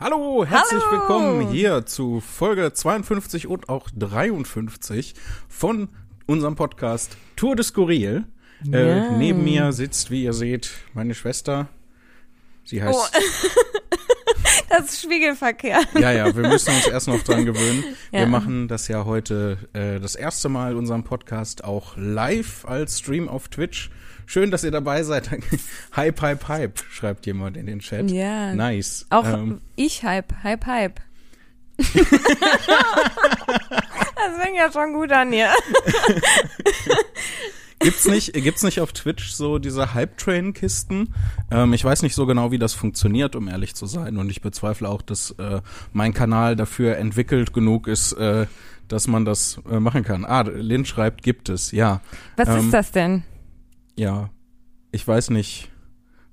Hallo, 0.00 0.44
herzlich 0.46 0.82
Hallo. 0.82 0.92
willkommen 0.92 1.50
hier 1.50 1.84
zu 1.84 2.20
Folge 2.20 2.72
52 2.72 3.46
und 3.46 3.68
auch 3.68 3.88
53 3.96 5.14
von 5.48 5.88
unserem 6.26 6.56
Podcast 6.56 7.16
Tour 7.36 7.54
de 7.56 7.64
Skurril. 7.64 8.24
Äh, 8.72 8.88
Ja. 8.98 9.10
neben 9.12 9.44
mir 9.44 9.72
sitzt, 9.72 10.10
wie 10.10 10.24
ihr 10.24 10.32
seht, 10.32 10.70
meine 10.94 11.14
Schwester. 11.14 11.68
Sie 12.64 12.82
heißt. 12.82 12.98
Oh. 12.98 13.18
Das 14.68 14.84
ist 14.92 15.02
Spiegelverkehr. 15.02 15.80
Ja, 15.98 16.12
ja, 16.12 16.34
wir 16.34 16.48
müssen 16.48 16.72
uns 16.72 16.86
erst 16.86 17.08
noch 17.08 17.20
dran 17.22 17.44
gewöhnen. 17.44 17.82
Ja. 18.12 18.20
Wir 18.20 18.26
machen 18.28 18.68
das 18.68 18.86
ja 18.86 19.04
heute 19.04 19.58
äh, 19.72 19.98
das 19.98 20.14
erste 20.14 20.48
Mal, 20.48 20.76
unseren 20.76 21.02
Podcast 21.02 21.64
auch 21.64 21.96
live 21.96 22.64
als 22.66 23.00
Stream 23.00 23.28
auf 23.28 23.48
Twitch. 23.48 23.90
Schön, 24.30 24.52
dass 24.52 24.62
ihr 24.62 24.70
dabei 24.70 25.02
seid. 25.02 25.28
hype, 25.96 26.20
hype, 26.22 26.46
hype, 26.46 26.78
schreibt 26.88 27.26
jemand 27.26 27.56
in 27.56 27.66
den 27.66 27.80
Chat. 27.80 28.12
Ja. 28.12 28.54
Nice. 28.54 29.04
Auch 29.10 29.24
Ähm, 29.24 29.60
ich 29.74 30.04
Hype, 30.04 30.32
Hype, 30.44 30.66
Hype. 30.66 31.00
das 31.78 31.88
fängt 34.38 34.56
ja 34.56 34.70
schon 34.72 34.92
gut 34.92 35.10
an 35.10 35.32
hier. 35.32 35.50
Gibt's 37.80 38.06
nicht, 38.06 38.32
gibt's 38.34 38.62
nicht 38.62 38.80
auf 38.80 38.92
Twitch 38.92 39.32
so 39.32 39.58
diese 39.58 39.94
Hype-Train-Kisten? 39.94 41.12
Ähm, 41.50 41.72
ich 41.72 41.82
weiß 41.82 42.02
nicht 42.02 42.14
so 42.14 42.24
genau, 42.26 42.52
wie 42.52 42.58
das 42.58 42.72
funktioniert, 42.74 43.34
um 43.34 43.48
ehrlich 43.48 43.74
zu 43.74 43.86
sein. 43.86 44.16
Und 44.16 44.30
ich 44.30 44.42
bezweifle 44.42 44.88
auch, 44.88 45.02
dass 45.02 45.32
äh, 45.38 45.60
mein 45.92 46.14
Kanal 46.14 46.54
dafür 46.54 46.98
entwickelt 46.98 47.52
genug 47.52 47.88
ist, 47.88 48.12
äh, 48.12 48.46
dass 48.86 49.08
man 49.08 49.24
das 49.24 49.60
äh, 49.68 49.80
machen 49.80 50.04
kann. 50.04 50.24
Ah, 50.24 50.42
Lynn 50.42 50.84
schreibt, 50.84 51.24
gibt 51.24 51.48
es, 51.48 51.72
ja. 51.72 52.00
Was 52.36 52.48
Ähm, 52.48 52.58
ist 52.66 52.72
das 52.72 52.92
denn? 52.92 53.24
Ja. 53.96 54.30
Ich 54.92 55.06
weiß 55.06 55.30
nicht. 55.30 55.70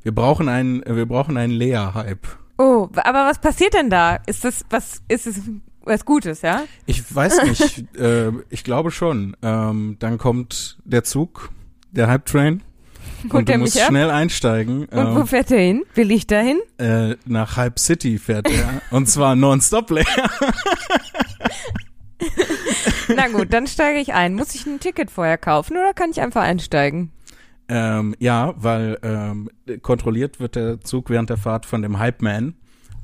Wir 0.01 0.13
brauchen 0.15 0.49
einen, 0.49 0.83
wir 0.85 1.05
brauchen 1.05 1.37
einen 1.37 1.53
Lea-Hype. 1.53 2.27
Oh, 2.57 2.87
aber 2.95 3.25
was 3.25 3.39
passiert 3.39 3.73
denn 3.73 3.89
da? 3.89 4.15
Ist 4.25 4.43
das, 4.43 4.65
was, 4.69 5.01
ist 5.07 5.27
es 5.27 5.41
was 5.83 6.05
Gutes, 6.05 6.41
ja? 6.41 6.63
Ich 6.85 7.13
weiß 7.13 7.43
nicht. 7.43 7.95
äh, 7.97 8.31
ich 8.49 8.63
glaube 8.63 8.91
schon. 8.91 9.35
Ähm, 9.41 9.97
dann 9.99 10.17
kommt 10.17 10.77
der 10.85 11.03
Zug, 11.03 11.49
der 11.91 12.07
Hype-Train. 12.07 12.63
Holt 13.23 13.33
Und 13.33 13.49
du 13.49 13.57
musst 13.57 13.79
schnell 13.79 14.09
einsteigen. 14.11 14.85
Und 14.85 15.15
wo 15.15 15.19
Ähm, 15.21 15.27
fährt 15.27 15.51
er 15.51 15.59
hin? 15.59 15.83
Will 15.95 16.11
ich 16.11 16.27
da 16.27 16.39
hin? 16.39 16.59
äh, 16.77 17.15
nach 17.25 17.57
Hype 17.57 17.79
City 17.79 18.17
fährt 18.17 18.49
er. 18.49 18.81
und 18.91 19.07
zwar 19.09 19.35
nonstop 19.35 19.89
leer. 19.91 20.05
Na 23.15 23.27
gut, 23.27 23.53
dann 23.53 23.67
steige 23.67 23.99
ich 23.99 24.13
ein. 24.13 24.35
Muss 24.35 24.55
ich 24.55 24.65
ein 24.65 24.79
Ticket 24.79 25.11
vorher 25.11 25.37
kaufen 25.37 25.77
oder 25.77 25.93
kann 25.93 26.11
ich 26.11 26.21
einfach 26.21 26.43
einsteigen? 26.43 27.11
Ähm, 27.69 28.15
ja, 28.19 28.53
weil 28.57 28.97
ähm, 29.03 29.49
kontrolliert 29.81 30.39
wird 30.39 30.55
der 30.55 30.79
Zug 30.81 31.09
während 31.09 31.29
der 31.29 31.37
Fahrt 31.37 31.65
von 31.65 31.81
dem 31.81 31.99
Hype 31.99 32.21
Man. 32.21 32.55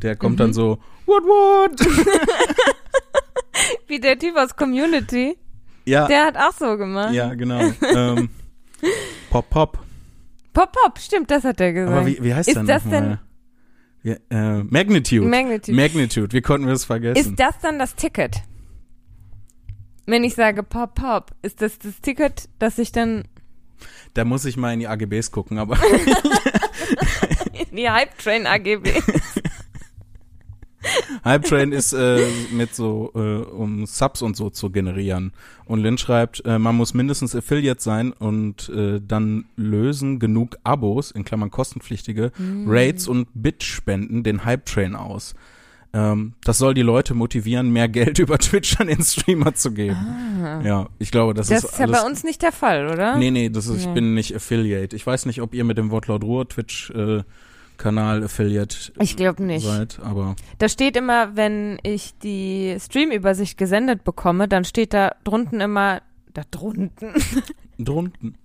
Der 0.01 0.15
kommt 0.15 0.33
Mhm. 0.35 0.37
dann 0.37 0.53
so, 0.53 0.79
what, 1.05 1.23
what? 1.23 1.79
Wie 3.87 3.99
der 3.99 4.17
Typ 4.17 4.35
aus 4.37 4.55
Community. 4.55 5.37
ja, 5.85 6.07
Der 6.07 6.25
hat 6.25 6.37
auch 6.37 6.53
so 6.53 6.77
gemacht. 6.77 7.13
ja, 7.13 7.33
genau. 7.35 7.61
ähm, 7.81 8.29
pop, 9.29 9.49
pop. 9.49 9.79
Pop, 10.53 10.71
pop, 10.71 10.99
stimmt, 10.99 11.29
das 11.31 11.43
hat 11.43 11.59
er 11.59 11.73
gesagt. 11.73 11.97
Aber 11.97 12.05
wie, 12.05 12.23
wie 12.23 12.33
heißt 12.33 12.49
Ist 12.49 12.55
der 12.55 12.63
das 12.63 12.85
nochmal? 12.85 13.19
Ja, 14.03 14.15
äh, 14.29 14.63
Magnitude. 14.63 15.27
Magnitude. 15.27 15.75
Magnitude. 15.75 16.33
Wie 16.33 16.41
konnten 16.41 16.65
wir 16.67 16.73
das 16.73 16.85
vergessen? 16.85 17.17
Ist 17.31 17.39
das 17.39 17.57
dann 17.61 17.79
das 17.79 17.95
Ticket? 17.95 18.41
Wenn 20.05 20.23
ich 20.25 20.35
sage 20.35 20.63
Pop 20.63 20.95
Pop, 20.95 21.31
ist 21.41 21.61
das 21.61 21.79
das 21.79 22.01
Ticket, 22.01 22.49
dass 22.59 22.77
ich 22.77 22.91
dann 22.91 23.23
da 24.13 24.25
muss 24.25 24.45
ich 24.45 24.57
mal 24.57 24.73
in 24.73 24.79
die 24.79 24.87
AGBs 24.87 25.31
gucken, 25.31 25.57
aber 25.57 25.77
in 27.69 27.75
die 27.75 27.89
Hype 27.89 28.17
Train 28.17 28.47
AGB. 28.47 28.91
Hype 31.23 31.43
Train 31.45 31.71
ist 31.71 31.93
äh, 31.93 32.27
mit 32.51 32.75
so, 32.75 33.11
äh, 33.15 33.19
um 33.19 33.85
Subs 33.85 34.21
und 34.21 34.35
so 34.35 34.49
zu 34.49 34.69
generieren. 34.69 35.31
Und 35.65 35.79
Lynn 35.79 35.97
schreibt, 35.97 36.45
äh, 36.45 36.59
man 36.59 36.75
muss 36.75 36.93
mindestens 36.93 37.35
Affiliate 37.35 37.81
sein 37.81 38.11
und 38.11 38.69
äh, 38.69 38.99
dann 39.05 39.45
lösen 39.55 40.19
genug 40.19 40.57
Abos, 40.63 41.11
in 41.11 41.23
Klammern 41.23 41.51
kostenpflichtige, 41.51 42.31
Rates 42.65 43.07
und 43.07 43.29
Bit-Spenden 43.33 44.23
den 44.23 44.43
Hype 44.43 44.65
Train 44.65 44.95
aus. 44.95 45.35
Ähm, 45.95 46.33
das 46.43 46.57
soll 46.57 46.73
die 46.73 46.81
Leute 46.81 47.13
motivieren, 47.13 47.69
mehr 47.71 47.87
Geld 47.87 48.17
über 48.19 48.37
Twitch 48.39 48.79
an 48.79 48.87
den 48.87 49.03
Streamer 49.03 49.53
zu 49.53 49.71
geben. 49.71 49.97
Ja, 50.63 50.87
ich 50.99 51.11
glaube, 51.11 51.33
das, 51.33 51.47
Das 51.49 51.63
ist 51.63 51.71
ist 51.73 51.79
ja 51.79 51.85
bei 51.87 52.01
uns 52.01 52.23
nicht 52.23 52.41
der 52.41 52.51
Fall, 52.51 52.87
oder? 52.89 53.15
Nee, 53.17 53.29
nee, 53.31 53.49
das 53.49 53.67
ist, 53.67 53.81
ich 53.81 53.85
Nee. 53.87 53.93
bin 53.93 54.13
nicht 54.15 54.35
Affiliate. 54.35 54.95
Ich 54.95 55.05
weiß 55.05 55.25
nicht, 55.27 55.41
ob 55.41 55.53
ihr 55.53 55.63
mit 55.63 55.77
dem 55.77 55.91
Wortlaut 55.91 56.23
Ruhr 56.23 56.49
Twitch 56.49 56.89
äh, 56.91 57.21
Kanal 57.77 58.23
Affiliate 58.23 58.75
Ich 59.01 59.15
glaube 59.17 59.43
nicht. 59.43 59.65
seid, 59.65 59.99
aber 60.03 60.35
Da 60.57 60.67
steht 60.69 60.95
immer, 60.97 61.35
wenn 61.35 61.79
ich 61.83 62.13
die 62.23 62.75
Streamübersicht 62.79 63.57
gesendet 63.57 64.03
bekomme, 64.03 64.47
dann 64.47 64.63
steht 64.65 64.93
da 64.93 65.15
drunten 65.23 65.59
immer, 65.61 66.01
da 66.33 66.41
drunten, 66.49 67.13
drunten. 67.79 68.37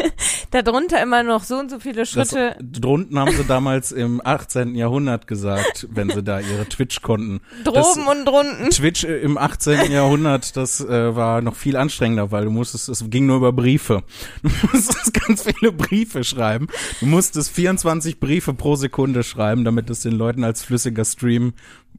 da 0.50 0.62
drunter 0.62 1.02
immer 1.02 1.22
noch 1.22 1.44
so 1.44 1.56
und 1.56 1.70
so 1.70 1.78
viele 1.80 2.02
Das, 2.02 2.10
Schritte. 2.10 2.56
drunten 2.60 3.18
haben 3.18 3.32
sie 3.32 3.44
damals 3.44 3.92
im 3.92 4.20
18. 4.24 4.74
Jahrhundert 4.74 5.26
gesagt, 5.26 5.86
wenn 5.90 6.10
sie 6.10 6.22
da 6.22 6.40
ihre 6.40 6.66
Twitch-Konten. 6.68 7.40
Droben 7.64 8.06
und 8.06 8.24
drunten. 8.24 8.70
Twitch 8.70 9.04
äh, 9.04 9.18
im 9.20 9.38
18. 9.38 9.90
Jahrhundert, 9.90 10.56
das 10.56 10.80
äh, 10.80 11.14
war 11.16 11.42
noch 11.42 11.56
viel 11.56 11.76
anstrengender, 11.76 12.30
weil 12.30 12.44
du 12.44 12.50
musstest, 12.50 12.88
es 12.88 13.08
ging 13.10 13.26
nur 13.26 13.36
über 13.38 13.52
Briefe. 13.52 14.02
Du 14.42 14.50
musstest 14.72 15.14
ganz 15.14 15.42
viele 15.42 15.72
Briefe 15.72 16.22
schreiben. 16.24 16.68
Du 17.00 17.06
musstest 17.06 17.50
24 17.50 18.20
Briefe 18.20 18.54
pro 18.54 18.76
Sekunde 18.76 19.22
schreiben, 19.22 19.64
damit 19.64 19.90
es 19.90 20.00
den 20.00 20.12
Leuten 20.12 20.44
als 20.44 20.62
flüssiger 20.62 21.04
Stream 21.04 21.52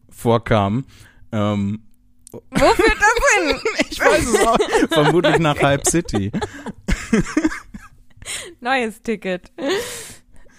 vorkam. 0.09 0.85
Ähm, 1.31 1.81
Wo 2.51 2.65
führt 2.65 2.97
das 2.99 3.37
hin? 3.37 3.59
ich 3.89 3.99
weiß 3.99 4.27
es 4.27 4.45
auch. 4.45 4.57
Vermutlich 4.91 5.39
nach 5.39 5.59
Hype 5.61 5.87
City. 5.87 6.31
Neues 8.61 9.01
Ticket. 9.01 9.51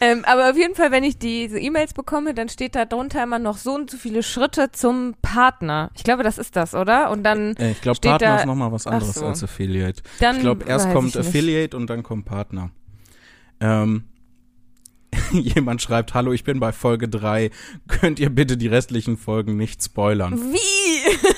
Ähm, 0.01 0.25
aber 0.27 0.51
auf 0.51 0.57
jeden 0.57 0.77
Fall, 0.77 0.93
wenn 0.93 1.03
ich 1.03 1.19
diese 1.19 1.59
E-Mails 1.59 1.93
bekomme, 1.93 2.33
dann 2.33 2.49
steht 2.49 2.77
da 2.77 2.85
drunter 2.85 3.25
immer 3.25 3.41
noch 3.41 3.59
so 3.59 3.75
und 3.75 3.91
so 3.91 3.97
viele 3.97 4.23
Schritte 4.23 4.71
zum 4.71 5.17
Partner. 5.23 5.91
Ich 5.97 6.05
glaube, 6.05 6.23
das 6.23 6.39
ist 6.39 6.55
das, 6.55 6.75
oder? 6.75 7.11
Und 7.11 7.25
dann, 7.25 7.57
Äh, 7.57 7.73
ich 7.73 7.81
glaube, 7.81 7.99
Partner 8.01 8.29
da- 8.29 8.37
ist 8.39 8.47
nochmal 8.47 8.71
was 8.71 8.87
anderes 8.87 9.15
so. 9.17 9.27
als 9.27 9.43
Affiliate. 9.43 10.03
dann 10.21 10.37
Ich 10.37 10.43
glaube, 10.43 10.65
erst 10.67 10.93
kommt 10.93 11.09
ich 11.09 11.15
nicht. 11.17 11.27
Affiliate 11.27 11.77
und 11.77 11.91
dann 11.91 12.05
kommt 12.05 12.27
Partner. 12.27 12.71
Ähm, 13.61 14.05
jemand 15.33 15.83
schreibt, 15.83 16.15
hallo, 16.15 16.33
ich 16.33 16.45
bin 16.45 16.61
bei 16.61 16.71
Folge 16.71 17.09
3. 17.09 17.51
Könnt 17.89 18.21
ihr 18.21 18.31
bitte 18.31 18.57
die 18.57 18.69
restlichen 18.69 19.17
Folgen 19.17 19.57
nicht 19.57 19.83
spoilern? 19.83 20.39
Wie? 20.53 21.38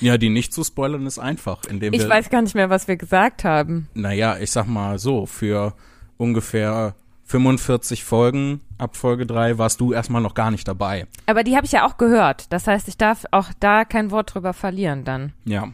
Ja, 0.00 0.18
die 0.18 0.28
nicht 0.28 0.52
zu 0.52 0.62
spoilern 0.64 1.06
ist 1.06 1.18
einfach, 1.18 1.64
indem 1.68 1.92
Ich 1.94 2.02
wir, 2.02 2.08
weiß 2.08 2.30
gar 2.30 2.42
nicht 2.42 2.54
mehr, 2.54 2.70
was 2.70 2.88
wir 2.88 2.96
gesagt 2.96 3.44
haben. 3.44 3.88
naja, 3.94 4.36
ich 4.38 4.50
sag 4.50 4.66
mal 4.66 4.98
so, 4.98 5.26
für 5.26 5.74
ungefähr 6.18 6.94
45 7.24 8.04
Folgen 8.04 8.60
ab 8.78 8.96
Folge 8.96 9.26
3 9.26 9.58
warst 9.58 9.80
du 9.80 9.92
erstmal 9.92 10.22
noch 10.22 10.34
gar 10.34 10.50
nicht 10.50 10.68
dabei. 10.68 11.06
Aber 11.26 11.42
die 11.42 11.56
habe 11.56 11.66
ich 11.66 11.72
ja 11.72 11.86
auch 11.86 11.96
gehört. 11.98 12.52
Das 12.52 12.66
heißt, 12.66 12.88
ich 12.88 12.96
darf 12.98 13.24
auch 13.32 13.48
da 13.58 13.84
kein 13.84 14.10
Wort 14.10 14.34
drüber 14.34 14.52
verlieren 14.52 15.04
dann. 15.04 15.32
Ja, 15.44 15.68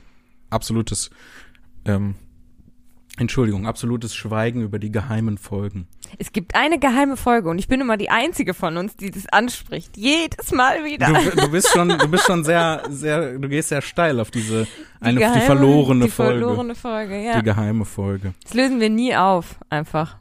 absolutes, 0.50 1.10
ähm, 1.84 2.14
Entschuldigung, 3.18 3.66
absolutes 3.66 4.14
Schweigen 4.14 4.62
über 4.62 4.78
die 4.78 4.90
geheimen 4.90 5.36
Folgen. 5.36 5.86
Es 6.18 6.32
gibt 6.32 6.54
eine 6.54 6.78
geheime 6.78 7.16
Folge 7.18 7.50
und 7.50 7.58
ich 7.58 7.68
bin 7.68 7.80
immer 7.80 7.98
die 7.98 8.08
einzige 8.08 8.54
von 8.54 8.78
uns, 8.78 8.96
die 8.96 9.10
das 9.10 9.26
anspricht. 9.28 9.96
Jedes 9.98 10.50
Mal 10.50 10.82
wieder. 10.84 11.08
Du, 11.12 11.36
du 11.42 11.50
bist 11.50 11.68
schon, 11.68 11.90
du 11.90 12.08
bist 12.08 12.24
schon 12.24 12.42
sehr, 12.42 12.82
sehr, 12.90 13.38
du 13.38 13.48
gehst 13.50 13.68
sehr 13.68 13.82
steil 13.82 14.18
auf 14.18 14.30
diese, 14.30 14.66
eine, 15.00 15.18
die, 15.18 15.24
geheime- 15.24 15.40
verlorene 15.44 16.04
die 16.06 16.10
Folge. 16.10 16.40
verlorene 16.40 16.74
Folge, 16.74 17.22
ja. 17.22 17.38
Die 17.38 17.44
geheime 17.44 17.84
Folge. 17.84 18.32
Das 18.44 18.54
lösen 18.54 18.80
wir 18.80 18.88
nie 18.90 19.14
auf, 19.14 19.56
einfach. 19.68 20.16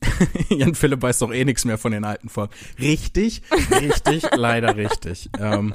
Jan 0.50 0.74
Philipp 0.74 1.00
weiß 1.02 1.20
doch 1.20 1.32
eh 1.32 1.44
nichts 1.46 1.64
mehr 1.64 1.78
von 1.78 1.92
den 1.92 2.04
alten 2.04 2.28
Folgen. 2.28 2.52
Richtig, 2.78 3.42
richtig, 3.80 4.24
leider 4.36 4.76
richtig. 4.76 5.30
Ähm, 5.40 5.72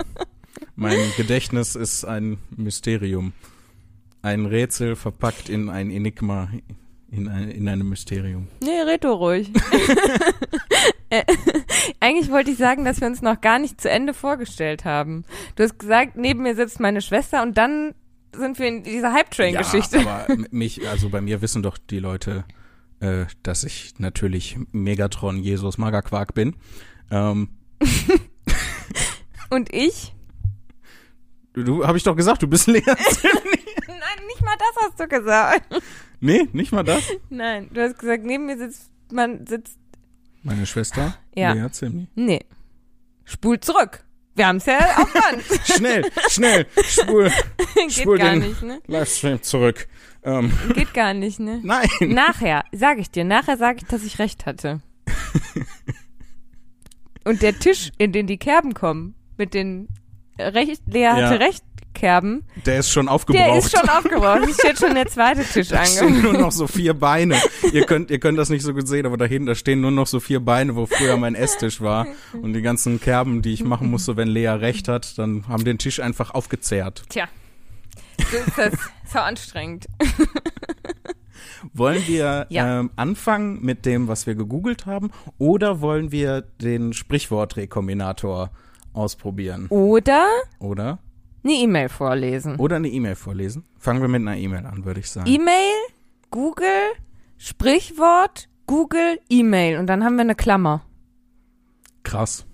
mein 0.75 0.99
Gedächtnis 1.17 1.75
ist 1.75 2.05
ein 2.05 2.37
Mysterium. 2.55 3.33
Ein 4.23 4.45
Rätsel 4.45 4.95
verpackt 4.95 5.49
in 5.49 5.69
ein 5.69 5.91
Enigma, 5.91 6.49
in, 7.11 7.27
ein, 7.27 7.51
in 7.51 7.67
einem 7.67 7.89
Mysterium. 7.89 8.47
Nee, 8.63 8.81
red 8.81 9.03
du 9.03 9.09
ruhig. 9.09 9.51
Äh, 11.09 11.23
Eigentlich 11.99 12.31
wollte 12.31 12.49
ich 12.49 12.57
sagen, 12.57 12.85
dass 12.85 12.99
wir 12.99 13.07
uns 13.07 13.21
noch 13.21 13.39
gar 13.39 13.59
nicht 13.59 13.79
zu 13.79 13.87
Ende 13.87 14.15
vorgestellt 14.15 14.83
haben. 14.83 15.25
Du 15.55 15.61
hast 15.61 15.77
gesagt, 15.77 16.15
neben 16.15 16.41
mir 16.41 16.55
sitzt 16.55 16.79
meine 16.79 17.01
Schwester 17.01 17.43
und 17.43 17.55
dann 17.55 17.93
sind 18.35 18.57
wir 18.57 18.67
in 18.67 18.81
dieser 18.81 19.13
Hype-Train-Geschichte. 19.13 19.99
Ja, 19.99 20.25
aber 20.27 20.37
mich, 20.49 20.89
also 20.89 21.09
bei 21.09 21.21
mir 21.21 21.43
wissen 21.43 21.61
doch 21.61 21.77
die 21.77 21.99
Leute, 21.99 22.45
äh, 22.99 23.25
dass 23.43 23.63
ich 23.63 23.93
natürlich 23.99 24.57
Megatron 24.71 25.37
Jesus 25.37 25.77
Magerquark 25.77 26.33
bin. 26.33 26.55
Ähm, 27.11 27.49
Und 29.51 29.71
ich? 29.71 30.15
du, 31.53 31.63
du 31.63 31.85
habe 31.85 31.99
ich 31.99 32.03
doch 32.03 32.15
gesagt, 32.15 32.41
du 32.41 32.47
bist 32.47 32.65
Lea. 32.67 32.81
Nein, 34.17 34.25
nicht 34.27 34.41
mal 34.43 34.55
das 34.57 34.83
hast 34.85 34.99
du 34.99 35.07
gesagt. 35.07 35.83
nee, 36.19 36.47
nicht 36.53 36.71
mal 36.71 36.83
das. 36.83 37.03
Nein, 37.29 37.69
du 37.73 37.81
hast 37.81 37.97
gesagt, 37.99 38.23
neben 38.23 38.45
mir 38.45 38.57
sitzt 38.57 38.89
man 39.11 39.45
sitzt. 39.45 39.77
Meine 40.43 40.65
Schwester, 40.65 41.15
Ja. 41.35 41.53
Lea 41.53 41.69
Zimni. 41.71 42.07
Nee. 42.15 42.41
Spul 43.25 43.59
zurück. 43.59 44.03
Wir 44.35 44.47
haben 44.47 44.57
es 44.57 44.65
ja 44.65 44.79
auf 44.97 45.13
Band. 45.13 45.43
Schnell, 45.65 46.11
schnell, 46.29 46.65
spul, 46.83 47.31
Geht 47.75 47.91
spul 47.91 48.17
gar 48.17 48.31
den 48.31 48.39
nicht, 48.39 48.63
ne? 48.63 48.81
Livestream 48.87 49.41
zurück. 49.43 49.87
Ähm, 50.23 50.51
Geht 50.73 50.93
gar 50.93 51.13
nicht, 51.13 51.39
ne? 51.39 51.59
nein. 51.63 51.87
Nachher, 52.01 52.65
sage 52.71 53.01
ich 53.01 53.11
dir, 53.11 53.23
nachher 53.25 53.57
sage 53.57 53.79
ich, 53.81 53.85
dass 53.85 54.03
ich 54.03 54.17
recht 54.19 54.45
hatte. 54.47 54.81
Und 57.25 57.41
der 57.41 57.57
Tisch, 57.59 57.91
in 57.97 58.11
den 58.11 58.27
die 58.27 58.37
Kerben 58.37 58.73
kommen, 58.73 59.15
mit 59.37 59.53
den 59.53 59.87
recht, 60.39 60.81
Lea 60.87 61.07
hatte 61.07 61.35
Ja. 61.35 61.45
recht 61.45 61.63
Kerben, 61.93 62.43
Der 62.65 62.79
ist 62.79 62.89
schon 62.91 63.07
aufgebraucht. 63.07 63.45
der 63.47 63.57
ist 63.57 63.77
schon 63.77 63.87
aufgebraucht. 63.89 64.41
Es 64.49 64.55
steht 64.57 64.79
schon 64.79 64.93
der 64.95 65.07
zweite 65.07 65.43
Tisch 65.43 65.67
Da 65.69 65.85
stehen 65.85 66.07
angefangen. 66.07 66.21
nur 66.33 66.41
noch 66.41 66.51
so 66.51 66.67
vier 66.67 66.93
Beine. 66.93 67.35
Ihr 67.71 67.85
könnt, 67.85 68.11
ihr 68.11 68.19
könnt 68.19 68.37
das 68.37 68.49
nicht 68.49 68.63
so 68.63 68.73
gut 68.73 68.87
sehen, 68.87 69.05
aber 69.05 69.17
da 69.17 69.25
hinten, 69.25 69.45
da 69.47 69.55
stehen 69.55 69.81
nur 69.81 69.91
noch 69.91 70.07
so 70.07 70.19
vier 70.19 70.39
Beine, 70.39 70.75
wo 70.75 70.85
früher 70.85 71.17
mein 71.17 71.35
Esstisch 71.35 71.81
war. 71.81 72.07
Und 72.41 72.53
die 72.53 72.61
ganzen 72.61 72.99
Kerben, 72.99 73.41
die 73.41 73.53
ich 73.53 73.63
machen 73.63 73.89
musste, 73.91 74.17
wenn 74.17 74.27
Lea 74.27 74.47
recht 74.49 74.87
hat, 74.87 75.17
dann 75.17 75.47
haben 75.47 75.63
den 75.63 75.77
Tisch 75.77 75.99
einfach 75.99 76.31
aufgezehrt. 76.31 77.03
Tja, 77.09 77.25
so 78.31 78.37
ist 78.37 78.57
das 78.57 78.73
so 79.11 79.19
anstrengend. 79.19 79.85
Wollen 81.73 82.05
wir 82.07 82.45
Ja. 82.49 82.79
ähm, 82.81 82.91
anfangen 82.95 83.59
mit 83.61 83.85
dem, 83.85 84.07
was 84.07 84.27
wir 84.27 84.35
gegoogelt 84.35 84.85
haben, 84.85 85.11
oder 85.37 85.79
wollen 85.81 86.11
wir 86.11 86.41
den 86.61 86.91
Sprichwortrekombinator 86.93 88.51
ausprobieren? 88.93 89.67
Oder 89.69 90.27
Oder? 90.59 90.99
Eine 91.43 91.53
E-Mail 91.53 91.89
vorlesen. 91.89 92.55
Oder 92.57 92.77
eine 92.77 92.89
E-Mail 92.89 93.15
vorlesen? 93.15 93.65
Fangen 93.77 94.01
wir 94.01 94.07
mit 94.07 94.21
einer 94.21 94.37
E-Mail 94.37 94.65
an, 94.65 94.85
würde 94.85 94.99
ich 94.99 95.09
sagen. 95.09 95.27
E-Mail, 95.29 95.73
Google, 96.31 96.93
Sprichwort, 97.37 98.49
Google, 98.65 99.19
E-Mail. 99.29 99.79
Und 99.79 99.87
dann 99.87 100.03
haben 100.03 100.15
wir 100.15 100.21
eine 100.21 100.35
Klammer. 100.35 100.85
Krass. 102.03 102.45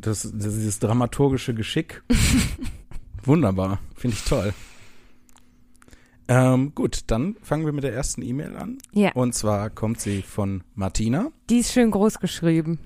Das, 0.00 0.22
das 0.22 0.54
dieses 0.54 0.78
dramaturgische 0.78 1.54
Geschick. 1.54 2.02
Wunderbar. 3.24 3.78
Finde 3.96 4.16
ich 4.16 4.24
toll. 4.24 4.52
Ähm, 6.28 6.74
gut, 6.74 7.02
dann 7.06 7.36
fangen 7.42 7.66
wir 7.66 7.72
mit 7.72 7.84
der 7.84 7.94
ersten 7.94 8.22
E-Mail 8.22 8.56
an. 8.56 8.78
Ja. 8.92 9.12
Und 9.12 9.34
zwar 9.34 9.70
kommt 9.70 10.00
sie 10.00 10.22
von 10.22 10.64
Martina 10.74 11.30
Die 11.48 11.58
ist 11.58 11.72
schön 11.72 11.92
groß 11.92 12.18
geschrieben. 12.18 12.80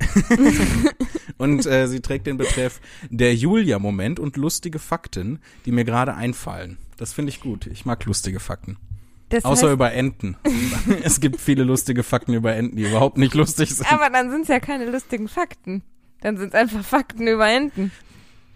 und 1.39 1.65
äh, 1.65 1.89
sie 1.89 2.01
trägt 2.01 2.27
den 2.27 2.37
Betreff 2.37 2.81
der 3.09 3.35
Julia-Moment 3.35 4.21
und 4.21 4.37
lustige 4.37 4.79
Fakten, 4.79 5.39
die 5.65 5.73
mir 5.73 5.85
gerade 5.85 6.15
einfallen. 6.15 6.77
Das 6.99 7.15
finde 7.15 7.31
ich 7.31 7.41
gut. 7.41 7.67
Ich 7.67 7.87
mag 7.87 8.05
lustige 8.05 8.41
Fakten. 8.41 8.77
Das 9.31 9.45
Außer 9.45 9.69
heißt, 9.69 9.75
über 9.75 9.93
Enten. 9.93 10.37
es 11.03 11.21
gibt 11.21 11.41
viele 11.41 11.65
lustige 11.65 12.03
Fakten 12.03 12.35
über 12.35 12.55
Enten, 12.55 12.77
die 12.77 12.83
überhaupt 12.83 13.17
nicht 13.17 13.35
lustig 13.35 13.75
sind. 13.75 13.91
aber 13.91 14.11
dann 14.11 14.31
sind 14.31 14.43
es 14.43 14.49
ja 14.49 14.61
keine 14.61 14.91
lustigen 14.91 15.29
Fakten. 15.29 15.83
Dann 16.21 16.37
sind 16.37 16.49
es 16.49 16.55
einfach 16.55 16.85
Fakten 16.85 17.27
über 17.27 17.49
Enten. 17.49 17.91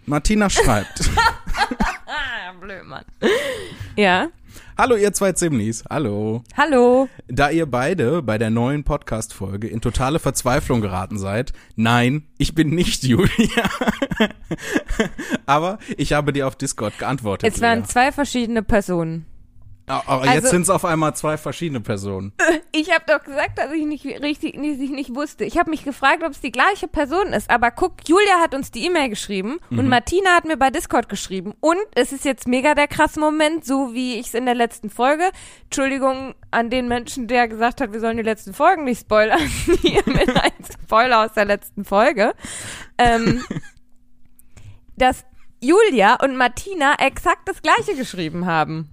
Martina 0.05 0.49
schreibt. 0.49 1.09
Blöd, 2.61 2.83
Mann. 2.85 3.05
Ja. 3.95 4.29
Hallo 4.77 4.97
ihr 4.97 5.13
zwei 5.13 5.31
Zimnis. 5.31 5.85
Hallo. 5.89 6.43
Hallo. 6.57 7.07
Da 7.29 7.49
ihr 7.49 7.65
beide 7.65 8.21
bei 8.21 8.37
der 8.37 8.49
neuen 8.49 8.83
Podcast-Folge 8.83 9.69
in 9.69 9.79
totale 9.79 10.19
Verzweiflung 10.19 10.81
geraten 10.81 11.17
seid, 11.17 11.53
nein, 11.77 12.23
ich 12.37 12.55
bin 12.55 12.71
nicht 12.71 13.03
Julia. 13.05 13.69
Aber 15.45 15.79
ich 15.95 16.11
habe 16.11 16.33
dir 16.33 16.45
auf 16.45 16.57
Discord 16.57 16.99
geantwortet. 16.99 17.53
Es 17.53 17.61
waren 17.61 17.79
Lea. 17.79 17.85
zwei 17.85 18.11
verschiedene 18.11 18.63
Personen. 18.63 19.25
Aber 19.87 20.25
jetzt 20.25 20.35
also- 20.37 20.47
sind 20.49 20.61
es 20.63 20.69
auf 20.69 20.83
einmal 20.83 21.15
zwei 21.15 21.37
verschiedene 21.37 21.81
Personen. 21.81 22.33
Ich 22.77 22.91
habe 22.93 23.05
doch 23.07 23.23
gesagt, 23.23 23.57
dass 23.57 23.71
ich 23.71 23.85
nicht 23.85 24.03
richtig, 24.05 24.55
dass 24.55 24.63
ich 24.65 24.89
nicht 24.89 25.15
wusste. 25.15 25.45
Ich 25.45 25.57
habe 25.57 25.69
mich 25.69 25.85
gefragt, 25.85 26.23
ob 26.23 26.31
es 26.31 26.41
die 26.41 26.51
gleiche 26.51 26.89
Person 26.89 27.27
ist. 27.27 27.49
Aber 27.49 27.71
guck, 27.71 27.93
Julia 28.05 28.41
hat 28.41 28.53
uns 28.53 28.69
die 28.69 28.85
E-Mail 28.85 29.07
geschrieben 29.07 29.59
Mhm. 29.69 29.79
und 29.79 29.87
Martina 29.87 30.31
hat 30.31 30.43
mir 30.43 30.57
bei 30.57 30.71
Discord 30.71 31.07
geschrieben. 31.07 31.53
Und 31.61 31.77
es 31.95 32.11
ist 32.11 32.25
jetzt 32.25 32.49
mega 32.49 32.75
der 32.75 32.89
krasse 32.89 33.21
Moment, 33.21 33.63
so 33.63 33.93
wie 33.93 34.15
ich 34.19 34.27
es 34.27 34.33
in 34.33 34.45
der 34.45 34.55
letzten 34.55 34.89
Folge. 34.89 35.29
Entschuldigung 35.63 36.35
an 36.51 36.69
den 36.69 36.89
Menschen, 36.89 37.27
der 37.29 37.47
gesagt 37.47 37.79
hat, 37.79 37.93
wir 37.93 38.01
sollen 38.01 38.17
die 38.17 38.23
letzten 38.23 38.53
Folgen 38.53 38.83
nicht 38.83 38.99
spoilern. 39.01 39.39
Hier 39.81 40.03
mit 40.05 40.27
einem 40.27 40.65
Spoiler 40.83 41.25
aus 41.25 41.31
der 41.33 41.45
letzten 41.45 41.85
Folge. 41.85 42.33
Ähm, 42.97 43.41
dass 44.97 45.23
Julia 45.61 46.15
und 46.15 46.35
Martina 46.35 46.95
exakt 46.99 47.47
das 47.47 47.61
gleiche 47.61 47.95
geschrieben 47.95 48.45
haben. 48.45 48.89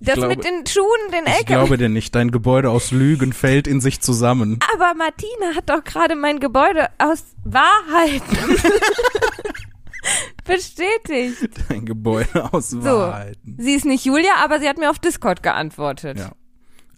Das 0.00 0.14
glaube- 0.14 0.28
mit 0.28 0.44
den 0.44 0.64
Schuhen, 0.66 1.10
den 1.12 1.24
Ich 1.26 1.32
LKW. 1.40 1.44
glaube 1.44 1.76
dir 1.78 1.88
nicht, 1.88 2.14
dein 2.14 2.30
Gebäude 2.30 2.70
aus 2.70 2.90
Lügen 2.92 3.32
fällt 3.32 3.66
in 3.66 3.80
sich 3.80 4.00
zusammen. 4.00 4.58
Aber 4.74 4.94
Martina 4.94 5.56
hat 5.56 5.68
doch 5.68 5.82
gerade 5.82 6.14
mein 6.14 6.38
Gebäude 6.40 6.88
aus 6.98 7.24
Wahrheiten 7.44 8.56
bestätigt. 10.44 11.50
Dein 11.68 11.84
Gebäude 11.84 12.52
aus 12.52 12.70
So. 12.70 12.82
Wahrheiten. 12.82 13.56
Sie 13.58 13.74
ist 13.74 13.84
nicht 13.84 14.04
Julia, 14.04 14.36
aber 14.42 14.60
sie 14.60 14.68
hat 14.68 14.78
mir 14.78 14.90
auf 14.90 14.98
Discord 14.98 15.42
geantwortet. 15.42 16.18
Ja. 16.18 16.30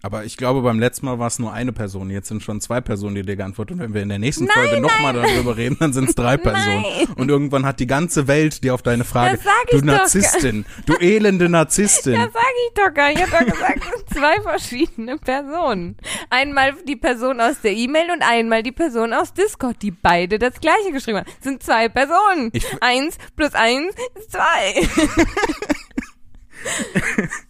Aber 0.03 0.25
ich 0.25 0.35
glaube, 0.35 0.61
beim 0.63 0.79
letzten 0.79 1.05
Mal 1.05 1.19
war 1.19 1.27
es 1.27 1.37
nur 1.37 1.53
eine 1.53 1.71
Person. 1.73 2.09
Jetzt 2.09 2.27
sind 2.27 2.41
schon 2.41 2.59
zwei 2.59 2.81
Personen, 2.81 3.13
die 3.15 3.21
dir 3.21 3.35
geantwortet. 3.35 3.75
Und 3.75 3.81
wenn 3.83 3.93
wir 3.93 4.01
in 4.01 4.09
der 4.09 4.17
nächsten 4.17 4.45
Nein, 4.45 4.53
Folge 4.55 4.81
nochmal 4.81 5.13
darüber 5.13 5.55
reden, 5.57 5.77
dann 5.79 5.93
sind 5.93 6.09
es 6.09 6.15
drei 6.15 6.37
Personen. 6.41 6.81
Nein. 6.81 7.07
Und 7.15 7.29
irgendwann 7.29 7.65
hat 7.67 7.79
die 7.79 7.85
ganze 7.85 8.27
Welt 8.27 8.63
dir 8.63 8.73
auf 8.73 8.81
deine 8.81 9.03
Frage, 9.03 9.37
sag 9.43 9.67
du 9.69 9.85
Narzisstin, 9.85 10.65
du 10.87 10.95
elende 10.99 11.49
Narzisstin. 11.49 12.13
Das 12.15 12.33
sage 12.33 12.45
ich 12.67 12.73
doch 12.73 12.93
gar 12.93 13.09
nicht. 13.09 13.21
Ich 13.21 13.31
habe 13.31 13.45
doch 13.45 13.53
gesagt, 13.53 13.79
es 13.83 13.99
sind 13.99 14.09
zwei 14.19 14.41
verschiedene 14.41 15.17
Personen. 15.19 15.97
Einmal 16.31 16.73
die 16.87 16.95
Person 16.95 17.39
aus 17.39 17.61
der 17.61 17.73
E-Mail 17.73 18.09
und 18.11 18.23
einmal 18.23 18.63
die 18.63 18.71
Person 18.71 19.13
aus 19.13 19.33
Discord, 19.33 19.81
die 19.83 19.91
beide 19.91 20.39
das 20.39 20.59
gleiche 20.59 20.91
geschrieben 20.91 21.19
haben. 21.19 21.27
Es 21.37 21.43
sind 21.43 21.61
zwei 21.61 21.89
Personen. 21.89 22.49
Ich- 22.53 22.65
eins 22.81 23.17
plus 23.35 23.53
eins 23.53 23.93
ist 24.17 24.31
zwei. 24.31 24.87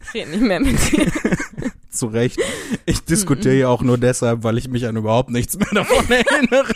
ich 0.04 0.14
rede 0.14 0.32
nicht 0.32 0.42
mehr 0.42 0.60
mit 0.60 0.92
dir. 0.92 1.12
Zu 1.90 2.08
Recht. 2.08 2.40
Ich 2.86 3.04
diskutiere 3.04 3.56
ja 3.56 3.68
auch 3.68 3.82
nur 3.82 3.98
deshalb, 3.98 4.44
weil 4.44 4.58
ich 4.58 4.70
mich 4.70 4.88
an 4.88 4.96
überhaupt 4.96 5.30
nichts 5.30 5.58
mehr 5.58 5.68
davon 5.74 6.06
erinnere. 6.10 6.74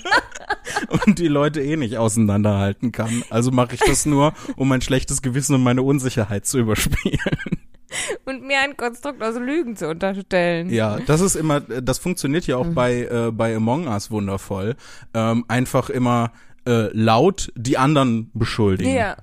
Und 1.06 1.20
die 1.20 1.30
Leute 1.30 1.62
eh 1.62 1.78
nicht 1.78 1.98
auseinanderhalten 1.98 2.92
kann. 2.92 3.24
Also 3.30 3.52
mache 3.52 3.76
ich 3.76 3.82
das 3.82 4.06
nur, 4.06 4.34
um 4.58 4.68
mein 4.68 4.82
schlechtes 4.82 5.22
Gewissen 5.22 5.56
und 5.56 5.64
meine 5.64 5.84
Unsicherheit 5.84 6.46
zu 6.46 6.60
überspielen. 6.60 7.20
Und 8.26 8.44
mir 8.44 8.60
ein 8.60 8.76
Konstrukt 8.76 9.24
aus 9.24 9.36
Lügen 9.36 9.78
zu 9.78 9.88
unterstellen. 9.88 10.70
Ja, 10.70 11.00
das 11.00 11.22
ist 11.22 11.36
immer, 11.36 11.62
das 11.62 11.98
funktioniert 11.98 12.46
ja 12.48 12.58
auch 12.58 12.68
bei, 12.68 13.04
äh, 13.04 13.32
bei 13.32 13.56
Among 13.56 13.88
Us 13.88 14.12
wundervoll. 14.12 14.76
Ähm, 15.14 15.46
einfach 15.48 15.90
immer 15.90 16.34
äh, 16.68 16.90
laut 16.94 17.54
die 17.56 17.78
anderen 17.78 18.32
beschuldigen. 18.34 18.94
Ja. 18.94 19.18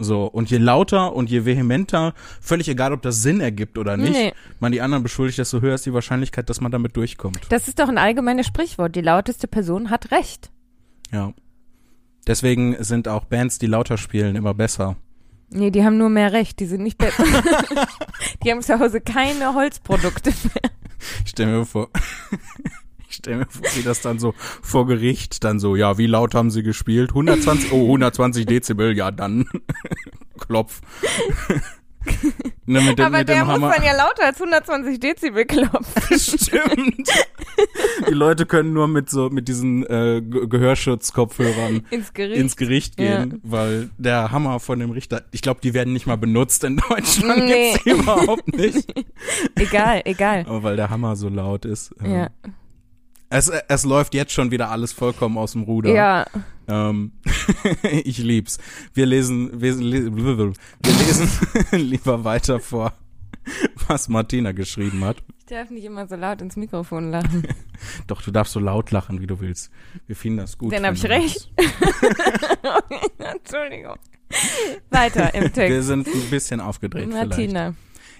So, 0.00 0.26
und 0.26 0.48
je 0.50 0.58
lauter 0.58 1.12
und 1.14 1.28
je 1.28 1.44
vehementer, 1.44 2.14
völlig 2.40 2.68
egal, 2.68 2.92
ob 2.92 3.02
das 3.02 3.20
Sinn 3.22 3.40
ergibt 3.40 3.78
oder 3.78 3.96
nicht, 3.96 4.12
Nee. 4.12 4.32
man 4.60 4.70
die 4.70 4.80
anderen 4.80 5.02
beschuldigt, 5.02 5.38
desto 5.38 5.60
höher 5.60 5.74
ist 5.74 5.86
die 5.86 5.92
Wahrscheinlichkeit, 5.92 6.48
dass 6.48 6.60
man 6.60 6.70
damit 6.70 6.96
durchkommt. 6.96 7.40
Das 7.48 7.66
ist 7.66 7.80
doch 7.80 7.88
ein 7.88 7.98
allgemeines 7.98 8.46
Sprichwort. 8.46 8.94
Die 8.94 9.00
lauteste 9.00 9.48
Person 9.48 9.90
hat 9.90 10.12
recht. 10.12 10.50
Ja. 11.10 11.32
Deswegen 12.28 12.76
sind 12.84 13.08
auch 13.08 13.24
Bands, 13.24 13.58
die 13.58 13.66
lauter 13.66 13.98
spielen, 13.98 14.36
immer 14.36 14.54
besser. 14.54 14.96
Nee, 15.50 15.70
die 15.70 15.82
haben 15.82 15.96
nur 15.96 16.10
mehr 16.10 16.32
Recht. 16.32 16.60
Die 16.60 16.66
sind 16.66 16.82
nicht 16.82 16.98
besser. 16.98 17.24
die 18.44 18.50
haben 18.52 18.60
zu 18.62 18.78
Hause 18.78 19.00
keine 19.00 19.54
Holzprodukte 19.54 20.30
mehr. 20.30 20.70
Ich 21.24 21.30
stell 21.30 21.46
mir 21.46 21.64
vor, 21.64 21.88
ich 23.08 23.16
stell 23.16 23.36
mir 23.36 23.46
vor, 23.48 23.62
wie 23.74 23.82
das 23.82 24.00
dann 24.02 24.18
so 24.18 24.34
vor 24.62 24.86
Gericht 24.86 25.44
dann 25.44 25.58
so, 25.60 25.76
ja, 25.76 25.98
wie 25.98 26.06
laut 26.06 26.34
haben 26.34 26.50
sie 26.50 26.62
gespielt? 26.62 27.10
120, 27.10 27.72
oh, 27.72 27.84
120 27.86 28.46
Dezibel, 28.46 28.96
ja, 28.96 29.10
dann 29.10 29.46
Klopf. 30.38 30.80
ne, 32.66 32.80
mit 32.80 32.98
dem, 32.98 33.06
Aber 33.06 33.18
mit 33.18 33.28
der 33.28 33.44
muss 33.44 33.54
Hammer. 33.54 33.72
dann 33.74 33.84
ja 33.84 33.92
lauter 33.96 34.24
als 34.24 34.40
120 34.40 35.00
Dezibel 35.00 35.44
klopfen. 35.44 36.18
Stimmt. 36.18 37.08
Die 38.08 38.14
Leute 38.14 38.46
können 38.46 38.72
nur 38.72 38.88
mit 38.88 39.10
so, 39.10 39.28
mit 39.30 39.48
diesen 39.48 39.84
äh, 39.84 40.22
Ge- 40.22 40.46
Gehörschutzkopfhörern 40.46 41.82
Ins 41.90 42.14
Gericht. 42.14 42.40
ins 42.40 42.56
Gericht 42.56 42.96
gehen, 42.96 43.40
weil 43.42 43.90
der 43.98 44.30
Hammer 44.30 44.60
von 44.60 44.78
dem 44.78 44.90
Richter, 44.90 45.22
ich 45.32 45.42
glaube, 45.42 45.60
die 45.62 45.74
werden 45.74 45.92
nicht 45.92 46.06
mal 46.06 46.16
benutzt 46.16 46.64
in 46.64 46.76
Deutschland, 46.88 47.44
Nee. 47.44 47.72
gibt's 47.72 47.84
die 47.84 47.90
überhaupt 47.90 48.56
nicht. 48.56 48.94
egal, 49.56 50.02
egal. 50.04 50.44
Aber 50.48 50.62
weil 50.62 50.76
der 50.76 50.88
Hammer 50.90 51.16
so 51.16 51.28
laut 51.28 51.64
ist. 51.64 51.94
ähm, 52.02 52.12
Ja. 52.14 52.28
Es, 53.30 53.48
es 53.48 53.84
läuft 53.84 54.14
jetzt 54.14 54.32
schon 54.32 54.50
wieder 54.50 54.70
alles 54.70 54.92
vollkommen 54.92 55.36
aus 55.36 55.52
dem 55.52 55.62
Ruder. 55.62 55.90
Ja. 55.92 56.26
Ähm, 56.66 57.12
ich 57.82 58.18
lieb's. 58.18 58.58
Wir 58.94 59.06
lesen, 59.06 59.60
wir, 59.60 59.78
wir 59.78 60.52
lesen 60.82 61.30
lieber 61.72 62.24
weiter 62.24 62.58
vor, 62.58 62.94
was 63.86 64.08
Martina 64.08 64.52
geschrieben 64.52 65.04
hat. 65.04 65.18
Ich 65.40 65.44
darf 65.46 65.70
nicht 65.70 65.84
immer 65.84 66.06
so 66.06 66.16
laut 66.16 66.40
ins 66.40 66.56
Mikrofon 66.56 67.10
lachen. 67.10 67.46
Doch, 68.06 68.22
du 68.22 68.30
darfst 68.30 68.52
so 68.52 68.60
laut 68.60 68.90
lachen, 68.90 69.20
wie 69.20 69.26
du 69.26 69.40
willst. 69.40 69.70
Wir 70.06 70.16
finden 70.16 70.38
das 70.38 70.56
gut. 70.56 70.72
Dann 70.72 70.86
hab 70.86 70.94
ich 70.94 71.04
recht. 71.04 71.50
Entschuldigung. 73.18 73.96
Weiter 74.90 75.34
im 75.34 75.44
machst. 75.44 75.56
Wir 75.56 75.68
Text. 75.68 75.86
sind 75.86 76.06
ein 76.06 76.30
bisschen 76.30 76.60
aufgedreht 76.60 77.08
vielleicht. 77.10 77.74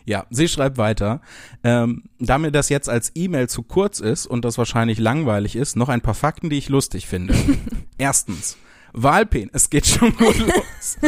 Ja, 0.05 0.27
sie 0.31 0.49
schreibt 0.49 0.79
weiter. 0.79 1.21
Ähm, 1.63 2.05
da 2.19 2.39
mir 2.39 2.51
das 2.51 2.69
jetzt 2.69 2.89
als 2.89 3.13
E-Mail 3.15 3.49
zu 3.49 3.63
kurz 3.63 4.01
ist 4.01 4.27
und 4.27 4.45
das 4.45 4.59
wahrscheinlich 4.59 4.99
langweilig 4.99 5.57
ist, 5.57 5.77
noch 5.77 5.89
ein 5.89 6.01
paar 6.01 6.15
Fakten, 6.15 6.51
die 6.51 6.59
ich 6.59 6.69
lustig 6.69 7.07
finde. 7.07 7.35
Erstens. 7.99 8.57
Walpen, 8.95 9.51
es 9.53 9.69
geht 9.69 9.87
schon 9.87 10.17
gut 10.17 10.39
los. 10.39 10.99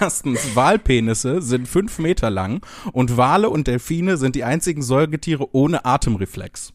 Erstens, 0.00 0.54
Walpenisse 0.54 1.42
sind 1.42 1.66
fünf 1.66 1.98
Meter 1.98 2.30
lang 2.30 2.64
und 2.92 3.16
Wale 3.16 3.50
und 3.50 3.66
Delfine 3.66 4.16
sind 4.16 4.36
die 4.36 4.44
einzigen 4.44 4.80
Säugetiere 4.80 5.48
ohne 5.52 5.84
Atemreflex. 5.84 6.72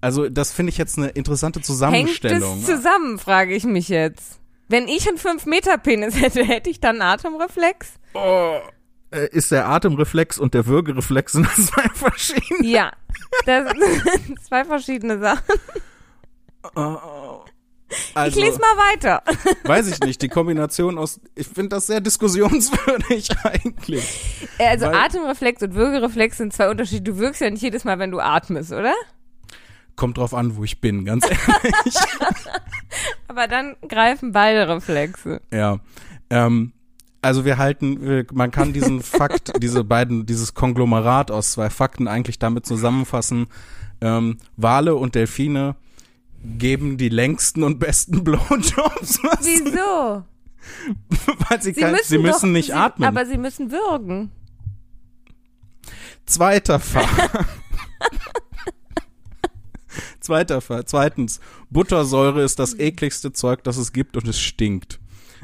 Also, 0.00 0.28
das 0.28 0.52
finde 0.52 0.70
ich 0.70 0.78
jetzt 0.78 0.98
eine 0.98 1.08
interessante 1.08 1.60
Zusammenstellung. 1.60 2.54
Hängt 2.54 2.62
es 2.62 2.66
zusammen, 2.66 3.18
frage 3.18 3.54
ich 3.54 3.64
mich 3.64 3.88
jetzt. 3.88 4.40
Wenn 4.68 4.88
ich 4.88 5.06
einen 5.08 5.18
5-Meter-Penis 5.18 6.20
hätte, 6.20 6.44
hätte 6.44 6.70
ich 6.70 6.80
dann 6.80 7.00
einen 7.00 7.12
Atemreflex? 7.12 7.94
Oh, 8.14 8.58
äh, 9.10 9.28
ist 9.30 9.50
der 9.50 9.68
Atemreflex 9.68 10.38
und 10.38 10.54
der 10.54 10.66
Würgereflex 10.66 11.32
sind 11.34 11.48
zwei 11.48 11.88
verschiedene? 11.94 12.68
Ja, 12.68 12.92
das 13.46 13.72
sind 14.26 14.44
zwei 14.44 14.64
verschiedene 14.64 15.18
Sachen. 15.18 15.54
Oh, 16.74 17.40
also, 18.14 18.38
ich 18.38 18.44
lese 18.44 18.60
mal 18.60 18.76
weiter. 18.92 19.22
weiß 19.64 19.88
ich 19.88 20.00
nicht, 20.00 20.22
die 20.22 20.28
Kombination 20.28 20.96
aus, 20.98 21.20
ich 21.34 21.48
finde 21.48 21.70
das 21.70 21.86
sehr 21.88 22.00
diskussionswürdig 22.00 23.28
eigentlich. 23.44 24.48
Also 24.58 24.86
Weil- 24.86 24.94
Atemreflex 24.94 25.62
und 25.62 25.74
Würgereflex 25.74 26.36
sind 26.36 26.52
zwei 26.52 26.68
Unterschiede. 26.70 27.02
Du 27.02 27.18
wirkst 27.18 27.40
ja 27.40 27.50
nicht 27.50 27.62
jedes 27.62 27.84
Mal, 27.84 27.98
wenn 27.98 28.10
du 28.10 28.20
atmest, 28.20 28.72
oder? 28.72 28.94
Kommt 29.96 30.18
drauf 30.18 30.34
an, 30.34 30.56
wo 30.56 30.64
ich 30.64 30.80
bin, 30.80 31.04
ganz 31.04 31.26
ehrlich. 31.26 31.94
Aber 33.28 33.48
dann 33.48 33.76
greifen 33.86 34.32
beide 34.32 34.68
Reflexe. 34.68 35.40
Ja. 35.52 35.80
Ähm, 36.30 36.72
also 37.22 37.44
wir 37.44 37.58
halten, 37.58 38.26
man 38.32 38.50
kann 38.50 38.72
diesen 38.72 39.02
Fakt, 39.02 39.52
diese 39.62 39.84
beiden, 39.84 40.26
dieses 40.26 40.54
Konglomerat 40.54 41.30
aus 41.30 41.52
zwei 41.52 41.70
Fakten 41.70 42.08
eigentlich 42.08 42.38
damit 42.38 42.66
zusammenfassen. 42.66 43.46
Ähm, 44.00 44.38
Wale 44.56 44.94
und 44.94 45.14
Delfine 45.14 45.76
geben 46.42 46.96
die 46.96 47.08
längsten 47.08 47.62
und 47.62 47.78
besten 47.78 48.24
Blowjobs, 48.24 49.20
Wieso? 49.42 50.24
weil 51.48 51.62
sie, 51.62 51.72
Sie 51.72 51.80
kann, 51.80 51.92
müssen, 51.92 52.08
sie 52.08 52.18
müssen 52.18 52.48
doch, 52.48 52.52
nicht 52.52 52.66
sie, 52.66 52.72
atmen. 52.74 53.08
Aber 53.08 53.26
sie 53.26 53.38
müssen 53.38 53.70
würgen. 53.70 54.30
Zweiter 56.26 56.78
Fall. 56.78 57.06
Zweiter 60.20 60.60
Fall. 60.60 60.84
Zweitens, 60.84 61.40
Buttersäure 61.70 62.42
ist 62.42 62.58
das 62.58 62.78
ekligste 62.78 63.32
Zeug, 63.32 63.64
das 63.64 63.76
es 63.78 63.92
gibt 63.92 64.16
und 64.16 64.28
es 64.28 64.38
stinkt. 64.38 64.99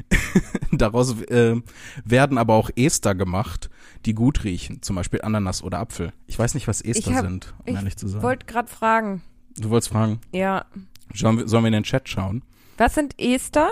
Daraus 0.71 1.19
äh, 1.23 1.61
werden 2.05 2.37
aber 2.37 2.53
auch 2.55 2.69
Ester 2.75 3.15
gemacht, 3.15 3.69
die 4.05 4.13
gut 4.13 4.43
riechen, 4.43 4.81
zum 4.81 4.95
Beispiel 4.95 5.21
Ananas 5.21 5.63
oder 5.63 5.79
Apfel. 5.79 6.13
Ich 6.27 6.37
weiß 6.37 6.53
nicht, 6.53 6.67
was 6.67 6.81
Ester 6.81 7.11
Ich 7.11 7.15
hab- 7.17 7.25
sind, 7.25 7.53
um 7.59 7.67
ich 7.67 7.75
ehrlich 7.75 7.97
zu 7.97 8.07
sagen. 8.07 8.23
Wollte 8.23 8.45
gerade 8.45 8.67
fragen. 8.69 9.21
du 9.57 9.69
wolltest 9.69 9.91
fragen, 9.91 10.19
Ja. 10.31 10.65
sollen 11.13 11.37
wir, 11.39 11.47
sollen 11.47 11.63
wir 11.63 11.67
in 11.67 11.73
den 11.73 11.83
Chat 11.83 12.07
schauen? 12.07 12.43
Was 12.77 12.95
sind 12.95 13.19
Ester? 13.19 13.69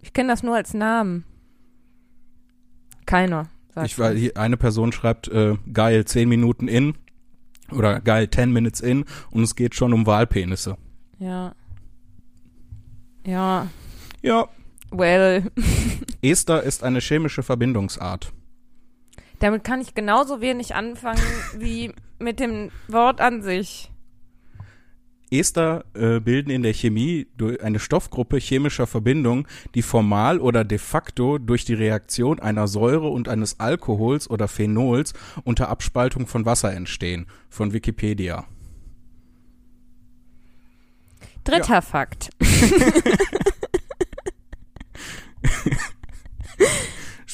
Ich 0.00 0.12
kenne 0.12 0.28
das 0.28 0.42
nur 0.42 0.54
als 0.56 0.74
Namen. 0.74 1.24
Keiner. 3.06 3.48
Ich 3.84 3.98
es. 3.98 4.18
hier, 4.18 4.36
eine 4.36 4.56
Person 4.56 4.92
schreibt, 4.92 5.28
äh, 5.28 5.56
geil, 5.72 6.04
10 6.04 6.28
Minuten 6.28 6.68
in 6.68 6.94
oder 7.70 8.00
geil, 8.00 8.28
10 8.30 8.52
minutes 8.52 8.80
in 8.80 9.04
und 9.30 9.42
es 9.42 9.56
geht 9.56 9.74
schon 9.74 9.92
um 9.92 10.06
Walpenisse. 10.06 10.76
Ja. 11.18 11.54
Ja. 13.26 13.68
Ja, 14.22 14.48
Well. 14.92 15.50
Ester 16.20 16.62
ist 16.62 16.84
eine 16.84 17.00
chemische 17.00 17.42
Verbindungsart. 17.42 18.32
Damit 19.40 19.64
kann 19.64 19.80
ich 19.80 19.94
genauso 19.94 20.40
wenig 20.40 20.74
anfangen 20.74 21.22
wie 21.58 21.92
mit 22.18 22.38
dem 22.38 22.70
Wort 22.88 23.20
an 23.20 23.42
sich. 23.42 23.90
Ester 25.32 25.86
äh, 25.94 26.20
bilden 26.20 26.50
in 26.50 26.62
der 26.62 26.74
Chemie 26.74 27.26
durch 27.38 27.62
eine 27.62 27.78
Stoffgruppe 27.78 28.36
chemischer 28.36 28.86
Verbindungen, 28.86 29.46
die 29.74 29.80
formal 29.80 30.38
oder 30.38 30.62
de 30.62 30.76
facto 30.76 31.38
durch 31.38 31.64
die 31.64 31.74
Reaktion 31.74 32.38
einer 32.38 32.68
Säure 32.68 33.08
und 33.08 33.28
eines 33.28 33.58
Alkohols 33.58 34.28
oder 34.28 34.46
Phenols 34.46 35.14
unter 35.42 35.70
Abspaltung 35.70 36.26
von 36.26 36.44
Wasser 36.44 36.72
entstehen. 36.72 37.26
Von 37.48 37.72
Wikipedia. 37.72 38.44
Dritter 41.44 41.80
Fakt. 41.80 42.30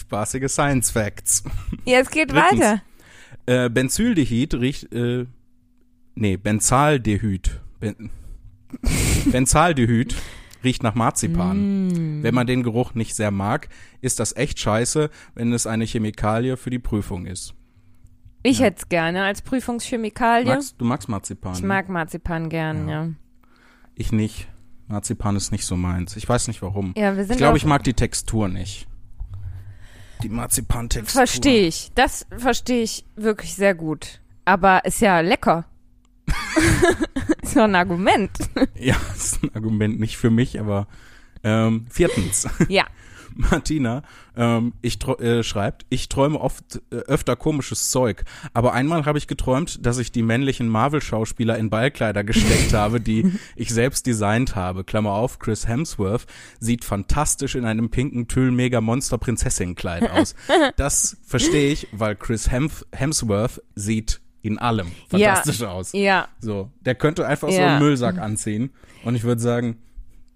Spaßige 0.08 0.48
Science 0.48 0.90
Facts. 0.90 1.44
Es 1.84 2.10
geht 2.10 2.32
Drittens. 2.32 2.60
weiter. 2.62 2.82
Äh, 3.44 3.68
Benzaldehyd 3.68 4.54
riecht, 4.54 4.90
äh, 4.90 5.26
nee, 6.14 6.38
Benzaldehyd. 6.38 7.60
Ben, 7.78 8.10
Benzaldehyd 9.30 10.16
riecht 10.64 10.82
nach 10.82 10.94
Marzipan. 10.94 11.88
Mm. 11.88 12.22
Wenn 12.22 12.34
man 12.34 12.46
den 12.46 12.62
Geruch 12.62 12.94
nicht 12.94 13.14
sehr 13.14 13.30
mag, 13.30 13.68
ist 14.00 14.18
das 14.18 14.34
echt 14.34 14.58
scheiße, 14.58 15.10
wenn 15.34 15.52
es 15.52 15.66
eine 15.66 15.84
Chemikalie 15.84 16.56
für 16.56 16.70
die 16.70 16.78
Prüfung 16.78 17.26
ist. 17.26 17.52
Ich 18.42 18.60
Ja. 18.60 18.64
hätte 18.66 18.78
es 18.78 18.88
gerne 18.88 19.24
als 19.24 19.42
Prüfungschemikalie. 19.42 20.46
Magst, 20.54 20.76
du 20.78 20.86
magst 20.86 21.08
Marzipan? 21.10 21.52
ich 21.52 21.60
ne? 21.60 21.66
mag 21.68 21.90
Marzipan 21.90 22.48
gern, 22.48 22.88
Ja. 22.88 23.04
ja. 23.04 23.10
Ich 23.94 24.10
nicht. 24.10 24.48
Marzipan 24.86 25.36
ist 25.36 25.52
nicht 25.52 25.66
so 25.66 25.76
meins. 25.76 26.16
Ich 26.16 26.26
weiß 26.26 26.48
nicht 26.48 26.62
warum. 26.62 26.94
Ja, 26.96 27.14
wir 27.14 27.24
sind 27.24 27.32
Ich 27.32 27.38
glaube, 27.38 27.58
ich 27.58 27.66
mag 27.66 27.84
die 27.84 27.92
Textur 27.92 28.48
nicht. 28.48 28.88
Die 30.22 30.28
Marzipan-Textur. 30.28 31.12
Verstehe 31.12 31.66
ich. 31.66 31.90
Das 31.94 32.26
verstehe 32.36 32.82
ich 32.82 33.04
wirklich 33.16 33.54
sehr 33.54 33.74
gut. 33.74 34.20
Aber 34.44 34.84
ist 34.84 35.00
ja 35.00 35.20
lecker. 35.20 35.64
ist 37.42 37.56
doch 37.56 37.64
ein 37.64 37.74
Argument. 37.74 38.30
Ja, 38.78 38.96
ist 39.14 39.42
ein 39.42 39.54
Argument 39.54 40.00
nicht 40.00 40.16
für 40.16 40.30
mich, 40.30 40.58
aber 40.58 40.86
ähm, 41.44 41.86
viertens. 41.90 42.48
Ja. 42.68 42.86
Martina 43.34 44.02
ähm, 44.36 44.72
ich 44.82 44.98
äh, 45.06 45.42
schreibt, 45.42 45.84
ich 45.88 46.08
träume 46.08 46.40
oft 46.40 46.80
äh, 46.90 46.96
öfter 46.96 47.36
komisches 47.36 47.90
Zeug, 47.90 48.24
aber 48.54 48.72
einmal 48.72 49.04
habe 49.06 49.18
ich 49.18 49.26
geträumt, 49.26 49.84
dass 49.84 49.98
ich 49.98 50.12
die 50.12 50.22
männlichen 50.22 50.68
Marvel-Schauspieler 50.68 51.58
in 51.58 51.70
Ballkleider 51.70 52.24
gesteckt 52.24 52.72
habe, 52.72 53.00
die 53.00 53.32
ich 53.56 53.70
selbst 53.74 54.06
designt 54.06 54.54
habe. 54.56 54.84
Klammer 54.84 55.12
auf, 55.12 55.38
Chris 55.38 55.66
Hemsworth 55.66 56.26
sieht 56.60 56.84
fantastisch 56.84 57.54
in 57.54 57.64
einem 57.64 57.90
pinken 57.90 58.28
Tüll-Mega-Monster-Prinzessin-Kleid 58.28 60.10
aus. 60.10 60.34
Das 60.76 61.16
verstehe 61.24 61.72
ich, 61.72 61.88
weil 61.92 62.14
Chris 62.16 62.50
Hemf 62.50 62.84
Hemsworth 62.92 63.62
sieht 63.74 64.20
in 64.42 64.58
allem 64.58 64.92
fantastisch 65.08 65.62
aus. 65.62 65.92
Ja. 65.92 66.28
So, 66.40 66.70
der 66.80 66.94
könnte 66.94 67.26
einfach 67.26 67.48
so 67.48 67.58
Ja. 67.58 67.66
einen 67.76 67.78
Müllsack 67.80 68.18
anziehen 68.18 68.70
und 69.04 69.14
ich 69.14 69.24
würde 69.24 69.40
sagen, 69.40 69.76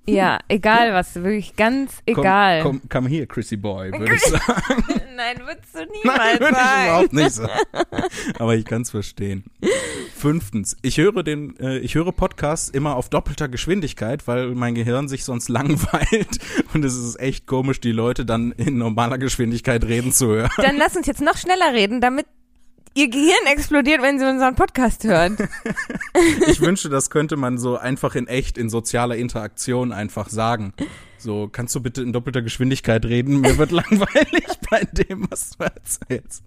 Ja, 0.07 0.41
egal 0.49 0.93
was, 0.93 1.15
wirklich 1.15 1.55
ganz 1.57 2.03
egal. 2.07 2.63
komm, 2.63 2.81
komm 2.89 3.07
hier, 3.07 3.27
Chrissy 3.27 3.57
Boy, 3.57 3.93
würde 3.93 4.15
ich 4.15 4.21
sagen. 4.23 4.85
Nein, 5.17 5.37
würdest 5.45 5.75
du 5.75 5.79
Nein, 6.05 6.39
niemals 6.39 6.41
würde 6.41 6.57
ich 6.57 6.85
überhaupt 6.85 7.13
nicht 7.13 7.31
sagen. 7.33 7.61
Aber 8.39 8.55
ich 8.57 8.65
kann 8.65 8.83
es 8.83 8.91
verstehen. 8.91 9.45
Fünftens, 10.17 10.77
ich 10.83 10.99
höre 10.99 11.23
den, 11.23 11.59
äh, 11.61 11.79
ich 11.79 11.95
höre 11.95 12.13
Podcasts 12.13 12.69
immer 12.69 12.97
auf 12.97 13.09
doppelter 13.09 13.49
Geschwindigkeit, 13.49 14.27
weil 14.27 14.55
mein 14.55 14.75
Gehirn 14.75 15.09
sich 15.09 15.25
sonst 15.25 15.49
langweilt 15.49 16.39
und 16.75 16.85
es 16.85 16.97
ist 16.97 17.21
echt 17.21 17.47
komisch, 17.47 17.81
die 17.81 17.93
Leute 17.93 18.25
dann 18.25 18.53
in 18.53 18.79
normaler 18.79 19.19
Geschwindigkeit 19.19 19.85
reden 19.85 20.13
zu 20.13 20.29
hören. 20.29 20.51
Dann 20.57 20.77
lass 20.77 20.97
uns 20.97 21.07
jetzt 21.07 21.21
noch 21.21 21.37
schneller 21.37 21.73
reden, 21.73 22.01
damit 22.01 22.27
ihr 22.95 23.09
Gehirn 23.09 23.47
explodiert, 23.47 24.03
wenn 24.03 24.19
sie 24.19 24.29
unseren 24.29 24.55
Podcast 24.55 25.05
hören. 25.05 25.37
Ich 26.47 26.61
wünschte, 26.61 26.89
das 26.89 27.09
könnte 27.09 27.37
man 27.37 27.57
so 27.57 27.77
einfach 27.77 28.15
in 28.15 28.27
echt, 28.27 28.59
in 28.59 28.69
sozialer 28.69 29.17
Interaktion 29.17 29.93
einfach 29.93 30.29
sagen. 30.29 30.75
So, 31.17 31.49
kannst 31.49 31.75
du 31.75 31.81
bitte 31.81 32.03
in 32.03 32.13
doppelter 32.13 32.43
Geschwindigkeit 32.43 33.05
reden? 33.07 33.41
Mir 33.41 33.57
wird 33.59 33.71
langweilig 33.73 34.45
bei 34.71 34.85
dem, 34.85 35.27
was 35.31 35.51
du 35.51 35.65
erzählst. 35.65 36.45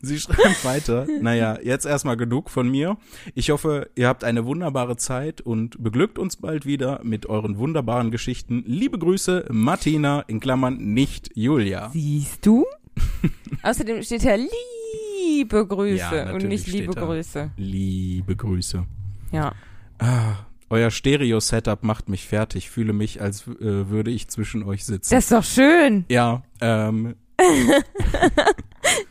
Sie 0.00 0.18
schreibt 0.18 0.64
weiter. 0.64 1.06
Naja, 1.20 1.58
jetzt 1.62 1.86
erstmal 1.86 2.16
genug 2.16 2.50
von 2.50 2.68
mir. 2.68 2.96
Ich 3.34 3.50
hoffe, 3.50 3.88
ihr 3.94 4.08
habt 4.08 4.24
eine 4.24 4.44
wunderbare 4.44 4.96
Zeit 4.96 5.40
und 5.40 5.82
beglückt 5.82 6.18
uns 6.18 6.36
bald 6.36 6.66
wieder 6.66 7.00
mit 7.04 7.26
euren 7.26 7.56
wunderbaren 7.58 8.10
Geschichten. 8.10 8.64
Liebe 8.66 8.98
Grüße, 8.98 9.46
Martina, 9.50 10.20
in 10.22 10.40
Klammern 10.40 10.76
nicht 10.78 11.30
Julia. 11.34 11.90
Siehst 11.92 12.44
du? 12.44 12.66
Außerdem 13.62 14.02
steht 14.02 14.24
ja 14.24 14.34
liebe 14.36 15.66
Grüße 15.66 15.96
Ja, 15.96 16.32
und 16.32 16.44
nicht 16.44 16.66
liebe. 16.66 16.92
Grüße. 16.92 17.50
Liebe 17.56 18.36
Grüße. 18.36 18.84
Ja. 19.30 19.54
Ah, 19.98 20.34
euer 20.68 20.90
Stereo-Setup 20.90 21.84
macht 21.84 22.08
mich 22.08 22.26
fertig. 22.26 22.70
Fühle 22.70 22.92
mich, 22.92 23.20
als 23.20 23.46
äh, 23.46 23.88
würde 23.88 24.10
ich 24.10 24.28
zwischen 24.28 24.64
euch 24.64 24.84
sitzen. 24.84 25.14
Das 25.14 25.24
ist 25.24 25.32
doch 25.32 25.44
schön. 25.44 26.04
ja, 26.08 26.42
ähm, 26.60 27.14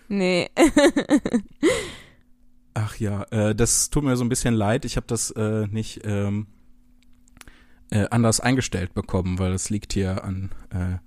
Nee. 0.09 0.49
ach 2.73 2.95
ja, 2.97 3.23
äh, 3.31 3.55
das 3.55 3.89
tut 3.89 4.03
mir 4.03 4.17
so 4.17 4.23
ein 4.25 4.29
bisschen 4.29 4.53
leid. 4.53 4.85
Ich 4.85 4.97
habe 4.97 5.07
das 5.07 5.31
äh, 5.31 5.67
nicht 5.67 6.01
ähm, 6.03 6.47
äh, 7.91 8.07
anders 8.09 8.39
eingestellt 8.39 8.93
bekommen, 8.93 9.39
weil 9.39 9.53
es 9.53 9.69
liegt 9.69 9.93
hier 9.93 10.23
an 10.23 10.51
äh, 10.71 10.97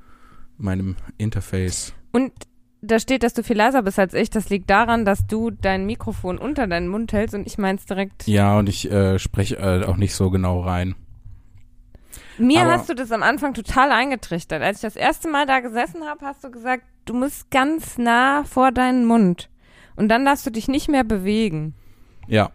meinem 0.57 0.97
Interface. 1.19 1.95
Und 2.12 2.33
da 2.84 2.98
steht, 2.98 3.22
dass 3.22 3.34
du 3.34 3.42
viel 3.42 3.56
leiser 3.56 3.82
bist 3.82 3.98
als 3.98 4.14
ich. 4.14 4.30
Das 4.30 4.48
liegt 4.50 4.70
daran, 4.70 5.04
dass 5.04 5.26
du 5.26 5.50
dein 5.50 5.86
Mikrofon 5.86 6.38
unter 6.38 6.66
deinen 6.66 6.88
Mund 6.88 7.12
hältst 7.12 7.34
und 7.34 7.46
ich 7.46 7.58
meins 7.58 7.86
direkt. 7.86 8.26
Ja, 8.26 8.58
und 8.58 8.68
ich 8.68 8.90
äh, 8.90 9.18
spreche 9.18 9.56
äh, 9.56 9.84
auch 9.84 9.96
nicht 9.96 10.14
so 10.14 10.30
genau 10.30 10.60
rein. 10.60 10.94
Mir 12.38 12.62
Aber- 12.62 12.72
hast 12.72 12.88
du 12.88 12.94
das 12.94 13.12
am 13.12 13.22
Anfang 13.22 13.54
total 13.54 13.90
eingetrichtert. 13.92 14.62
Als 14.62 14.78
ich 14.78 14.82
das 14.82 14.96
erste 14.96 15.28
Mal 15.28 15.46
da 15.46 15.60
gesessen 15.60 16.04
habe, 16.04 16.24
hast 16.24 16.42
du 16.44 16.50
gesagt, 16.50 16.82
du 17.04 17.14
musst 17.14 17.50
ganz 17.50 17.98
nah 17.98 18.44
vor 18.44 18.72
deinen 18.72 19.06
Mund. 19.06 19.48
Und 19.96 20.08
dann 20.08 20.24
darfst 20.24 20.44
du 20.46 20.50
dich 20.50 20.66
nicht 20.68 20.88
mehr 20.88 21.04
bewegen. 21.04 21.74
Ja. 22.26 22.50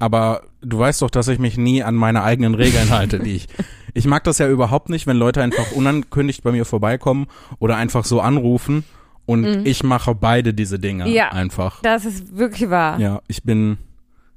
Aber 0.00 0.42
du 0.60 0.78
weißt 0.78 1.02
doch, 1.02 1.10
dass 1.10 1.26
ich 1.26 1.40
mich 1.40 1.56
nie 1.58 1.82
an 1.82 1.96
meine 1.96 2.22
eigenen 2.22 2.54
Regeln 2.54 2.90
halte, 2.90 3.18
die 3.18 3.34
ich. 3.34 3.48
Ich 3.94 4.06
mag 4.06 4.22
das 4.22 4.38
ja 4.38 4.48
überhaupt 4.48 4.90
nicht, 4.90 5.08
wenn 5.08 5.16
Leute 5.16 5.42
einfach 5.42 5.72
unangekündigt 5.72 6.44
bei 6.44 6.52
mir 6.52 6.64
vorbeikommen 6.64 7.26
oder 7.58 7.76
einfach 7.76 8.04
so 8.04 8.20
anrufen 8.20 8.84
und 9.28 9.66
ich 9.66 9.82
mache 9.84 10.14
beide 10.14 10.54
diese 10.54 10.78
Dinge 10.78 11.04
Mhm. 11.06 11.12
Ja. 11.12 11.28
einfach. 11.28 11.82
Das 11.82 12.04
ist 12.04 12.36
wirklich 12.36 12.70
wahr. 12.70 12.98
Ja, 12.98 13.20
ich 13.28 13.42
bin, 13.42 13.76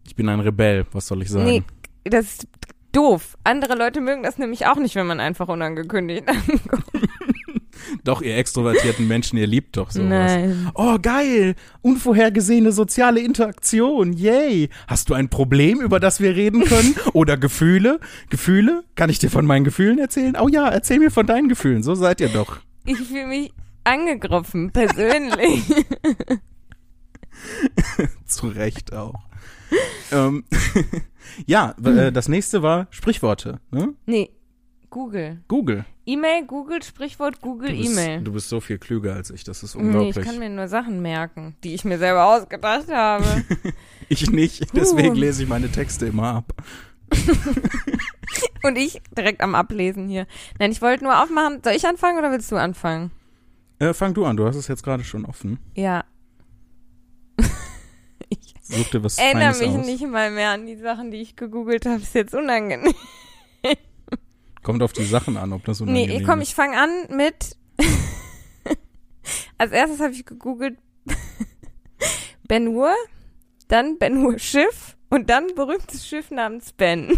ich 0.06 0.16
bin 0.16 0.28
ein 0.30 0.42
Rebell, 0.42 0.86
was 0.92 1.08
soll 1.08 1.22
ich 1.22 1.30
sagen? 1.30 1.46
Nee, 1.46 1.64
das 2.04 2.26
ist 2.26 2.48
doof. 2.92 3.38
Andere 3.46 3.76
Leute 3.76 4.02
mögen 4.02 4.22
das 4.22 4.38
nämlich 4.38 4.68
auch 4.68 4.76
nicht, 4.76 4.96
wenn 4.96 5.08
man 5.08 5.20
einfach 5.22 5.48
unangekündigt 5.48 6.28
ankommt. 6.28 6.92
Doch, 8.04 8.22
ihr 8.22 8.38
extrovertierten 8.38 9.08
Menschen, 9.08 9.38
ihr 9.38 9.48
liebt 9.48 9.76
doch 9.78 9.92
sowas. 9.92 10.08
Nein. 10.10 10.70
Oh, 10.76 10.98
geil! 11.02 11.56
Unvorhergesehene 11.82 12.72
soziale 12.72 13.22
Interaktion, 13.22 14.14
yay! 14.14 14.70
Hast 14.88 15.10
du 15.10 15.14
ein 15.14 15.30
Problem, 15.30 15.82
über 15.82 16.00
das 16.00 16.20
wir 16.20 16.36
reden 16.36 16.64
können? 16.64 16.96
Oder 17.14 17.38
Gefühle? 17.38 18.00
Gefühle? 18.30 18.84
Kann 18.96 19.10
ich 19.10 19.20
dir 19.20 19.30
von 19.30 19.46
meinen 19.46 19.64
Gefühlen 19.64 20.00
erzählen? 20.00 20.36
Oh 20.40 20.48
ja, 20.48 20.68
erzähl 20.70 21.00
mir 21.00 21.12
von 21.12 21.26
deinen 21.26 21.50
Gefühlen, 21.50 21.82
so 21.82 21.96
seid 21.96 22.22
ihr 22.22 22.30
doch. 22.30 22.58
Ich 22.86 22.98
fühle 22.98 23.28
mich 23.28 23.52
angegriffen, 23.84 24.72
persönlich. 24.72 25.64
Zu 28.26 28.48
Recht 28.48 28.94
auch. 28.94 29.16
ähm, 30.12 30.44
ja, 31.46 31.74
äh, 31.84 32.12
das 32.12 32.28
nächste 32.28 32.62
war 32.62 32.88
Sprichworte, 32.92 33.60
ne? 33.72 33.94
nee, 34.06 34.30
Google. 34.90 35.42
Google. 35.48 35.86
E-Mail, 36.06 36.46
Google, 36.46 36.82
Sprichwort, 36.84 37.42
Google, 37.42 37.72
E-Mail. 37.74 38.22
du 38.22 38.34
bist 38.34 38.50
so 38.50 38.60
viel 38.60 38.80
klüger 38.80 39.14
als 39.16 39.30
ich, 39.30 39.44
das 39.44 39.64
ist 39.64 39.76
Nee, 39.76 39.84
unglaublich. 39.84 40.18
ich 40.18 40.24
kann 40.26 40.40
mir 40.40 40.50
nur 40.50 40.68
Sachen 40.68 41.02
merken, 41.02 41.56
die 41.64 41.74
ich 41.74 41.86
mir 41.86 41.98
selber 42.00 42.26
ausgedacht 42.26 42.92
habe. 42.92 43.24
ich 44.10 44.30
nicht, 44.32 44.66
deswegen 44.76 45.12
Uh. 45.12 45.20
lese 45.20 45.44
ich 45.44 45.50
meine 45.50 45.72
Texte 45.72 46.08
immer 46.08 46.36
ab. 46.36 46.54
Und 48.64 48.78
ich 48.78 49.02
direkt 49.18 49.42
am 49.42 49.56
Ablesen 49.56 50.08
hier. 50.08 50.28
Nein, 50.60 50.72
ich 50.72 50.82
wollte 50.82 51.04
nur 51.04 51.22
aufmachen. 51.22 51.60
Soll 51.64 51.74
ich 51.74 51.86
anfangen 51.86 52.18
oder 52.18 52.32
willst 52.32 52.52
du 52.52 52.56
anfangen? 52.56 53.12
Äh, 53.82 53.96
fang 53.96 54.14
du 54.14 54.26
an, 54.26 54.38
du 54.38 54.46
hast 54.46 54.56
es 54.58 54.68
jetzt 54.68 54.84
gerade 54.84 55.04
schon 55.04 55.26
offen. 55.26 55.58
Ja. 55.74 56.04
Such 58.62 58.92
dir 58.92 59.04
was 59.04 59.18
Erinnere 59.18 59.54
Feines 59.56 59.60
mich 59.60 59.70
aus. 59.80 59.86
nicht 59.88 60.08
mal 60.08 60.30
mehr 60.30 60.52
an 60.52 60.68
die 60.68 60.76
Sachen, 60.78 61.10
die 61.10 61.18
ich 61.18 61.36
gegoogelt 61.36 61.88
habe. 61.88 62.00
Ist 62.02 62.14
jetzt 62.14 62.36
unangenehm. 62.36 62.94
Kommt 64.62 64.84
auf 64.84 64.94
die 64.94 65.04
Sachen 65.04 65.36
an, 65.36 65.52
ob 65.52 65.66
das 65.66 65.82
unangenehm 65.82 66.20
Nee, 66.20 66.24
komm, 66.24 66.42
ist. 66.42 66.50
ich 66.50 66.56
fange 66.56 66.78
an 66.80 67.18
mit. 67.18 67.58
Als 69.58 69.72
erstes 69.72 70.00
habe 70.00 70.14
ich 70.14 70.26
gegoogelt 70.28 70.78
Ben 72.48 72.68
Hur, 72.68 72.94
dann 73.68 73.98
Ben 73.98 74.20
Hur 74.22 74.38
Schiff 74.38 74.96
und 75.10 75.32
dann 75.32 75.48
berühmtes 75.56 76.08
Schiff 76.08 76.30
namens 76.30 76.72
Ben. 76.74 77.18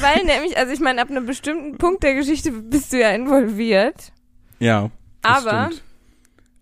Weil 0.00 0.24
nämlich, 0.24 0.56
also 0.56 0.72
ich 0.72 0.80
meine, 0.80 1.00
ab 1.02 1.10
einem 1.10 1.26
bestimmten 1.26 1.78
Punkt 1.78 2.02
der 2.02 2.14
Geschichte 2.14 2.50
bist 2.52 2.92
du 2.92 3.00
ja 3.00 3.10
involviert. 3.10 4.12
Ja. 4.58 4.90
Aber 5.22 5.66
stimmt. 5.66 5.82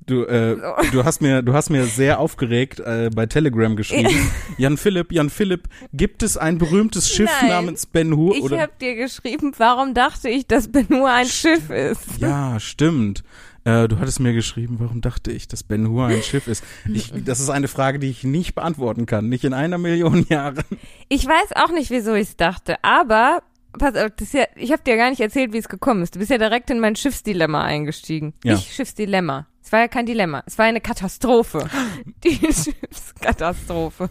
Du, 0.06 0.24
äh, 0.24 0.56
So. 0.56 0.90
du 0.92 1.04
hast 1.04 1.22
mir, 1.22 1.40
du 1.42 1.54
hast 1.54 1.70
mir 1.70 1.84
sehr 1.86 2.18
aufgeregt 2.18 2.78
äh, 2.80 3.08
bei 3.14 3.24
Telegram 3.24 3.74
geschrieben. 3.74 4.30
Jan 4.58 4.76
Philipp, 4.76 5.10
Jan 5.12 5.30
Philipp, 5.30 5.66
gibt 5.94 6.22
es 6.22 6.36
ein 6.36 6.58
berühmtes 6.58 7.08
Schiff 7.08 7.30
Nein. 7.40 7.50
namens 7.50 7.86
Ben 7.86 8.14
Hur? 8.14 8.34
ich 8.36 8.42
Oder? 8.42 8.60
habe 8.60 8.72
dir 8.78 8.96
geschrieben, 8.96 9.52
warum 9.56 9.94
dachte 9.94 10.28
ich, 10.28 10.46
dass 10.46 10.70
Ben 10.70 10.86
Hur 10.90 11.10
ein 11.10 11.26
Schiff 11.26 11.70
ist? 11.70 12.18
Ja, 12.18 12.60
stimmt. 12.60 13.24
Äh, 13.64 13.88
du 13.88 13.98
hattest 13.98 14.20
mir 14.20 14.34
geschrieben, 14.34 14.76
warum 14.78 15.00
dachte 15.00 15.32
ich, 15.32 15.48
dass 15.48 15.62
Ben 15.62 15.88
Hur 15.88 16.06
ein 16.06 16.22
Schiff 16.22 16.48
ist? 16.48 16.62
Ich, 16.92 17.12
das 17.24 17.40
ist 17.40 17.48
eine 17.48 17.68
Frage, 17.68 17.98
die 17.98 18.10
ich 18.10 18.22
nicht 18.22 18.54
beantworten 18.54 19.06
kann. 19.06 19.28
Nicht 19.28 19.44
in 19.44 19.54
einer 19.54 19.78
Million 19.78 20.26
Jahren. 20.28 20.62
Ich 21.08 21.26
weiß 21.26 21.52
auch 21.56 21.72
nicht, 21.72 21.90
wieso 21.90 22.14
ich 22.14 22.28
es 22.28 22.36
dachte, 22.36 22.76
aber 22.82 23.42
pass 23.78 23.96
auf, 23.96 24.10
das 24.16 24.32
ja, 24.32 24.44
ich 24.54 24.70
habe 24.70 24.82
dir 24.82 24.96
gar 24.96 25.08
nicht 25.10 25.20
erzählt, 25.20 25.52
wie 25.52 25.58
es 25.58 25.68
gekommen 25.68 26.02
ist. 26.02 26.14
Du 26.14 26.18
bist 26.18 26.30
ja 26.30 26.38
direkt 26.38 26.70
in 26.70 26.78
mein 26.78 26.94
Schiffsdilemma 26.94 27.64
eingestiegen. 27.64 28.34
Ja. 28.44 28.54
Nicht 28.54 28.72
Schiffsdilemma. 28.72 29.46
Es 29.62 29.72
war 29.72 29.80
ja 29.80 29.88
kein 29.88 30.04
Dilemma. 30.04 30.42
Es 30.46 30.58
war 30.58 30.66
eine 30.66 30.82
Katastrophe. 30.82 31.66
Die 32.24 32.36
Schiffskatastrophe. 32.36 34.10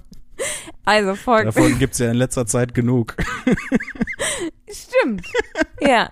Also 0.84 1.14
folgt. 1.14 1.46
Davon 1.46 1.78
gibt's 1.78 2.00
ja 2.00 2.10
in 2.10 2.18
letzter 2.18 2.48
Zeit 2.48 2.74
genug. 2.74 3.16
Stimmt. 4.68 5.28
Ja. 5.80 6.10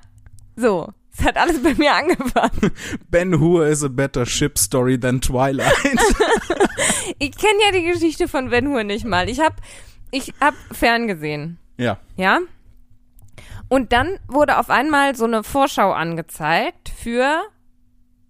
So. 0.55 0.93
Es 1.17 1.25
hat 1.25 1.35
alles 1.37 1.61
bei 1.61 1.73
mir 1.75 1.93
angefangen. 1.93 2.71
Ben 3.09 3.39
Hur 3.39 3.67
is 3.67 3.83
a 3.83 3.89
better 3.89 4.25
ship 4.25 4.57
story 4.57 4.97
than 4.99 5.19
Twilight. 5.21 5.73
Ich 7.19 7.31
kenne 7.37 7.59
ja 7.65 7.71
die 7.71 7.83
Geschichte 7.83 8.27
von 8.27 8.49
Ben 8.49 8.67
Hur 8.67 8.83
nicht 8.83 9.05
mal. 9.05 9.29
Ich 9.29 9.39
hab, 9.39 9.55
ich 10.11 10.33
hab 10.39 10.53
ferngesehen. 10.71 11.57
ja. 11.77 11.97
Ja? 12.15 12.39
Und 13.69 13.93
dann 13.93 14.17
wurde 14.27 14.57
auf 14.57 14.69
einmal 14.69 15.15
so 15.15 15.23
eine 15.25 15.43
Vorschau 15.43 15.91
angezeigt 15.93 16.89
für 16.89 17.41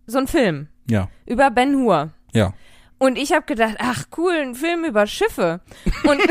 so 0.06 0.18
einen 0.20 0.28
Film 0.28 0.68
Ja. 0.90 1.08
über 1.26 1.50
Ben 1.52 1.76
Hur. 1.78 2.12
Ja. 2.34 2.54
Und 3.00 3.18
ich 3.18 3.32
habe 3.34 3.46
gedacht, 3.48 3.78
ach 3.80 4.04
cool, 4.18 4.34
ein 4.34 4.54
Film 4.56 4.84
über 4.86 5.08
Schiffe. 5.08 5.62
Und, 6.04 6.22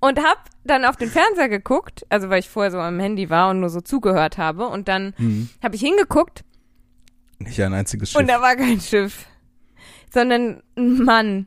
und 0.00 0.18
hab 0.22 0.50
dann 0.64 0.84
auf 0.84 0.96
den 0.96 1.10
Fernseher 1.10 1.48
geguckt, 1.48 2.04
also 2.08 2.28
weil 2.28 2.40
ich 2.40 2.48
vorher 2.48 2.70
so 2.70 2.78
am 2.78 2.98
Handy 3.00 3.30
war 3.30 3.50
und 3.50 3.60
nur 3.60 3.70
so 3.70 3.80
zugehört 3.80 4.36
habe. 4.38 4.66
Und 4.68 4.88
dann 4.88 5.14
Mhm. 5.18 5.48
habe 5.62 5.74
ich 5.76 5.80
hingeguckt 5.80 6.44
Nicht 7.38 7.60
ein 7.62 7.72
einziges 7.74 8.10
Schiff. 8.10 8.20
und 8.20 8.28
da 8.28 8.40
war 8.40 8.56
kein 8.56 8.80
Schiff, 8.80 9.26
sondern 10.12 10.62
ein 10.76 11.02
Mann. 11.04 11.46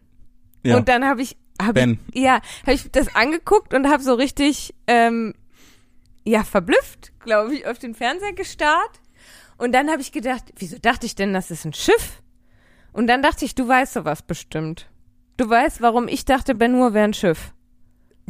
ja. 0.64 0.78
Und 0.78 0.88
dann 0.90 1.06
habe 1.06 1.22
ich, 1.22 1.38
hab 1.62 1.76
Ben. 1.76 2.00
ich, 2.12 2.22
ja, 2.24 2.42
habe 2.64 2.74
ich 2.74 2.90
das 2.92 3.16
angeguckt 3.16 3.74
und 3.74 3.90
habe 3.90 4.02
so 4.04 4.14
richtig, 4.14 4.74
ähm, 4.88 5.34
ja, 6.26 6.44
verblüfft, 6.44 7.12
glaube 7.20 7.56
ich, 7.56 7.66
auf 7.68 7.80
den 7.80 7.96
Fernseher 7.96 8.34
gestarrt. 8.34 9.00
Und 9.58 9.74
dann 9.74 9.90
habe 9.90 10.02
ich 10.02 10.12
gedacht, 10.12 10.44
wieso 10.58 10.78
dachte 10.80 11.06
ich 11.06 11.16
denn, 11.16 11.34
das 11.34 11.52
ist 11.52 11.66
ein 11.66 11.74
Schiff? 11.74 12.22
Und 12.94 13.08
dann 13.08 13.22
dachte 13.22 13.46
ich, 13.46 13.56
du 13.56 13.68
weißt 13.68 13.94
sowas 13.94 14.22
bestimmt. 14.22 14.90
Du 15.38 15.50
weißt, 15.50 15.82
warum 15.82 16.08
ich 16.08 16.26
dachte, 16.26 16.56
Ben 16.56 16.76
Hur 16.76 16.94
wäre 16.94 17.06
ein 17.06 17.14
Schiff. 17.14 17.54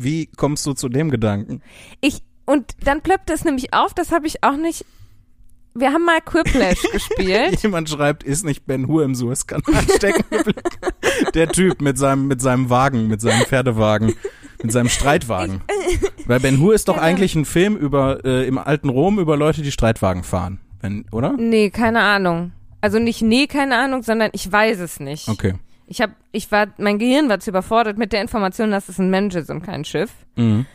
Wie 0.03 0.27
kommst 0.27 0.65
du 0.65 0.73
zu 0.73 0.89
dem 0.89 1.09
Gedanken? 1.11 1.61
Ich, 2.01 2.21
und 2.45 2.65
dann 2.83 3.01
plöppte 3.01 3.33
es 3.33 3.43
nämlich 3.45 3.73
auf, 3.73 3.93
das 3.93 4.11
habe 4.11 4.27
ich 4.27 4.43
auch 4.43 4.55
nicht. 4.57 4.85
Wir 5.75 5.93
haben 5.93 6.03
mal 6.05 6.19
Quiplash 6.21 6.81
gespielt. 6.91 7.61
Jemand 7.61 7.89
schreibt, 7.89 8.23
ist 8.23 8.43
nicht 8.43 8.65
Ben 8.65 8.87
Hur 8.87 9.03
im 9.03 9.13
Suezkanal 9.15 9.83
stecken? 9.95 10.23
Der 11.35 11.47
Typ 11.49 11.81
mit 11.81 11.97
seinem, 11.97 12.27
mit 12.27 12.41
seinem 12.41 12.69
Wagen, 12.69 13.07
mit 13.07 13.21
seinem 13.21 13.45
Pferdewagen, 13.45 14.13
mit 14.63 14.71
seinem 14.71 14.89
Streitwagen. 14.89 15.61
Weil 16.25 16.39
Ben 16.39 16.59
Hur 16.59 16.73
ist 16.73 16.87
doch 16.87 16.95
Ja. 16.97 17.01
eigentlich 17.03 17.35
ein 17.35 17.45
Film 17.45 17.75
über, 17.77 18.25
äh, 18.25 18.47
im 18.47 18.57
alten 18.57 18.89
Rom 18.89 19.19
über 19.19 19.37
Leute, 19.37 19.61
die 19.61 19.71
Streitwagen 19.71 20.23
fahren. 20.23 20.59
Wenn, 20.81 21.05
oder? 21.11 21.33
Nee, 21.37 21.69
keine 21.69 22.01
Ahnung. 22.01 22.51
Also 22.81 22.97
nicht 22.99 23.21
nee, 23.21 23.47
keine 23.47 23.77
Ahnung, 23.77 24.03
sondern 24.03 24.29
ich 24.33 24.49
weiß 24.51 24.79
es 24.79 24.99
nicht. 24.99 25.27
Okay. 25.27 25.53
Ich 25.91 26.01
hab, 26.01 26.11
ich 26.31 26.51
war, 26.51 26.67
mein 26.77 26.99
Gehirn 26.99 27.29
war 27.29 27.39
zu 27.39 27.49
überfordert 27.49 27.97
mit 27.97 28.13
der 28.13 28.21
Information, 28.21 28.69
dass 28.69 28.89
es 28.89 28.99
ein 28.99 29.09
Mensch 29.09 29.33
ist 29.33 29.49
und 29.49 29.63
kein 29.63 29.83
Schiff. 29.83 30.11
Mhm. 30.35 30.67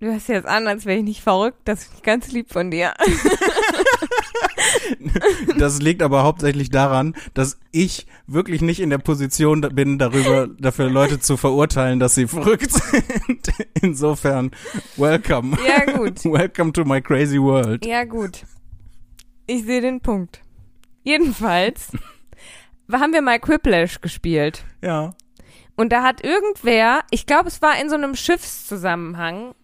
Du 0.00 0.06
hörst 0.06 0.28
jetzt 0.28 0.46
an, 0.46 0.66
als 0.66 0.84
wäre 0.84 0.98
ich 0.98 1.04
nicht 1.04 1.22
verrückt. 1.22 1.58
Das 1.64 1.82
ist 1.82 2.02
ganz 2.02 2.30
lieb 2.30 2.52
von 2.52 2.70
dir. 2.70 2.92
Das 5.58 5.80
liegt 5.80 6.02
aber 6.02 6.22
hauptsächlich 6.22 6.70
daran, 6.70 7.14
dass 7.34 7.58
ich 7.72 8.06
wirklich 8.26 8.62
nicht 8.62 8.80
in 8.80 8.90
der 8.90 8.98
Position 8.98 9.60
bin, 9.60 9.98
darüber, 9.98 10.48
dafür 10.58 10.90
Leute 10.90 11.20
zu 11.20 11.36
verurteilen, 11.36 11.98
dass 11.98 12.14
sie 12.14 12.26
verrückt 12.26 12.70
sind. 12.70 13.52
Insofern, 13.82 14.50
welcome. 14.96 15.56
Ja, 15.66 15.92
gut. 15.96 16.24
Welcome 16.24 16.72
to 16.72 16.84
my 16.84 17.00
crazy 17.00 17.40
world. 17.40 17.84
Ja, 17.84 18.04
gut. 18.04 18.44
Ich 19.46 19.64
sehe 19.64 19.80
den 19.80 20.00
Punkt. 20.00 20.40
Jedenfalls 21.02 21.88
haben 22.98 23.12
wir 23.12 23.22
mal 23.22 23.38
Quiplash 23.38 24.00
gespielt. 24.00 24.64
Ja. 24.82 25.14
Und 25.76 25.92
da 25.92 26.02
hat 26.02 26.24
irgendwer, 26.24 27.00
ich 27.10 27.26
glaube, 27.26 27.48
es 27.48 27.62
war 27.62 27.80
in 27.80 27.88
so 27.88 27.94
einem 27.94 28.14
Schiffszusammenhang, 28.16 29.54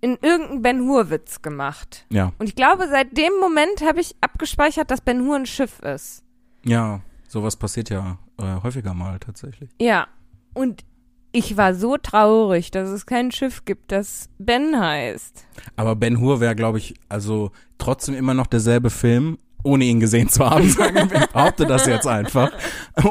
in 0.00 0.18
irgendeinen 0.20 0.62
Ben 0.62 0.80
Hur-Witz 0.82 1.42
gemacht. 1.42 2.04
Ja. 2.10 2.32
Und 2.38 2.48
ich 2.48 2.54
glaube, 2.56 2.88
seit 2.88 3.16
dem 3.16 3.32
Moment 3.40 3.82
habe 3.82 4.00
ich 4.00 4.14
abgespeichert, 4.20 4.90
dass 4.90 5.00
Ben 5.00 5.22
Hur 5.22 5.36
ein 5.36 5.46
Schiff 5.46 5.80
ist. 5.80 6.22
Ja. 6.64 7.00
Sowas 7.28 7.56
passiert 7.56 7.90
ja 7.90 8.18
äh, 8.38 8.62
häufiger 8.62 8.94
mal 8.94 9.18
tatsächlich. 9.18 9.70
Ja. 9.80 10.06
Und 10.54 10.84
Ich 11.32 11.58
war 11.58 11.74
so 11.74 11.98
traurig, 11.98 12.70
dass 12.70 12.88
es 12.88 13.04
kein 13.04 13.30
Schiff 13.30 13.66
gibt, 13.66 13.92
das 13.92 14.30
Ben 14.38 14.80
heißt. 14.80 15.46
Aber 15.76 15.94
Ben 15.94 16.18
Hur 16.18 16.40
wäre, 16.40 16.54
glaube 16.56 16.78
ich, 16.78 16.94
also 17.10 17.50
trotzdem 17.76 18.14
immer 18.14 18.32
noch 18.32 18.46
derselbe 18.46 18.88
Film, 18.88 19.36
ohne 19.66 19.84
ihn 19.84 20.00
gesehen 20.00 20.28
zu 20.28 20.48
haben, 20.48 20.70
sagen 20.70 21.10
wir. 21.10 21.22
Ich 21.22 21.26
behaupte 21.28 21.66
das 21.66 21.86
jetzt 21.86 22.06
einfach. 22.06 22.52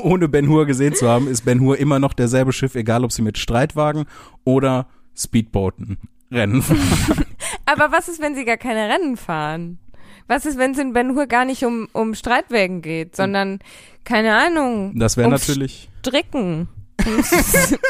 Ohne 0.02 0.28
Ben 0.28 0.48
Hur 0.50 0.65
gesehen 0.65 0.96
zu 0.96 1.08
haben, 1.08 1.28
ist 1.28 1.46
Ben 1.46 1.60
Hur 1.62 1.78
immer 1.78 2.00
noch 2.00 2.13
derselbe 2.13 2.54
Schiff, 2.54 2.76
egal 2.76 3.04
ob 3.04 3.12
sie 3.12 3.22
mit 3.22 3.38
Streitwagen 3.38 4.06
oder 4.44 4.88
Speedbooten 5.15 5.98
Rennen 6.32 6.62
fahren. 6.62 7.26
Aber 7.65 7.91
was 7.91 8.08
ist, 8.08 8.22
wenn 8.22 8.36
sie 8.36 8.46
gar 8.46 8.58
keine 8.58 8.89
Rennen 8.89 9.18
fahren? 9.18 9.80
Was 10.28 10.46
ist, 10.46 10.58
wenn 10.58 10.72
es 10.72 10.80
in 10.80 10.94
Ben 10.94 11.15
Hur 11.15 11.28
gar 11.28 11.46
nicht 11.46 11.63
um, 11.65 11.88
um 11.94 12.15
Streitwägen 12.15 12.82
geht, 12.82 13.15
sondern, 13.15 13.60
keine 14.04 14.36
Ahnung, 14.36 14.94
Das 14.98 15.18
wäre 15.18 15.28
um 15.28 15.34
natürlich. 15.34 15.89
Stricken. 16.00 16.68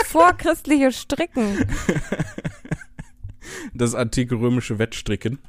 Vorchristliche 0.06 0.92
Stricken. 0.92 1.66
das 3.74 3.96
antike 3.96 4.36
römische 4.36 4.80
Wettstricken. 4.80 5.40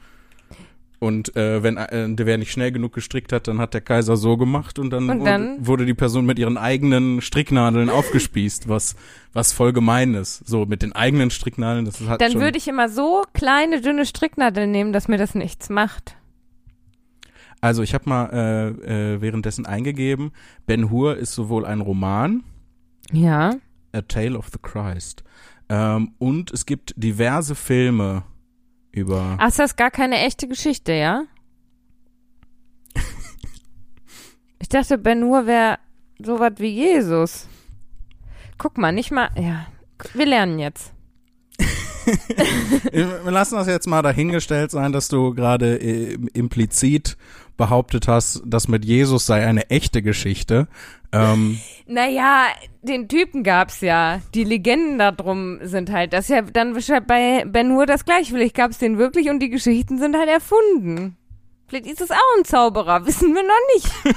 Und 0.99 1.37
äh, 1.37 1.63
wenn 1.63 1.77
äh, 1.77 2.09
der 2.15 2.25
wer 2.25 2.39
nicht 2.39 2.51
schnell 2.51 2.73
genug 2.73 2.95
gestrickt 2.95 3.31
hat, 3.33 3.49
dann 3.49 3.59
hat 3.59 3.75
der 3.75 3.83
Kaiser 3.83 4.17
so 4.17 4.37
gemacht 4.39 4.79
und 4.79 4.89
dann, 4.91 5.11
Und 5.11 5.19
wurde, 5.21 5.31
dann? 5.31 5.67
wurde 5.67 5.85
die 5.87 5.93
Person 5.95 6.25
mit 6.25 6.39
ihren 6.39 6.57
eigenen 6.57 7.21
Stricknadeln 7.21 7.91
aufgespießt, 7.91 8.69
was 8.69 8.97
was 9.35 9.53
voll 9.53 9.75
gemein 9.75 10.15
ist. 10.15 10.47
So 10.47 10.65
mit 10.65 10.81
den 10.81 10.93
eigenen 10.95 11.31
Stricknadeln, 11.31 11.85
das 11.85 12.01
halt 12.09 12.21
Dann 12.23 12.35
würde 12.41 12.57
ich 12.57 12.67
immer 12.69 12.89
so 12.89 13.23
kleine, 13.35 13.83
dünne 13.83 14.07
Stricknadeln 14.07 14.71
nehmen, 14.71 14.95
dass 14.95 15.07
mir 15.09 15.19
das 15.19 15.35
nichts 15.35 15.69
macht. 15.69 16.17
also 17.61 17.83
ich 17.83 17.93
habe 17.95 18.09
mal 18.09 18.31
äh, 18.33 19.15
äh, 19.15 19.21
währenddessen 19.21 19.67
eingegeben, 19.67 20.33
Ben 20.67 20.91
Hur 20.91 21.17
ist 21.19 21.35
sowohl 21.35 21.67
ein 21.67 21.81
Roman, 21.83 22.43
Ja. 23.13 23.51
A 23.93 24.01
Tale 24.03 24.39
of 24.39 24.49
the 24.53 24.59
Christ, 24.63 25.25
ähm, 25.69 26.13
und 26.19 26.51
es 26.53 26.65
gibt 26.67 26.95
diverse 26.97 27.55
Filme 27.55 28.23
über. 28.97 29.37
Ach, 29.39 29.49
ist 29.49 29.59
das 29.59 29.77
gar 29.77 29.91
keine 29.91 30.19
echte 30.19 30.49
Geschichte, 30.49 30.93
ja? 30.93 31.25
Ich 34.59 34.69
dachte, 34.71 34.99
Ben 34.99 35.23
Hur 35.23 35.47
wäre 35.47 35.79
sowas 36.19 36.55
wie 36.57 36.75
Jesus. 36.75 37.47
Guck 38.59 38.79
mal, 38.79 38.91
nicht 38.91 39.13
mal, 39.13 39.31
ja. 39.37 39.67
Wir 40.15 40.27
lernen 40.27 40.59
jetzt. 40.59 40.96
Wir 42.93 43.31
lassen 43.31 43.57
das 43.57 43.67
jetzt 43.67 43.87
mal 43.87 44.03
dahingestellt 44.03 44.71
sein, 44.71 44.93
dass 44.93 45.09
du 45.09 45.35
gerade 45.35 45.77
äh, 45.77 46.19
implizit 46.35 47.17
behauptet 47.57 48.07
hast, 48.09 48.43
dass 48.45 48.69
mit 48.69 48.85
Jesus 48.85 49.27
sei 49.27 49.47
eine 49.47 49.71
echte 49.71 50.03
Geschichte. 50.03 50.69
Ähm, 51.13 51.59
Naja, 51.87 52.47
den 52.83 53.09
Typen 53.09 53.43
gab's 53.43 53.81
ja. 53.81 54.21
Die 54.35 54.45
Legenden 54.45 54.99
darum 54.99 55.59
sind 55.63 55.91
halt, 55.91 56.13
das 56.13 56.27
ist 56.27 56.31
ja 56.31 56.43
dann 56.43 56.77
bei 57.07 57.45
Ben 57.47 57.73
Hur 57.73 57.87
das 57.87 58.05
gleiche. 58.05 58.33
Vielleicht 58.33 58.55
gab's 58.55 58.79
den 58.79 58.99
wirklich 58.99 59.31
und 59.31 59.41
die 59.41 59.51
Geschichten 59.51 59.99
sind 59.99 60.17
halt 60.17 60.29
erfunden. 60.29 61.17
Vielleicht 61.69 61.87
ist 61.87 62.01
es 62.01 62.11
auch 62.11 62.37
ein 62.39 62.45
Zauberer, 62.45 63.07
wissen 63.07 63.35
wir 63.35 63.43
noch 63.43 63.75
nicht. 63.75 64.17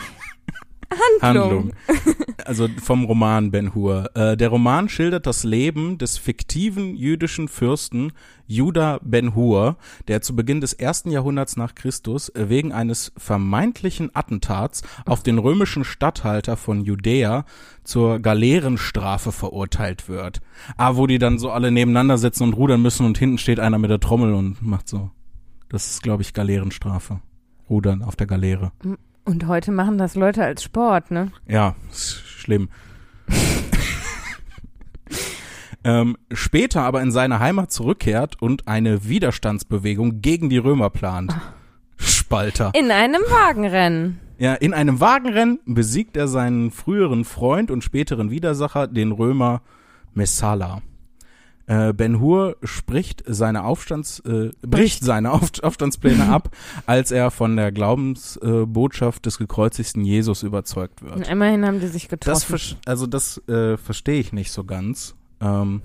Handlung. 1.21 1.21
Handlung. 1.21 1.73
Also 2.45 2.67
vom 2.81 3.03
Roman 3.05 3.51
Ben 3.51 3.75
Hur. 3.75 4.09
Äh, 4.15 4.35
der 4.35 4.49
Roman 4.49 4.89
schildert 4.89 5.27
das 5.27 5.43
Leben 5.43 5.99
des 5.99 6.17
fiktiven 6.17 6.95
jüdischen 6.95 7.47
Fürsten 7.47 8.11
Judah 8.47 8.99
Ben 9.03 9.35
Hur, 9.35 9.77
der 10.07 10.21
zu 10.21 10.35
Beginn 10.35 10.59
des 10.59 10.73
ersten 10.73 11.11
Jahrhunderts 11.11 11.57
nach 11.57 11.75
Christus 11.75 12.31
wegen 12.33 12.71
eines 12.71 13.11
vermeintlichen 13.17 14.09
Attentats 14.15 14.81
auf 15.05 15.21
den 15.21 15.37
römischen 15.37 15.83
Statthalter 15.83 16.57
von 16.57 16.83
Judäa 16.83 17.45
zur 17.83 18.19
Galeerenstrafe 18.19 19.31
verurteilt 19.31 20.09
wird. 20.09 20.41
Ah, 20.75 20.95
wo 20.95 21.05
die 21.05 21.19
dann 21.19 21.37
so 21.37 21.51
alle 21.51 21.71
nebeneinander 21.71 22.17
sitzen 22.17 22.43
und 22.43 22.53
rudern 22.53 22.81
müssen 22.81 23.05
und 23.05 23.19
hinten 23.19 23.37
steht 23.37 23.59
einer 23.59 23.77
mit 23.77 23.91
der 23.91 23.99
Trommel 23.99 24.33
und 24.33 24.61
macht 24.63 24.87
so. 24.87 25.11
Das 25.69 25.91
ist, 25.91 26.01
glaube 26.01 26.23
ich, 26.23 26.33
Galeerenstrafe. 26.33 27.19
Rudern 27.69 28.01
auf 28.01 28.15
der 28.15 28.25
Galeere. 28.25 28.71
Und 29.29 29.45
heute 29.45 29.71
machen 29.71 29.99
das 29.99 30.15
Leute 30.15 30.43
als 30.43 30.63
Sport, 30.63 31.11
ne? 31.11 31.31
Ja, 31.47 31.75
ist 31.91 32.23
schlimm. 32.25 32.67
ähm, 35.83 36.17
später 36.31 36.81
aber 36.81 37.03
in 37.03 37.11
seine 37.11 37.39
Heimat 37.39 37.71
zurückkehrt 37.71 38.41
und 38.41 38.67
eine 38.67 39.07
Widerstandsbewegung 39.07 40.21
gegen 40.21 40.49
die 40.49 40.57
Römer 40.57 40.89
plant. 40.89 41.35
Spalter. 41.97 42.71
In 42.73 42.89
einem 42.89 43.21
Wagenrennen. 43.21 44.19
Ja, 44.39 44.55
in 44.55 44.73
einem 44.73 44.99
Wagenrennen 44.99 45.59
besiegt 45.67 46.17
er 46.17 46.27
seinen 46.27 46.71
früheren 46.71 47.23
Freund 47.23 47.69
und 47.69 47.83
späteren 47.83 48.31
Widersacher, 48.31 48.87
den 48.87 49.11
Römer 49.11 49.61
Messala. 50.15 50.81
Äh, 51.69 51.93
ben 51.93 52.19
Hur 52.19 52.57
spricht 52.63 53.21
seine 53.27 53.63
Aufstands, 53.63 54.19
äh, 54.21 54.49
bricht 54.63 55.03
seine 55.03 55.31
Auf 55.31 55.51
Aufstandspläne 55.61 56.27
ab, 56.29 56.49
als 56.87 57.11
er 57.11 57.29
von 57.29 57.55
der 57.55 57.71
Glaubensbotschaft 57.71 59.19
äh, 59.19 59.21
des 59.21 59.37
gekreuzigten 59.37 60.03
Jesus 60.03 60.41
überzeugt 60.41 61.03
wird. 61.03 61.15
Und 61.15 61.27
immerhin 61.27 61.63
haben 61.67 61.79
die 61.79 61.87
sich 61.87 62.07
Das 62.07 62.19
getroffen. 62.47 62.55
versch- 62.55 62.75
also 62.87 63.05
das 63.05 63.37
äh, 63.47 63.77
verstehe 63.77 64.19
ich 64.19 64.33
nicht 64.33 64.51
so 64.51 64.63
ganz. 64.63 65.15
Ähm, 65.41 65.83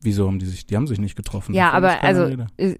wieso 0.00 0.26
haben 0.26 0.38
die 0.38 0.46
sich? 0.46 0.66
Die 0.66 0.76
haben 0.76 0.86
sich 0.86 0.98
nicht 0.98 1.14
getroffen. 1.16 1.54
ja, 1.54 1.72
aber 1.72 2.02
also, 2.02 2.24
äh, 2.56 2.76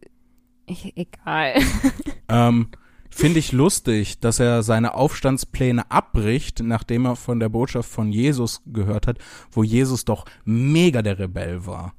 ich, 0.67 0.97
egal. 0.97 1.55
Ähm, 2.29 2.69
Finde 3.11 3.41
ich 3.41 3.53
lustig, 3.53 4.21
dass 4.21 4.41
er 4.41 4.63
seine 4.63 4.95
Aufstandspläne 4.95 5.91
abbricht, 5.91 6.63
nachdem 6.65 7.05
er 7.05 7.15
von 7.17 7.41
der 7.41 7.51
Botschaft 7.51 7.91
von 7.91 8.11
Jesus 8.11 8.63
gehört 8.65 9.07
hat, 9.07 9.19
wo 9.51 9.63
Jesus 9.63 10.07
doch 10.07 10.25
mega 10.47 11.03
der 11.03 11.19
Rebell 11.19 11.67
war. 11.67 11.93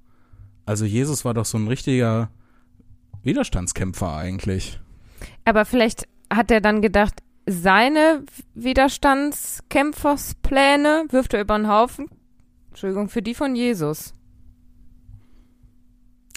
Also 0.65 0.85
Jesus 0.85 1.25
war 1.25 1.33
doch 1.33 1.45
so 1.45 1.57
ein 1.57 1.67
richtiger 1.67 2.29
Widerstandskämpfer 3.23 4.15
eigentlich. 4.15 4.79
Aber 5.45 5.65
vielleicht 5.65 6.07
hat 6.29 6.51
er 6.51 6.61
dann 6.61 6.81
gedacht, 6.81 7.21
seine 7.45 8.23
Widerstandskämpferspläne 8.55 11.05
wirft 11.09 11.33
er 11.33 11.41
über 11.41 11.57
den 11.57 11.67
Haufen. 11.67 12.07
Entschuldigung, 12.69 13.09
für 13.09 13.21
die 13.21 13.33
von 13.33 13.55
Jesus. 13.55 14.13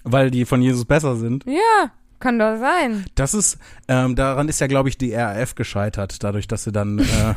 Weil 0.02 0.30
die 0.30 0.44
von 0.44 0.60
Jesus 0.60 0.84
besser 0.84 1.16
sind. 1.16 1.44
Ja, 1.46 1.92
kann 2.18 2.38
doch 2.38 2.58
sein. 2.58 3.04
Das 3.14 3.34
ist, 3.34 3.58
ähm, 3.88 4.16
daran 4.16 4.48
ist 4.48 4.60
ja, 4.60 4.66
glaube 4.66 4.88
ich, 4.88 4.98
die 4.98 5.14
RAF 5.14 5.54
gescheitert, 5.54 6.22
dadurch, 6.22 6.48
dass 6.48 6.64
sie 6.64 6.72
dann 6.72 6.98
äh, 6.98 7.04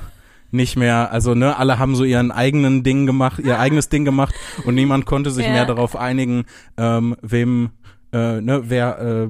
nicht 0.51 0.75
mehr, 0.77 1.11
also 1.11 1.35
ne, 1.35 1.57
alle 1.57 1.79
haben 1.79 1.95
so 1.95 2.03
ihren 2.03 2.31
eigenen 2.31 2.83
Ding 2.83 3.05
gemacht, 3.05 3.39
ihr 3.43 3.59
eigenes 3.59 3.89
Ding 3.89 4.05
gemacht 4.05 4.33
und 4.65 4.75
niemand 4.75 5.05
konnte 5.05 5.31
sich 5.31 5.45
Ja. 5.45 5.51
mehr 5.51 5.65
darauf 5.65 5.95
einigen, 5.95 6.45
ähm, 6.77 7.15
wem, 7.21 7.69
äh, 8.11 8.41
ne, 8.41 8.63
wer 8.65 8.99
äh, 8.99 9.27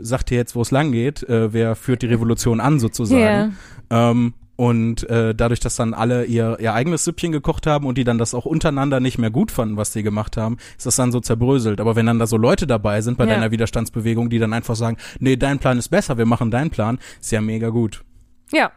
sagt 0.00 0.30
hier 0.30 0.38
jetzt, 0.38 0.54
wo 0.56 0.62
es 0.62 0.70
lang 0.70 0.92
geht, 0.92 1.22
äh, 1.28 1.52
wer 1.52 1.74
führt 1.76 2.02
die 2.02 2.06
Revolution 2.06 2.60
an 2.60 2.78
sozusagen. 2.78 3.56
Ähm, 3.90 4.34
und 4.56 5.08
äh, 5.10 5.34
dadurch, 5.34 5.60
dass 5.60 5.76
dann 5.76 5.92
alle 5.92 6.24
ihr, 6.26 6.58
ihr 6.60 6.72
eigenes 6.74 7.04
Süppchen 7.04 7.32
gekocht 7.32 7.66
haben 7.66 7.84
und 7.86 7.98
die 7.98 8.04
dann 8.04 8.18
das 8.18 8.32
auch 8.34 8.44
untereinander 8.44 9.00
nicht 9.00 9.18
mehr 9.18 9.30
gut 9.30 9.50
fanden, 9.50 9.76
was 9.76 9.92
die 9.92 10.02
gemacht 10.02 10.36
haben, 10.36 10.58
ist 10.76 10.86
das 10.86 10.94
dann 10.96 11.10
so 11.10 11.20
zerbröselt. 11.20 11.80
Aber 11.80 11.96
wenn 11.96 12.06
dann 12.06 12.18
da 12.18 12.26
so 12.26 12.36
Leute 12.36 12.66
dabei 12.66 13.00
sind 13.00 13.18
bei 13.18 13.24
Ja. 13.24 13.30
deiner 13.30 13.50
Widerstandsbewegung, 13.50 14.30
die 14.30 14.38
dann 14.38 14.52
einfach 14.52 14.76
sagen, 14.76 14.98
nee, 15.18 15.36
dein 15.36 15.58
Plan 15.58 15.78
ist 15.78 15.88
besser, 15.88 16.16
wir 16.16 16.26
machen 16.26 16.50
deinen 16.50 16.70
Plan, 16.70 16.98
ist 17.20 17.32
ja 17.32 17.40
mega 17.40 17.70
gut. 17.70 18.04
Ja, 18.52 18.70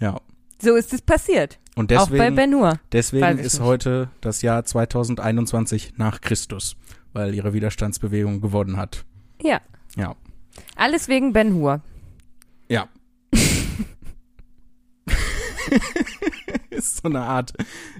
Ja. 0.00 0.20
So 0.60 0.74
ist 0.76 0.92
es 0.92 1.02
passiert. 1.02 1.58
Und 1.76 1.92
Auch 1.92 2.08
bei 2.08 2.16
deswegen, 2.16 2.36
Ben 2.36 2.54
Hur. 2.54 2.78
deswegen 2.92 3.38
ist 3.38 3.54
nicht. 3.54 3.62
heute 3.62 4.10
das 4.20 4.42
Jahr 4.42 4.64
2021 4.64 5.94
nach 5.96 6.20
Christus, 6.20 6.76
weil 7.12 7.34
ihre 7.34 7.52
Widerstandsbewegung 7.52 8.40
gewonnen 8.40 8.76
hat. 8.76 9.04
Ja. 9.42 9.60
Ja. 9.96 10.14
Alles 10.76 11.08
wegen 11.08 11.32
Ben 11.32 11.54
Hur. 11.54 11.80
Ja. 12.68 12.88
ist 16.70 17.02
so 17.02 17.08
eine 17.08 17.20
Art 17.20 17.52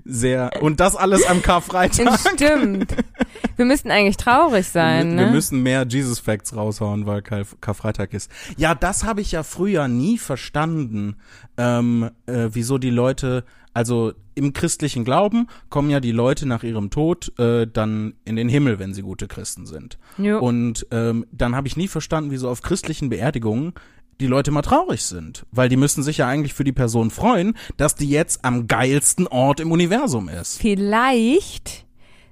sehr 0.04 0.62
und 0.62 0.80
das 0.80 0.96
alles 0.96 1.26
am 1.26 1.42
Karfreitag. 1.42 2.18
Stimmt. 2.34 2.94
Wir 3.56 3.64
müssten 3.64 3.90
eigentlich 3.90 4.16
traurig 4.16 4.66
sein, 4.68 5.10
wir, 5.10 5.16
ne? 5.16 5.24
wir 5.26 5.32
müssen 5.32 5.62
mehr 5.62 5.86
Jesus 5.86 6.18
Facts 6.18 6.56
raushauen, 6.56 7.06
weil 7.06 7.22
Karf 7.22 7.56
Karfreitag 7.60 8.14
ist. 8.14 8.30
Ja, 8.56 8.74
das 8.74 9.04
habe 9.04 9.20
ich 9.20 9.32
ja 9.32 9.42
früher 9.42 9.88
nie 9.88 10.18
verstanden, 10.18 11.16
ähm, 11.56 12.10
äh, 12.26 12.48
wieso 12.52 12.78
die 12.78 12.90
Leute, 12.90 13.44
also 13.74 14.12
im 14.34 14.52
christlichen 14.52 15.04
Glauben 15.04 15.48
kommen 15.68 15.90
ja 15.90 16.00
die 16.00 16.12
Leute 16.12 16.46
nach 16.46 16.62
ihrem 16.62 16.90
Tod 16.90 17.38
äh, 17.38 17.66
dann 17.66 18.14
in 18.24 18.36
den 18.36 18.48
Himmel, 18.48 18.78
wenn 18.78 18.94
sie 18.94 19.02
gute 19.02 19.28
Christen 19.28 19.66
sind. 19.66 19.98
jo. 20.16 20.38
Und 20.38 20.86
ähm, 20.90 21.26
dann 21.30 21.54
habe 21.54 21.68
ich 21.68 21.76
nie 21.76 21.88
verstanden, 21.88 22.30
wieso 22.30 22.48
auf 22.48 22.62
christlichen 22.62 23.10
Beerdigungen 23.10 23.74
die 24.20 24.26
Leute 24.26 24.50
mal 24.50 24.62
traurig 24.62 25.04
sind. 25.04 25.46
Weil 25.50 25.68
die 25.68 25.76
müssen 25.76 26.02
sich 26.02 26.18
ja 26.18 26.28
eigentlich 26.28 26.54
für 26.54 26.64
die 26.64 26.72
Person 26.72 27.10
freuen, 27.10 27.56
dass 27.76 27.94
die 27.94 28.08
jetzt 28.08 28.44
am 28.44 28.66
geilsten 28.66 29.26
Ort 29.26 29.60
im 29.60 29.72
Universum 29.72 30.28
ist. 30.28 30.60
Vielleicht 30.60 31.86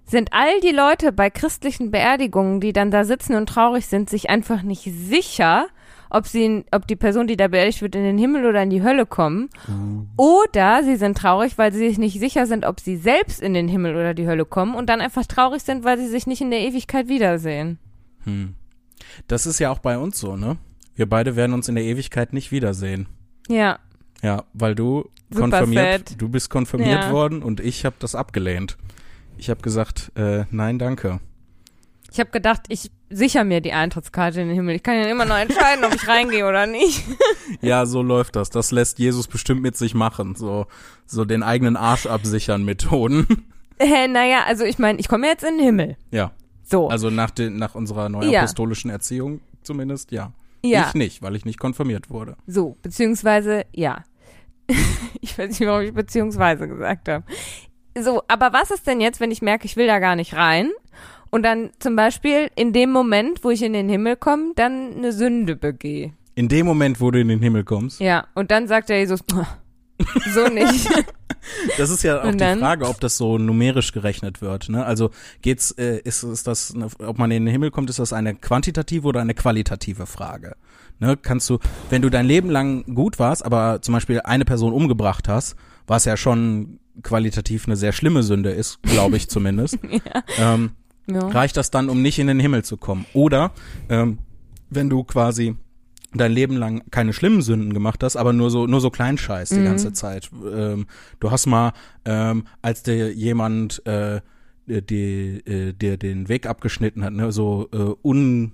sind 0.05 0.33
all 0.33 0.61
die 0.61 0.72
Leute 0.72 1.12
bei 1.12 1.31
christlichen 1.31 1.90
Beerdigungen, 1.90 2.61
die 2.61 2.72
dann 2.72 2.90
da 2.90 3.05
sitzen 3.05 3.35
und 3.35 3.48
traurig 3.48 3.87
sind, 3.87 4.09
sich 4.09 4.31
einfach 4.31 4.62
nicht 4.62 4.85
sicher, 4.85 5.66
ob 6.11 6.27
sie, 6.27 6.64
ob 6.72 6.87
die 6.87 6.96
Person, 6.96 7.27
die 7.27 7.37
da 7.37 7.48
beerdigt 7.48 7.83
wird, 7.83 7.94
in 7.94 8.03
den 8.03 8.16
Himmel 8.16 8.46
oder 8.46 8.62
in 8.62 8.70
die 8.70 8.83
Hölle 8.83 9.05
kommen. 9.05 9.51
Oder 10.16 10.83
sie 10.83 10.96
sind 10.96 11.18
traurig, 11.18 11.59
weil 11.59 11.72
sie 11.72 11.87
sich 11.87 11.98
nicht 11.98 12.18
sicher 12.18 12.46
sind, 12.46 12.64
ob 12.64 12.81
sie 12.81 12.96
selbst 12.96 13.40
in 13.40 13.53
den 13.53 13.68
Himmel 13.68 13.94
oder 13.94 14.14
die 14.14 14.27
Hölle 14.27 14.46
kommen 14.46 14.74
und 14.74 14.88
dann 14.88 15.03
einfach 15.03 15.27
traurig 15.27 15.62
sind, 15.62 15.85
weil 15.85 15.98
sie 15.98 16.09
sich 16.09 16.27
nicht 16.27 16.40
in 16.40 16.51
der 16.51 16.61
Ewigkeit 16.61 17.09
wiedersehen. 17.09 17.79
Hm. 18.24 18.55
Das 19.27 19.46
ist 19.46 19.59
ja 19.59 19.70
auch 19.70 19.79
bei 19.79 19.98
uns 19.98 20.18
so, 20.18 20.37
ne? 20.37 20.57
Wir 20.99 21.09
beide 21.09 21.37
werden 21.37 21.53
uns 21.53 21.69
in 21.69 21.77
der 21.77 21.85
Ewigkeit 21.85 22.33
nicht 22.33 22.51
wiedersehen. 22.51 23.07
Ja. 23.49 23.79
Ja, 24.21 24.43
weil 24.53 24.75
du 24.75 25.09
Super 25.31 25.43
konfirmiert, 25.43 26.09
sad. 26.09 26.21
du 26.21 26.29
bist 26.29 26.51
konfirmiert 26.51 27.05
Ja. 27.05 27.13
worden 27.13 27.41
und 27.45 27.61
ich 27.61 27.85
habe 27.85 27.95
das 28.01 28.17
abgelehnt. 28.17 28.77
Ich 29.37 29.49
habe 29.49 29.63
gesagt, 29.63 30.11
äh, 30.17 30.45
nein, 30.51 30.81
danke. 30.81 31.21
Ich 32.11 32.19
habe 32.19 32.31
gedacht, 32.31 32.63
ich 32.69 32.91
sicher 33.11 33.45
mir 33.45 33.61
die 33.61 33.73
Eintrittskarte 33.73 34.41
in 34.41 34.49
den 34.49 34.57
Himmel. 34.57 34.75
Ich 34.75 34.83
kann 34.83 34.97
ja 34.97 35.05
immer 35.05 35.25
noch 35.25 35.37
entscheiden, 35.37 35.85
ob 35.85 35.95
ich 35.95 36.09
reingehe 36.09 36.45
oder 36.49 36.67
nicht. 36.67 37.05
Ja, 37.61 37.87
so 37.87 38.03
läuft 38.03 38.35
das. 38.35 38.51
Das 38.51 38.73
lässt 38.73 38.99
Jesus 38.99 39.29
bestimmt 39.29 39.63
mit 39.63 39.77
sich 39.77 39.95
machen. 39.95 40.35
So, 40.35 40.67
so 41.07 41.25
den 41.25 41.45
eigenen 41.45 41.77
Arsch 41.77 42.07
absichern 42.07 42.65
Methoden. 42.65 43.27
Äh, 43.81 44.09
naja, 44.09 44.39
also 44.49 44.65
ich 44.65 44.81
meine, 44.81 44.99
ich 44.99 45.07
komme 45.07 45.29
jetzt 45.29 45.45
in 45.45 45.57
den 45.57 45.65
Himmel. 45.65 45.97
Ja, 46.11 46.33
So. 46.65 46.89
also 46.89 47.11
nach, 47.11 47.31
den, 47.31 47.59
nach 47.59 47.77
unserer 47.77 48.09
neuapostolischen 48.09 48.91
Erziehung 48.91 49.41
zumindest, 49.63 50.11
ja. 50.11 50.33
Ja. 50.64 50.87
Ich 50.88 50.94
nicht, 50.94 51.23
weil 51.23 51.37
ich 51.37 51.44
nicht 51.44 51.59
konfirmiert 51.59 52.11
wurde. 52.11 52.37
So, 52.47 52.77
beziehungsweise, 52.83 53.64
ja. 53.75 54.05
ich 55.21 55.38
weiß 55.38 55.59
nicht, 55.59 55.68
warum 55.68 55.83
ich 55.83 55.94
beziehungsweise 55.94 56.68
gesagt 56.68 57.09
habe. 57.09 57.25
So, 57.99 58.23
aber 58.29 58.53
was 58.53 58.71
ist 58.71 58.87
denn 58.87 59.01
jetzt, 59.01 59.21
wenn 59.21 59.31
ich 59.31 59.42
merke, 59.42 59.64
ich 59.64 59.77
will 59.77 59.87
da 59.87 59.99
gar 59.99 60.16
nicht 60.16 60.35
rein 60.35 60.71
und 61.31 61.42
dann 61.42 61.71
zum 61.79 61.97
Beispiel 61.97 62.51
in 62.55 62.73
dem 62.73 62.90
Moment, 62.90 63.44
wo 63.44 63.51
ich 63.51 63.62
in 63.62 63.73
den 63.73 63.88
Himmel 63.88 64.16
komme, 64.16 64.53
dann 64.57 64.97
eine 64.97 65.12
Sünde 65.12 65.57
begehe? 65.57 66.12
In 66.35 66.49
dem 66.49 66.66
Moment, 66.66 67.01
wo 67.01 67.11
du 67.11 67.21
in 67.21 67.29
den 67.29 67.40
Himmel 67.40 67.64
kommst, 67.64 68.01
Ja, 68.01 68.27
und 68.35 68.51
dann 68.51 68.68
sagt 68.68 68.90
der 68.90 69.01
Jesus, 69.01 69.21
so 70.35 70.49
nicht. 70.49 70.88
Das 71.77 71.91
ist 71.91 72.03
ja 72.03 72.23
auch 72.23 72.31
die? 72.31 72.38
Frage, 72.38 72.87
ob 72.87 73.01
das 73.01 73.17
so 73.17 73.38
numerisch 73.38 73.93
gerechnet 73.93 74.41
wird. 74.41 74.69
Ne? 74.69 74.85
Also 74.85 75.11
geht's, 75.43 75.71
äh, 75.73 76.01
ist, 76.05 76.23
ist 76.23 76.47
das, 76.47 76.75
ob 76.99 77.19
man 77.19 77.31
in 77.31 77.45
den 77.45 77.53
Himmel 77.53 77.71
kommt, 77.71 77.91
ist 77.91 77.99
das 77.99 78.12
eine 78.12 78.35
quantitative 78.35 79.07
oder 79.07 79.21
eine 79.21 79.35
qualitative 79.35 80.07
Frage? 80.07 80.57
Ne? 80.99 81.17
Kannst 81.17 81.49
du, 81.51 81.59
wenn 81.91 82.03
du 82.03 82.11
dein 82.11 82.27
Leben 82.27 82.51
lang 82.51 82.95
gut 82.95 83.19
warst, 83.19 83.45
aber 83.45 83.81
zum 83.83 83.95
Beispiel 83.95 84.21
eine 84.21 84.45
Person 84.45 84.73
umgebracht 84.73 85.29
hast, 85.29 85.57
was 85.87 86.05
ja 86.05 86.17
schon 86.17 86.81
qualitativ 87.03 87.67
eine 87.67 87.77
sehr 87.77 87.93
schlimme 87.93 88.23
Sünde 88.23 88.51
ist, 88.51 88.83
glaube 88.83 89.17
ich 89.17 89.29
zumindest, 89.31 89.79
ähm, 90.38 90.73
ja. 91.07 91.29
reicht 91.29 91.57
das 91.57 91.71
dann, 91.71 91.88
um 91.88 92.03
nicht 92.03 92.19
in 92.19 92.27
den 92.27 92.41
Himmel 92.41 92.64
zu 92.64 92.77
kommen? 92.77 93.07
Oder 93.12 93.53
ähm, 93.88 94.19
wenn 94.71 94.91
du 94.91 95.05
quasi 95.05 95.57
dein 96.14 96.33
Leben 96.33 96.57
lang 96.57 96.83
keine 96.90 97.12
schlimmen 97.12 97.42
Sünden 97.42 97.75
gemacht 97.75 98.03
hast, 98.03 98.16
aber 98.16 98.33
nur 98.33 98.51
so 98.51 98.66
nur 98.66 98.81
so 98.81 98.90
Kleinscheiß 98.90 99.51
die 99.51 99.61
Mhm. 99.61 99.64
ganze 99.64 99.92
Zeit. 99.92 100.31
Ähm, 100.53 100.87
du 101.21 101.31
hast 101.31 101.47
mal, 101.47 101.73
ähm, 102.05 102.44
als 102.62 102.83
dir 102.83 103.12
jemand 103.12 103.85
äh, 103.87 104.21
die, 104.66 105.42
äh, 105.47 105.73
dir 105.73 105.97
den 105.97 106.29
Weg 106.29 106.47
abgeschnitten 106.47 107.05
hat, 107.05 107.12
ne, 107.12 107.33
so 107.33 107.68
äh, 107.73 107.94
un, 108.07 108.53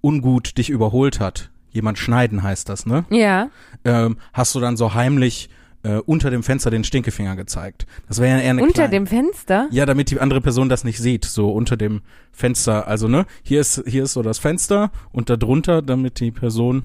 ungut 0.00 0.56
dich 0.58 0.70
überholt 0.70 1.20
hat. 1.20 1.50
Jemand 1.70 1.98
schneiden 1.98 2.42
heißt 2.42 2.68
das, 2.68 2.86
ne? 2.86 3.04
Ja. 3.10 3.50
Ähm, 3.84 4.16
hast 4.32 4.54
du 4.54 4.60
dann 4.60 4.76
so 4.76 4.94
heimlich 4.94 5.50
äh, 5.82 5.96
unter 6.06 6.30
dem 6.30 6.42
Fenster 6.42 6.70
den 6.70 6.84
Stinkefinger 6.84 7.36
gezeigt. 7.36 7.86
Das 8.08 8.20
wäre 8.20 8.36
ja 8.38 8.42
eher 8.42 8.50
eine 8.50 8.62
Unter 8.62 8.74
kleine- 8.74 8.90
dem 8.90 9.06
Fenster? 9.06 9.68
ja, 9.70 9.86
damit 9.86 10.10
die 10.10 10.20
andere 10.20 10.40
Person 10.40 10.68
das 10.68 10.84
nicht 10.84 10.98
sieht, 10.98 11.24
so 11.24 11.50
unter 11.52 11.76
dem 11.76 12.02
Fenster. 12.32 12.86
Also, 12.88 13.08
ne, 13.08 13.26
hier 13.42 13.60
ist, 13.60 13.82
hier 13.86 14.04
ist 14.04 14.12
so 14.14 14.22
das 14.22 14.38
Fenster 14.38 14.90
und 15.12 15.30
da 15.30 15.36
drunter, 15.36 15.82
damit 15.82 16.20
die 16.20 16.30
Person. 16.30 16.84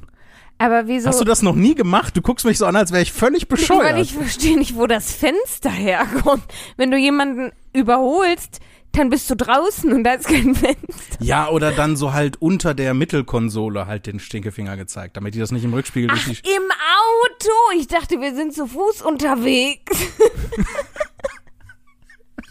Aber 0.60 0.88
wieso? 0.88 1.10
Hast 1.10 1.20
du 1.20 1.26
das 1.26 1.42
noch 1.42 1.56
nie 1.56 1.74
gemacht? 1.76 2.16
Du 2.16 2.22
guckst 2.22 2.46
mich 2.46 2.58
so 2.60 2.66
an, 2.68 2.76
als 2.76 2.92
wäre 2.92 3.02
ich 3.02 3.12
völlig 3.12 3.48
bescheuert. 3.48 3.96
Weil 3.96 4.02
ich 4.02 4.14
verstehe 4.14 4.58
nicht, 4.58 4.76
wo 4.76 4.86
das 4.86 5.12
Fenster 5.12 5.72
herkommt. 5.72 6.44
Wenn 6.78 6.92
du 6.92 6.98
jemanden 6.98 7.52
überholst, 7.74 8.60
dann 8.94 9.10
bist 9.10 9.30
du 9.30 9.36
draußen 9.36 9.92
und 9.92 10.04
da 10.04 10.14
ist 10.14 10.28
kein 10.28 10.56
Fenster. 10.56 11.18
ja, 11.20 11.50
oder 11.50 11.72
dann 11.72 11.96
so 11.98 12.14
halt 12.14 12.42
unter 12.42 12.74
der 12.74 12.94
Mittelkonsole 12.94 13.88
halt 13.88 14.06
den 14.06 14.20
Stinkefinger 14.20 14.78
gezeigt, 14.78 15.18
damit 15.18 15.34
die 15.36 15.40
das 15.40 15.52
nicht 15.52 15.64
im 15.64 15.74
Rückspiegel 15.74 16.10
Ach, 16.14 16.24
durch 16.26 16.42
die. 16.42 16.50
im 16.50 16.64
Auto. 16.64 17.52
Ich 17.80 17.88
dachte, 17.88 18.22
wir 18.22 18.36
sind 18.36 18.54
zu 18.54 18.68
Fuß 18.68 19.02
unterwegs. 19.02 19.92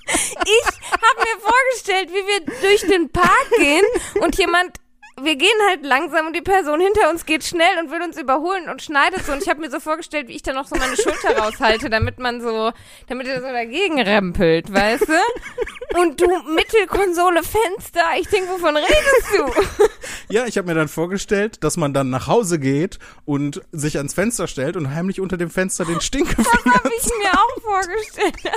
ich 0.07 0.67
habe 0.91 1.21
mir 1.21 1.41
vorgestellt, 1.41 2.11
wie 2.11 2.27
wir 2.27 2.41
durch 2.61 2.81
den 2.91 3.09
Park 3.11 3.47
gehen 3.59 3.85
und 4.21 4.37
jemand, 4.37 4.79
wir 5.21 5.37
gehen 5.37 5.49
halt 5.69 5.85
langsam 5.85 6.27
und 6.27 6.35
die 6.35 6.43
Person 6.43 6.81
hinter 6.81 7.11
uns 7.11 7.27
geht 7.27 7.45
schnell 7.45 7.79
und 7.83 7.91
will 7.91 8.03
uns 8.03 8.19
überholen 8.19 8.69
und 8.69 8.83
schneidet 8.83 9.25
so. 9.27 9.33
Und 9.33 9.43
ich 9.43 9.49
habe 9.49 9.61
mir 9.61 9.71
so 9.71 9.79
vorgestellt, 9.79 10.29
wie 10.29 10.33
ich 10.33 10.43
da 10.43 10.53
noch 10.53 10.67
so 10.67 10.75
meine 10.77 10.97
Schulter 10.97 11.37
raushalte, 11.37 11.91
damit 11.91 12.19
man 12.19 12.41
so, 12.41 12.73
damit 13.09 13.27
er 13.27 13.41
so 13.41 13.47
dagegen 13.49 14.01
rempelt, 14.01 14.73
weißt 14.73 15.09
du? 15.09 16.01
Und 16.01 16.21
du 16.21 16.27
Mittelkonsole 16.55 17.43
Fenster, 17.43 18.01
ich 18.19 18.29
denke, 18.29 18.51
wovon 18.51 18.77
redest 18.77 19.27
du? 19.37 19.85
Ja, 20.31 20.47
ich 20.47 20.57
habe 20.57 20.67
mir 20.69 20.75
dann 20.75 20.89
vorgestellt, 20.89 21.63
dass 21.63 21.77
man 21.77 21.93
dann 21.93 22.09
nach 22.09 22.27
Hause 22.27 22.59
geht 22.59 22.99
und 23.27 23.61
sich 23.73 23.99
ans 23.99 24.15
Fenster 24.15 24.47
stellt 24.47 24.77
und 24.77 24.95
heimlich 24.95 25.21
unter 25.21 25.37
dem 25.37 25.51
Fenster 25.51 25.85
den 25.85 26.01
Stinkefinger. 26.01 26.75
Habe 26.75 26.91
ich 26.97 27.05
mir 27.05 27.33
auch 27.35 27.61
vorgestellt. 27.61 28.57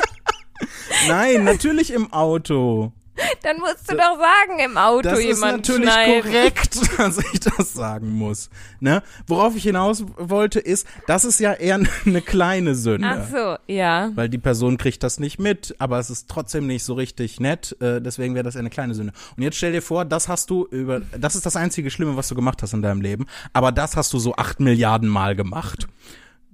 Nein, 1.07 1.43
natürlich 1.43 1.91
im 1.91 2.13
Auto. 2.13 2.93
Dann 3.43 3.57
musst 3.59 3.89
du 3.89 3.95
doch 3.95 4.17
sagen, 4.19 4.59
im 4.63 4.77
Auto 4.77 5.01
Das 5.03 5.19
ist 5.19 5.25
jemand 5.25 5.57
natürlich 5.57 5.89
schneiden. 5.91 6.21
korrekt, 6.21 6.79
dass 6.97 7.17
ich 7.17 7.39
das 7.39 7.73
sagen 7.73 8.11
muss. 8.11 8.49
Ne? 8.79 9.03
Worauf 9.27 9.55
ich 9.55 9.63
hinaus 9.63 10.03
wollte, 10.17 10.59
ist, 10.59 10.87
das 11.07 11.25
ist 11.25 11.39
ja 11.39 11.53
eher 11.53 11.79
eine 12.05 12.21
kleine 12.21 12.75
Sünde. 12.75 13.07
Ach 13.07 13.29
so, 13.29 13.73
ja. 13.73 14.11
Weil 14.15 14.29
die 14.29 14.37
Person 14.37 14.77
kriegt 14.77 15.03
das 15.03 15.19
nicht 15.19 15.39
mit, 15.39 15.75
aber 15.79 15.99
es 15.99 16.09
ist 16.09 16.29
trotzdem 16.29 16.67
nicht 16.67 16.83
so 16.83 16.93
richtig 16.93 17.39
nett, 17.39 17.75
äh, 17.81 18.01
deswegen 18.01 18.35
wäre 18.35 18.43
das 18.43 18.55
eher 18.55 18.59
eine 18.61 18.69
kleine 18.69 18.93
Sünde. 18.95 19.13
Und 19.37 19.43
jetzt 19.43 19.57
stell 19.57 19.71
dir 19.71 19.81
vor, 19.81 20.05
das 20.05 20.27
hast 20.27 20.49
du 20.49 20.65
über, 20.65 21.01
das 21.17 21.35
ist 21.35 21.45
das 21.45 21.55
einzige 21.55 21.89
Schlimme, 21.89 22.17
was 22.17 22.27
du 22.27 22.35
gemacht 22.35 22.61
hast 22.61 22.73
in 22.73 22.81
deinem 22.81 23.01
Leben, 23.01 23.25
aber 23.53 23.71
das 23.71 23.95
hast 23.95 24.13
du 24.13 24.19
so 24.19 24.35
acht 24.35 24.59
Milliarden 24.59 25.09
Mal 25.09 25.35
gemacht. 25.35 25.87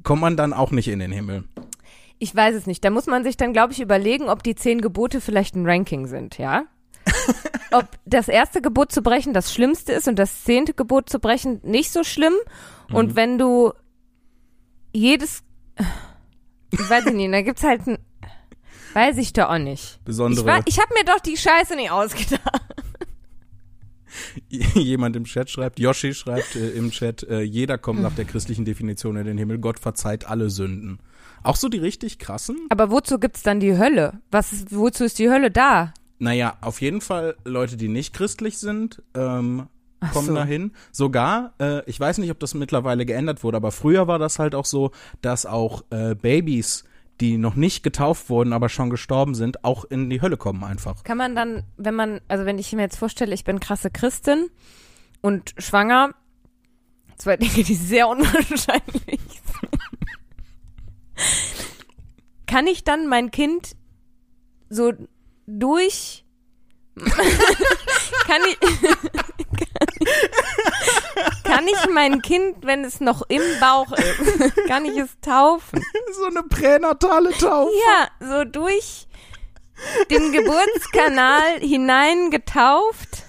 Kommt 0.04 0.21
man 0.21 0.36
dann 0.36 0.54
auch 0.54 0.71
nicht 0.71 0.88
in 0.88 1.00
den 1.00 1.12
Himmel. 1.12 1.43
Ich 2.23 2.36
weiß 2.36 2.53
es 2.53 2.67
nicht. 2.67 2.86
Da 2.86 2.91
muss 2.91 3.07
man 3.07 3.23
sich 3.23 3.36
dann, 3.36 3.51
glaube 3.51 3.73
ich, 3.73 3.79
überlegen, 3.81 4.29
ob 4.29 4.43
die 4.43 4.53
zehn 4.53 4.79
Gebote 4.79 5.21
vielleicht 5.21 5.55
ein 5.55 5.65
Ranking 5.67 6.05
sind, 6.05 6.38
ja? 6.38 6.65
ob 7.71 7.88
das 8.05 8.27
erste 8.27 8.62
Gebot 8.62 8.91
zu 8.91 9.01
brechen 9.01 9.34
das 9.34 9.51
Schlimmste 9.51 9.91
ist 9.93 10.07
und 10.07 10.19
das 10.19 10.43
zehnte 10.43 10.75
Gebot 10.75 11.10
zu 11.10 11.17
brechen 11.17 11.62
nicht 11.63 11.91
so 11.91 12.03
schlimm. 12.03 12.36
Mhm. 12.89 12.95
Und 12.95 13.15
wenn 13.15 13.39
du 13.39 13.73
jedes, 14.93 15.41
ich 16.69 16.88
weiß 16.88 17.07
ich 17.07 17.13
nicht, 17.13 17.34
da 17.34 17.41
gibt's 17.41 17.63
halt 17.63 17.88
ein, 17.88 17.97
weiß 18.93 19.17
ich 19.17 19.34
doch 19.34 19.49
auch 19.49 19.57
nicht. 19.57 19.97
Ich, 19.97 20.05
Besondere, 20.05 20.45
war- 20.45 20.62
ich 20.67 20.77
habe 20.77 20.93
mir 20.93 21.05
doch 21.05 21.21
die 21.21 21.38
Scheiße 21.38 21.75
nicht 21.75 21.89
ausgedacht. 21.89 22.62
jemand 24.49 25.15
im 25.15 25.23
Chat 25.23 25.49
schreibt, 25.49 25.79
Yoshi 25.79 26.13
schreibt 26.13 26.55
äh, 26.55 26.69
im 26.69 26.91
Chat, 26.91 27.23
äh, 27.23 27.41
jeder 27.41 27.79
kommt 27.79 28.01
nach 28.03 28.13
der 28.13 28.25
christlichen 28.25 28.63
Definition 28.63 29.15
in 29.17 29.25
den 29.25 29.39
Himmel, 29.39 29.57
Gott 29.57 29.79
verzeiht 29.79 30.25
alle 30.27 30.51
Sünden. 30.51 30.99
Auch 31.43 31.56
so 31.56 31.69
die 31.69 31.80
richtig 31.80 32.19
krassen? 32.19 32.67
Aber 32.69 32.91
wozu 32.91 33.19
gibt's 33.19 33.43
dann 33.43 33.60
die 33.60 33.77
Hölle? 33.77 34.19
Was 34.30 34.54
ist, 34.54 34.75
wozu 34.75 35.04
ist 35.04 35.19
die 35.19 35.30
Hölle 35.30 35.51
da? 35.51 35.93
Naja, 36.19 36.58
auf 36.62 36.82
jeden 36.82 37.01
Fall 37.01 37.36
Leute, 37.45 37.77
die 37.77 37.88
nicht 37.88 38.13
christlich 38.13 38.60
sind, 38.60 39.01
ähm, 39.15 39.67
Ach 40.01 40.13
kommen 40.13 40.27
so. 40.27 40.36
dahin. 40.36 40.71
Sogar, 40.91 41.54
äh, 41.60 41.84
ich 41.89 41.99
weiß 41.99 42.19
nicht, 42.19 42.30
ob 42.30 42.39
das 42.39 42.54
mittlerweile 42.54 43.06
geändert 43.06 43.43
wurde, 43.43 43.58
aber 43.58 43.71
früher 43.71 44.08
war 44.08 44.19
das 44.19 44.38
halt 44.38 44.54
auch 44.54 44.65
so, 44.65 44.91
dass 45.21 45.47
auch 45.47 45.84
äh, 45.89 46.13
Babys, 46.13 46.84
die 47.21 47.38
noch 47.38 47.56
nicht 47.56 47.84
getauft 47.84 48.30
wurden, 48.30 48.54
aber 48.54 48.69
schon 48.69 48.89
gestorben 48.91 49.34
sind, 49.34 49.63
auch 49.63 49.86
in 49.86 50.10
die 50.10 50.21
Hölle 50.21 50.38
kommen 50.38 50.63
einfach. 50.63 51.04
Kann 51.04 51.17
man 51.17 51.36
dann, 51.36 51.63
wenn 51.77 51.95
man, 51.95 52.21
also 52.27 52.45
wenn 52.45 52.60
ich 52.60 52.71
mir 52.73 52.84
jetzt 52.84 52.97
vorstelle, 52.97 53.34
ich 53.34 53.43
bin 53.43 53.60
krasse 53.60 53.89
Christin 53.89 54.49
und 55.21 55.54
schwanger, 55.58 56.12
zwei 57.17 57.38
Dinge, 57.38 57.63
die 57.63 57.75
sehr 57.75 58.08
unwahrscheinlich 58.10 59.19
sind. 59.19 59.80
Kann 62.47 62.67
ich 62.67 62.84
dann 62.84 63.07
mein 63.07 63.31
Kind 63.31 63.75
so 64.69 64.93
durch 65.47 66.25
kann 66.95 68.41
ich 68.47 68.60
kann 71.43 71.67
ich 71.67 71.89
mein 71.93 72.21
Kind, 72.21 72.65
wenn 72.65 72.84
es 72.84 72.99
noch 72.99 73.23
im 73.29 73.41
Bauch 73.60 73.91
ist, 73.91 74.55
kann 74.67 74.86
ich 74.86 74.97
es 74.97 75.19
taufen? 75.21 75.84
so 76.13 76.25
eine 76.25 76.43
pränatale 76.43 77.31
Taufe. 77.31 77.71
Ja, 77.88 78.07
so 78.19 78.43
durch 78.43 79.07
den 80.10 80.31
Geburtskanal 80.31 81.60
hineingetauft, 81.60 83.23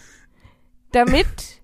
damit. 0.93 1.61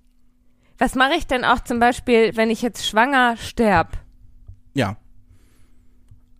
Was 0.79 0.95
mache 0.95 1.14
ich 1.14 1.27
denn 1.27 1.45
auch 1.45 1.61
zum 1.61 1.81
Beispiel, 1.81 2.37
wenn 2.37 2.51
ich 2.51 2.62
jetzt 2.62 2.87
schwanger 2.87 3.37
sterb? 3.37 3.99
Ja. 4.75 4.97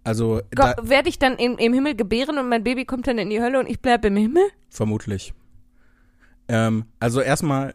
Also, 0.05 0.41
Werde 0.83 1.09
ich 1.09 1.19
dann 1.19 1.37
im, 1.37 1.59
im 1.59 1.73
Himmel 1.73 1.95
gebären 1.95 2.39
und 2.39 2.49
mein 2.49 2.65
Baby 2.65 2.85
kommt 2.85 3.07
dann 3.07 3.19
in 3.19 3.31
die 3.31 3.41
Hölle 3.41 3.59
und 3.59 3.69
ich 3.69 3.81
bleibe 3.81 4.09
im 4.09 4.17
Himmel? 4.17 4.43
vermutlich. 4.71 5.35
Ähm, 6.49 6.85
also 7.01 7.21
erstmal 7.21 7.75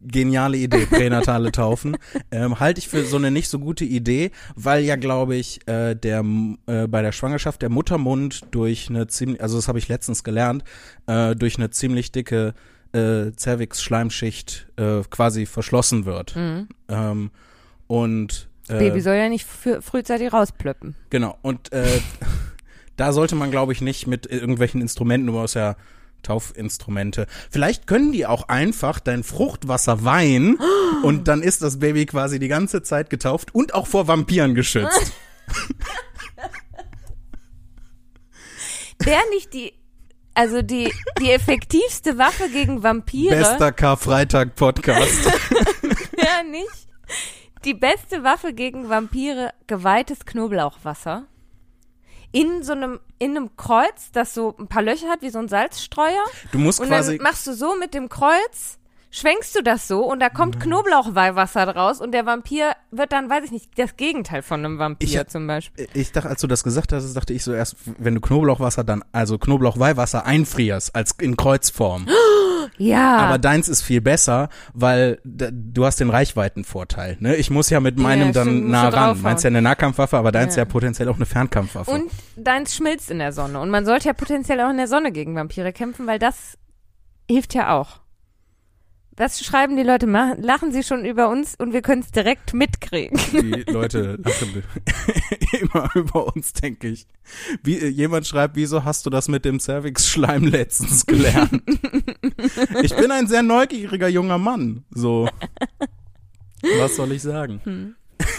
geniale 0.00 0.56
Idee, 0.56 0.86
pränatale 0.86 1.52
Taufen. 1.52 1.96
Ähm, 2.30 2.60
halte 2.60 2.78
ich 2.78 2.88
für 2.88 3.04
so 3.04 3.16
eine 3.16 3.30
nicht 3.30 3.48
so 3.48 3.58
gute 3.58 3.86
Idee, 3.86 4.32
weil 4.54 4.84
ja, 4.84 4.96
glaube 4.96 5.34
ich, 5.34 5.66
äh, 5.66 5.94
der 5.94 6.22
äh, 6.66 6.86
bei 6.86 7.00
der 7.00 7.12
Schwangerschaft 7.12 7.62
der 7.62 7.70
Muttermund 7.70 8.42
durch 8.50 8.90
eine 8.90 9.06
ziemlich, 9.06 9.40
also 9.40 9.56
das 9.56 9.66
habe 9.66 9.78
ich 9.78 9.88
letztens 9.88 10.24
gelernt, 10.24 10.62
äh, 11.06 11.34
durch 11.34 11.56
eine 11.56 11.70
ziemlich 11.70 12.12
dicke 12.12 12.54
äh, 12.92 13.32
Cervix-Schleimschicht 13.32 14.68
äh, 14.76 15.00
quasi 15.08 15.46
verschlossen 15.46 16.04
wird. 16.04 16.36
Mhm. 16.36 16.68
Ähm, 16.88 17.30
und 17.86 18.47
äh, 18.70 18.78
Baby 18.78 19.00
soll 19.00 19.16
ja 19.16 19.28
nicht 19.28 19.46
für, 19.46 19.82
frühzeitig 19.82 20.32
rausplöppen. 20.32 20.94
Genau, 21.10 21.36
und 21.42 21.72
äh, 21.72 22.00
da 22.96 23.12
sollte 23.12 23.34
man, 23.34 23.50
glaube 23.50 23.72
ich, 23.72 23.80
nicht 23.80 24.06
mit 24.06 24.26
irgendwelchen 24.26 24.80
Instrumenten, 24.80 25.26
du 25.26 25.34
brauchst 25.34 25.54
ja 25.54 25.76
Taufinstrumente. 26.22 27.26
Vielleicht 27.50 27.86
können 27.86 28.10
die 28.12 28.26
auch 28.26 28.48
einfach 28.48 28.98
dein 29.00 29.22
Fruchtwasser 29.22 30.04
weihen 30.04 30.58
und 31.02 31.28
dann 31.28 31.42
ist 31.42 31.62
das 31.62 31.78
Baby 31.78 32.06
quasi 32.06 32.38
die 32.38 32.48
ganze 32.48 32.82
Zeit 32.82 33.08
getauft 33.10 33.54
und 33.54 33.74
auch 33.74 33.86
vor 33.86 34.08
Vampiren 34.08 34.54
geschützt. 34.54 35.12
Wäre 39.00 39.22
nicht 39.30 39.54
die, 39.54 39.72
also 40.34 40.60
die, 40.60 40.92
die 41.20 41.30
effektivste 41.30 42.18
Waffe 42.18 42.48
gegen 42.50 42.82
Vampire, 42.82 43.36
Bester 43.36 43.70
Karfreitag-Podcast. 43.72 45.26
wäre 46.12 46.44
nicht 46.50 46.88
die 47.64 47.74
beste 47.74 48.24
Waffe 48.24 48.52
gegen 48.52 48.88
Vampire 48.88 49.52
geweihtes 49.66 50.24
Knoblauchwasser? 50.26 51.24
In 52.30 52.62
so 52.62 52.72
einem, 52.72 53.00
in 53.18 53.36
einem 53.36 53.56
Kreuz, 53.56 54.10
das 54.12 54.34
so 54.34 54.54
ein 54.58 54.68
paar 54.68 54.82
Löcher 54.82 55.08
hat, 55.08 55.22
wie 55.22 55.30
so 55.30 55.38
ein 55.38 55.48
Salzstreuer. 55.48 56.22
Du 56.52 56.58
musst 56.58 56.78
Und 56.80 56.88
quasi, 56.88 57.16
dann 57.16 57.22
machst 57.24 57.46
du 57.46 57.54
so 57.54 57.74
mit 57.76 57.94
dem 57.94 58.10
Kreuz, 58.10 58.78
schwenkst 59.10 59.56
du 59.56 59.62
das 59.62 59.88
so 59.88 60.04
und 60.04 60.20
da 60.20 60.28
kommt 60.28 60.56
Mhm. 60.56 60.60
Knoblauchweihwasser 60.60 61.64
draus 61.72 62.02
und 62.02 62.12
der 62.12 62.26
Vampir 62.26 62.72
wird 62.90 63.12
dann, 63.12 63.30
weiß 63.30 63.44
ich 63.46 63.50
nicht, 63.50 63.78
das 63.78 63.96
Gegenteil 63.96 64.42
von 64.42 64.62
einem 64.62 64.78
Vampir 64.78 65.08
Ich- 65.22 65.28
zum 65.28 65.46
Beispiel. 65.46 65.88
ich 65.94 66.12
dachte, 66.12 66.28
als 66.28 66.42
du 66.42 66.46
das 66.46 66.62
gesagt 66.62 66.92
hast, 66.92 67.14
dachte 67.14 67.32
ich 67.32 67.42
so 67.42 67.54
erst, 67.54 67.76
wenn 67.96 68.14
du 68.16 68.20
Knoblauchwasser 68.20 68.84
dann, 68.84 69.02
also 69.12 69.38
Knoblauchweihwasser 69.38 70.26
einfrierst, 70.26 70.94
als 70.94 71.12
in 71.18 71.34
Kreuzform. 71.36 72.06
Ja. 72.76 73.16
Aber 73.18 73.38
deins 73.38 73.68
ist 73.68 73.82
viel 73.82 74.00
besser, 74.00 74.48
weil 74.74 75.20
du 75.24 75.84
hast 75.84 76.00
den 76.00 76.10
Reichweitenvorteil. 76.10 77.16
Ne? 77.20 77.36
Ich 77.36 77.50
muss 77.50 77.70
ja 77.70 77.80
mit 77.80 77.98
meinem 77.98 78.28
Ja, 78.28 78.32
dann 78.32 78.48
stimmt, 78.48 78.68
nah 78.68 78.88
ran. 78.88 79.20
Meins 79.22 79.42
ja 79.42 79.48
eine 79.48 79.62
Nahkampfwaffe, 79.62 80.16
aber 80.16 80.32
deins 80.32 80.56
ja. 80.56 80.62
Ja. 80.62 80.64
potenziell 80.66 81.08
auch 81.08 81.16
eine 81.16 81.26
Fernkampfwaffe. 81.26 81.90
und 81.90 82.10
deins 82.36 82.74
schmilzt 82.76 83.10
in 83.10 83.18
der 83.18 83.32
Sonne. 83.32 83.60
Und 83.60 83.70
man 83.70 83.84
sollte 83.84 84.08
ja 84.08 84.12
potenziell 84.12 84.60
auch 84.60 84.70
in 84.70 84.76
der 84.76 84.88
Sonne 84.88 85.12
gegen 85.12 85.34
Vampire 85.34 85.72
kämpfen, 85.72 86.06
weil 86.06 86.18
das 86.18 86.58
hilft 87.28 87.54
ja 87.54 87.76
auch. 87.78 88.00
Was 89.18 89.44
schreiben 89.44 89.76
die 89.76 89.82
Leute? 89.82 90.06
Lachen 90.06 90.70
sie 90.70 90.84
schon 90.84 91.04
über 91.04 91.28
uns 91.28 91.56
und 91.56 91.72
wir 91.72 91.82
können 91.82 92.02
es 92.02 92.12
direkt 92.12 92.54
mitkriegen. 92.54 93.18
Die 93.32 93.64
Leute 93.70 94.16
lachen 94.24 94.62
immer 95.60 95.90
über 95.96 96.32
uns, 96.34 96.52
denke 96.52 96.86
ich. 96.86 97.08
Wie, 97.64 97.84
jemand 97.86 98.28
schreibt, 98.28 98.54
wieso 98.54 98.84
hast 98.84 99.04
du 99.06 99.10
das 99.10 99.26
mit 99.26 99.44
dem 99.44 99.58
Cervix-Schleim 99.58 100.44
letztens 100.44 101.04
gelernt? 101.04 101.62
ich 102.82 102.94
bin 102.94 103.10
ein 103.10 103.26
sehr 103.26 103.42
neugieriger 103.42 104.06
junger 104.06 104.38
Mann. 104.38 104.84
So. 104.90 105.28
Was 106.78 106.94
soll 106.94 107.12
ich 107.12 107.22
sagen? 107.22 107.96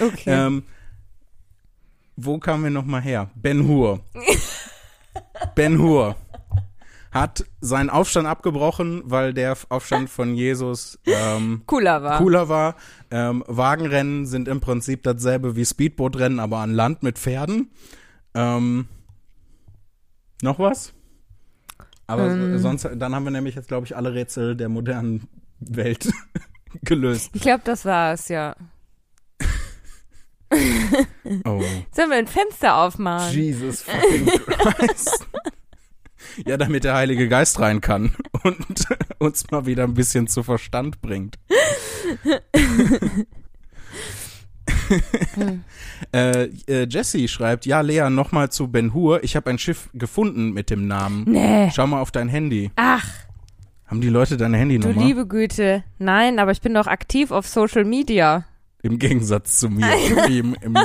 Okay. 0.00 0.46
Ähm, 0.46 0.62
wo 2.16 2.38
kamen 2.38 2.64
wir 2.64 2.70
nochmal 2.70 3.02
her? 3.02 3.30
Ben 3.34 3.68
Hur. 3.68 4.00
ben 5.54 5.78
Hur 5.78 6.16
hat 7.12 7.44
seinen 7.60 7.90
Aufstand 7.90 8.26
abgebrochen, 8.26 9.02
weil 9.04 9.34
der 9.34 9.56
Aufstand 9.68 10.08
von 10.10 10.34
Jesus 10.34 10.98
ähm, 11.04 11.62
Cooler 11.66 12.02
war. 12.02 12.18
cooler 12.18 12.48
war. 12.48 12.74
Ähm, 13.10 13.44
Wagenrennen 13.46 14.26
sind 14.26 14.48
im 14.48 14.60
Prinzip 14.60 15.02
dasselbe 15.02 15.54
wie 15.54 15.64
Speedbootrennen, 15.64 16.40
aber 16.40 16.58
an 16.58 16.72
Land 16.72 17.02
mit 17.02 17.18
Pferden. 17.18 17.70
Ähm, 18.34 18.88
noch 20.42 20.58
was? 20.58 20.94
Aber 22.06 22.28
Ähm. 22.30 22.58
sonst, 22.58 22.88
dann 22.96 23.14
haben 23.14 23.24
wir 23.24 23.30
nämlich 23.30 23.54
jetzt, 23.54 23.68
glaube 23.68 23.86
ich, 23.86 23.94
alle 23.94 24.12
Rätsel 24.14 24.56
der 24.56 24.68
modernen 24.70 25.28
Welt 25.60 26.10
gelöst. 26.82 27.30
Ich 27.34 27.42
glaube, 27.42 27.62
das 27.64 27.84
war 27.84 28.14
es, 28.14 28.28
ja. 28.28 28.56
Oh. 31.46 31.62
Sollen 31.94 32.10
wir 32.10 32.16
ein 32.18 32.26
Fenster 32.26 32.76
aufmachen? 32.76 33.32
Jesus 33.32 33.82
fucking 33.82 34.26
Christ. 34.26 35.26
Ja, 36.46 36.56
damit 36.56 36.84
der 36.84 36.94
Heilige 36.94 37.28
Geist 37.28 37.60
rein 37.60 37.80
kann 37.80 38.14
und 38.42 38.86
uns 39.18 39.50
mal 39.50 39.66
wieder 39.66 39.84
ein 39.84 39.94
bisschen 39.94 40.26
zu 40.28 40.42
Verstand 40.42 41.00
bringt. 41.02 41.38
äh, 46.12 46.44
äh, 46.68 46.86
Jesse 46.88 47.26
schreibt, 47.28 47.66
ja, 47.66 47.80
Lea, 47.80 48.10
nochmal 48.10 48.50
zu 48.50 48.68
Ben 48.68 48.94
Hur. 48.94 49.22
Ich 49.24 49.36
habe 49.36 49.50
ein 49.50 49.58
Schiff 49.58 49.88
gefunden 49.94 50.52
mit 50.52 50.70
dem 50.70 50.86
Namen. 50.86 51.24
Nee. 51.28 51.70
Schau 51.74 51.86
mal 51.86 52.00
auf 52.00 52.10
dein 52.10 52.28
Handy. 52.28 52.70
Ach, 52.76 53.06
Haben 53.86 54.00
die 54.00 54.08
Leute 54.08 54.36
deine 54.36 54.56
du 54.56 54.60
Handynummer? 54.60 55.04
liebe 55.04 55.26
Güte. 55.26 55.84
Nein, 55.98 56.38
aber 56.38 56.50
ich 56.52 56.60
bin 56.60 56.74
doch 56.74 56.86
aktiv 56.86 57.30
auf 57.30 57.46
Social 57.46 57.84
Media. 57.84 58.46
Im 58.82 58.98
Gegensatz 58.98 59.58
zu 59.60 59.68
mir. 59.68 59.86
Im, 60.28 60.56
im 60.60 60.76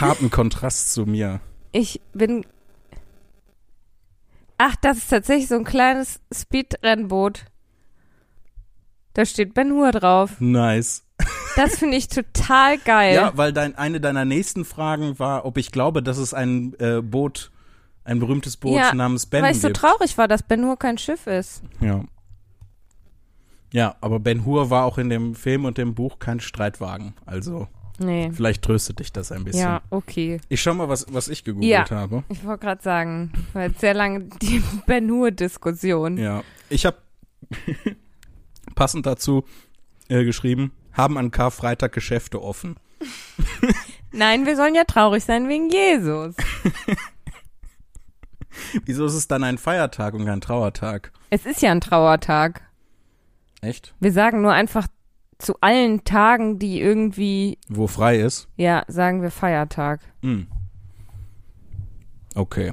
harten 0.00 0.30
Kontrast 0.30 0.92
zu 0.92 1.06
mir. 1.06 1.40
Ich 1.72 2.00
bin. 2.12 2.44
Ach, 4.58 4.74
das 4.76 4.98
ist 4.98 5.08
tatsächlich 5.10 5.48
so 5.48 5.54
ein 5.54 5.64
kleines 5.64 6.20
Speedrennboot. 6.34 7.44
Da 9.14 9.24
steht 9.24 9.54
Ben 9.54 9.72
Hur 9.72 9.90
drauf. 9.92 10.40
Nice. 10.40 11.04
Das 11.56 11.76
finde 11.78 11.96
ich 11.96 12.08
total 12.08 12.78
geil. 12.78 13.14
Ja, 13.14 13.32
weil 13.36 13.52
dein, 13.52 13.76
eine 13.76 14.00
deiner 14.00 14.24
nächsten 14.24 14.64
Fragen 14.64 15.18
war, 15.18 15.44
ob 15.44 15.58
ich 15.58 15.72
glaube, 15.72 16.02
dass 16.02 16.18
es 16.18 16.34
ein 16.34 16.74
äh, 16.78 17.00
Boot, 17.02 17.50
ein 18.04 18.20
berühmtes 18.20 18.56
Boot 18.56 18.76
Ja, 18.76 18.94
namens 18.94 19.26
Ben 19.26 19.42
weil 19.42 19.52
ich 19.52 19.60
so 19.60 19.68
gibt. 19.68 19.78
traurig 19.80 20.16
war, 20.18 20.28
dass 20.28 20.42
Ben 20.42 20.64
Hur 20.64 20.76
kein 20.78 20.98
Schiff 20.98 21.26
ist. 21.26 21.62
Ja. 21.80 22.04
Ja, 23.72 23.96
aber 24.00 24.20
Ben 24.20 24.44
Hur 24.44 24.70
war 24.70 24.84
auch 24.84 24.98
in 24.98 25.08
dem 25.10 25.34
Film 25.34 25.64
und 25.64 25.78
dem 25.78 25.94
Buch 25.94 26.18
kein 26.18 26.40
Streitwagen. 26.40 27.14
Also 27.26 27.68
Nee. 27.98 28.30
vielleicht 28.32 28.62
tröstet 28.62 29.00
dich 29.00 29.12
das 29.12 29.32
ein 29.32 29.44
bisschen. 29.44 29.62
Ja, 29.62 29.82
okay. 29.90 30.40
Ich 30.48 30.62
schau 30.62 30.74
mal, 30.74 30.88
was, 30.88 31.06
was 31.10 31.28
ich 31.28 31.44
gegoogelt 31.44 31.70
Ja. 31.70 31.90
habe. 31.90 32.22
Ich 32.28 32.44
wollte 32.44 32.64
gerade 32.64 32.82
sagen, 32.82 33.32
war 33.52 33.62
jetzt 33.64 33.80
sehr 33.80 33.94
lange 33.94 34.24
die 34.42 34.62
Ben 34.86 35.10
Hur-Diskussion. 35.10 36.16
Ja. 36.16 36.42
Ich 36.68 36.86
habe 36.86 36.96
passend 38.74 39.06
dazu 39.06 39.44
äh, 40.08 40.24
geschrieben, 40.24 40.72
haben 40.92 41.18
an 41.18 41.30
Karfreitag 41.30 41.92
Geschäfte 41.92 42.42
offen. 42.42 42.76
Nein, 44.12 44.46
wir 44.46 44.56
sollen 44.56 44.74
ja 44.74 44.84
traurig 44.84 45.24
sein 45.24 45.48
wegen 45.48 45.68
Jesus. 45.70 46.34
Wieso 48.84 49.06
ist 49.06 49.14
es 49.14 49.28
dann 49.28 49.44
ein 49.44 49.58
Feiertag 49.58 50.14
und 50.14 50.24
kein 50.24 50.40
Trauertag? 50.40 51.12
Es 51.30 51.46
ist 51.46 51.62
ja 51.62 51.70
ein 51.70 51.80
Trauertag. 51.80 52.62
Echt? 53.60 53.94
Wir 54.00 54.12
sagen 54.12 54.40
nur 54.42 54.52
einfach 54.52 54.86
zu 55.38 55.54
allen 55.60 56.04
Tagen, 56.04 56.58
die 56.58 56.80
irgendwie, 56.80 57.58
Wo 57.68 57.86
frei 57.86 58.18
ist? 58.18 58.48
ja, 58.56 58.82
sagen 58.88 59.22
wir 59.22 59.30
Feiertag. 59.30 60.00
Hm. 60.22 60.46
Okay. 62.34 62.72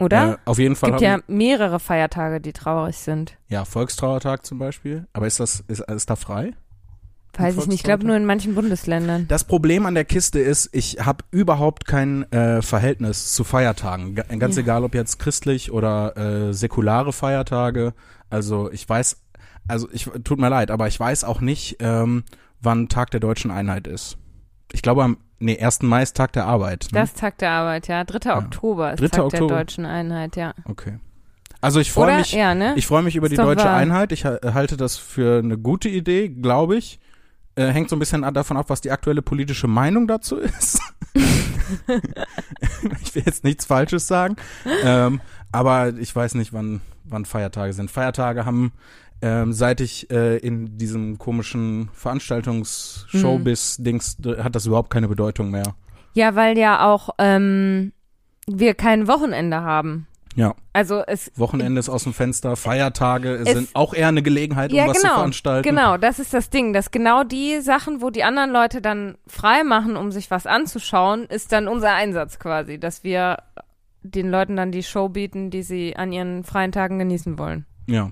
Oder? 0.00 0.32
Äh, 0.32 0.36
auf 0.44 0.58
jeden 0.58 0.72
es 0.72 0.80
Fall 0.80 0.90
gibt 0.90 1.02
haben- 1.02 1.22
ja 1.28 1.34
mehrere 1.34 1.80
Feiertage, 1.80 2.40
die 2.40 2.52
traurig 2.52 2.96
sind. 2.96 3.38
Ja, 3.48 3.64
Volkstrauertag 3.64 4.44
zum 4.44 4.58
Beispiel. 4.58 5.06
Aber 5.12 5.26
ist 5.26 5.40
das, 5.40 5.62
ist, 5.68 5.80
ist 5.80 6.10
da 6.10 6.16
frei? 6.16 6.52
Weiß 7.36 7.56
ich 7.56 7.66
nicht. 7.66 7.76
Ich 7.78 7.82
glaube 7.82 8.06
nur 8.06 8.16
in 8.16 8.26
manchen 8.26 8.54
Bundesländern. 8.54 9.26
Das 9.26 9.42
Problem 9.44 9.86
an 9.86 9.94
der 9.94 10.04
Kiste 10.04 10.38
ist, 10.38 10.68
ich 10.72 10.98
habe 11.04 11.24
überhaupt 11.32 11.84
kein 11.84 12.30
äh, 12.32 12.62
Verhältnis 12.62 13.34
zu 13.34 13.42
Feiertagen. 13.42 14.14
Ga- 14.14 14.22
Ganz 14.38 14.56
Ja. 14.56 14.62
egal, 14.62 14.84
ob 14.84 14.94
jetzt 14.94 15.18
christlich 15.18 15.72
oder 15.72 16.16
äh, 16.16 16.52
säkulare 16.54 17.12
Feiertage. 17.12 17.92
Also 18.30 18.70
ich 18.70 18.88
weiß, 18.88 19.20
also 19.68 19.88
ich 19.92 20.08
tut 20.24 20.38
mir 20.38 20.48
leid, 20.48 20.70
aber 20.70 20.88
ich 20.88 20.98
weiß 20.98 21.24
auch 21.24 21.40
nicht, 21.40 21.76
ähm, 21.80 22.24
wann 22.60 22.88
Tag 22.88 23.10
der 23.10 23.20
deutschen 23.20 23.50
Einheit 23.50 23.86
ist. 23.86 24.16
Ich 24.72 24.82
glaube 24.82 25.04
am 25.04 25.18
nee, 25.38 25.58
1. 25.58 25.82
Mai 25.82 26.02
ist 26.02 26.16
Tag 26.16 26.32
der 26.32 26.46
Arbeit. 26.46 26.88
Ne? 26.92 27.00
Das 27.00 27.10
ist 27.10 27.18
Tag 27.18 27.38
der 27.38 27.50
Arbeit, 27.50 27.88
ja. 27.88 28.04
3. 28.04 28.36
Oktober 28.36 28.94
ist 28.94 29.00
3. 29.00 29.08
Tag 29.08 29.24
Oktober. 29.24 29.46
der 29.48 29.56
deutschen 29.58 29.86
Einheit, 29.86 30.36
ja. 30.36 30.54
Okay. 30.64 30.98
Also 31.60 31.80
ich 31.80 31.92
freue 31.92 32.18
mich, 32.18 32.32
ja, 32.32 32.54
ne? 32.54 32.74
Ich 32.76 32.86
freue 32.86 33.02
mich 33.02 33.16
über 33.16 33.26
Ist 33.26 33.32
die 33.32 33.36
deutsche 33.36 33.64
wahr. 33.64 33.76
Einheit. 33.76 34.12
Ich 34.12 34.26
ha- 34.26 34.38
halte 34.52 34.76
das 34.76 34.98
für 34.98 35.38
eine 35.38 35.56
gute 35.56 35.88
Idee, 35.88 36.28
glaube 36.28 36.76
ich. 36.76 37.00
Äh, 37.56 37.68
hängt 37.68 37.88
so 37.88 37.96
ein 37.96 38.00
bisschen 38.00 38.22
davon 38.34 38.56
ab, 38.56 38.66
was 38.68 38.80
die 38.82 38.90
aktuelle 38.90 39.22
politische 39.22 39.66
Meinung 39.66 40.06
dazu 40.06 40.36
ist. 40.36 40.80
ich 41.14 43.14
will 43.14 43.22
jetzt 43.24 43.44
nichts 43.44 43.64
Falsches 43.64 44.06
sagen. 44.06 44.36
Ähm, 44.82 45.20
aber 45.52 45.94
ich 45.96 46.14
weiß 46.14 46.34
nicht, 46.34 46.52
wann, 46.52 46.82
wann 47.04 47.24
Feiertage 47.24 47.72
sind. 47.72 47.90
Feiertage 47.90 48.44
haben, 48.44 48.72
ähm, 49.26 49.54
seit 49.54 49.80
ich 49.80 50.10
äh, 50.10 50.36
in 50.36 50.76
diesem 50.76 51.16
komischen 51.18 51.88
Veranstaltungs-Showbiz-Dings, 51.94 54.18
hat 54.38 54.54
das 54.54 54.66
überhaupt 54.66 54.90
keine 54.90 55.08
Bedeutung 55.08 55.50
mehr. 55.50 55.74
Ja, 56.14 56.34
weil 56.34 56.56
ja 56.58 56.86
auch 56.86 57.10
ähm, 57.18 57.92
wir 58.46 58.74
kein 58.74 59.08
Wochenende 59.08 59.60
haben. 59.62 60.06
Ja. 60.36 60.54
Also 60.72 61.02
es 61.06 61.30
Wochenende 61.36 61.78
ist 61.78 61.88
aus 61.88 62.02
dem 62.04 62.12
Fenster, 62.12 62.56
Feiertage 62.56 63.34
Es- 63.36 63.52
sind 63.52 63.68
auch 63.74 63.94
eher 63.94 64.08
eine 64.08 64.22
Gelegenheit, 64.22 64.72
um 64.72 64.76
ja, 64.78 64.88
was 64.88 64.96
zu 64.98 65.02
genau, 65.02 65.14
veranstalten. 65.14 65.68
genau, 65.68 65.96
das 65.96 66.18
ist 66.18 66.34
das 66.34 66.50
Ding, 66.50 66.72
dass 66.72 66.90
genau 66.90 67.22
die 67.22 67.60
Sachen, 67.60 68.02
wo 68.02 68.10
die 68.10 68.24
anderen 68.24 68.50
Leute 68.50 68.82
dann 68.82 69.16
frei 69.28 69.62
machen, 69.62 69.96
um 69.96 70.10
sich 70.10 70.30
was 70.32 70.46
anzuschauen, 70.46 71.24
ist 71.26 71.52
dann 71.52 71.68
unser 71.68 71.92
Einsatz 71.94 72.40
quasi, 72.40 72.78
dass 72.80 73.04
wir 73.04 73.38
den 74.02 74.28
Leuten 74.28 74.56
dann 74.56 74.72
die 74.72 74.82
Show 74.82 75.08
bieten, 75.08 75.50
die 75.50 75.62
sie 75.62 75.94
an 75.96 76.12
ihren 76.12 76.42
freien 76.42 76.72
Tagen 76.72 76.98
genießen 76.98 77.38
wollen. 77.38 77.64
Ja. 77.88 78.10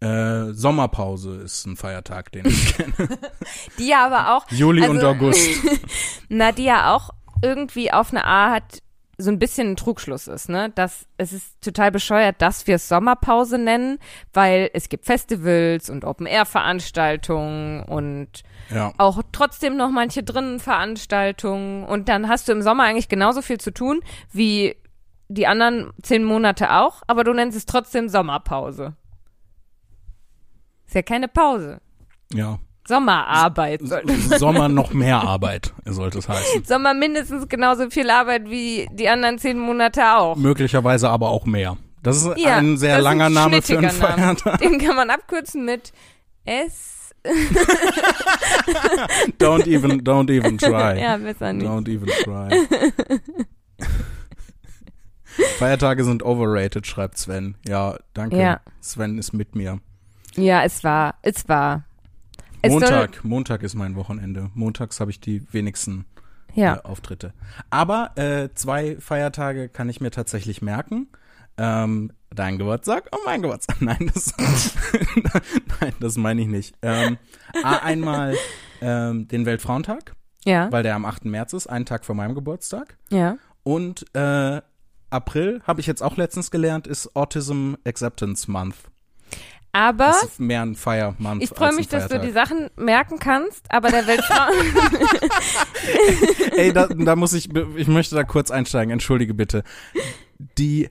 Äh, 0.00 0.52
Sommerpause 0.52 1.36
ist 1.36 1.64
ein 1.66 1.76
Feiertag, 1.76 2.30
den 2.32 2.46
ich 2.46 2.76
kenne. 2.76 2.92
Die 3.78 3.88
ja 3.88 4.06
aber 4.06 4.36
auch, 4.36 4.50
Juli 4.50 4.86
und 4.86 4.96
Also- 4.96 5.08
August. 5.08 5.48
na, 6.28 6.52
die 6.52 6.64
ja 6.64 6.94
auch 6.94 7.10
irgendwie 7.42 7.92
auf 7.92 8.10
eine 8.10 8.24
Art 8.24 8.80
so 9.18 9.30
ein 9.30 9.38
bisschen 9.38 9.70
ein 9.70 9.76
Trugschluss 9.76 10.26
ist, 10.28 10.50
ne? 10.50 10.70
Dass 10.74 11.06
es 11.16 11.32
ist 11.32 11.62
total 11.62 11.90
bescheuert, 11.90 12.42
dass 12.42 12.66
wir 12.66 12.74
es 12.74 12.86
Sommerpause 12.86 13.56
nennen, 13.56 13.98
weil 14.34 14.68
es 14.74 14.90
gibt 14.90 15.06
Festivals 15.06 15.88
und 15.88 16.04
Open-Air-Veranstaltungen 16.04 17.82
und 17.84 18.42
Ja. 18.68 18.92
auch 18.98 19.22
trotzdem 19.32 19.76
noch 19.78 19.90
manche 19.90 20.22
drinnen 20.22 20.60
Veranstaltungen 20.60 21.84
und 21.84 22.10
dann 22.10 22.28
hast 22.28 22.48
du 22.48 22.52
im 22.52 22.60
Sommer 22.60 22.84
eigentlich 22.84 23.08
genauso 23.08 23.40
viel 23.40 23.58
zu 23.58 23.70
tun 23.72 24.00
wie 24.32 24.76
die 25.28 25.46
anderen 25.46 25.92
zehn 26.02 26.22
Monate 26.22 26.72
auch, 26.74 27.02
aber 27.06 27.24
du 27.24 27.32
nennst 27.32 27.56
es 27.56 27.64
trotzdem 27.64 28.08
Sommerpause. 28.10 28.94
Ist 30.86 30.94
ja 30.94 31.02
keine 31.02 31.28
Pause. 31.28 31.80
Ja. 32.32 32.58
Sommerarbeit. 32.88 33.80
Sommer 34.38 34.68
noch 34.68 34.92
mehr 34.92 35.20
Arbeit, 35.20 35.72
sollte 35.86 36.18
es 36.18 36.28
heißen. 36.28 36.64
Sommer 36.64 36.94
mindestens 36.94 37.48
genauso 37.48 37.90
viel 37.90 38.08
Arbeit 38.10 38.48
wie 38.48 38.86
die 38.92 39.08
anderen 39.08 39.38
zehn 39.38 39.58
Monate 39.58 40.16
auch. 40.16 40.36
Möglicherweise 40.36 41.10
aber 41.10 41.30
auch 41.30 41.46
mehr. 41.46 41.76
Das 42.04 42.18
ist 42.18 42.38
Ja, 42.38 42.58
ein 42.58 42.76
sehr 42.76 43.00
langer 43.00 43.24
ein 43.26 43.32
Name 43.32 43.60
für 43.62 43.78
einen. 43.78 43.90
Feiertag. 43.90 44.58
Den 44.60 44.78
kann 44.78 44.94
man 44.94 45.10
abkürzen 45.10 45.64
mit 45.64 45.92
S. 46.44 46.92
Don't 49.40 49.66
even, 49.66 50.02
don't 50.04 50.30
even 50.30 50.58
try. 50.58 51.00
Ja, 51.00 51.16
besser 51.16 51.52
nicht. 51.52 51.66
Don't 51.66 51.88
even 51.88 52.06
try. 52.22 52.48
Feiertage 55.58 56.04
sind 56.04 56.22
overrated, 56.22 56.86
schreibt 56.86 57.18
Sven. 57.18 57.56
Ja, 57.66 57.96
danke. 58.14 58.36
Ja. 58.38 58.60
Sven 58.80 59.18
ist 59.18 59.32
mit 59.32 59.56
mir. 59.56 59.80
Ja, 60.36 60.62
es 60.64 60.84
war, 60.84 61.14
es 61.22 61.48
war. 61.48 61.84
Es 62.62 62.72
Montag, 62.72 63.24
Montag 63.24 63.62
ist 63.62 63.74
mein 63.74 63.94
Wochenende. 63.96 64.50
Montags 64.54 64.98
habe 65.00 65.10
ich 65.10 65.20
die 65.20 65.46
wenigsten 65.52 66.04
Soll, 66.54 66.62
ja. 66.64 66.76
äh, 66.76 66.82
Auftritte. 66.82 67.32
Aber 67.70 68.12
äh, 68.16 68.48
zwei 68.54 68.96
Feiertage 69.00 69.68
kann 69.68 69.88
ich 69.88 70.00
mir 70.00 70.10
tatsächlich 70.10 70.62
merken. 70.62 71.08
Ähm, 71.58 72.12
dein 72.34 72.58
Geburtstag 72.58 73.04
und 73.12 73.20
mein 73.24 73.40
Geburtstag. 73.42 73.76
Nein, 73.80 74.10
das, 74.12 74.34
nein, 75.80 75.92
das 76.00 76.16
meine 76.16 76.42
ich 76.42 76.48
nicht. 76.48 76.74
Ähm, 76.82 77.16
a- 77.62 77.78
einmal 77.78 78.34
ähm, 78.82 79.26
den 79.28 79.46
Weltfrauentag, 79.46 80.14
Ja, 80.44 80.70
weil 80.70 80.82
der 80.82 80.94
am 80.96 81.04
8. 81.06 81.24
März 81.26 81.52
ist, 81.54 81.66
einen 81.66 81.86
Tag 81.86 82.04
vor 82.04 82.14
meinem 82.14 82.34
Geburtstag. 82.34 82.96
ja. 83.10 83.36
Und 83.62 84.04
äh, 84.14 84.60
April, 85.10 85.60
habe 85.66 85.80
ich 85.80 85.86
jetzt 85.88 86.02
auch 86.02 86.16
letztens 86.16 86.50
gelernt, 86.52 86.86
ist 86.86 87.16
Autism 87.16 87.74
Acceptance 87.84 88.48
Month. 88.50 88.76
Aber 89.76 90.06
Das 90.06 90.22
ist 90.22 90.40
mehr 90.40 90.62
ein 90.62 90.74
Month. 91.18 91.42
ich 91.42 91.50
freue 91.50 91.74
mich, 91.74 91.86
dass 91.86 92.08
du 92.08 92.18
die. 92.18 92.30
Sachen 92.30 92.70
merken 92.76 93.18
kannst, 93.18 93.70
aber 93.70 93.90
der 93.90 94.06
Weltfrau. 94.06 94.50
Ey, 96.56 96.72
da, 96.72 96.86
da 96.86 97.14
muss 97.14 97.34
ich, 97.34 97.54
ich 97.76 97.86
möchte 97.86 98.14
da 98.14 98.24
kurz 98.24 98.50
einsteigen, 98.50 98.90
entschuldige 98.90 99.34
bitte. 99.34 99.64
Die 100.56 100.88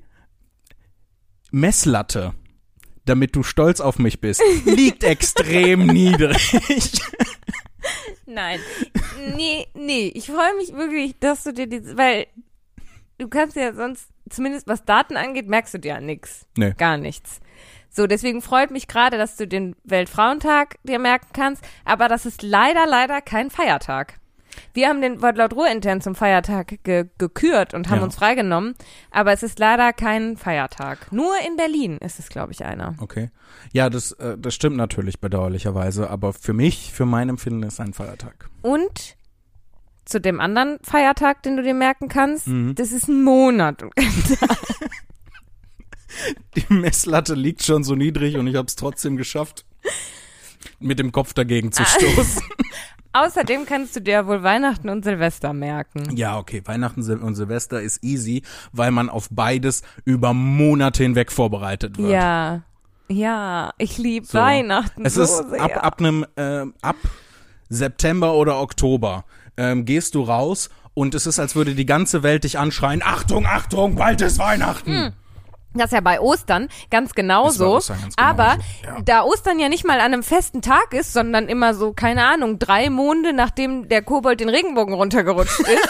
Messlatte, 1.49 2.35
damit 3.05 3.35
du 3.35 3.41
stolz 3.41 3.79
auf 3.79 3.97
mich 3.97 4.21
bist, 4.21 4.43
liegt 4.65 5.03
extrem 5.03 5.87
niedrig. 5.87 7.01
Nein. 8.27 8.59
Nee, 9.35 9.65
nee. 9.73 10.11
Ich 10.13 10.27
freue 10.27 10.55
mich 10.57 10.73
wirklich, 10.73 11.17
dass 11.19 11.43
du 11.43 11.53
dir 11.53 11.65
die, 11.65 11.97
weil 11.97 12.27
du 13.17 13.29
kannst 13.29 13.55
ja 13.55 13.73
sonst, 13.73 14.09
zumindest 14.29 14.67
was 14.67 14.85
Daten 14.85 15.17
angeht, 15.17 15.47
merkst 15.47 15.73
du 15.73 15.79
dir 15.79 15.95
ja 15.95 15.99
nix. 16.01 16.45
Nee. 16.55 16.75
Gar 16.77 16.97
nichts. 16.97 17.39
So, 17.95 18.07
deswegen 18.07 18.41
freut 18.41 18.71
mich 18.71 18.87
gerade, 18.89 19.17
dass 19.17 19.37
du 19.37 19.47
den 19.47 19.73
Weltfrauentag 19.85 20.75
dir 20.83 20.99
merken 20.99 21.27
kannst, 21.31 21.63
aber 21.85 22.09
das 22.09 22.25
ist 22.25 22.41
leider, 22.43 22.85
leider 22.85 23.21
kein 23.21 23.49
Feiertag. 23.49 24.19
Wir 24.73 24.89
haben 24.89 25.01
den 25.01 25.21
Wortlaut 25.21 25.53
Ruhr 25.53 25.69
intern 25.69 26.01
zum 26.01 26.13
Feiertag 26.15 26.83
ge 26.83 27.05
gekürt 27.17 27.73
und 27.73 27.89
haben 27.89 27.99
Ja. 27.99 28.03
uns 28.05 28.15
freigenommen, 28.15 28.75
aber 29.11 29.31
es 29.31 29.43
ist 29.43 29.59
leider 29.59 29.93
kein 29.93 30.35
Feiertag. 30.37 31.09
Nur 31.11 31.31
in 31.47 31.55
Berlin 31.55 31.97
ist 31.97 32.19
es, 32.19 32.27
glaube 32.29 32.51
ich, 32.51 32.65
einer. 32.65 32.95
Okay. 32.99 33.29
Ja, 33.71 33.89
das, 33.89 34.11
äh, 34.13 34.37
das 34.37 34.53
stimmt 34.55 34.75
natürlich 34.77 35.19
bedauerlicherweise, 35.21 36.09
aber 36.09 36.33
für 36.33 36.53
mich, 36.53 36.91
für 36.93 37.05
mein 37.05 37.29
Empfinden 37.29 37.63
ist 37.63 37.79
ein 37.79 37.93
Feiertag. 37.93 38.49
Und 38.61 39.15
zu 40.05 40.19
dem 40.21 40.39
anderen 40.41 40.79
Feiertag, 40.83 41.43
den 41.43 41.57
du 41.57 41.63
dir 41.63 41.73
merken 41.73 42.07
kannst, 42.09 42.47
Mhm. 42.47 42.75
das 42.75 42.91
ist 42.91 43.07
ein 43.07 43.23
Monat. 43.23 43.83
Und 43.83 43.93
Die 46.55 46.73
Messlatte 46.73 47.33
liegt 47.33 47.63
schon 47.63 47.83
so 47.83 47.95
niedrig 47.95 48.37
und 48.37 48.47
ich 48.47 48.55
habe 48.55 48.67
es 48.67 48.75
trotzdem 48.75 49.17
geschafft, 49.17 49.65
mit 50.79 50.99
dem 50.99 51.11
Kopf 51.11 51.33
dagegen 51.33 51.71
zu 51.71 51.83
stoßen. 51.85 52.41
Außerdem 53.13 53.65
kannst 53.65 53.95
du 53.95 54.01
dir 54.01 54.27
wohl 54.27 54.43
Weihnachten 54.43 54.89
und 54.89 55.05
Silvester 55.05 55.53
merken. 55.53 56.15
Ja, 56.17 56.37
okay, 56.37 56.61
Weihnachten 56.65 57.01
und 57.21 57.35
Silvester 57.35 57.81
ist 57.81 58.03
easy, 58.03 58.43
weil 58.73 58.91
man 58.91 59.09
auf 59.09 59.29
beides 59.31 59.83
über 60.03 60.33
Monate 60.33 61.03
hinweg 61.03 61.31
vorbereitet 61.31 61.97
wird. 61.97 62.11
Ja. 62.11 62.63
Ja, 63.07 63.71
ich 63.77 63.97
liebe 63.97 64.25
So. 64.25 64.39
Weihnachten 64.39 65.05
Es 65.05 65.13
so 65.13 65.21
ist 65.21 65.49
sehr. 65.49 65.61
ab, 65.61 65.77
ab 65.83 65.99
einem, 65.99 66.25
ähm, 66.37 66.73
ab 66.81 66.95
September 67.69 68.33
oder 68.33 68.59
Oktober 68.59 69.25
ähm, 69.57 69.85
gehst 69.85 70.15
du 70.15 70.23
raus 70.23 70.69
und 70.93 71.13
es 71.13 71.27
ist, 71.27 71.39
als 71.39 71.55
würde 71.55 71.75
die 71.75 71.85
ganze 71.85 72.23
Welt 72.23 72.43
dich 72.45 72.57
anschreien, 72.57 73.01
Achtung, 73.03 73.45
Achtung, 73.45 73.95
bald 73.95 74.21
ist 74.21 74.39
Weihnachten. 74.39 75.13
Das 75.75 75.85
ist 75.87 75.93
ja 75.93 76.01
bei 76.01 76.19
Ostern 76.19 76.69
ganz 76.89 77.09
Es 77.09 77.15
genauso. 77.15 77.75
Ostern 77.75 78.01
ganz 78.01 78.15
genauso, 78.15 78.31
aber 78.31 78.57
ja. 78.83 79.01
da 79.03 79.23
Ostern 79.23 79.59
ja 79.59 79.69
nicht 79.69 79.85
mal 79.85 79.99
an 79.99 80.13
einem 80.13 80.23
festen 80.23 80.61
Tag 80.61 80.93
ist, 80.93 81.13
sondern 81.13 81.47
immer 81.47 81.73
so, 81.73 81.93
keine 81.93 82.25
Ahnung, 82.25 82.59
drei 82.59 82.89
Monde, 82.89 83.33
nachdem 83.33 83.89
der 83.89 84.01
Kobold 84.01 84.39
den 84.39 84.49
Regenbogen 84.49 84.93
runtergerutscht 84.93 85.59
ist. 85.59 85.89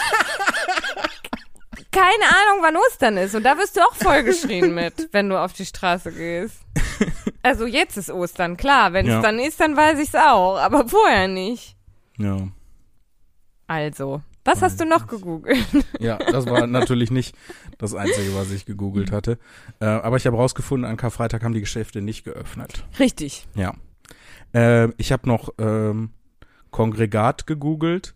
keine 1.92 2.24
Ahnung, 2.24 2.62
wann 2.62 2.76
Ostern 2.76 3.16
ist. 3.16 3.34
Und 3.34 3.42
da 3.44 3.56
wirst 3.56 3.76
du 3.76 3.80
auch 3.80 3.94
vollgeschrien 3.94 4.74
mit, 4.74 5.08
wenn 5.12 5.28
du 5.28 5.40
auf 5.40 5.52
die 5.54 5.64
Straße 5.64 6.12
gehst. 6.12 6.58
Also 7.42 7.66
jetzt 7.66 7.96
ist 7.96 8.10
Ostern, 8.10 8.56
klar. 8.56 8.92
Wenn 8.92 9.06
es 9.06 9.12
Ja. 9.12 9.22
dann 9.22 9.38
ist, 9.38 9.60
dann 9.60 9.76
weiß 9.76 9.98
ich's 10.00 10.14
auch. 10.14 10.56
Aber 10.58 10.88
vorher 10.88 11.28
nicht. 11.28 11.76
Ja. 12.18 12.48
Also, 13.66 14.20
was 14.46 14.62
hast 14.62 14.80
du 14.80 14.84
noch 14.86 15.06
gegoogelt? 15.06 15.58
Ja, 16.00 16.16
das 16.18 16.46
war 16.46 16.66
natürlich 16.66 17.10
nicht 17.10 17.36
das 17.78 17.94
Einzige, 17.94 18.34
was 18.34 18.50
ich 18.50 18.64
gegoogelt 18.66 19.12
hatte. 19.12 19.38
Äh, 19.80 19.86
aber 19.86 20.16
ich 20.16 20.26
habe 20.26 20.36
rausgefunden, 20.36 20.88
an 20.88 20.96
Karfreitag 20.96 21.42
haben 21.42 21.54
die 21.54 21.60
Geschäfte 21.60 22.00
nicht 22.02 22.24
geöffnet. 22.24 22.84
Richtig. 22.98 23.46
Ja. 23.54 23.74
Äh, 24.52 24.88
ich 24.98 25.12
habe 25.12 25.28
noch 25.28 25.50
ähm, 25.58 26.10
Kongregat 26.70 27.46
gegoogelt, 27.46 28.14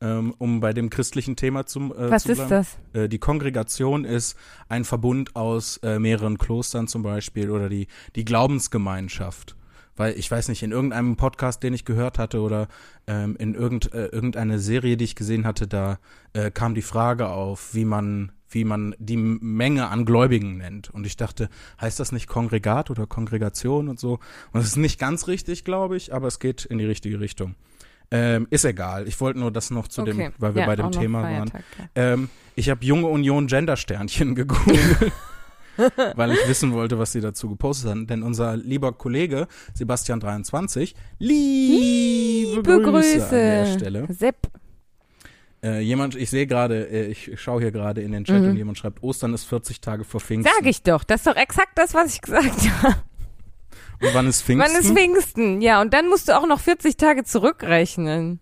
ähm, 0.00 0.34
um 0.38 0.60
bei 0.60 0.72
dem 0.72 0.90
christlichen 0.90 1.36
Thema 1.36 1.66
zum, 1.66 1.92
äh, 1.92 2.10
Was 2.10 2.24
zu 2.24 2.32
ist 2.32 2.38
bleiben. 2.38 2.50
das? 2.50 2.78
Äh, 2.92 3.08
die 3.08 3.18
Kongregation 3.18 4.04
ist 4.04 4.36
ein 4.68 4.84
Verbund 4.84 5.36
aus 5.36 5.76
äh, 5.78 5.98
mehreren 5.98 6.38
Klostern 6.38 6.88
zum 6.88 7.02
Beispiel 7.02 7.50
oder 7.50 7.68
die, 7.68 7.86
die 8.16 8.24
Glaubensgemeinschaft. 8.24 9.56
Weil 10.00 10.18
ich 10.18 10.30
weiß 10.30 10.48
nicht, 10.48 10.62
in 10.62 10.72
irgendeinem 10.72 11.16
Podcast, 11.16 11.62
den 11.62 11.74
ich 11.74 11.84
gehört 11.84 12.18
hatte 12.18 12.40
oder 12.40 12.68
ähm, 13.06 13.36
in 13.38 13.54
irgend, 13.54 13.92
äh, 13.92 14.06
irgendeine 14.06 14.58
Serie, 14.58 14.96
die 14.96 15.04
ich 15.04 15.14
gesehen 15.14 15.44
hatte, 15.44 15.68
da 15.68 15.98
äh, 16.32 16.50
kam 16.50 16.74
die 16.74 16.80
Frage 16.80 17.28
auf, 17.28 17.74
wie 17.74 17.84
man, 17.84 18.32
wie 18.48 18.64
man 18.64 18.94
die 18.98 19.18
Menge 19.18 19.88
an 19.88 20.06
Gläubigen 20.06 20.56
nennt. 20.56 20.88
Und 20.88 21.06
ich 21.06 21.18
dachte, 21.18 21.50
heißt 21.82 22.00
das 22.00 22.12
nicht 22.12 22.28
Kongregat 22.28 22.88
oder 22.90 23.06
Kongregation 23.06 23.90
und 23.90 24.00
so? 24.00 24.20
Und 24.52 24.60
es 24.60 24.68
ist 24.68 24.76
nicht 24.76 24.98
ganz 24.98 25.26
richtig, 25.28 25.64
glaube 25.64 25.98
ich, 25.98 26.14
aber 26.14 26.28
es 26.28 26.38
geht 26.38 26.64
in 26.64 26.78
die 26.78 26.86
richtige 26.86 27.20
Richtung. 27.20 27.54
Ähm, 28.10 28.46
ist 28.48 28.64
egal. 28.64 29.06
Ich 29.06 29.20
wollte 29.20 29.38
nur 29.38 29.50
das 29.50 29.70
noch 29.70 29.86
zu 29.86 30.02
dem, 30.02 30.18
Okay. 30.18 30.30
weil 30.38 30.54
wir 30.54 30.62
Ja, 30.62 30.66
bei 30.66 30.76
dem 30.76 30.92
Thema 30.92 31.24
waren. 31.24 31.52
Ja. 31.52 31.84
Ähm, 31.94 32.30
ich 32.56 32.70
habe 32.70 32.82
Junge 32.86 33.06
Union 33.08 33.48
Gender-Sternchen 33.48 34.34
gegoogelt, 34.34 35.12
weil 36.16 36.32
ich 36.32 36.48
wissen 36.48 36.72
wollte, 36.72 36.98
was 36.98 37.12
sie 37.12 37.20
dazu 37.20 37.48
gepostet 37.48 37.90
haben. 37.90 38.06
Denn 38.06 38.22
unser 38.22 38.56
lieber 38.56 38.92
Kollege 38.92 39.46
Sebastian23, 39.78 40.94
liebe, 41.18 42.56
Liebe 42.56 42.82
Grüße, 42.82 43.24
an 43.24 43.30
der 43.30 43.64
Grüße. 43.64 43.78
Stelle. 43.78 44.06
Sepp. 44.10 44.36
Äh, 45.62 45.80
jemand, 45.80 46.14
ich 46.16 46.30
sehe 46.30 46.46
gerade, 46.46 46.88
äh, 46.88 47.06
ich 47.08 47.38
schaue 47.38 47.60
hier 47.60 47.70
gerade 47.70 48.00
in 48.00 48.12
den 48.12 48.24
Chat 48.24 48.40
Mhm. 48.42 48.48
und 48.50 48.56
jemand 48.56 48.78
schreibt, 48.78 49.02
Ostern 49.02 49.34
ist 49.34 49.44
40 49.44 49.80
Tage 49.80 50.04
vor 50.04 50.20
Pfingsten. 50.20 50.52
Sag 50.58 50.66
ich 50.66 50.82
doch. 50.82 51.04
Das 51.04 51.20
ist 51.20 51.26
doch 51.26 51.36
exakt 51.36 51.72
das, 51.76 51.92
was 51.92 52.14
ich 52.14 52.20
gesagt 52.22 52.54
habe. 52.82 52.96
Und 54.02 54.14
wann 54.14 54.26
ist 54.26 54.40
Pfingsten? 54.42 54.72
Wann 54.74 54.80
ist 54.80 54.90
Pfingsten? 54.90 55.60
Ja, 55.60 55.82
und 55.82 55.92
dann 55.92 56.08
musst 56.08 56.28
du 56.28 56.38
auch 56.38 56.46
noch 56.46 56.60
40 56.60 56.96
Tage 56.96 57.24
zurückrechnen. 57.24 58.40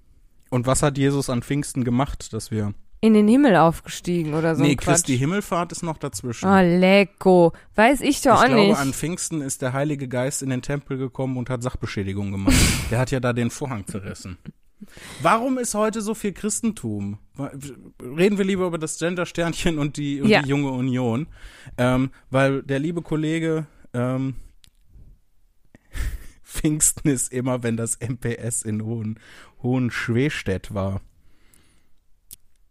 und 0.51 0.67
was 0.69 0.83
hat 0.83 0.97
Jesus 0.97 1.29
an 1.29 1.43
Pfingsten 1.43 1.83
gemacht, 1.85 2.33
dass 2.33 2.51
wir 2.53 2.73
in 3.01 3.15
den 3.15 3.29
Himmel 3.29 3.57
aufgestiegen 3.57 4.35
oder 4.35 4.57
so. 4.57 4.63
nee. 4.63 4.77
Christi 4.77 5.17
Himmelfahrt 5.17 5.73
ist 5.73 5.83
noch 5.83 5.99
dazwischen. 5.99 6.49
Oh, 6.49 6.61
lecko. 6.61 7.53
Weiß 7.77 8.01
ich 8.01 8.21
doch 8.23 8.35
ich 8.35 8.41
auch 8.41 8.45
glaube, 8.47 8.69
nicht. 8.69 8.79
an 8.79 8.93
Pfingsten 8.93 9.41
ist 9.41 9.63
der 9.63 9.73
Heilige 9.73 10.09
Geist 10.09 10.43
in 10.43 10.51
den 10.51 10.63
Tempel 10.63 10.99
gekommen 10.99 11.37
und 11.37 11.49
hat 11.51 11.63
Sachbeschädigung 11.63 12.33
gemacht. 12.33 12.55
der 12.91 12.99
hat 12.99 13.11
ja 13.11 13.21
da 13.21 13.33
den 13.33 13.51
Vorhang 13.51 13.87
zerrissen. 13.87 14.37
Warum 15.23 15.59
ist 15.59 15.75
heute 15.75 16.03
so 16.03 16.15
viel 16.15 16.33
Christentum? 16.33 17.19
Reden 18.01 18.39
wir 18.39 18.45
lieber 18.45 18.67
über 18.67 18.79
das 18.79 18.99
Gender-Sternchen 18.99 19.79
und 19.79 19.97
die, 19.97 20.21
und 20.21 20.29
Ja. 20.29 20.43
die 20.43 20.49
junge 20.49 20.71
Union. 20.71 21.27
Ähm, 21.77 22.11
weil 22.31 22.63
der 22.63 22.79
liebe 22.79 23.03
Kollege 23.03 23.67
ähm, 23.95 24.35
Pfingsten 26.45 27.09
ist 27.09 27.33
immer, 27.33 27.63
wenn 27.63 27.77
das 27.77 27.99
MPS 28.01 28.63
in 28.63 28.85
Hohen, 28.85 29.19
Hohenschwestedt 29.63 30.75
war. 30.75 31.01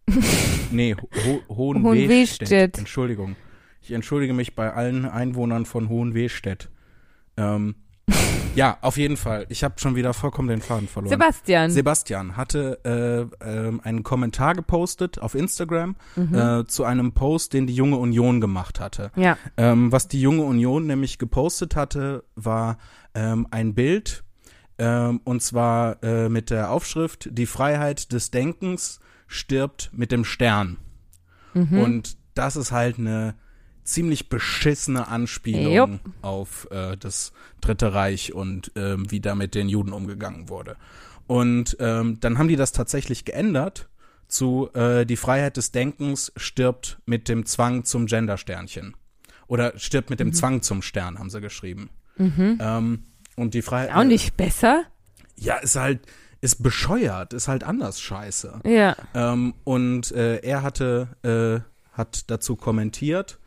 nee, 0.72 0.96
Ho 0.96 1.42
Hohenwestedt. 1.50 1.84
Hohenwestedt. 1.84 2.78
Entschuldigung. 2.78 3.36
Ich 3.82 3.92
entschuldige 3.92 4.34
mich 4.34 4.56
bei 4.56 4.74
allen 4.74 5.06
Einwohnern 5.06 5.66
von 5.66 5.90
Hohenwestedt. 5.90 6.70
Ähm, 7.38 7.76
ja, 8.56 8.78
auf 8.82 8.98
jeden 8.98 9.18
Fall. 9.18 9.46
Ich 9.50 9.64
habe 9.64 9.76
schon 9.78 9.96
wieder 9.96 10.14
vollkommen 10.14 10.48
den 10.48 10.62
Faden 10.62 10.88
verloren. 10.88 11.12
Sebastian. 11.12 11.72
Sebastian 11.72 12.38
hatte 12.38 13.30
äh, 13.42 13.46
ähm, 13.46 13.82
einen 13.84 14.04
Kommentar 14.04 14.56
gepostet 14.56 15.20
auf 15.20 15.36
Instagram 15.36 15.96
äh, 16.16 16.64
zu 16.66 16.84
einem 16.84 17.14
Post, 17.14 17.54
den 17.54 17.68
die 17.68 17.76
Junge 17.76 17.98
Union 17.98 18.42
gemacht 18.42 18.80
hatte. 18.80 19.12
ja. 19.16 19.38
Ähm, 19.58 19.92
was 19.92 20.08
die 20.08 20.22
Junge 20.22 20.44
Union 20.44 20.88
nämlich 20.88 21.18
gepostet 21.18 21.76
hatte, 21.76 22.24
war 22.36 22.78
ähm, 23.14 23.48
ein 23.52 23.74
Bild, 23.74 24.24
ähm, 24.78 25.22
und 25.24 25.42
zwar 25.42 26.02
äh, 26.04 26.30
mit 26.30 26.50
der 26.50 26.72
Aufschrift 26.72 27.30
Die 27.32 27.46
Freiheit 27.46 28.12
des 28.12 28.32
Denkens 28.32 29.00
stirbt 29.28 29.90
mit 29.94 30.12
dem 30.12 30.24
Stern. 30.26 30.78
Mhm. 31.54 31.80
Und 31.80 32.18
das 32.34 32.56
ist 32.56 32.72
halt 32.72 32.98
eine 33.00 33.36
ziemlich 33.84 34.28
beschissene 34.30 35.08
Anspielung 35.08 35.74
Jupp. 35.74 36.00
auf 36.22 36.68
äh, 36.72 36.98
das 36.98 37.32
Dritte 37.62 37.94
Reich 37.94 38.34
und 38.34 38.72
ähm, 38.76 39.10
wie 39.10 39.20
da 39.22 39.34
mit 39.36 39.56
den 39.56 39.70
Juden 39.70 39.94
umgegangen 39.94 40.50
wurde. 40.50 40.76
Und 41.26 41.78
ähm, 41.80 42.20
dann 42.20 42.38
haben 42.38 42.48
die 42.48 42.56
das 42.56 42.72
tatsächlich 42.72 43.26
geändert 43.26 43.90
zu 44.28 44.70
äh, 44.74 45.06
Die 45.06 45.16
Freiheit 45.18 45.56
des 45.58 45.72
Denkens 45.72 46.32
stirbt 46.36 47.00
mit 47.06 47.30
dem 47.30 47.46
Zwang 47.46 47.86
zum 47.86 48.08
Gendersternchen. 48.08 48.96
Oder 49.48 49.78
stirbt 49.78 50.10
Mhm. 50.10 50.14
mit 50.14 50.20
dem 50.20 50.34
Zwang 50.34 50.62
zum 50.62 50.82
Stern, 50.82 51.18
haben 51.20 51.30
sie 51.30 51.40
geschrieben. 51.42 51.90
Ähm, 52.20 53.04
und 53.36 53.54
die 53.54 53.62
Freiheit. 53.62 53.96
Auch 53.96 54.04
nicht 54.04 54.36
besser? 54.36 54.84
Ja, 55.38 55.58
ist 55.58 55.76
halt, 55.78 56.02
ist 56.48 56.64
bescheuert, 56.64 57.34
ist 57.34 57.50
halt 57.50 57.66
anders 57.66 58.00
scheiße. 58.00 58.62
Ja. 58.64 58.96
Ähm, 59.14 59.54
und 59.66 60.14
äh, 60.14 60.38
er 60.38 60.64
hatte, 60.64 61.10
äh, 61.22 61.60
hat 61.92 62.32
dazu 62.32 62.56
kommentiert, 62.56 63.38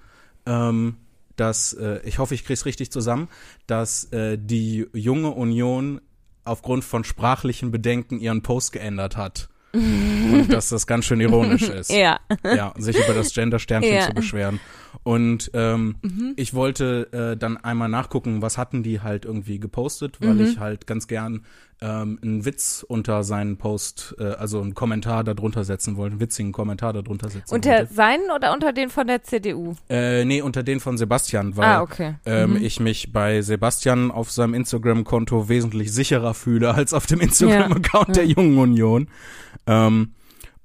ähm, 0.45 0.99
dass, 1.37 1.73
äh, 1.73 2.01
ich 2.05 2.19
hoffe, 2.19 2.35
ich 2.35 2.45
krieg's 2.45 2.67
richtig 2.67 2.93
zusammen, 2.93 3.29
dass 3.67 4.05
äh, 4.13 4.37
die 4.39 4.87
junge 4.93 5.31
Union 5.31 6.03
aufgrund 6.45 6.85
von 6.85 7.03
sprachlichen 7.05 7.71
Bedenken 7.71 8.21
ihren 8.21 8.43
Post 8.43 8.73
geändert 8.73 9.17
hat. 9.17 9.49
und 9.73 10.49
dass 10.53 10.69
das 10.69 10.87
ganz 10.87 11.07
schön 11.07 11.21
ironisch 11.21 11.69
ist. 11.69 11.91
Ja. 11.91 12.19
Ja, 12.45 12.75
sich 12.77 12.99
über 12.99 13.15
das 13.15 13.33
Gender-Sternchen 13.33 13.95
Ja. 13.95 14.07
zu 14.09 14.13
beschweren. 14.13 14.61
Und 15.03 15.51
ähm, 15.55 15.97
Mhm. 16.03 16.33
ich 16.37 16.55
wollte 16.55 17.13
äh, 17.13 17.37
dann 17.37 17.57
einmal 17.57 17.89
nachgucken, 17.89 18.43
was 18.43 18.59
hatten 18.59 18.83
die 18.83 19.01
halt 19.01 19.25
irgendwie 19.25 19.59
gepostet, 19.59 20.19
weil 20.21 20.35
Mhm. 20.35 20.41
ich 20.41 20.59
halt 20.59 20.87
ganz 20.87 21.07
gern 21.09 21.43
ähm, 21.83 22.19
einen 22.23 22.45
Witz 22.45 22.85
unter 22.87 23.25
seinen 23.25 23.57
Post, 23.57 24.15
äh, 24.19 24.25
also 24.25 24.61
einen 24.61 24.75
Kommentar 24.75 25.25
darunter 25.25 25.65
setzen 25.65 25.97
wollte, 25.97 26.13
einen 26.13 26.21
witzigen 26.21 26.53
Kommentar 26.53 26.93
darunter 26.93 27.31
setzen 27.31 27.55
Unter 27.55 27.71
wollte. 27.71 27.95
seinen 27.95 28.31
oder 28.37 28.53
unter 28.53 28.75
den 28.75 28.91
von 28.91 29.07
der 29.07 29.23
CDU? 29.23 29.75
Äh, 29.89 30.27
nee, 30.27 30.43
unter 30.43 30.63
den 30.63 30.79
von 30.81 30.99
Sebastian, 30.99 31.57
weil 31.57 31.65
ah, 31.65 31.81
okay. 31.81 32.17
ähm, 32.27 32.51
Mhm. 32.51 32.57
ich 32.65 32.81
mich 32.81 33.15
bei 33.15 33.41
Sebastian 33.41 34.11
auf 34.11 34.31
seinem 34.31 34.53
Instagram-Konto 34.53 35.49
wesentlich 35.49 35.91
sicherer 35.91 36.35
fühle 36.35 36.75
als 36.75 36.93
auf 36.93 37.07
dem 37.07 37.21
Instagram-Account 37.21 38.15
der 38.15 38.27
Ja. 38.27 38.35
Jungen 38.37 38.59
Union. 38.59 39.09
Ähm, 39.67 40.13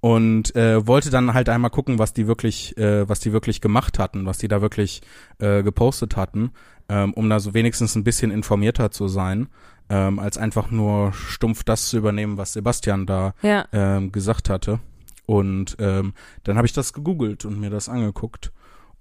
und 0.05 0.55
äh, 0.55 0.85
wollte 0.85 1.09
dann 1.09 1.33
halt 1.33 1.49
einmal 1.49 1.71
gucken, 1.71 1.97
was 1.97 2.13
die 2.13 2.27
wirklich, 2.27 2.77
äh, 2.77 3.09
was 3.09 3.21
die 3.21 3.33
wirklich 3.33 3.59
gemacht 3.59 3.97
hatten, 3.97 4.27
was 4.27 4.37
die 4.37 4.47
da 4.47 4.61
wirklich 4.61 5.01
äh, 5.39 5.63
gepostet 5.63 6.15
hatten, 6.15 6.51
ähm, 6.89 7.11
um 7.15 7.27
da 7.27 7.39
so 7.39 7.55
wenigstens 7.55 7.95
ein 7.95 8.03
bisschen 8.03 8.29
informierter 8.29 8.91
zu 8.91 9.07
sein, 9.07 9.47
ähm, 9.89 10.19
als 10.19 10.37
einfach 10.37 10.69
nur 10.69 11.11
stumpf 11.13 11.63
das 11.63 11.89
zu 11.89 11.97
übernehmen, 11.97 12.37
was 12.37 12.53
Sebastian 12.53 13.07
da 13.07 13.33
Ja. 13.41 13.65
ähm, 13.73 14.11
gesagt 14.11 14.47
hatte. 14.47 14.79
Und 15.25 15.75
ähm, 15.79 16.13
dann 16.43 16.57
habe 16.57 16.67
ich 16.67 16.73
das 16.73 16.93
gegoogelt 16.93 17.43
und 17.43 17.59
mir 17.59 17.71
das 17.71 17.89
angeguckt. 17.89 18.51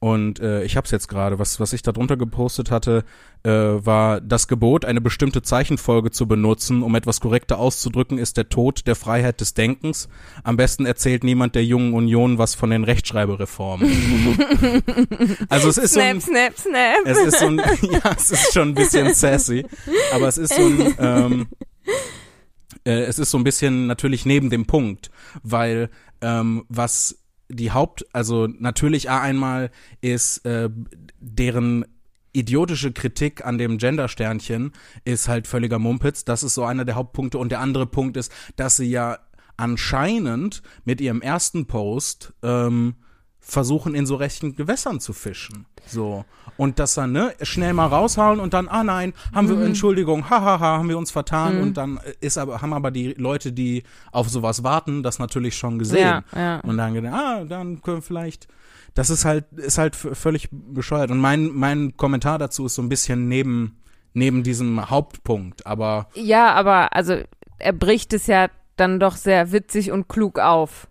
Und 0.04 0.38
äh, 0.38 0.62
ich 0.64 0.76
habe 0.76 0.84
es 0.84 0.90
jetzt 0.90 1.08
gerade, 1.08 1.38
was, 1.38 1.60
was 1.60 1.72
ich 1.72 1.80
da 1.80 1.90
drunter 1.90 2.18
gepostet 2.18 2.70
hatte, 2.70 3.04
äh, 3.42 3.48
war 3.50 4.20
das 4.20 4.48
Gebot, 4.48 4.84
eine 4.84 5.00
bestimmte 5.00 5.40
Zeichenfolge 5.40 6.10
zu 6.10 6.28
benutzen, 6.28 6.82
um 6.82 6.94
etwas 6.94 7.22
korrekter 7.22 7.58
auszudrücken, 7.58 8.18
ist 8.18 8.36
der 8.36 8.50
Tod 8.50 8.86
der 8.86 8.96
Freiheit 8.96 9.40
des 9.40 9.54
Denkens. 9.54 10.10
Am 10.42 10.58
besten 10.58 10.84
erzählt 10.84 11.24
niemand 11.24 11.54
der 11.54 11.64
jungen 11.64 11.94
Union 11.94 12.36
was 12.36 12.54
von 12.54 12.68
den 12.68 12.84
Rechtschreibereformen. 12.84 13.88
also 15.48 15.70
es 15.70 15.78
ist 15.78 15.94
so 15.94 16.00
ein, 16.00 16.20
Snap, 16.20 16.54
snap, 16.54 16.58
snap. 16.58 17.06
es 17.06 17.18
ist 17.20 17.38
so 17.38 17.46
ein, 17.46 17.56
ja, 17.90 18.12
es 18.14 18.30
ist 18.30 18.52
schon 18.52 18.68
ein 18.68 18.74
bisschen 18.74 19.14
sassy, 19.14 19.64
aber 20.12 20.28
es 20.28 20.36
ist 20.36 20.52
so 20.52 20.66
ein, 20.66 20.94
ähm, 20.98 21.46
äh, 22.84 23.04
es 23.04 23.18
ist 23.18 23.30
so 23.30 23.38
ein 23.38 23.44
bisschen 23.44 23.86
natürlich 23.86 24.26
neben 24.26 24.50
dem 24.50 24.66
Punkt, 24.66 25.10
weil 25.42 25.88
ähm, 26.20 26.66
was 26.68 27.23
die 27.48 27.72
Haupt, 27.72 28.06
also 28.12 28.46
natürlich 28.46 29.10
A 29.10 29.20
einmal 29.20 29.70
ist 30.00 30.44
äh, 30.46 30.70
deren 31.20 31.84
idiotische 32.32 32.92
Kritik 32.92 33.46
an 33.46 33.58
dem 33.58 33.78
Gender-Sternchen 33.78 34.72
ist 35.04 35.28
halt 35.28 35.46
völliger 35.46 35.78
Mumpitz. 35.78 36.24
Das 36.24 36.42
ist 36.42 36.54
so 36.54 36.64
einer 36.64 36.84
der 36.84 36.96
Hauptpunkte. 36.96 37.38
Und 37.38 37.50
der 37.50 37.60
andere 37.60 37.86
Punkt 37.86 38.16
ist, 38.16 38.32
dass 38.56 38.76
sie 38.76 38.90
ja 38.90 39.18
anscheinend 39.56 40.62
mit 40.84 41.00
ihrem 41.00 41.22
ersten 41.22 41.66
Post 41.66 42.34
ähm, 42.42 42.96
versuchen, 43.46 43.94
in 43.94 44.06
so 44.06 44.16
rechten 44.16 44.56
Gewässern 44.56 45.00
zu 45.00 45.12
fischen. 45.12 45.66
So. 45.86 46.24
Und 46.56 46.78
das 46.78 46.94
dann, 46.94 47.12
ne, 47.12 47.34
schnell 47.42 47.74
mal 47.74 47.86
raushauen 47.86 48.40
und 48.40 48.54
dann, 48.54 48.68
ah 48.68 48.82
nein, 48.82 49.12
haben 49.34 49.48
wir, 49.48 49.60
Entschuldigung, 49.64 50.30
hahaha, 50.30 50.78
haben 50.78 50.88
wir 50.88 50.96
uns 50.96 51.10
vertan. 51.10 51.60
Und 51.60 51.76
dann 51.76 52.00
ist 52.20 52.38
aber, 52.38 52.62
haben 52.62 52.72
aber 52.72 52.90
die 52.90 53.12
Leute, 53.14 53.52
die 53.52 53.82
auf 54.12 54.28
sowas 54.28 54.62
warten, 54.64 55.02
das 55.02 55.18
natürlich 55.18 55.56
schon 55.56 55.78
gesehen. 55.78 56.00
Ja, 56.00 56.24
ja. 56.34 56.60
Und 56.60 56.78
dann 56.78 56.94
gedacht, 56.94 57.14
ah, 57.14 57.44
dann 57.44 57.82
können 57.82 57.98
wir 57.98 58.02
vielleicht. 58.02 58.48
Das 58.94 59.10
ist 59.10 59.24
halt, 59.24 59.44
ist 59.52 59.78
halt 59.78 59.94
völlig 59.96 60.48
bescheuert. 60.50 61.10
Und 61.10 61.18
mein, 61.18 61.50
mein 61.52 61.96
Kommentar 61.96 62.38
dazu 62.38 62.66
ist 62.66 62.76
so 62.76 62.82
ein 62.82 62.88
bisschen 62.88 63.28
neben, 63.28 63.82
neben 64.14 64.42
diesem 64.42 64.88
Hauptpunkt, 64.88 65.66
aber 65.66 66.08
Ja, 66.14 66.52
aber 66.54 66.94
also 66.94 67.16
er 67.58 67.72
bricht 67.72 68.12
es 68.12 68.26
ja 68.26 68.48
dann 68.76 69.00
doch 69.00 69.16
sehr 69.16 69.52
witzig 69.52 69.90
und 69.90 70.08
klug 70.08 70.38
auf. 70.38 70.88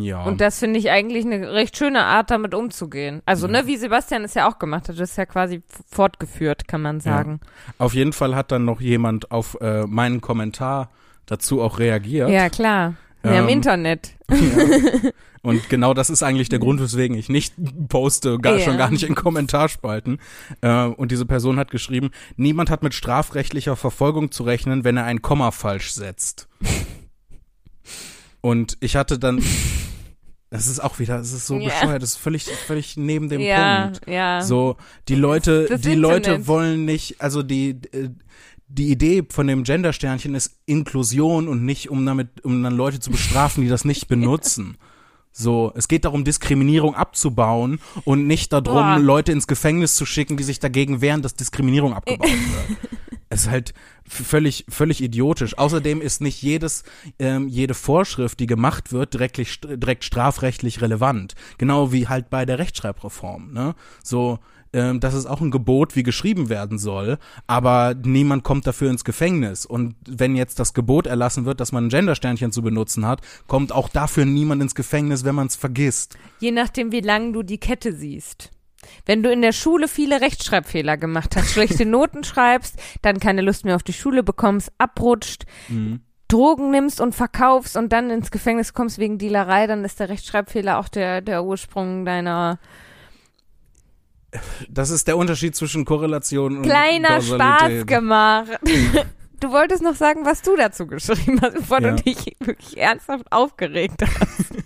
Ja. 0.00 0.22
Und 0.24 0.40
das 0.40 0.58
finde 0.58 0.78
ich 0.78 0.90
eigentlich 0.90 1.24
eine 1.24 1.52
recht 1.52 1.76
schöne 1.76 2.04
Art, 2.04 2.30
damit 2.30 2.54
umzugehen. 2.54 3.22
Also, 3.26 3.46
ne, 3.46 3.66
wie 3.66 3.76
Sebastian 3.76 4.24
es 4.24 4.34
ja 4.34 4.48
auch 4.48 4.58
gemacht 4.58 4.88
hat, 4.88 4.98
das 4.98 5.10
ist 5.10 5.16
ja 5.16 5.26
quasi 5.26 5.62
fortgeführt, 5.90 6.66
kann 6.68 6.82
man 6.82 7.00
sagen. 7.00 7.40
Auf 7.78 7.94
jeden 7.94 8.12
Fall 8.12 8.34
hat 8.34 8.52
dann 8.52 8.64
noch 8.64 8.80
jemand 8.80 9.30
auf 9.30 9.56
äh, 9.60 9.86
meinen 9.86 10.20
Kommentar 10.20 10.90
dazu 11.26 11.60
auch 11.62 11.78
reagiert. 11.78 12.28
Ja, 12.30 12.48
klar. 12.50 12.94
Ja, 13.24 13.38
im 13.38 13.44
Ähm, 13.44 13.48
Internet. 13.48 14.10
Ja. 14.30 14.36
Und 15.42 15.68
genau 15.68 15.92
das 15.92 16.08
ist 16.08 16.22
eigentlich 16.22 16.48
der 16.48 16.58
Grund, 16.58 16.80
weswegen 16.80 17.18
ich 17.18 17.28
nicht 17.28 17.54
poste, 17.88 18.38
gar, 18.38 18.56
Ja. 18.58 18.64
schon 18.64 18.78
gar 18.78 18.90
nicht 18.90 19.02
in 19.02 19.14
Kommentarspalten. 19.14 20.18
Äh, 20.62 20.84
und 20.86 21.12
diese 21.12 21.26
Person 21.26 21.58
hat 21.58 21.70
geschrieben, 21.70 22.12
niemand 22.36 22.70
hat 22.70 22.82
mit 22.82 22.94
strafrechtlicher 22.94 23.76
Verfolgung 23.76 24.30
zu 24.30 24.42
rechnen, 24.44 24.84
wenn 24.84 24.96
er 24.96 25.04
ein 25.04 25.20
Komma 25.20 25.50
falsch 25.50 25.92
setzt. 25.92 26.48
Und 28.40 28.76
ich 28.80 28.96
hatte 28.96 29.18
dann, 29.18 29.42
das 30.54 30.68
ist 30.68 30.80
auch 30.80 30.98
wieder, 31.00 31.18
das 31.18 31.32
ist 31.32 31.46
so 31.46 31.58
Ja. 31.58 31.68
bescheuert, 31.68 32.02
das 32.02 32.10
ist 32.10 32.16
völlig, 32.16 32.44
völlig 32.44 32.96
neben 32.96 33.28
dem 33.28 33.40
ja, 33.40 33.84
Punkt. 33.86 34.00
ja. 34.08 34.40
So, 34.40 34.76
die 35.08 35.16
Leute, 35.16 35.66
Das 35.68 35.80
die 35.80 35.94
Leute 35.94 36.30
Internet. 36.30 36.46
wollen 36.46 36.84
nicht, 36.84 37.20
also 37.20 37.42
die, 37.42 37.70
äh, 37.92 38.10
die 38.68 38.90
Idee 38.90 39.24
von 39.28 39.46
dem 39.46 39.64
Gendersternchen 39.64 40.34
ist 40.34 40.56
Inklusion 40.66 41.48
und 41.48 41.64
nicht, 41.64 41.90
um 41.90 42.06
damit, 42.06 42.44
um 42.44 42.62
dann 42.62 42.74
Leute 42.76 43.00
zu 43.00 43.10
bestrafen, 43.10 43.62
die 43.62 43.68
das 43.68 43.84
nicht 43.84 44.08
benutzen. 44.08 44.76
So, 45.36 45.72
es 45.74 45.88
geht 45.88 46.04
darum, 46.04 46.22
Diskriminierung 46.22 46.94
abzubauen 46.94 47.80
und 48.04 48.28
nicht 48.28 48.52
darum, 48.52 48.64
Boah. 48.64 48.98
Leute 49.00 49.32
ins 49.32 49.48
Gefängnis 49.48 49.96
zu 49.96 50.06
schicken, 50.06 50.36
die 50.36 50.44
sich 50.44 50.60
dagegen 50.60 51.00
wehren, 51.00 51.22
dass 51.22 51.34
Diskriminierung 51.34 51.92
abgebaut 51.92 52.28
wird. 52.28 52.78
Es 53.30 53.46
ist 53.46 53.50
halt 53.50 53.74
völlig, 54.06 54.64
völlig 54.68 55.02
idiotisch. 55.02 55.58
Außerdem 55.58 56.00
ist 56.00 56.20
nicht 56.20 56.40
jedes, 56.40 56.84
ähm, 57.18 57.48
jede 57.48 57.74
Vorschrift, 57.74 58.38
die 58.38 58.46
gemacht 58.46 58.92
wird, 58.92 59.12
direkt, 59.12 59.38
direkt 59.64 60.04
strafrechtlich 60.04 60.80
relevant. 60.80 61.34
Genau 61.58 61.90
wie 61.90 62.06
halt 62.06 62.30
bei 62.30 62.46
der 62.46 62.60
Rechtschreibreform. 62.60 63.52
Ne? 63.52 63.74
So, 64.04 64.38
ähm, 64.74 65.00
das 65.00 65.14
ist 65.14 65.26
auch 65.26 65.40
ein 65.40 65.50
Gebot, 65.50 65.96
wie 65.96 66.02
geschrieben 66.02 66.48
werden 66.48 66.78
soll, 66.78 67.18
aber 67.46 67.94
niemand 67.94 68.42
kommt 68.44 68.66
dafür 68.66 68.90
ins 68.90 69.04
Gefängnis. 69.04 69.64
Und 69.64 69.94
wenn 70.06 70.36
jetzt 70.36 70.58
das 70.58 70.74
Gebot 70.74 71.06
erlassen 71.06 71.46
wird, 71.46 71.60
dass 71.60 71.72
man 71.72 71.86
ein 71.86 71.88
Gendersternchen 71.88 72.52
zu 72.52 72.60
benutzen 72.60 73.06
hat, 73.06 73.22
kommt 73.46 73.72
auch 73.72 73.88
dafür 73.88 74.24
niemand 74.24 74.60
ins 74.60 74.74
Gefängnis, 74.74 75.24
wenn 75.24 75.34
man 75.34 75.46
es 75.46 75.56
vergisst. 75.56 76.18
Je 76.40 76.50
nachdem, 76.50 76.92
wie 76.92 77.00
lang 77.00 77.32
du 77.32 77.42
die 77.42 77.58
Kette 77.58 77.94
siehst. 77.94 78.50
Wenn 79.06 79.22
du 79.22 79.30
in 79.30 79.40
der 79.40 79.52
Schule 79.52 79.88
viele 79.88 80.20
Rechtschreibfehler 80.20 80.96
gemacht 80.96 81.36
hast, 81.36 81.52
schlechte 81.52 81.86
Noten 81.86 82.24
schreibst, 82.24 82.78
dann 83.00 83.18
keine 83.20 83.40
Lust 83.40 83.64
mehr 83.64 83.76
auf 83.76 83.82
die 83.82 83.94
Schule 83.94 84.22
bekommst, 84.22 84.72
abrutscht, 84.76 85.44
Mhm. 85.68 86.00
Drogen 86.28 86.70
nimmst 86.70 87.00
und 87.00 87.14
verkaufst 87.14 87.76
und 87.76 87.92
dann 87.92 88.10
ins 88.10 88.30
Gefängnis 88.30 88.72
kommst 88.72 88.98
wegen 88.98 89.18
Dealerei, 89.18 89.66
dann 89.66 89.84
ist 89.84 90.00
der 90.00 90.08
Rechtschreibfehler 90.08 90.78
auch 90.78 90.88
der, 90.88 91.20
der 91.20 91.44
Ursprung 91.44 92.04
deiner 92.04 92.58
Das 94.68 94.90
ist 94.90 95.06
der 95.08 95.16
Unterschied 95.16 95.54
zwischen 95.56 95.84
Korrelation 95.84 96.56
und 96.58 96.62
kleiner 96.62 97.20
Spaß 97.22 97.86
gemacht. 97.86 98.50
Du 99.40 99.50
wolltest 99.50 99.82
noch 99.82 99.94
sagen, 99.94 100.24
was 100.24 100.40
du 100.40 100.56
dazu 100.56 100.86
geschrieben 100.86 101.38
hast, 101.42 101.54
bevor 101.54 101.82
Ja. 101.82 101.90
du 101.90 102.02
dich 102.02 102.34
wirklich 102.40 102.78
ernsthaft 102.78 103.30
aufgeregt 103.30 104.00
hast. 104.02 104.54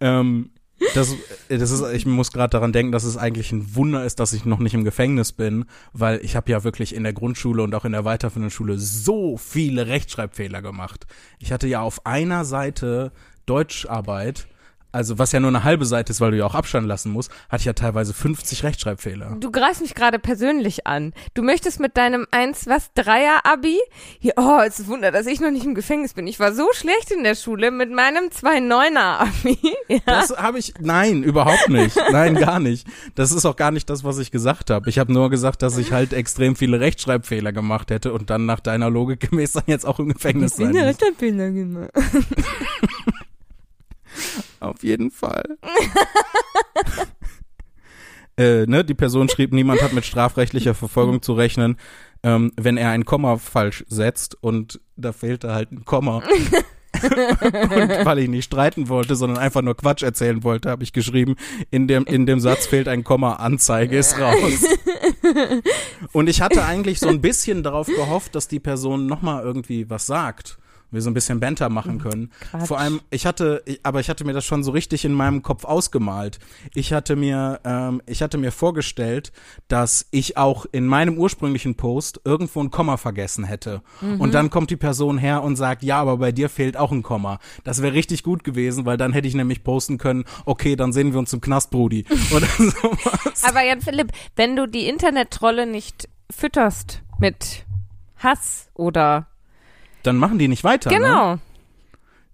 Ähm, 0.00 0.50
das, 0.94 1.14
das 1.48 1.70
ist, 1.70 1.82
ich 1.92 2.06
muss 2.06 2.32
gerade 2.32 2.50
daran 2.50 2.72
denken, 2.72 2.92
dass 2.92 3.04
es 3.04 3.16
eigentlich 3.16 3.52
ein 3.52 3.74
Wunder 3.76 4.04
ist, 4.04 4.18
dass 4.20 4.32
ich 4.32 4.44
noch 4.44 4.58
nicht 4.58 4.74
im 4.74 4.84
Gefängnis 4.84 5.32
bin, 5.32 5.66
weil 5.92 6.20
ich 6.24 6.36
habe 6.36 6.50
ja 6.50 6.64
wirklich 6.64 6.94
in 6.94 7.04
der 7.04 7.12
Grundschule 7.12 7.62
und 7.62 7.74
auch 7.74 7.84
in 7.84 7.92
der 7.92 8.04
weiterführenden 8.04 8.50
Schule 8.50 8.78
so 8.78 9.36
viele 9.36 9.86
Rechtschreibfehler 9.86 10.62
gemacht. 10.62 11.06
Ich 11.38 11.52
hatte 11.52 11.66
ja 11.68 11.80
auf 11.80 12.06
einer 12.06 12.44
Seite 12.44 13.12
Deutscharbeit, 13.46 14.46
also 14.94 15.18
was 15.18 15.32
ja 15.32 15.40
nur 15.40 15.48
eine 15.48 15.64
halbe 15.64 15.84
Seite 15.84 16.12
ist, 16.12 16.20
weil 16.20 16.30
du 16.30 16.36
ja 16.36 16.46
auch 16.46 16.54
Abstand 16.54 16.86
lassen 16.86 17.10
musst, 17.10 17.30
hatte 17.48 17.62
ich 17.62 17.64
ja 17.64 17.72
teilweise 17.72 18.14
50 18.14 18.62
Rechtschreibfehler. 18.62 19.36
Du 19.40 19.50
greifst 19.50 19.82
mich 19.82 19.94
gerade 19.94 20.20
persönlich 20.20 20.86
an. 20.86 21.12
Du 21.34 21.42
möchtest 21.42 21.80
mit 21.80 21.96
deinem 21.96 22.28
1, 22.30 22.68
was, 22.68 22.92
Dreier-Abi? 22.94 23.80
Hier, 24.20 24.34
oh, 24.36 24.60
es 24.64 24.78
ist 24.78 24.86
ein 24.86 24.88
Wunder, 24.88 25.10
dass 25.10 25.26
ich 25.26 25.40
noch 25.40 25.50
nicht 25.50 25.66
im 25.66 25.74
Gefängnis 25.74 26.14
bin. 26.14 26.28
Ich 26.28 26.38
war 26.38 26.54
so 26.54 26.68
schlecht 26.72 27.10
in 27.10 27.24
der 27.24 27.34
Schule 27.34 27.72
mit 27.72 27.90
meinem 27.90 28.26
2-9er-Abi. 28.26 29.58
Ja. 29.86 30.00
Das 30.06 30.36
habe 30.36 30.58
ich, 30.58 30.74
nein, 30.80 31.22
überhaupt 31.22 31.68
nicht. 31.68 31.96
Nein, 32.10 32.36
gar 32.36 32.58
nicht. 32.58 32.86
Das 33.14 33.32
ist 33.32 33.44
auch 33.44 33.56
gar 33.56 33.70
nicht 33.70 33.90
das, 33.90 34.02
was 34.02 34.18
ich 34.18 34.30
gesagt 34.30 34.70
habe. 34.70 34.88
Ich 34.88 34.98
habe 34.98 35.12
nur 35.12 35.28
gesagt, 35.28 35.62
dass 35.62 35.76
ich 35.76 35.92
halt 35.92 36.12
extrem 36.12 36.56
viele 36.56 36.80
Rechtschreibfehler 36.80 37.52
gemacht 37.52 37.90
hätte 37.90 38.12
und 38.12 38.30
dann 38.30 38.46
nach 38.46 38.60
deiner 38.60 38.90
Logik 38.90 39.30
gemäß 39.30 39.52
dann 39.52 39.64
jetzt 39.66 39.84
auch 39.84 39.98
im 39.98 40.12
Gefängnis 40.12 40.56
sein 40.56 40.72
muss. 40.72 40.82
Rechtschreibfehler 40.82 41.50
gemacht. 41.50 41.90
Auf 44.64 44.82
jeden 44.82 45.10
Fall. 45.10 45.58
äh, 48.38 48.64
ne, 48.64 48.82
die 48.82 48.94
Person 48.94 49.28
schrieb, 49.28 49.52
niemand 49.52 49.82
hat 49.82 49.92
mit 49.92 50.06
strafrechtlicher 50.06 50.74
Verfolgung 50.74 51.20
zu 51.20 51.34
rechnen, 51.34 51.76
ähm, 52.22 52.50
wenn 52.56 52.78
er 52.78 52.90
ein 52.90 53.04
Komma 53.04 53.36
falsch 53.36 53.84
setzt 53.88 54.42
und 54.42 54.80
da 54.96 55.12
fehlte 55.12 55.52
halt 55.52 55.70
ein 55.70 55.84
Komma. 55.84 56.22
und 57.02 58.04
weil 58.06 58.20
ich 58.20 58.28
nicht 58.30 58.44
streiten 58.44 58.88
wollte, 58.88 59.16
sondern 59.16 59.38
einfach 59.38 59.60
nur 59.60 59.76
Quatsch 59.76 60.02
erzählen 60.02 60.42
wollte, 60.44 60.70
habe 60.70 60.82
ich 60.82 60.94
geschrieben, 60.94 61.36
in 61.70 61.86
dem, 61.86 62.04
in 62.04 62.24
dem 62.24 62.40
Satz 62.40 62.66
fehlt 62.66 62.88
ein 62.88 63.04
Komma, 63.04 63.34
Anzeige 63.34 63.98
ist 63.98 64.18
raus. 64.18 64.64
Und 66.12 66.28
ich 66.28 66.40
hatte 66.40 66.64
eigentlich 66.64 67.00
so 67.00 67.08
ein 67.08 67.20
bisschen 67.20 67.62
darauf 67.62 67.88
gehofft, 67.88 68.34
dass 68.34 68.48
die 68.48 68.60
Person 68.60 69.06
nochmal 69.06 69.42
irgendwie 69.42 69.90
was 69.90 70.06
sagt. 70.06 70.58
Wir 70.94 71.02
so 71.02 71.10
ein 71.10 71.14
bisschen 71.14 71.40
Banter 71.40 71.68
machen 71.68 71.98
können. 72.00 72.30
Quatsch. 72.50 72.66
Vor 72.68 72.78
allem, 72.78 73.00
ich 73.10 73.26
hatte, 73.26 73.62
ich- 73.66 73.80
aber 73.82 74.00
ich 74.00 74.08
hatte 74.08 74.24
mir 74.24 74.32
das 74.32 74.44
schon 74.44 74.62
so 74.64 74.70
richtig 74.70 75.04
in 75.04 75.12
meinem 75.12 75.42
Kopf 75.42 75.64
ausgemalt. 75.64 76.38
Ich 76.74 76.92
hatte 76.92 77.16
mir, 77.16 77.60
ähm, 77.64 78.00
ich 78.06 78.22
hatte 78.22 78.38
mir 78.38 78.52
vorgestellt, 78.52 79.32
dass 79.68 80.06
ich 80.10 80.36
auch 80.36 80.66
in 80.72 80.86
meinem 80.86 81.18
ursprünglichen 81.18 81.74
Post 81.74 82.20
irgendwo 82.24 82.60
ein 82.62 82.70
Komma 82.70 82.96
vergessen 82.96 83.44
hätte. 83.44 83.82
Und 84.00 84.32
dann 84.34 84.50
kommt 84.50 84.70
die 84.70 84.76
Person 84.76 85.18
her 85.18 85.42
und 85.42 85.56
sagt, 85.56 85.82
ja, 85.82 86.00
aber 86.00 86.16
bei 86.18 86.32
dir 86.32 86.48
fehlt 86.48 86.76
auch 86.76 86.92
ein 86.92 87.02
Komma. 87.02 87.38
Das 87.64 87.82
wäre 87.82 87.94
richtig 87.94 88.22
gut 88.22 88.44
gewesen, 88.44 88.86
weil 88.86 88.96
dann 88.96 89.12
hätte 89.12 89.28
ich 89.28 89.34
nämlich 89.34 89.64
posten 89.64 89.98
können, 89.98 90.24
okay, 90.44 90.76
dann 90.76 90.92
sehen 90.92 91.12
wir 91.12 91.18
uns 91.18 91.32
im 91.32 91.40
Knast, 91.40 91.70
Brudi. 91.70 92.04
Oder 92.34 92.46
sowas. 92.46 93.42
Aber 93.44 93.62
Jan 93.62 93.80
Philipp, 93.80 94.12
wenn 94.36 94.56
du 94.56 94.66
die 94.66 94.86
Internettrolle 94.88 95.66
nicht 95.66 96.08
fütterst 96.30 97.02
mit 97.18 97.64
Hass 98.16 98.70
oder 98.74 99.26
Dann 100.04 100.16
machen 100.16 100.38
die 100.38 100.46
nicht 100.48 100.62
weiter. 100.62 100.90
Ne? 100.90 100.96
genau. 100.98 101.38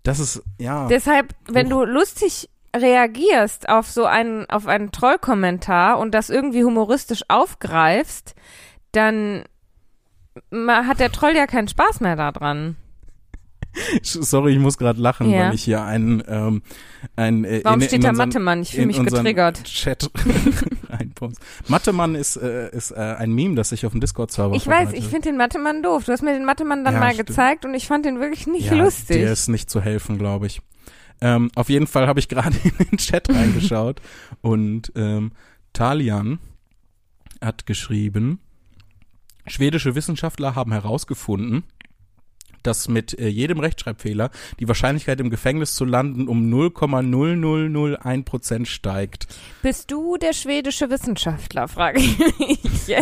Das 0.03 0.19
ist, 0.19 0.43
ja. 0.59 0.87
Deshalb, 0.89 1.35
wenn 1.49 1.67
Huch. 1.73 1.81
du 1.81 1.85
lustig 1.87 2.49
reagierst 2.77 3.69
auf 3.69 3.91
so 3.91 4.05
einen, 4.05 4.49
auf 4.49 4.67
einen 4.67 4.93
Trollkommentar 4.93 5.99
und 5.99 6.13
das 6.15 6.31
irgendwie 6.31 6.65
humoristisch 6.65 7.23
aufgreifst, 7.29 8.35
dann 8.93 9.45
hat 10.69 11.01
der 11.01 11.11
Troll 11.13 11.35
ja 11.35 11.47
keinen 11.47 11.69
Spaß 11.69 12.01
mehr 12.01 12.17
daran. 12.17 12.77
Sorry, 14.03 14.53
ich 14.55 14.59
muss 14.59 14.79
gerade 14.79 15.01
lachen, 15.01 15.31
Ja. 15.31 15.47
weil 15.49 15.55
ich 15.55 15.63
hier 15.65 15.83
einen, 15.85 16.23
ähm, 16.27 16.63
ein, 17.17 17.45
äh, 17.45 17.61
Warum 17.63 17.81
in, 17.81 17.87
steht 17.87 18.03
in 18.03 18.09
unseren- 18.11 18.29
Mathe-Mann? 18.29 18.63
Ich 18.63 18.73
fühle 18.73 18.87
mich 18.87 18.99
getriggert. 19.05 19.63
Chat 19.65 20.11
reinpost. 21.21 21.41
Mathe-Mann 21.69 22.15
ist, 22.15 22.37
äh, 22.37 22.71
ist 22.71 22.91
äh, 22.91 22.95
ein 22.97 23.33
Meme, 23.33 23.55
das 23.55 23.71
sich 23.71 23.87
auf 23.87 23.93
dem 23.93 24.01
Discord-Server 24.01 24.55
Ich 24.57 24.67
weiß, 24.67 24.93
ich 24.93 25.07
finde 25.07 25.29
den 25.29 25.37
Mathe-Mann 25.37 25.83
doof. 25.83 26.05
Du 26.05 26.13
hast 26.13 26.23
mir 26.23 26.33
den 26.33 26.45
Mathe-Mann 26.45 26.85
dann 26.85 26.95
Ja, 26.95 27.01
mal 27.01 27.13
stimmt. 27.13 27.29
gezeigt 27.29 27.65
und 27.65 27.75
ich 27.75 27.87
fand 27.87 28.05
den 28.05 28.21
wirklich 28.21 28.47
nicht 28.47 28.71
ja, 28.71 28.75
lustig. 28.75 29.17
Dir 29.19 29.31
ist 29.31 29.49
nicht 29.49 29.71
zu 29.71 29.81
helfen, 29.81 30.19
glaube 30.19 30.47
ich. 30.47 30.61
Ähm, 31.21 31.51
auf 31.55 31.69
jeden 31.69 31.87
Fall 31.87 32.07
habe 32.07 32.19
ich 32.21 32.29
gerade 32.29 32.57
in 32.79 32.87
den 32.91 32.99
Chat 32.99 33.29
reingeschaut 33.29 34.01
und 34.41 34.93
ähm, 34.97 35.33
Talian 35.73 36.39
hat 37.41 37.67
geschrieben, 37.67 38.41
schwedische 39.47 39.95
Wissenschaftler 39.95 40.55
haben 40.55 40.73
herausgefunden, 40.73 41.65
dass 42.63 42.89
mit 42.89 43.19
äh, 43.19 43.29
jedem 43.29 43.61
Rechtschreibfehler 43.61 44.31
die 44.59 44.69
Wahrscheinlichkeit 44.69 45.21
im 45.21 45.31
Gefängnis 45.31 45.75
zu 45.75 45.85
landen 45.85 46.29
um 46.29 46.53
0,0001 46.53 48.25
Prozent 48.25 48.69
steigt. 48.69 49.27
Bist 49.63 49.91
du 49.91 50.17
der 50.17 50.33
schwedische 50.33 50.91
Wissenschaftler, 50.91 51.69
frage 51.69 52.01
ich 52.01 52.19
mich. 52.19 52.97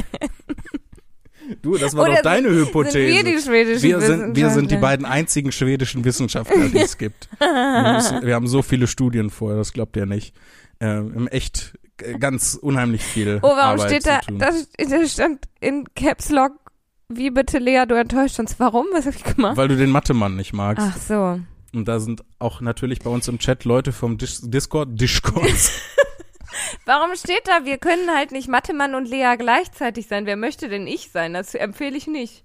Du, 1.62 1.76
das 1.78 1.96
war 1.96 2.04
Oder 2.04 2.16
doch 2.16 2.22
deine 2.22 2.50
Hypothese. 2.50 2.92
Sind 2.92 3.06
wir 3.06 3.24
die 3.24 3.38
schwedischen 3.40 3.82
wir 3.82 4.00
sind, 4.00 4.36
wir 4.36 4.50
sind 4.50 4.70
die 4.70 4.76
beiden 4.76 5.06
einzigen 5.06 5.50
schwedischen 5.50 6.04
Wissenschaftler, 6.04 6.68
die 6.68 6.78
es 6.78 6.98
gibt. 6.98 7.28
Wir, 7.38 7.92
müssen, 7.94 8.26
wir 8.26 8.34
haben 8.34 8.46
so 8.46 8.60
viele 8.62 8.86
Studien 8.86 9.30
vorher, 9.30 9.56
das 9.56 9.72
glaubt 9.72 9.96
ihr 9.96 10.04
nicht. 10.06 10.34
Ähm, 10.80 11.26
echt 11.28 11.78
ganz 12.20 12.54
unheimlich 12.54 13.02
viel 13.02 13.38
Oh, 13.42 13.48
warum 13.48 13.80
Arbeit 13.80 13.90
steht 13.90 14.06
da, 14.06 14.20
zu 14.20 14.26
tun. 14.28 14.38
da, 14.38 14.50
da 14.50 15.06
stand 15.06 15.44
in 15.60 15.84
Caps 15.94 16.28
Lock, 16.30 16.52
wie 17.08 17.30
bitte 17.30 17.58
Lea, 17.58 17.84
du 17.86 17.94
enttäuscht 17.94 18.38
uns. 18.38 18.58
Warum? 18.60 18.86
Was 18.92 19.06
habe 19.06 19.16
ich 19.16 19.24
gemacht? 19.24 19.56
Weil 19.56 19.68
du 19.68 19.76
den 19.76 19.90
Mathe-Mann 19.90 20.36
nicht 20.36 20.52
magst. 20.52 20.86
Ach 20.88 20.96
so. 20.96 21.40
Und 21.74 21.86
da 21.86 22.00
sind 22.00 22.24
auch 22.38 22.60
natürlich 22.60 23.00
bei 23.00 23.10
uns 23.10 23.28
im 23.28 23.38
Chat 23.38 23.64
Leute 23.64 23.92
vom 23.92 24.18
Dis 24.18 24.40
Discord, 24.42 25.00
Discord. 25.00 25.44
Warum 26.86 27.14
steht 27.16 27.46
da, 27.46 27.64
wir 27.64 27.78
können 27.78 28.10
halt 28.14 28.32
nicht 28.32 28.48
Mathe-Mann 28.48 28.94
und 28.94 29.08
Lea 29.08 29.34
gleichzeitig 29.38 30.06
sein? 30.06 30.26
Wer 30.26 30.36
möchte 30.36 30.68
denn 30.68 30.86
ich 30.86 31.10
sein? 31.10 31.34
Das 31.34 31.54
empfehle 31.54 31.96
ich 31.96 32.06
nicht. 32.06 32.44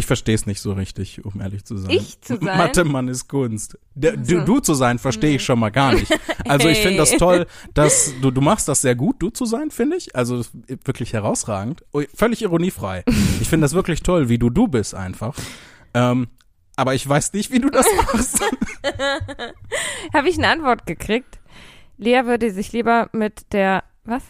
Ich 0.00 0.06
verstehe 0.06 0.34
es 0.34 0.46
nicht 0.46 0.62
so 0.62 0.72
richtig, 0.72 1.22
um 1.26 1.42
ehrlich 1.42 1.66
zu 1.66 1.76
sein. 1.76 1.90
Ich 1.90 2.22
zu 2.22 2.36
sein? 2.36 2.56
Mathe-Mann 2.56 3.06
ist 3.08 3.28
Kunst. 3.28 3.78
Du, 3.94 4.12
so. 4.22 4.40
du 4.40 4.60
zu 4.60 4.72
sein, 4.72 4.98
verstehe 4.98 5.36
ich 5.36 5.44
schon 5.44 5.58
mal 5.58 5.68
gar 5.68 5.92
nicht. 5.92 6.10
Also 6.48 6.68
ich 6.68 6.78
finde 6.78 6.96
das 6.96 7.10
Hey. 7.10 7.18
toll, 7.18 7.46
dass 7.74 8.14
du, 8.22 8.30
du 8.30 8.40
machst 8.40 8.66
das 8.66 8.80
sehr 8.80 8.94
gut, 8.96 9.16
du 9.18 9.28
zu 9.28 9.44
sein, 9.44 9.70
finde 9.70 9.98
ich. 9.98 10.16
Also 10.16 10.42
wirklich 10.84 11.12
herausragend. 11.12 11.84
Völlig 12.14 12.40
ironiefrei. 12.40 13.04
Ich 13.40 13.48
finde 13.48 13.66
das 13.66 13.74
wirklich 13.74 14.02
toll, 14.02 14.30
wie 14.30 14.38
du 14.38 14.48
du 14.48 14.66
bist 14.66 14.94
einfach. 14.94 15.36
Ähm, 15.92 16.28
aber 16.76 16.94
ich 16.94 17.06
weiß 17.06 17.34
nicht, 17.34 17.52
wie 17.52 17.60
du 17.60 17.68
das 17.68 17.86
machst. 17.94 18.40
Habe 20.14 20.28
ich 20.30 20.38
eine 20.38 20.48
Antwort 20.48 20.86
gekriegt? 20.86 21.38
Lea 21.98 22.22
würde 22.24 22.50
sich 22.50 22.72
lieber 22.72 23.10
mit 23.12 23.52
der, 23.52 23.84
was? 24.04 24.22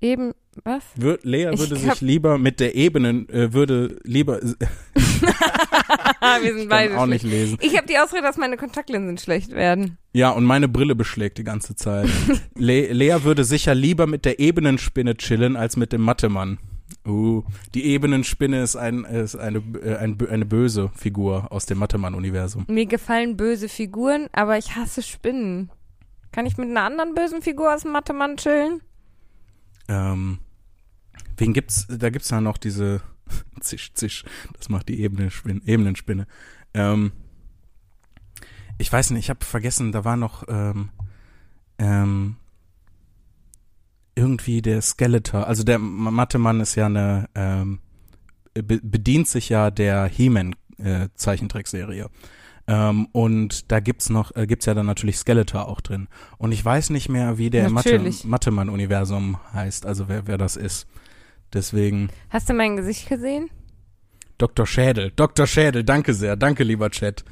Eben, 0.00 0.34
was? 0.64 0.82
Wür, 0.96 1.18
Lea 1.22 1.50
Ich 1.52 1.58
würde 1.60 1.76
hab- 1.76 1.92
sich 1.94 2.00
lieber 2.00 2.38
mit 2.38 2.60
der 2.60 2.74
Ebenen, 2.74 3.28
äh, 3.28 3.52
würde 3.52 3.98
lieber, 4.04 4.42
ich 4.42 4.54
wir 6.42 6.54
sind 6.54 6.68
beide 6.68 6.98
auch 6.98 7.04
schlecht. 7.06 7.24
nicht 7.24 7.32
lesen. 7.32 7.58
Ich 7.60 7.76
habe 7.76 7.86
die 7.86 7.98
Ausrede, 7.98 8.22
dass 8.22 8.36
meine 8.36 8.56
Kontaktlinsen 8.56 9.18
schlecht 9.18 9.50
werden. 9.52 9.98
Ja, 10.12 10.30
und 10.30 10.44
meine 10.44 10.68
Brille 10.68 10.94
beschlägt 10.94 11.38
die 11.38 11.44
ganze 11.44 11.74
Zeit. 11.76 12.08
Le 12.54 12.92
Lea 12.92 13.22
würde 13.24 13.44
sicher 13.44 13.74
lieber 13.74 14.06
mit 14.06 14.24
der 14.24 14.38
Ebenenspinne 14.40 15.16
chillen 15.16 15.56
als 15.56 15.76
mit 15.76 15.92
dem 15.92 16.02
Mattemann. 16.02 16.58
Uh, 17.06 17.42
die 17.74 17.84
Ebenenspinne 17.84 18.62
ist, 18.62 18.76
ein, 18.76 19.04
ist 19.04 19.34
eine, 19.36 19.58
äh, 19.82 19.96
ein, 19.96 20.18
eine 20.30 20.44
böse 20.46 20.90
Figur 20.94 21.50
aus 21.52 21.66
dem 21.66 21.78
Mattemann-Universum. 21.78 22.64
Mir 22.68 22.86
gefallen 22.86 23.36
böse 23.36 23.68
Figuren, 23.68 24.28
aber 24.32 24.58
ich 24.58 24.74
hasse 24.76 25.02
Spinnen. 25.02 25.70
Kann 26.32 26.44
ich 26.46 26.56
mit 26.58 26.68
einer 26.68 26.82
anderen 26.82 27.14
bösen 27.14 27.40
Figur 27.40 27.74
aus 27.74 27.82
dem 27.82 27.92
Mathe-Mann 27.92 28.36
chillen? 28.36 28.80
Ähm, 29.88 30.38
wen 31.38 31.52
gibt's? 31.52 31.86
Da 31.88 32.10
gibt's 32.10 32.30
ja 32.30 32.40
noch 32.40 32.58
diese 32.58 33.00
Zisch, 33.60 33.92
Zisch. 33.94 34.24
Das 34.56 34.68
macht 34.68 34.88
die 34.88 35.00
Ebenenspinne. 35.00 35.60
Ebenenspinne. 35.64 36.26
Ähm, 36.74 37.12
ich 38.78 38.92
weiß 38.92 39.10
nicht, 39.10 39.24
ich 39.24 39.30
habe 39.30 39.44
vergessen, 39.44 39.92
da 39.92 40.04
war 40.04 40.16
noch 40.16 40.44
ähm, 40.48 40.90
ähm, 41.78 42.36
irgendwie 44.14 44.62
der 44.62 44.82
Skeletor, 44.82 45.46
also 45.46 45.62
der 45.62 45.78
Mathe-Mann 45.78 46.60
ist 46.60 46.74
ja 46.74 46.86
eine, 46.86 47.28
ähm, 47.34 47.80
be 48.54 48.80
bedient 48.82 49.28
sich 49.28 49.48
ja 49.48 49.70
der 49.70 50.06
He-Man 50.06 50.56
äh, 50.78 51.08
Zeichentrickserie. 51.14 52.08
Ähm, 52.66 53.06
und 53.12 53.72
da 53.72 53.80
gibt's 53.80 54.10
noch, 54.10 54.34
äh, 54.36 54.46
gibt's 54.46 54.66
ja 54.66 54.74
dann 54.74 54.86
natürlich 54.86 55.16
Skeletor 55.18 55.68
auch 55.68 55.80
drin. 55.80 56.08
Und 56.36 56.52
ich 56.52 56.62
weiß 56.62 56.90
nicht 56.90 57.08
mehr, 57.08 57.38
wie 57.38 57.48
der 57.48 57.70
Mathe. 57.70 57.98
Mathe-Mann-Universum 58.24 59.38
heißt, 59.54 59.86
also 59.86 60.08
wer, 60.08 60.26
wer 60.26 60.36
das 60.36 60.56
ist. 60.56 60.86
Deswegen 61.52 62.10
Hast 62.30 62.48
du 62.48 62.54
mein 62.54 62.76
Gesicht 62.76 63.08
gesehen? 63.08 63.50
Dr. 64.38 64.66
Schädel. 64.66 65.12
Dr. 65.16 65.46
Schädel, 65.46 65.82
danke 65.84 66.14
sehr. 66.14 66.36
Danke, 66.36 66.62
lieber 66.64 66.90
Chat. 66.90 67.24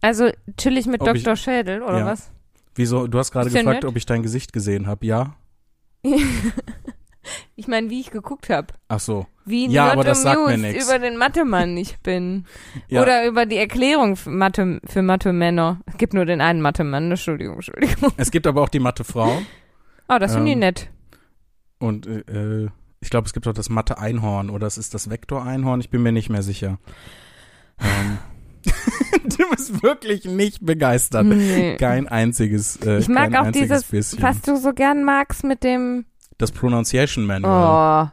Also 0.00 0.30
chillig 0.56 0.86
mit 0.86 1.00
Ob 1.02 1.14
ich- 1.14 1.24
Dr. 1.24 1.36
Schädel, 1.36 1.82
oder 1.82 1.98
Ja. 2.00 2.06
was? 2.06 2.30
Wieso? 2.74 3.06
Du 3.08 3.18
hast 3.18 3.32
gerade 3.32 3.50
gefragt, 3.50 3.82
nett? 3.82 3.84
ob 3.84 3.96
ich 3.96 4.06
dein 4.06 4.22
Gesicht 4.22 4.52
gesehen 4.52 4.86
habe. 4.86 5.04
Ja? 5.06 5.34
Ich 7.56 7.68
meine, 7.68 7.90
wie 7.90 8.00
ich 8.00 8.10
geguckt 8.10 8.48
habe. 8.48 8.68
Ach 8.88 9.00
so. 9.00 9.26
Wie 9.44 9.68
Ja, 9.68 9.92
aber 9.92 10.02
das 10.04 10.22
sagt 10.22 10.46
mir 10.46 10.56
nix. 10.56 10.86
über 10.86 10.98
den 10.98 11.18
Mathemann 11.18 11.76
ich 11.76 11.98
bin. 11.98 12.46
Ja. 12.88 13.02
Oder 13.02 13.26
über 13.26 13.44
die 13.44 13.56
Erklärung 13.58 14.16
für 14.16 14.30
Mathe 14.30 14.80
für 14.86 15.02
Mathe-Männer. 15.02 15.80
Es 15.84 15.98
gibt 15.98 16.14
nur 16.14 16.24
den 16.24 16.40
einen 16.40 16.62
Mathe-Mann, 16.62 17.10
Entschuldigung, 17.10 17.56
Entschuldigung. 17.56 18.12
Es 18.16 18.30
gibt 18.30 18.46
aber 18.46 18.62
auch 18.62 18.70
die 18.70 18.78
Mathe-Frau. 18.78 19.42
Oh, 20.08 20.18
das 20.18 20.32
finde 20.34 20.48
ich 20.48 20.54
Ähm, 20.54 20.60
nett. 20.60 20.88
Und 21.80 22.06
äh, 22.06 22.20
äh, 22.20 22.68
ich 23.00 23.10
glaube, 23.10 23.26
es 23.26 23.32
gibt 23.32 23.46
auch 23.46 23.52
das 23.52 23.68
Mathe-Einhorn 23.68 24.50
oder 24.50 24.66
es 24.66 24.78
ist 24.78 24.94
das 24.94 25.10
Vektor-Einhorn. 25.10 25.80
Ich 25.80 25.90
bin 25.90 26.02
mir 26.02 26.12
nicht 26.12 26.30
mehr 26.30 26.42
sicher. 26.42 26.78
Ähm, 27.80 28.18
du 29.24 29.50
bist 29.50 29.82
wirklich 29.82 30.24
nicht 30.24 30.64
begeistert. 30.64 31.26
Nee. 31.26 31.76
Kein 31.76 32.08
einziges, 32.08 32.76
äh, 32.84 32.98
Ich 32.98 33.08
mag 33.08 33.34
auch 33.36 33.50
dieses, 33.52 33.84
bisschen. 33.84 34.22
was 34.22 34.40
du 34.42 34.56
so 34.56 34.72
gern 34.72 35.04
magst 35.04 35.44
mit 35.44 35.62
dem. 35.62 36.06
Das 36.38 36.52
Pronunciation 36.52 37.24
Manual. 37.24 38.10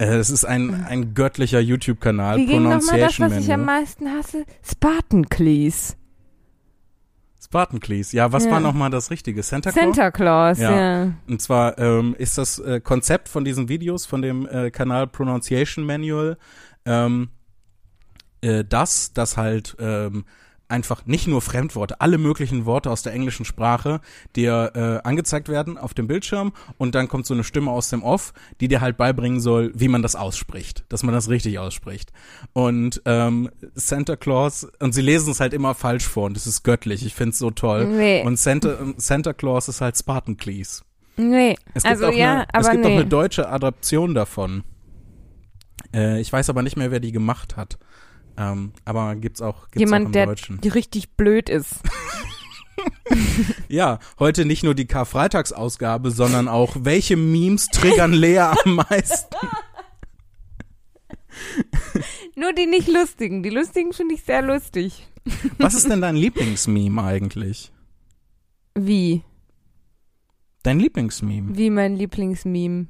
Oh. 0.00 0.04
Äh, 0.04 0.16
es 0.16 0.30
ist 0.30 0.44
ein, 0.44 0.84
ein 0.86 1.14
göttlicher 1.14 1.60
YouTube-Kanal. 1.60 2.38
Wie 2.38 2.46
ging 2.46 2.62
nochmal 2.62 3.00
das, 3.00 3.20
was 3.20 3.36
ich 3.36 3.52
am 3.52 3.64
Manual. 3.64 3.80
meisten 3.80 4.08
hasse? 4.08 4.44
Spartan 4.62 5.28
Cleese. 5.28 5.94
Ja, 8.12 8.32
was 8.32 8.44
Ja. 8.44 8.52
war 8.52 8.60
nochmal 8.60 8.90
das 8.90 9.10
Richtige? 9.10 9.42
Santa 9.42 9.72
Claus? 9.72 9.82
Santa 9.84 10.10
Claus, 10.10 10.58
Ja. 10.58 10.70
ja. 11.04 11.12
Und 11.28 11.42
zwar 11.42 11.78
ähm, 11.78 12.14
ist 12.16 12.38
das 12.38 12.58
äh, 12.60 12.80
Konzept 12.80 13.28
von 13.28 13.44
diesen 13.44 13.68
Videos 13.68 14.06
von 14.06 14.22
dem 14.22 14.46
äh, 14.48 14.70
Kanal 14.70 15.08
Pronunciation 15.08 15.84
Manual 15.84 16.38
ähm, 16.86 17.28
äh, 18.40 18.64
das, 18.64 19.12
dass 19.12 19.36
halt 19.36 19.76
ähm, 19.80 20.24
einfach 20.70 21.06
nicht 21.06 21.26
nur 21.26 21.40
Fremdworte, 21.40 22.00
alle 22.00 22.18
möglichen 22.18 22.64
Worte 22.64 22.90
aus 22.90 23.02
der 23.02 23.12
englischen 23.12 23.44
Sprache 23.44 24.00
dir 24.36 24.72
äh, 24.74 25.06
angezeigt 25.06 25.48
werden 25.48 25.78
auf 25.78 25.94
dem 25.94 26.06
Bildschirm 26.06 26.52
und 26.78 26.94
dann 26.94 27.08
kommt 27.08 27.26
so 27.26 27.34
eine 27.34 27.44
Stimme 27.44 27.70
aus 27.70 27.90
dem 27.90 28.02
Off, 28.02 28.32
die 28.60 28.68
dir 28.68 28.80
halt 28.80 28.96
beibringen 28.96 29.40
soll, 29.40 29.72
wie 29.74 29.88
man 29.88 30.02
das 30.02 30.16
ausspricht, 30.16 30.84
dass 30.88 31.02
man 31.02 31.14
das 31.14 31.28
richtig 31.28 31.58
ausspricht. 31.58 32.12
Und 32.52 33.02
ähm, 33.04 33.50
Santa 33.74 34.16
Claus, 34.16 34.66
und 34.78 34.92
sie 34.92 35.02
lesen 35.02 35.32
es 35.32 35.40
halt 35.40 35.54
immer 35.54 35.74
falsch 35.74 36.06
vor 36.06 36.26
und 36.26 36.36
das 36.36 36.46
ist 36.46 36.62
göttlich, 36.62 37.04
ich 37.04 37.14
find's 37.14 37.38
so 37.38 37.50
toll. 37.50 37.86
Nee. 37.86 38.22
Und 38.24 38.38
Santa, 38.38 38.76
Santa 38.96 39.32
Claus 39.32 39.68
ist 39.68 39.80
halt 39.80 39.96
Spartan 39.96 40.36
Cleese. 40.36 40.82
Nee. 41.16 41.56
Es 41.74 41.82
gibt, 41.82 41.86
also 41.86 42.06
auch, 42.06 42.12
ja, 42.12 42.32
eine, 42.32 42.54
aber 42.54 42.60
es 42.60 42.70
gibt 42.70 42.84
nee. 42.84 42.90
auch 42.90 42.96
eine 42.96 43.06
deutsche 43.06 43.48
Adaption 43.48 44.14
davon. 44.14 44.64
Äh, 45.94 46.20
ich 46.20 46.32
weiß 46.32 46.50
aber 46.50 46.62
nicht 46.62 46.76
mehr, 46.76 46.90
wer 46.90 47.00
die 47.00 47.12
gemacht 47.12 47.56
hat. 47.56 47.78
Ähm, 48.40 48.72
aber 48.86 49.16
gibt's 49.16 49.42
auch, 49.42 49.64
gibt's 49.70 49.76
auch 49.76 49.80
Jemand, 49.80 50.06
im 50.06 50.12
der 50.12 50.26
Deutschen. 50.26 50.60
die 50.62 50.68
richtig 50.68 51.10
blöd 51.16 51.48
ist. 51.48 51.74
Ja, 53.68 53.98
heute 54.18 54.46
nicht 54.46 54.62
nur 54.64 54.74
die 54.74 54.86
Karfreitagsausgabe, 54.86 56.10
sondern 56.10 56.48
auch, 56.48 56.76
welche 56.80 57.14
Memes 57.16 57.66
triggern 57.66 58.14
Lea 58.14 58.38
am 58.64 58.76
meisten? 58.90 59.36
Nur 62.36 62.54
die 62.54 62.66
nicht 62.66 62.88
lustigen. 62.88 63.42
Die 63.42 63.50
lustigen 63.50 63.92
finde 63.92 64.14
ich 64.14 64.22
sehr 64.22 64.40
lustig. 64.40 65.06
Was 65.58 65.74
ist 65.74 65.90
denn 65.90 66.00
dein 66.00 66.16
Lieblingsmeme 66.16 67.02
eigentlich? 67.02 67.70
Wie? 68.74 69.24
Dein 70.62 70.80
Lieblingsmeme? 70.80 71.56
Wie 71.56 71.68
mein 71.68 71.96
Lieblingsmeme. 71.96 72.86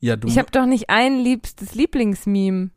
Ja, 0.00 0.16
du 0.16 0.28
Ich 0.28 0.38
habe 0.38 0.50
doch 0.50 0.66
nicht 0.66 0.90
ein 0.90 1.18
liebstes 1.20 1.74
Lieblingsmeme. 1.74 2.70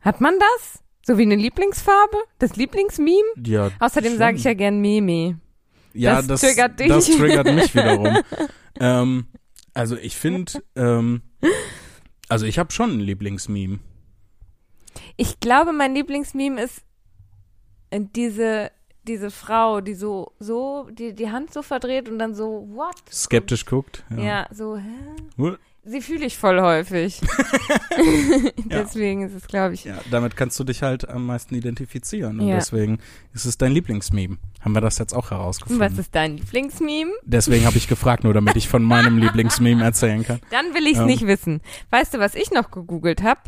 Hat 0.00 0.20
man 0.20 0.34
das? 0.38 0.82
So 1.06 1.18
wie 1.18 1.22
eine 1.22 1.36
Lieblingsfarbe? 1.36 2.16
Das 2.38 2.56
Lieblingsmeme? 2.56 3.28
ja, 3.44 3.70
Außerdem 3.80 4.16
sage 4.18 4.36
ich 4.36 4.44
ja 4.44 4.54
gern 4.54 4.80
Meme. 4.80 5.40
Ja, 5.92 6.16
Das 6.16 6.26
das, 6.26 6.40
triggert 6.42 6.78
dich. 6.78 6.88
das 6.88 7.06
triggert 7.06 7.52
mich 7.54 7.74
wiederum. 7.74 8.18
ähm, 8.78 9.26
also 9.74 9.96
ich 9.96 10.16
finde, 10.16 10.52
ähm, 10.76 11.22
also 12.28 12.46
ich 12.46 12.58
habe 12.58 12.70
schon 12.72 12.90
ein 12.98 13.00
Lieblingsmeme. 13.00 13.80
Ich 15.16 15.40
glaube, 15.40 15.72
mein 15.72 15.94
Lieblingsmeme 15.94 16.62
ist 16.62 16.82
äh, 17.90 18.00
diese, 18.14 18.70
diese 19.04 19.30
Frau, 19.30 19.80
die 19.80 19.94
so, 19.94 20.32
so, 20.38 20.88
die, 20.92 21.14
die 21.14 21.30
Hand 21.30 21.52
so 21.52 21.62
verdreht 21.62 22.08
und 22.08 22.18
dann 22.18 22.34
so, 22.34 22.68
what? 22.72 22.94
Skeptisch 23.10 23.66
guckt. 23.66 24.04
Ja, 24.10 24.22
Ja. 24.22 24.46
so, 24.52 24.76
hä? 24.76 24.88
What? 25.36 25.58
Sie 25.82 26.00
fühle 26.02 26.26
ich 26.26 26.36
voll 26.36 26.60
häufig. 26.60 27.20
Deswegen 28.66 29.22
ist 29.22 29.34
es, 29.34 29.46
glaube 29.46 29.74
ich. 29.74 29.84
Ja, 29.84 29.98
damit 30.10 30.36
kannst 30.36 30.58
du 30.60 30.64
dich 30.64 30.82
halt 30.82 31.08
am 31.08 31.26
meisten 31.26 31.54
identifizieren. 31.54 32.40
Und 32.40 32.48
Ja. 32.48 32.56
deswegen 32.56 32.98
ist 33.32 33.44
es 33.46 33.56
dein 33.58 33.72
Lieblingsmeme. 33.72 34.36
Haben 34.60 34.72
wir 34.74 34.80
das 34.80 34.98
jetzt 34.98 35.14
auch 35.14 35.30
herausgefunden. 35.30 35.80
Was 35.80 35.98
ist 35.98 36.14
dein 36.14 36.36
Lieblingsmeme? 36.36 37.10
Deswegen 37.24 37.64
habe 37.64 37.76
ich 37.78 37.88
gefragt, 37.88 38.24
nur 38.24 38.34
damit 38.34 38.56
ich 38.56 38.68
von 38.68 38.82
meinem 38.82 39.16
Lieblingsmeme 39.22 39.82
erzählen 39.82 40.22
kann. 40.24 40.40
Dann 40.50 40.74
will 40.74 40.86
ich 40.86 40.94
es 40.94 40.98
Ähm. 41.00 41.06
nicht 41.06 41.26
wissen. 41.26 41.60
Weißt 41.90 42.14
du, 42.14 42.18
was 42.18 42.34
ich 42.34 42.50
noch 42.50 42.70
gegoogelt 42.70 43.22
habe? 43.22 43.40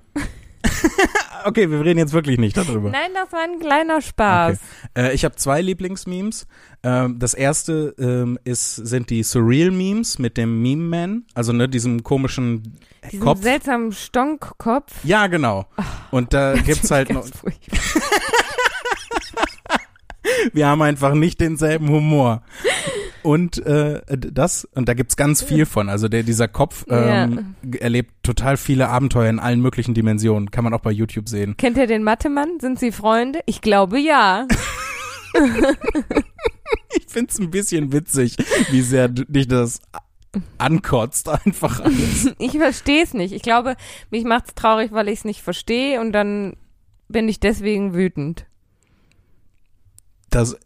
Okay, 1.45 1.71
wir 1.71 1.85
reden 1.85 1.99
jetzt 1.99 2.13
wirklich 2.13 2.39
nicht 2.39 2.57
darüber. 2.57 2.91
Nein, 2.91 3.11
das 3.15 3.33
war 3.33 3.41
ein 3.41 3.59
kleiner 3.59 4.01
Spaß. 4.01 4.59
Äh, 4.97 5.13
ich 5.13 5.25
habe 5.25 5.35
zwei 5.37 5.61
Lieblingsmemes. 5.61 6.47
Ähm, 6.85 7.19
das 7.19 7.35
erste 7.35 7.95
ähm, 7.99 8.39
ist, 8.45 8.77
sind 8.77 9.11
die 9.11 9.23
Surreal-Memes 9.23 10.19
mit 10.19 10.37
dem 10.37 10.63
Meme-Man, 10.63 11.25
also 11.35 11.53
ne, 11.53 11.69
diesem 11.69 12.03
komischen 12.03 12.79
Diesen 13.11 13.21
Kopf. 13.21 13.43
seltsamen 13.43 13.93
Stonkkopf. 13.93 14.93
Ja, 15.05 15.27
genau. 15.27 15.67
Und 16.11 16.33
da 16.33 16.55
gibt's 16.55 16.91
halt 16.91 17.11
noch, 17.11 17.27
wir 20.53 20.67
haben 20.67 20.83
einfach 20.83 21.15
nicht 21.15 21.41
denselben 21.41 21.89
Humor. 21.89 22.43
Und 23.23 23.65
äh, 23.65 24.01
das, 24.09 24.65
und 24.75 24.89
da 24.89 24.95
gibt's 24.95 25.17
ganz 25.17 25.43
viel 25.43 25.65
von. 25.67 25.89
Also 25.89 26.09
der, 26.09 26.23
dieser 26.25 26.49
Kopf 26.49 26.85
ähm, 26.89 27.55
g- 27.63 27.79
erlebt 27.79 28.13
total 28.23 28.57
viele 28.57 28.89
Abenteuer 28.89 29.31
in 29.31 29.39
allen 29.39 29.61
möglichen 29.61 29.95
Dimensionen. 29.95 30.51
Kann 30.51 30.65
man 30.65 30.75
auch 30.75 30.81
bei 30.81 30.91
YouTube 30.91 31.29
sehen. 31.29 31.57
Kennt 31.57 31.77
ihr 31.77 31.87
den 31.87 32.03
Mathe-Mann? 32.03 32.59
Sind 32.61 32.79
sie 32.81 32.91
Freunde? 32.93 33.41
Ich 33.47 33.61
glaube 33.61 33.99
ja. 34.01 34.47
Ich 36.95 37.07
find's 37.09 37.39
ein 37.39 37.51
bisschen 37.51 37.93
witzig, 37.93 38.37
wie 38.71 38.83
sehr 38.83 39.09
dich 39.09 39.49
das 39.49 39.81
ankotzt, 40.59 41.29
einfach 41.29 41.81
alles. 41.81 42.31
Ich 42.39 42.53
verstehe 42.53 43.03
es 43.03 43.15
nicht. 43.15 43.33
Ich 43.33 43.43
glaube, 43.43 43.77
mich 44.11 44.25
macht's 44.25 44.55
traurig, 44.55 44.93
weil 44.93 45.09
ich 45.09 45.21
es 45.21 45.25
nicht 45.25 45.43
verstehe 45.43 46.01
und 46.01 46.13
dann 46.13 46.57
bin 47.09 47.29
ich 47.29 47.41
deswegen 47.41 47.95
wütend. 47.95 48.47
Das 50.31 50.57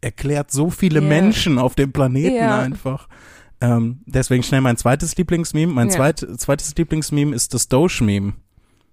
erklärt 0.00 0.50
so 0.50 0.70
viele 0.70 1.00
Ja. 1.00 1.06
Menschen 1.06 1.58
auf 1.58 1.74
dem 1.74 1.92
Planeten 1.92 2.36
Ja. 2.36 2.58
einfach. 2.58 3.08
Ähm, 3.60 4.00
deswegen 4.06 4.42
schnell 4.42 4.60
mein 4.60 4.76
zweites 4.76 5.16
Lieblingsmeme. 5.16 5.72
Mein 5.72 5.88
Ja. 5.88 5.94
zweit, 5.96 6.18
zweites 6.38 6.74
Lieblingsmeme 6.76 7.34
ist 7.34 7.54
das 7.54 7.68
Doge-Meme. 7.68 8.34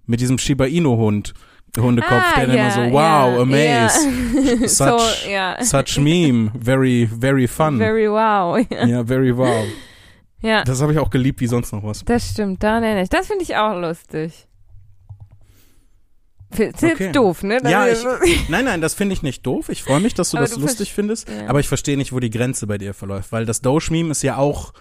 Mit 0.05 0.19
diesem 0.21 0.37
Shiba 0.37 0.65
Inu-Hund. 0.65 1.33
Hundekopf, 1.75 2.11
Ah, 2.35 2.45
der 2.45 2.53
ja, 2.55 2.61
immer 2.67 2.71
so, 2.71 2.93
wow, 2.93 3.41
amaze. 3.41 3.57
ja. 3.57 3.89
Such, 4.67 4.99
so, 4.99 5.29
ja. 5.29 5.57
such 5.63 5.97
meme. 5.97 6.51
Very, 6.53 7.09
very 7.19 7.47
fun. 7.47 7.79
Very 7.79 8.07
wow. 8.11 8.63
Ja, 8.69 8.85
ja, 8.85 9.03
very 9.03 9.35
wow. 9.35 9.65
ja 10.41 10.63
Das 10.65 10.81
habe 10.83 10.93
ich 10.93 10.99
auch 10.99 11.09
geliebt 11.09 11.41
wie 11.41 11.47
sonst 11.47 11.71
noch 11.71 11.83
was. 11.83 12.05
das 12.05 12.29
stimmt. 12.29 12.61
Da 12.61 12.79
nenne 12.79 13.01
ich. 13.01 13.09
Das 13.09 13.25
finde 13.25 13.43
ich 13.43 13.55
auch 13.55 13.75
lustig. 13.79 14.47
Jetzt 16.57 16.83
Okay. 16.83 17.11
doof, 17.11 17.43
ne? 17.43 17.59
Ja, 17.63 17.85
ist- 17.85 18.05
Nein, 18.49 18.65
nein, 18.65 18.81
das 18.81 18.93
finde 18.93 19.13
ich 19.13 19.21
nicht 19.23 19.45
doof. 19.45 19.69
Ich 19.69 19.83
freue 19.83 19.99
mich, 19.99 20.13
dass 20.13 20.31
du 20.31 20.37
Aber 20.37 20.45
das 20.45 20.55
du 20.55 20.61
lustig 20.61 20.93
findest. 20.93 21.27
ja. 21.29 21.47
Aber 21.47 21.59
ich 21.59 21.67
verstehe 21.67 21.97
nicht, 21.97 22.11
wo 22.13 22.19
die 22.19 22.29
Grenze 22.29 22.67
bei 22.67 22.77
dir 22.77 22.93
verläuft. 22.93 23.31
Weil 23.31 23.45
das 23.45 23.61
Doge-Meme 23.61 24.11
ist 24.11 24.21
ja 24.23 24.37
auch, 24.37 24.73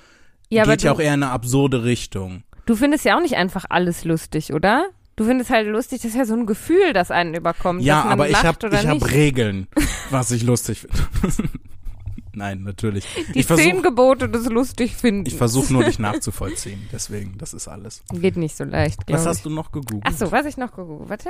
ja, 0.49 0.65
geht 0.65 0.83
ja 0.83 0.93
auch 0.93 1.01
eher 1.01 1.15
in 1.15 1.23
eine 1.23 1.33
absurde 1.33 1.85
Richtung. 1.85 2.43
du 2.67 2.77
findest 2.77 3.05
ja 3.05 3.17
auch 3.17 3.23
nicht 3.23 3.37
einfach 3.37 3.65
alles 3.69 4.05
lustig, 4.05 4.53
oder? 4.53 4.87
Du 5.17 5.25
findest 5.25 5.51
halt 5.51 5.69
lustig, 5.69 6.01
das 6.01 6.13
ist 6.13 6.17
ja 6.17 6.25
so 6.25 6.35
ein 6.35 6.47
Gefühl, 6.47 6.93
das 6.95 7.11
einen 7.11 7.35
überkommt. 7.35 7.83
Ja, 7.83 8.03
aber 8.05 8.29
ich 8.31 8.43
habe 8.43 8.69
ich 8.75 8.87
hab. 8.87 9.11
Regeln, 9.13 9.67
was 10.11 10.31
ich 10.31 10.43
lustig 10.43 10.81
finde. 10.81 11.49
Nein, 12.35 12.63
natürlich. 12.63 13.05
Die 13.35 13.41
ich 13.41 13.47
zehn 13.47 13.57
versuche 13.59 13.83
Gebote 13.83 14.27
des 14.31 14.49
lustig 14.49 14.97
finden. 14.97 15.27
ich 15.27 15.37
versuch 15.37 15.69
nur, 15.69 15.85
dich 15.85 15.99
nachzuvollziehen. 15.99 16.89
Deswegen, 16.91 17.37
das 17.37 17.53
ist 17.53 17.69
alles. 17.69 18.03
Geht 18.11 18.39
nicht 18.39 18.57
so 18.57 18.65
leicht, 18.65 19.01
Was 19.09 19.21
ich. 19.23 19.27
hast 19.27 19.45
du 19.45 19.51
noch 19.51 19.71
gegoogelt? 19.71 20.05
Ach 20.07 20.13
so, 20.17 20.33
was 20.33 20.47
ich 20.47 20.57
noch 20.57 20.75
gegoogelt. 20.75 21.11
Warte. 21.11 21.29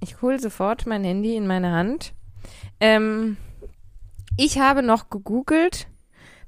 Ich 0.00 0.20
hole 0.22 0.38
sofort 0.38 0.86
mein 0.86 1.04
Handy 1.04 1.36
in 1.36 1.46
meine 1.46 1.72
Hand. 1.72 2.12
Ähm, 2.80 3.36
ich 4.36 4.58
habe 4.58 4.82
noch 4.82 5.10
gegoogelt, 5.10 5.88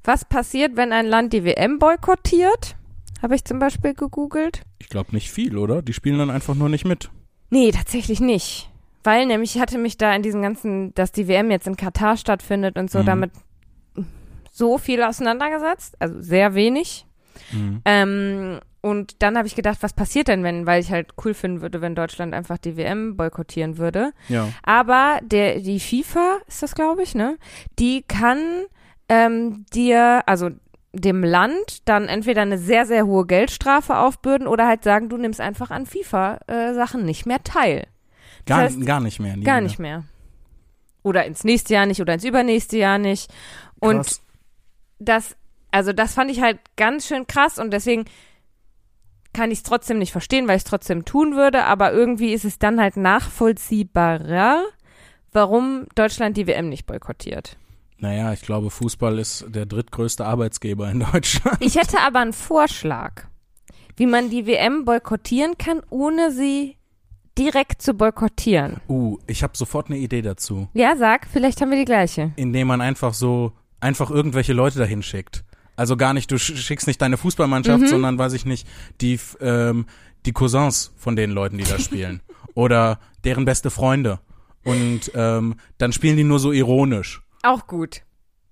Was 0.04 0.24
passiert, 0.24 0.76
wenn 0.76 0.92
ein 0.92 1.06
Land 1.06 1.32
die 1.32 1.44
WM 1.44 1.78
boykottiert? 1.78 2.76
Habe 3.20 3.34
ich 3.34 3.44
zum 3.44 3.58
Beispiel 3.58 3.94
gegoogelt. 3.94 4.62
Ich 4.78 4.88
glaube 4.88 5.12
nicht 5.12 5.30
viel, 5.30 5.58
oder? 5.58 5.82
Die 5.82 5.92
spielen 5.92 6.18
dann 6.18 6.30
einfach 6.30 6.54
nur 6.54 6.68
nicht 6.68 6.84
mit. 6.84 7.10
Nee, 7.50 7.72
tatsächlich 7.72 8.20
nicht. 8.20 8.70
Weil 9.04 9.26
nämlich 9.26 9.56
ich 9.56 9.60
hatte 9.60 9.76
mich 9.76 9.96
da 9.98 10.14
in 10.14 10.22
diesen 10.22 10.40
ganzen, 10.40 10.94
dass 10.94 11.12
die 11.12 11.28
WM 11.28 11.50
jetzt 11.50 11.66
in 11.66 11.76
Katar 11.76 12.16
stattfindet 12.16 12.78
und 12.78 12.90
so 12.90 13.00
Mhm. 13.00 13.06
damit 13.06 13.30
so 14.52 14.78
viel 14.78 15.02
auseinandergesetzt. 15.02 15.96
Also 16.00 16.20
sehr 16.20 16.54
wenig. 16.54 17.06
Mhm. 17.52 17.80
Ähm, 17.84 18.60
und 18.80 19.22
dann 19.22 19.36
habe 19.36 19.48
ich 19.48 19.56
gedacht, 19.56 19.78
was 19.80 19.92
passiert 19.92 20.28
denn, 20.28 20.44
wenn, 20.44 20.66
weil 20.66 20.80
ich 20.80 20.90
halt 20.90 21.14
cool 21.24 21.34
finden 21.34 21.60
würde, 21.60 21.80
wenn 21.80 21.94
Deutschland 21.94 22.32
einfach 22.32 22.58
die 22.58 22.76
WM 22.76 23.16
boykottieren 23.16 23.76
würde. 23.76 24.12
Ja. 24.28 24.48
Aber 24.62 25.18
der, 25.22 25.60
die 25.60 25.80
FIFA 25.80 26.38
ist 26.46 26.62
das, 26.62 26.74
glaube 26.74 27.02
ich, 27.02 27.14
ne? 27.14 27.38
Die 27.78 28.02
kann 28.02 28.38
ähm, 29.08 29.66
dir, 29.72 30.22
also 30.26 30.50
dem 30.92 31.24
Land 31.24 31.88
dann 31.88 32.06
entweder 32.08 32.42
eine 32.42 32.58
sehr, 32.58 32.86
sehr 32.86 33.06
hohe 33.06 33.26
Geldstrafe 33.26 33.96
aufbürden 33.96 34.46
oder 34.46 34.66
halt 34.66 34.84
sagen, 34.84 35.08
du 35.08 35.16
nimmst 35.16 35.40
einfach 35.40 35.70
an 35.70 35.86
FIFA-Sachen 35.86 37.04
nicht 37.04 37.26
mehr 37.26 37.42
teil. 37.42 37.86
Gar, 38.46 38.60
heißt, 38.60 38.86
gar 38.86 39.00
nicht 39.00 39.18
mehr. 39.20 39.32
Gar 39.32 39.40
wieder. 39.40 39.60
nicht 39.60 39.78
mehr. 39.78 40.04
Oder 41.02 41.24
ins 41.26 41.44
nächste 41.44 41.74
Jahr 41.74 41.86
nicht 41.86 42.00
oder 42.00 42.14
ins 42.14 42.24
übernächste 42.24 42.78
Jahr 42.78 42.98
nicht. 42.98 43.30
Und 43.80 44.04
Krass. 44.04 44.22
das, 44.98 45.36
also 45.70 45.92
das 45.92 46.14
fand 46.14 46.30
ich 46.30 46.40
halt 46.40 46.58
ganz 46.76 47.06
schön 47.06 47.26
krass 47.26 47.58
und 47.58 47.72
deswegen 47.72 48.04
kann 49.38 49.52
ich 49.52 49.58
es 49.58 49.62
trotzdem 49.62 50.00
nicht 50.00 50.10
verstehen, 50.10 50.48
weil 50.48 50.56
ich 50.56 50.64
es 50.64 50.68
trotzdem 50.68 51.04
tun 51.04 51.36
würde, 51.36 51.62
aber 51.62 51.92
irgendwie 51.92 52.32
ist 52.32 52.44
es 52.44 52.58
dann 52.58 52.80
halt 52.80 52.96
nachvollziehbarer, 52.96 54.64
warum 55.30 55.86
Deutschland 55.94 56.36
die 56.36 56.48
WM 56.48 56.68
nicht 56.68 56.86
boykottiert. 56.86 57.56
Naja, 57.98 58.32
ich 58.32 58.42
glaube, 58.42 58.68
Fußball 58.70 59.16
ist 59.16 59.46
der 59.48 59.64
drittgrößte 59.64 60.26
Arbeitsgeber 60.26 60.90
in 60.90 61.06
Deutschland. 61.12 61.56
Ich 61.60 61.76
hätte 61.76 62.00
aber 62.00 62.18
einen 62.18 62.32
Vorschlag, 62.32 63.26
wie 63.96 64.06
man 64.06 64.28
die 64.28 64.44
WM 64.44 64.84
boykottieren 64.84 65.56
kann, 65.56 65.82
ohne 65.88 66.32
sie 66.32 66.74
direkt 67.38 67.80
zu 67.80 67.94
boykottieren. 67.94 68.80
Uh, 68.88 69.18
ich 69.28 69.44
habe 69.44 69.56
sofort 69.56 69.86
eine 69.86 69.98
Idee 69.98 70.22
dazu. 70.22 70.66
Ja, 70.74 70.96
sag, 70.96 71.28
vielleicht 71.32 71.60
haben 71.60 71.70
wir 71.70 71.78
die 71.78 71.84
gleiche. 71.84 72.32
Indem 72.34 72.66
man 72.66 72.80
einfach 72.80 73.14
so, 73.14 73.52
einfach 73.78 74.10
irgendwelche 74.10 74.52
Leute 74.52 74.80
dahin 74.80 75.04
schickt. 75.04 75.44
Also 75.78 75.96
gar 75.96 76.12
nicht, 76.12 76.30
du 76.30 76.36
sch- 76.36 76.56
schickst 76.56 76.86
nicht 76.86 77.00
deine 77.00 77.16
Fußballmannschaft, 77.16 77.82
Mhm. 77.82 77.86
sondern 77.86 78.18
weiß 78.18 78.32
ich 78.34 78.44
nicht, 78.44 78.66
die, 79.00 79.18
ähm, 79.40 79.86
die 80.26 80.32
Cousins 80.32 80.92
von 80.96 81.16
den 81.16 81.30
Leuten, 81.30 81.56
die 81.58 81.64
da 81.64 81.78
spielen. 81.78 82.20
Oder 82.54 82.98
deren 83.24 83.44
beste 83.44 83.70
Freunde. 83.70 84.18
Und 84.64 85.12
ähm, 85.14 85.54
dann 85.78 85.92
spielen 85.92 86.16
die 86.16 86.24
nur 86.24 86.40
so 86.40 86.52
ironisch. 86.52 87.22
Auch 87.42 87.66
gut. 87.66 88.02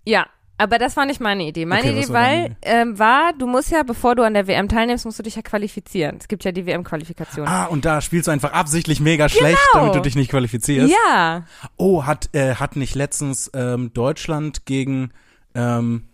Ja, 0.06 0.26
aber 0.58 0.78
das 0.78 0.96
war 0.96 1.04
nicht 1.04 1.20
meine 1.20 1.42
Idee. 1.44 1.66
Meine 1.66 1.90
Okay, 1.90 1.98
Idee 2.04 2.12
war 2.12 2.22
deine 2.22 2.56
ähm, 2.62 2.98
war, 2.98 3.32
du 3.34 3.46
musst 3.46 3.70
ja, 3.72 3.82
bevor 3.82 4.14
du 4.14 4.22
an 4.22 4.32
der 4.32 4.46
WM 4.46 4.68
teilnimmst, 4.68 5.04
musst 5.04 5.18
du 5.18 5.22
dich 5.24 5.34
ja 5.36 5.42
qualifizieren. 5.42 6.16
Es 6.20 6.28
gibt 6.28 6.44
ja 6.44 6.52
die 6.52 6.64
WM-Qualifikation. 6.64 7.46
Ah, 7.46 7.64
und 7.66 7.84
da 7.84 8.00
spielst 8.00 8.28
du 8.28 8.30
einfach 8.30 8.52
absichtlich 8.52 9.00
mega 9.00 9.28
schlecht, 9.28 9.58
damit 9.74 9.94
du 9.96 10.00
dich 10.00 10.14
nicht 10.14 10.30
qualifizierst. 10.30 10.94
ja, 11.08 11.44
Oh, 11.76 12.06
hat, 12.06 12.30
äh, 12.34 12.54
hat 12.54 12.76
nicht 12.76 12.94
letztens 12.94 13.50
ähm, 13.52 13.92
Deutschland 13.92 14.64
gegen, 14.64 15.10
ähm, 15.54 16.04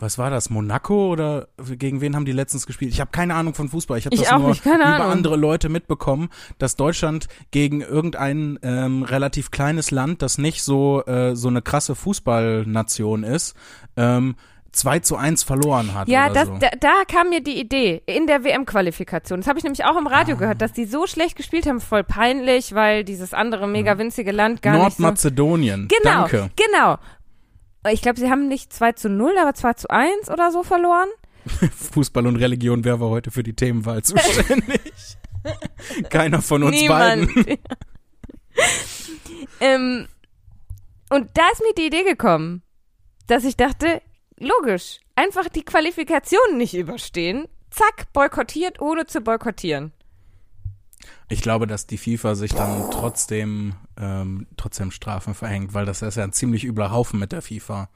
was 0.00 0.16
war 0.18 0.30
das, 0.30 0.48
Monaco 0.50 1.08
oder 1.10 1.48
gegen 1.76 2.00
wen 2.00 2.14
haben 2.14 2.24
die 2.24 2.32
letztens 2.32 2.66
gespielt? 2.66 2.92
Ich 2.92 3.00
habe 3.00 3.10
keine 3.10 3.34
Ahnung 3.34 3.54
von 3.54 3.68
Fußball. 3.68 3.98
Ich 3.98 4.06
habe 4.06 4.16
das 4.16 4.30
auch 4.30 4.38
nur 4.38 4.50
nicht, 4.50 4.64
über 4.64 4.74
Ahnung. 4.84 5.10
andere 5.10 5.36
Leute 5.36 5.68
mitbekommen, 5.68 6.28
dass 6.58 6.76
Deutschland 6.76 7.26
gegen 7.50 7.80
irgendein 7.80 8.58
ähm, 8.62 9.02
relativ 9.02 9.50
kleines 9.50 9.90
Land, 9.90 10.22
das 10.22 10.38
nicht 10.38 10.62
so, 10.62 11.04
äh, 11.06 11.34
so 11.34 11.48
eine 11.48 11.62
krasse 11.62 11.94
Fußballnation 11.94 13.24
ist, 13.24 13.54
ähm, 13.96 14.36
2 14.70 14.98
zu 15.00 15.16
1 15.16 15.42
verloren 15.44 15.94
hat. 15.94 16.08
ja, 16.08 16.28
das, 16.28 16.46
so. 16.46 16.58
da, 16.60 16.68
da 16.78 16.92
kam 17.10 17.30
mir 17.30 17.40
die 17.42 17.58
Idee 17.58 18.02
in 18.06 18.26
der 18.26 18.44
WM-Qualifikation. 18.44 19.40
Das 19.40 19.48
habe 19.48 19.58
ich 19.58 19.64
nämlich 19.64 19.84
auch 19.84 19.96
im 19.96 20.06
Radio 20.06 20.36
Ah. 20.36 20.38
gehört, 20.38 20.60
dass 20.62 20.72
die 20.72 20.84
so 20.84 21.06
schlecht 21.06 21.36
gespielt 21.36 21.66
haben, 21.66 21.80
voll 21.80 22.04
peinlich, 22.04 22.74
weil 22.74 23.02
dieses 23.02 23.32
andere 23.34 23.66
mega 23.66 23.96
winzige 23.98 24.30
Land 24.30 24.60
gar 24.62 24.72
nicht 24.72 24.96
so. 24.98 25.02
Nordmazedonien. 25.02 25.88
Genau, 25.88 26.20
Danke. 26.20 26.50
genau. 26.54 26.98
Ich 27.92 28.02
glaube, 28.02 28.18
sie 28.18 28.30
haben 28.30 28.48
nicht 28.48 28.72
2 28.72 28.92
zu 28.92 29.08
0, 29.08 29.36
aber 29.38 29.54
2 29.54 29.72
zu 29.74 29.90
1 29.90 30.30
oder 30.30 30.50
so 30.50 30.62
verloren. 30.62 31.08
Fußball 31.92 32.26
und 32.26 32.36
Religion, 32.36 32.84
war 32.84 33.08
heute 33.08 33.30
für 33.30 33.42
die 33.42 33.54
Themenwahl 33.54 34.02
zuständig? 34.02 35.16
Keiner 36.10 36.42
von 36.42 36.62
uns 36.62 36.80
Niemand. 36.80 37.34
beiden. 37.34 37.58
ähm, 39.60 40.08
und 41.10 41.30
da 41.34 41.42
ist 41.52 41.62
mir 41.62 41.74
die 41.74 41.86
Idee 41.86 42.04
gekommen, 42.04 42.62
dass 43.26 43.44
ich 43.44 43.56
dachte, 43.56 44.02
logisch, 44.38 45.00
einfach 45.14 45.48
die 45.48 45.64
Qualifikation 45.64 46.56
nicht 46.56 46.74
überstehen. 46.74 47.46
Zack, 47.70 48.12
boykottiert, 48.12 48.80
ohne 48.80 49.06
zu 49.06 49.20
boykottieren. 49.20 49.92
Ich 51.28 51.42
glaube, 51.42 51.66
dass 51.66 51.86
die 51.86 51.98
FIFA 51.98 52.34
sich 52.34 52.54
dann 52.54 52.90
trotzdem, 52.90 53.74
ähm, 54.00 54.46
trotzdem 54.56 54.90
Strafen 54.90 55.34
verhängt, 55.34 55.74
weil 55.74 55.84
das 55.84 56.00
ist 56.02 56.16
ja 56.16 56.24
ein 56.24 56.32
ziemlich 56.32 56.64
übler 56.64 56.90
Haufen 56.90 57.18
mit 57.20 57.32
der 57.32 57.42
FIFA. 57.42 57.88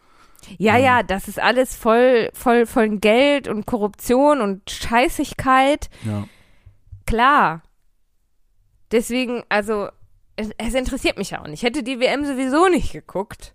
Ja, 0.59 0.75
Mhm. 0.75 0.85
ja, 0.85 1.03
das 1.03 1.29
ist 1.29 1.41
alles 1.41 1.75
voll, 1.75 2.29
voll, 2.35 2.67
voll 2.67 2.99
Geld 2.99 3.49
und 3.49 3.65
Korruption 3.65 4.41
und 4.41 4.69
Scheißigkeit. 4.71 5.89
Ja. 6.05 6.27
Klar. 7.07 7.63
Deswegen, 8.91 9.43
also, 9.49 9.89
es, 10.37 10.51
es 10.59 10.75
interessiert 10.75 11.17
mich 11.17 11.37
auch 11.37 11.45
nicht. 11.47 11.55
Ich 11.55 11.63
hätte 11.63 11.83
die 11.83 12.01
WM 12.01 12.25
sowieso 12.25 12.69
nicht 12.69 12.93
geguckt. 12.93 13.55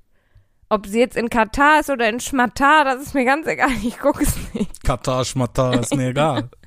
Ob 0.70 0.86
sie 0.88 1.00
jetzt 1.00 1.16
in 1.16 1.30
Katar 1.30 1.80
ist 1.80 1.90
oder 1.90 2.10
in 2.10 2.20
Schmatar, 2.20 2.84
das 2.84 3.02
ist 3.02 3.14
mir 3.14 3.24
ganz 3.26 3.48
egal. 3.48 3.70
Ich 3.84 4.00
gucke 4.00 4.24
es 4.24 4.36
nicht. 4.54 4.84
Katar, 4.84 5.24
Schmatar, 5.24 5.80
ist 5.80 5.96
mir 5.96 6.10
egal. 6.10 6.50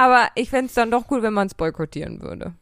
Aber 0.00 0.28
ich 0.34 0.48
fände 0.48 0.66
es 0.68 0.74
dann 0.74 0.90
doch 0.90 1.10
cool, 1.10 1.22
wenn 1.22 1.34
man 1.34 1.46
es 1.46 1.52
boykottieren 1.54 2.22
würde. 2.22 2.54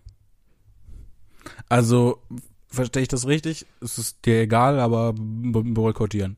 Also, 1.69 2.21
verstehe 2.69 3.03
ich 3.03 3.09
das 3.09 3.27
richtig? 3.29 3.65
Es 3.81 3.97
ist 3.99 4.25
dir 4.27 4.41
egal, 4.41 4.81
aber 4.81 5.15
boykottieren. 5.17 6.37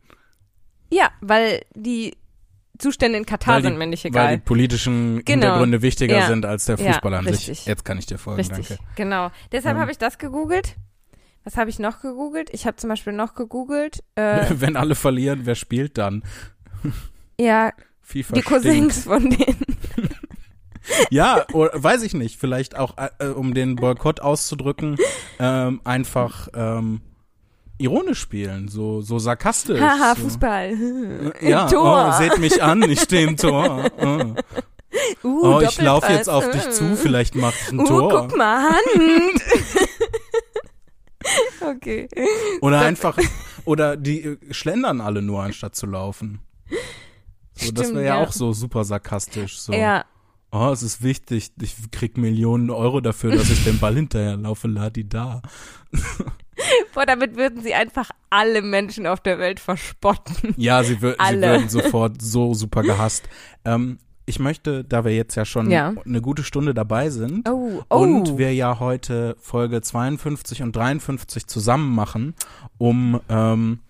Ja, 0.90 1.11
weil 1.22 1.62
die 1.74 2.16
Zustände 2.78 3.16
in 3.18 3.24
Katar 3.26 3.55
Weil 3.55 3.62
die- 3.62 3.68
sind 3.68 3.78
mir 3.78 3.86
nicht 3.86 4.05
Weil 4.05 4.11
egal. 4.11 4.36
die 4.36 4.42
politischen 4.42 5.22
Genau. 5.24 5.46
Hintergründe 5.46 5.82
wichtiger 5.82 6.18
Ja. 6.18 6.26
sind 6.26 6.44
als 6.44 6.66
der 6.66 6.78
Ja, 6.78 6.92
Fußball 6.92 7.14
an 7.14 7.24
sich. 7.24 7.32
richtig. 7.48 7.66
Jetzt 7.66 7.84
kann 7.84 7.98
ich 7.98 8.07
dir 8.07 8.18
folgen, 8.18 8.40
Richtig, 8.40 8.68
danke. 8.68 8.82
genau. 8.96 9.30
Deshalb 9.53 9.76
Ähm. 9.76 9.80
habe 9.82 9.90
ich 9.92 9.98
das 9.98 10.18
gegoogelt. 10.18 10.76
Was 11.44 11.57
habe 11.57 11.70
ich 11.70 11.78
noch 11.78 12.03
gegoogelt? 12.03 12.51
Ich 12.53 12.66
habe 12.66 12.76
zum 12.76 12.88
Beispiel 12.90 13.12
noch 13.14 13.34
gegoogelt, 13.34 14.03
äh, 14.16 14.44
Wenn 14.51 14.76
alle 14.76 14.94
verlieren, 14.94 15.40
wer 15.44 15.55
spielt 15.55 15.96
dann? 15.98 16.22
ja, 17.38 17.72
FIFA 18.03 18.34
die 18.34 18.42
stinkt. 18.42 18.48
Cousins 18.48 19.05
von 19.05 19.30
denen. 19.30 19.70
Ja, 21.11 21.45
oder, 21.53 21.70
weiß 21.74 22.03
ich 22.03 22.14
nicht. 22.14 22.38
Vielleicht 22.38 22.76
auch, 22.76 22.95
äh, 22.97 23.26
um 23.26 23.55
den 23.55 23.76
Boykott 23.76 24.20
auszudrücken, 24.20 24.97
ähm, 25.38 25.80
einfach 25.84 26.49
ähm, 26.55 27.01
ironisch 27.78 28.20
spielen, 28.20 28.68
so, 28.68 29.01
so 29.01 29.18
sarkastisch. 29.18 29.80
Haha, 29.80 30.14
so. 30.14 30.22
Fußball. 30.22 31.32
Ja, 31.41 31.66
Tor. 31.66 32.12
oh, 32.14 32.18
seht 32.18 32.38
mich 32.38 32.62
an, 32.62 32.82
ich 32.82 33.01
stehe 33.01 33.26
im 33.26 33.36
Tor. 33.36 33.91
Oh, 34.01 34.34
Uh, 35.22 35.57
oh 35.57 35.61
ich 35.61 35.80
laufe 35.80 36.12
jetzt 36.12 36.28
auf 36.28 36.51
dich 36.51 36.68
zu, 36.70 36.97
vielleicht 36.97 37.36
mach 37.36 37.55
ich 37.55 37.72
ein 37.72 37.80
Uh, 37.80 37.84
Tor. 37.84 38.11
guck 38.11 38.36
mal, 38.36 38.70
Hand. 38.70 39.43
okay. 41.76 42.09
Oder 42.61 42.80
einfach, 42.80 43.16
oder 43.64 43.97
die 43.97 44.22
äh, 44.22 44.38
schlendern 44.51 45.01
alle 45.01 45.22
nur, 45.22 45.43
anstatt 45.43 45.76
zu 45.76 45.86
laufen. 45.86 46.41
So, 47.55 47.70
das 47.70 47.86
Stimmt, 47.86 47.99
wäre 47.99 48.07
ja, 48.07 48.20
ja. 48.20 48.26
auch 48.26 48.32
so 48.32 48.53
super 48.53 48.84
sarkastisch. 48.84 49.61
So. 49.61 49.72
Ja, 49.72 50.05
Oh, 50.53 50.70
es 50.72 50.82
ist 50.82 51.03
wichtig, 51.03 51.53
ich 51.61 51.76
krieg 51.92 52.16
Millionen 52.16 52.70
Euro 52.70 53.01
dafür, 53.01 53.32
dass 53.36 53.51
ich 53.51 53.62
den 53.64 53.78
Ball 53.78 53.94
hinterherlaufe, 53.96 54.66
ladi 54.68 55.09
da. 55.09 55.42
boah, 56.94 57.07
damit 57.07 57.36
würden 57.36 57.62
sie 57.62 57.74
einfach 57.74 58.11
alle 58.30 58.62
Menschen 58.62 59.07
auf 59.07 59.20
der 59.20 59.38
Welt 59.38 59.61
verspotten. 59.61 60.55
Ja, 60.57 60.82
sie, 60.82 61.01
wür 61.01 61.12
sie 61.12 61.20
Alle. 61.20 61.46
würden 61.48 61.68
sofort 61.68 62.20
so 62.20 62.55
super 62.55 62.82
gehasst. 62.82 63.28
Ähm, 63.64 63.98
ich 64.26 64.38
möchte, 64.38 64.84
da 64.84 65.05
wir 65.05 65.14
jetzt 65.14 65.34
ja 65.34 65.44
schon 65.44 65.70
Ja. 65.70 65.92
eine 66.05 66.20
gute 66.20 66.44
Stunde 66.44 66.72
dabei 66.74 67.11
sind 67.11 67.48
Oh, 67.48 67.82
oh. 67.88 67.96
und 67.98 68.38
wir 68.38 68.55
ja 68.55 68.78
heute 68.78 69.36
Folge 69.40 69.80
52 69.82 70.62
und 70.62 70.74
53 70.76 71.46
zusammen 71.46 71.92
machen, 71.94 72.34
um 72.78 73.20
ähm, 73.28 73.80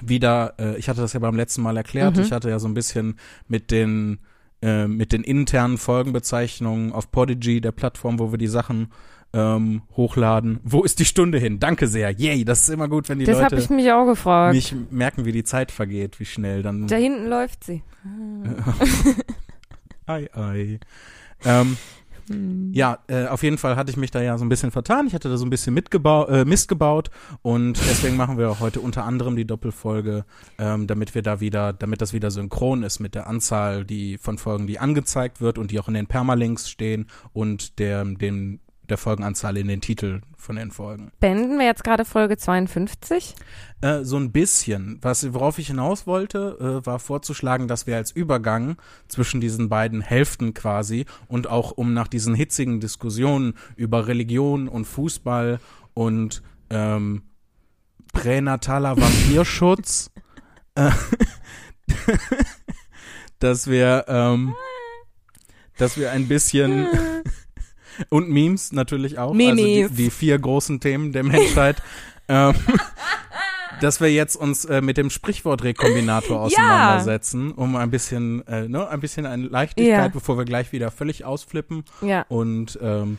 wieder, 0.00 0.54
äh, 0.58 0.76
ich 0.78 0.88
hatte 0.88 1.00
das 1.00 1.12
ja 1.12 1.20
beim 1.20 1.36
letzten 1.36 1.62
Mal 1.62 1.76
erklärt, 1.76 2.16
Mhm. 2.16 2.22
ich 2.22 2.32
hatte 2.32 2.50
ja 2.50 2.58
so 2.58 2.66
ein 2.68 2.74
bisschen 2.74 3.18
mit 3.46 3.70
den 3.70 4.18
äh, 4.62 4.86
mit 4.86 5.12
den 5.12 5.22
internen 5.22 5.78
Folgenbezeichnungen 5.78 6.92
auf 6.92 7.10
Podigy, 7.10 7.60
der 7.60 7.72
Plattform, 7.72 8.18
wo 8.18 8.32
wir 8.32 8.38
die 8.38 8.46
Sachen 8.46 8.92
ähm, 9.32 9.82
hochladen. 9.96 10.60
Wo 10.64 10.82
ist 10.82 10.98
die 10.98 11.04
Stunde 11.04 11.38
hin? 11.38 11.60
Danke 11.60 11.86
sehr. 11.86 12.10
Yay, 12.10 12.44
das 12.44 12.62
ist 12.62 12.70
immer 12.70 12.88
gut, 12.88 13.08
wenn 13.08 13.18
die 13.18 13.24
das 13.24 13.36
habe 13.36 13.56
Leute 13.56 13.64
ich 13.64 13.70
mich 13.70 13.92
auch 13.92 14.06
gefragt. 14.06 14.54
nicht 14.54 14.74
merken, 14.90 15.24
wie 15.24 15.32
die 15.32 15.44
Zeit 15.44 15.70
vergeht, 15.70 16.18
wie 16.18 16.24
schnell 16.24 16.62
dann. 16.62 16.86
da 16.86 16.96
hinten 16.96 17.28
läuft 17.28 17.64
sie. 17.64 17.82
Ei, 20.06 20.28
ei. 20.34 20.78
Ähm, 21.44 21.76
Hm. 22.28 22.72
Ja, 22.72 22.98
äh, 23.08 23.26
auf 23.26 23.42
jeden 23.42 23.58
Fall 23.58 23.76
hatte 23.76 23.90
ich 23.90 23.96
mich 23.96 24.10
da 24.10 24.20
ja 24.20 24.38
so 24.38 24.44
ein 24.44 24.48
bisschen 24.48 24.70
vertan. 24.70 25.06
Ich 25.06 25.14
hatte 25.14 25.28
da 25.28 25.36
so 25.36 25.46
ein 25.46 25.50
bisschen 25.50 25.74
mitgebau 25.74 26.26
äh, 26.26 26.44
Mist 26.44 26.68
gebaut 26.68 27.10
und 27.42 27.72
deswegen 27.90 28.16
machen 28.16 28.38
wir 28.38 28.60
heute 28.60 28.80
unter 28.80 29.04
anderem 29.04 29.36
die 29.36 29.46
Doppelfolge, 29.46 30.24
ähm, 30.58 30.86
damit 30.86 31.14
wir 31.14 31.22
da 31.22 31.40
wieder, 31.40 31.72
damit 31.72 32.00
das 32.00 32.12
wieder 32.12 32.30
synchron 32.30 32.82
ist 32.82 33.00
mit 33.00 33.14
der 33.14 33.26
Anzahl 33.26 33.84
die 33.84 34.18
von 34.18 34.38
Folgen, 34.38 34.66
die 34.66 34.78
angezeigt 34.78 35.40
wird 35.40 35.58
und 35.58 35.70
die 35.70 35.80
auch 35.80 35.88
in 35.88 35.94
den 35.94 36.06
Permalinks 36.06 36.68
stehen 36.68 37.06
und 37.32 37.78
der, 37.78 38.04
dem, 38.04 38.60
der 38.88 38.98
Folgenanzahl 38.98 39.56
in 39.56 39.68
den 39.68 39.80
Titel 39.80 40.20
von 40.36 40.56
den 40.56 40.70
Folgen. 40.70 41.10
Beenden 41.20 41.58
wir 41.58 41.66
jetzt 41.66 41.84
gerade 41.84 42.04
Folge 42.04 42.36
52? 42.36 43.34
Äh, 43.80 44.02
so 44.02 44.16
ein 44.16 44.32
bisschen. 44.32 44.98
Was, 45.02 45.32
worauf 45.34 45.58
ich 45.58 45.68
hinaus 45.68 46.06
wollte, 46.06 46.82
äh, 46.82 46.86
war 46.86 46.98
vorzuschlagen, 46.98 47.68
dass 47.68 47.86
wir 47.86 47.96
als 47.96 48.10
Übergang 48.10 48.76
zwischen 49.08 49.40
diesen 49.40 49.68
beiden 49.68 50.00
Hälften 50.00 50.54
quasi 50.54 51.06
und 51.26 51.48
auch 51.48 51.72
um 51.72 51.92
nach 51.92 52.08
diesen 52.08 52.34
hitzigen 52.34 52.80
Diskussionen 52.80 53.54
über 53.76 54.06
Religion 54.06 54.68
und 54.68 54.86
Fußball 54.86 55.60
und 55.94 56.42
ähm, 56.70 57.22
pränataler 58.12 58.96
Vampirschutz, 58.96 60.10
äh, 60.74 60.90
dass 63.38 63.68
wir, 63.68 64.04
ähm, 64.08 64.54
dass 65.76 65.96
wir 65.96 66.10
ein 66.12 66.26
bisschen 66.26 66.86
und 68.08 68.28
Memes 68.30 68.72
natürlich 68.72 69.18
auch, 69.18 69.32
also 69.32 69.34
Memes. 69.34 69.90
die, 69.90 69.94
die 70.04 70.10
vier 70.10 70.38
großen 70.38 70.80
Themen 70.80 71.12
der 71.12 71.22
Menschheit. 71.24 71.82
ähm, 72.28 72.54
dass 73.80 74.00
wir 74.00 74.10
jetzt 74.12 74.34
uns 74.36 74.64
äh, 74.64 74.80
mit 74.80 74.96
dem 74.96 75.08
Sprichwortrekombinator 75.10 76.40
auseinandersetzen, 76.40 77.52
um 77.52 77.76
ein 77.76 77.90
bisschen, 77.90 78.44
äh, 78.48 78.68
ne, 78.68 78.88
ein 78.88 79.00
bisschen 79.00 79.24
eine 79.26 79.46
Leichtigkeit, 79.46 79.96
Ja. 79.96 80.08
bevor 80.08 80.36
wir 80.36 80.44
gleich 80.44 80.72
wieder 80.72 80.90
völlig 80.90 81.24
ausflippen. 81.24 81.84
Ja. 82.02 82.24
Und 82.28 82.78
ähm, 82.82 83.18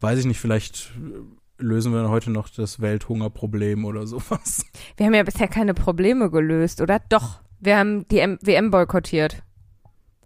weiß 0.00 0.20
ich 0.20 0.24
nicht, 0.26 0.38
vielleicht 0.40 0.92
äh, 0.96 1.62
lösen 1.62 1.92
wir 1.92 2.08
heute 2.10 2.30
noch 2.30 2.48
das 2.48 2.80
Welthungerproblem 2.80 3.84
oder 3.84 4.06
sowas. 4.06 4.64
Wir 4.96 5.06
haben 5.06 5.14
ja 5.14 5.22
bisher 5.24 5.48
keine 5.48 5.74
Probleme 5.74 6.30
gelöst, 6.30 6.80
oder? 6.80 7.00
Doch. 7.08 7.40
Wir 7.58 7.76
haben 7.78 8.06
die 8.08 8.18
M 8.18 8.38
WM 8.42 8.70
boykottiert. 8.70 9.42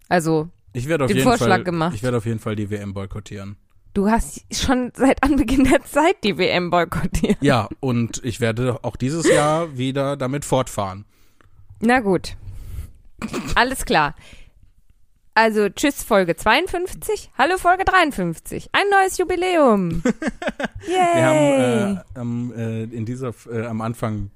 Also, 0.09 0.49
Ich 0.73 0.87
werde 0.87 1.03
auf 1.05 1.07
Den 1.09 1.17
jeden 1.17 1.27
Vorschlag 1.29 1.47
Fall, 1.47 1.63
gemacht. 1.63 1.93
ich 1.95 2.03
werde 2.03 2.17
auf 2.17 2.25
jeden 2.25 2.39
Fall 2.39 2.55
die 2.55 2.69
WM 2.69 2.93
boykottieren. 2.93 3.57
Du 3.97 4.11
hast 4.11 4.45
schon 4.53 4.91
seit 4.95 5.23
Anbeginn 5.23 5.63
der 5.63 5.83
Zeit 5.83 6.23
die 6.23 6.37
WM 6.37 6.69
boykottiert. 6.69 7.37
Ja, 7.41 7.67
und 7.79 8.23
ich 8.23 8.39
werde 8.39 8.79
auch 8.83 8.95
dieses 8.95 9.27
Jahr 9.27 9.75
wieder 9.75 10.15
damit 10.15 10.45
fortfahren. 10.45 11.05
Na 11.79 11.99
gut. 11.99 12.37
Alles 13.55 13.85
klar. 13.85 14.15
Also, 15.33 15.69
tschüss, 15.69 16.03
Folge 16.03 16.35
52. 16.35 17.31
Hallo, 17.37 17.57
Folge 17.57 17.85
53. 17.85 18.69
Ein 18.71 18.85
neues 18.91 19.17
Jubiläum. 19.17 20.03
Yay. 20.87 20.93
Wir 21.15 21.25
haben 21.25 21.97
äh, 21.97 22.19
am, 22.19 22.53
äh, 22.53 22.83
in 22.83 23.05
dieser, 23.05 23.33
äh, 23.51 23.65
am 23.65 23.81
Anfang 23.81 24.29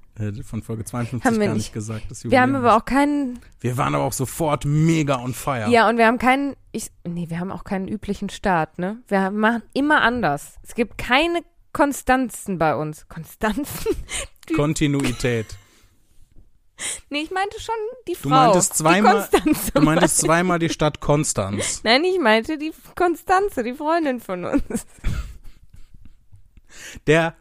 von 0.43 0.61
Folge 0.61 0.83
52 0.83 1.25
Haben 1.25 1.39
wir 1.39 1.47
gar 1.47 1.53
nicht. 1.53 1.63
nicht 1.67 1.73
gesagt, 1.73 2.11
dass 2.11 2.23
wir 2.23 2.41
haben 2.41 2.55
aber 2.55 2.75
auch 2.75 2.85
keinen, 2.85 3.39
Wir 3.59 3.77
waren 3.77 3.95
aber 3.95 4.03
auch 4.03 4.13
sofort 4.13 4.65
mega 4.65 5.15
on 5.19 5.33
fire. 5.33 5.69
ja, 5.69 5.89
und 5.89 5.97
wir 5.97 6.05
haben 6.05 6.17
keinen, 6.19 6.55
ich, 6.71 6.91
nee, 7.07 7.29
wir 7.29 7.39
haben 7.39 7.51
auch 7.51 7.63
keinen 7.63 7.87
üblichen 7.87 8.29
Start, 8.29 8.77
ne? 8.77 9.01
Wir 9.07 9.31
machen 9.31 9.63
immer 9.73 10.01
anders. 10.01 10.55
Es 10.63 10.75
gibt 10.75 10.97
keine 10.97 11.41
Konstanzen 11.73 12.57
bei 12.57 12.75
uns. 12.75 13.07
Konstanzen? 13.07 13.95
Kontinuität. 14.55 15.45
Nee, 17.09 17.21
ich 17.21 17.31
meinte 17.31 17.59
schon 17.61 17.75
die 18.07 18.15
Frau. 18.15 18.23
Du 18.23 18.29
meintest 18.35 18.73
zweimal- 18.75 19.27
Die 19.31 19.37
Konstanze. 19.39 19.71
Du 19.71 19.81
meintest 19.85 20.17
zweimal 20.17 20.59
die 20.59 20.69
Stadt 20.69 20.99
Konstanz. 20.99 21.81
Nein, 21.83 22.03
ich 22.03 22.19
meinte 22.19 22.57
die 22.57 22.73
Konstanze, 22.95 23.63
die 23.63 23.73
Freundin 23.73 24.19
von 24.19 24.45
uns. 24.45 24.85
Der 27.07 27.35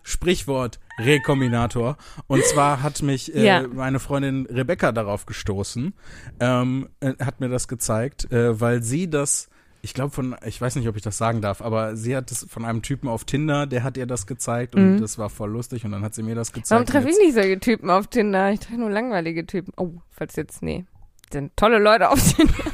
Sprichwort-Rekombinator. 1.01 1.97
Und 2.27 2.45
zwar 2.45 2.83
hat 2.83 3.03
mich 3.03 3.35
äh, 3.35 3.45
Ja. 3.45 3.67
meine 3.67 3.99
Freundin 4.01 4.47
Rebecca 4.47 4.93
darauf 4.93 5.27
gestoßen, 5.27 5.95
ähm, 6.41 6.89
äh, 7.01 7.15
hat 7.25 7.41
mir 7.41 7.49
das 7.49 7.69
gezeigt, 7.69 8.31
äh, 8.33 8.61
weil 8.61 8.83
sie 8.83 9.09
das, 9.09 9.49
ich 9.83 9.95
glaube 9.95 10.11
von, 10.11 10.37
ich 10.45 10.61
weiß 10.61 10.77
nicht, 10.77 10.89
ob 10.89 10.97
ich 10.97 11.03
das 11.03 11.17
sagen 11.19 11.41
darf, 11.41 11.63
aber 11.63 11.97
sie 11.97 12.15
hat 12.17 12.31
das 12.31 12.47
von 12.49 12.65
einem 12.65 12.83
Typen 12.83 13.09
auf 13.09 13.25
Tinder, 13.25 13.67
der 13.67 13.83
hat 13.83 13.97
ihr 13.97 14.07
das 14.07 14.27
gezeigt 14.27 14.75
und 14.75 14.95
Mhm. 14.97 15.01
das 15.01 15.19
war 15.19 15.31
voll 15.31 15.51
lustig 15.51 15.85
und 15.85 15.93
dann 15.93 16.03
hat 16.03 16.15
sie 16.15 16.23
mir 16.23 16.35
das 16.35 16.53
gezeigt. 16.53 16.71
Warum 16.71 16.87
treffe 16.87 17.09
ich 17.11 17.19
nicht 17.25 17.35
solche 17.35 17.59
Typen 17.61 17.91
auf 17.91 18.07
Tinder? 18.09 18.51
Ich 18.53 18.61
treffe 18.61 18.79
nur 18.79 18.91
langweilige 18.91 19.47
Typen. 19.47 19.73
Oh, 19.77 19.93
falls 20.11 20.37
jetzt, 20.37 20.63
nee. 20.63 20.85
Sind 21.33 21.57
tolle 21.57 21.79
Leute 21.79 22.11
auf 22.11 22.21
Tinder. 22.35 22.55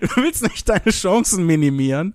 Du 0.00 0.08
willst 0.16 0.42
nicht 0.42 0.68
deine 0.68 0.90
Chancen 0.90 1.46
minimieren? 1.46 2.14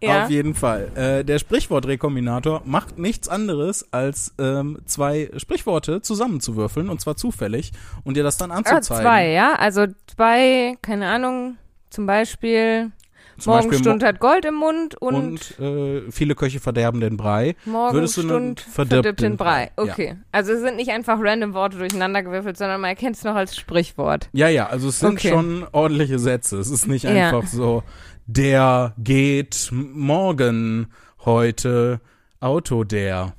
Ja. 0.00 0.24
Auf 0.24 0.30
jeden 0.30 0.54
Fall. 0.54 0.90
Äh, 0.94 1.24
der 1.24 1.38
Sprichwort-Rekombinator 1.38 2.62
macht 2.64 2.98
nichts 2.98 3.28
anderes, 3.28 3.86
als 3.92 4.34
ähm, 4.38 4.78
zwei 4.86 5.30
Sprichworte 5.36 6.02
zusammenzuwürfeln, 6.02 6.88
und 6.88 7.00
zwar 7.00 7.16
zufällig, 7.16 7.72
und 8.04 8.16
dir 8.16 8.22
das 8.22 8.36
dann 8.36 8.50
Ah, 8.50 8.56
anzuzeigen. 8.56 9.02
zwei, 9.04 9.28
ja? 9.30 9.54
Also 9.54 9.86
zwei, 10.06 10.76
keine 10.82 11.08
Ahnung, 11.08 11.56
zum 11.90 12.06
Beispiel 12.06 12.90
Zum 13.38 13.52
Morgenstund 13.52 14.02
Mo- 14.02 14.08
hat 14.08 14.20
Gold 14.20 14.44
im 14.44 14.54
Mund 14.54 14.94
und, 15.00 15.14
und 15.14 15.60
äh, 15.60 16.02
viele 16.10 16.34
Köche 16.34 16.60
verderben 16.60 17.00
den 17.00 17.16
Brei. 17.16 17.56
Morgenstund 17.64 18.60
verdirbt 18.60 18.94
verdirbt 18.94 19.20
den 19.22 19.36
Brei. 19.36 19.70
Okay. 19.76 20.16
Also 20.32 20.52
es 20.52 20.60
sind 20.60 20.76
nicht 20.76 20.90
einfach 20.90 21.18
random 21.20 21.52
Worte 21.54 21.78
durcheinander 21.78 22.22
gewürfelt, 22.22 22.56
sondern 22.56 22.80
man 22.80 22.90
erkennt 22.90 23.16
es 23.16 23.24
noch 23.24 23.34
als 23.34 23.56
Sprichwort. 23.56 24.28
Ja, 24.32 24.48
ja, 24.48 24.66
also 24.66 24.88
es 24.88 25.00
sind 25.00 25.14
Okay. 25.14 25.30
schon 25.30 25.66
ordentliche 25.72 26.18
Sätze. 26.18 26.58
Es 26.58 26.70
ist 26.70 26.86
nicht 26.86 27.04
Ja. 27.04 27.10
einfach 27.10 27.46
so, 27.48 27.82
der 28.26 28.94
geht 28.98 29.68
morgen 29.72 30.88
heute 31.24 32.00
Auto 32.40 32.84
der. 32.84 33.34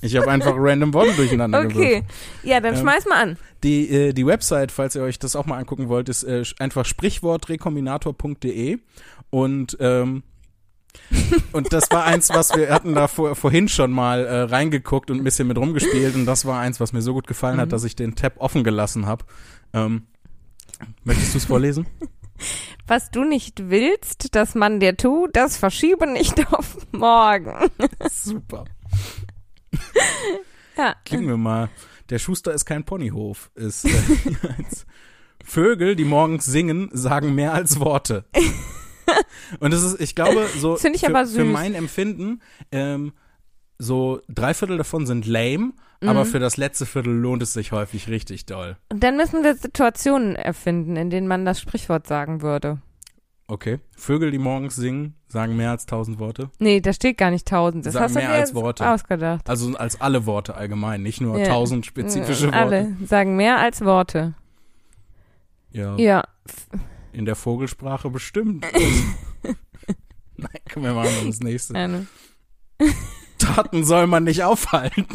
ich 0.00 0.16
habe 0.16 0.30
einfach 0.30 0.54
random 0.56 0.92
Worte 0.94 1.12
durcheinander. 1.14 1.64
Okay. 1.64 2.02
Ja, 2.42 2.60
dann 2.60 2.74
Ähm, 2.74 2.80
schmeiß 2.80 3.06
mal 3.06 3.22
an. 3.22 3.36
Die, 3.62 3.88
äh, 3.88 4.12
die 4.12 4.26
Website, 4.26 4.72
falls 4.72 4.94
ihr 4.96 5.02
euch 5.02 5.18
das 5.18 5.36
auch 5.36 5.46
mal 5.46 5.58
angucken 5.58 5.88
wollt, 5.88 6.08
ist 6.08 6.24
äh, 6.24 6.42
einfach 6.58 6.84
sprichwortrekombinator.de 6.84 8.78
und 9.30 9.76
ähm, 9.80 10.22
und 11.52 11.72
das 11.72 11.90
war 11.90 12.04
eins, 12.04 12.28
was 12.30 12.54
wir 12.54 12.68
hatten 12.68 12.94
da 12.94 13.08
vor, 13.08 13.34
vorhin 13.34 13.66
schon 13.68 13.92
mal 13.92 14.26
äh, 14.26 14.40
reingeguckt 14.42 15.10
und 15.10 15.16
ein 15.18 15.24
bisschen 15.24 15.48
mit 15.48 15.56
rumgespielt 15.56 16.14
und 16.14 16.26
das 16.26 16.44
war 16.44 16.60
eins, 16.60 16.80
was 16.80 16.92
mir 16.92 17.00
so 17.00 17.14
gut 17.14 17.26
gefallen 17.26 17.56
Mhm. 17.56 17.60
hat, 17.62 17.72
dass 17.72 17.84
ich 17.84 17.96
den 17.96 18.14
Tab 18.14 18.34
offen 18.36 18.62
gelassen 18.62 19.06
habe. 19.06 19.24
Ähm, 19.72 20.02
möchtest 21.04 21.32
du 21.34 21.38
es 21.38 21.44
vorlesen? 21.46 21.86
Was 22.86 23.10
du 23.10 23.24
nicht 23.24 23.70
willst, 23.70 24.34
dass 24.34 24.54
man 24.54 24.80
dir 24.80 24.96
tut, 24.96 25.36
das 25.36 25.56
verschiebe 25.56 26.06
nicht 26.06 26.52
auf 26.52 26.76
morgen. 26.92 27.70
Super. 28.10 28.64
Ja. 30.74 30.96
Klicken 31.04 31.28
wir 31.28 31.36
mal. 31.36 31.68
Der 32.08 32.18
Schuster 32.18 32.54
ist 32.54 32.64
kein 32.64 32.84
Ponyhof. 32.84 33.50
Ist 33.54 33.84
äh. 33.84 33.90
Vögel, 35.44 35.96
die 35.96 36.04
morgens 36.04 36.46
singen, 36.46 36.88
sagen 36.92 37.34
mehr 37.34 37.52
als 37.52 37.78
Worte. 37.78 38.24
Und 39.60 39.72
das 39.72 39.82
ist, 39.82 40.00
ich 40.00 40.14
glaube, 40.14 40.48
so 40.56 40.72
Das 40.72 40.84
ich 40.84 41.00
für, 41.00 41.08
aber 41.08 41.26
für 41.26 41.44
mein 41.44 41.74
Empfinden, 41.74 42.40
ähm, 42.70 43.12
so 43.78 44.20
drei 44.28 44.54
Viertel 44.54 44.78
davon 44.78 45.06
sind 45.06 45.26
lame, 45.26 45.72
aber 46.08 46.24
Mhm. 46.24 46.28
für 46.28 46.38
das 46.38 46.56
letzte 46.56 46.86
Viertel 46.86 47.12
lohnt 47.12 47.42
es 47.42 47.52
sich 47.52 47.72
häufig 47.72 48.08
richtig 48.08 48.46
doll. 48.46 48.76
Und 48.90 49.02
dann 49.02 49.16
müssen 49.16 49.42
wir 49.44 49.54
Situationen 49.54 50.36
erfinden, 50.36 50.96
in 50.96 51.10
denen 51.10 51.28
man 51.28 51.44
das 51.44 51.60
Sprichwort 51.60 52.06
sagen 52.06 52.42
würde. 52.42 52.80
Okay. 53.48 53.80
Vögel, 53.96 54.30
die 54.30 54.38
morgens 54.38 54.76
singen, 54.76 55.14
sagen 55.28 55.56
mehr 55.56 55.72
als 55.72 55.84
tausend 55.84 56.18
Worte. 56.18 56.48
Nee, 56.58 56.80
da 56.80 56.92
steht 56.92 57.18
gar 57.18 57.30
nicht 57.30 57.46
tausend. 57.46 57.84
Das 57.84 57.92
Sagen 57.94 58.04
hast 58.04 58.14
du 58.14 58.18
mehr 58.20 58.28
dir 58.28 58.34
als 58.34 58.54
Worte. 58.54 58.88
ausgedacht. 58.88 59.48
Also 59.50 59.76
als 59.76 60.00
alle 60.00 60.24
Worte 60.26 60.54
allgemein, 60.54 61.02
nicht 61.02 61.20
nur 61.20 61.38
Ja. 61.38 61.46
tausend 61.48 61.84
spezifische 61.84 62.46
Worte. 62.46 62.56
Alle 62.56 62.96
sagen 63.04 63.36
mehr 63.36 63.58
als 63.58 63.84
Worte. 63.84 64.34
Ja. 65.70 65.96
Ja. 65.96 66.24
In 67.12 67.24
der 67.26 67.36
Vogelsprache 67.36 68.08
bestimmt. 68.10 68.64
Nein, 70.36 70.48
komm, 70.72 70.84
wir 70.84 70.94
machen 70.94 71.10
das 71.26 71.40
nächste. 71.40 72.06
Taten 73.38 73.84
soll 73.84 74.06
man 74.06 74.24
nicht 74.24 74.42
aufhalten. 74.44 75.06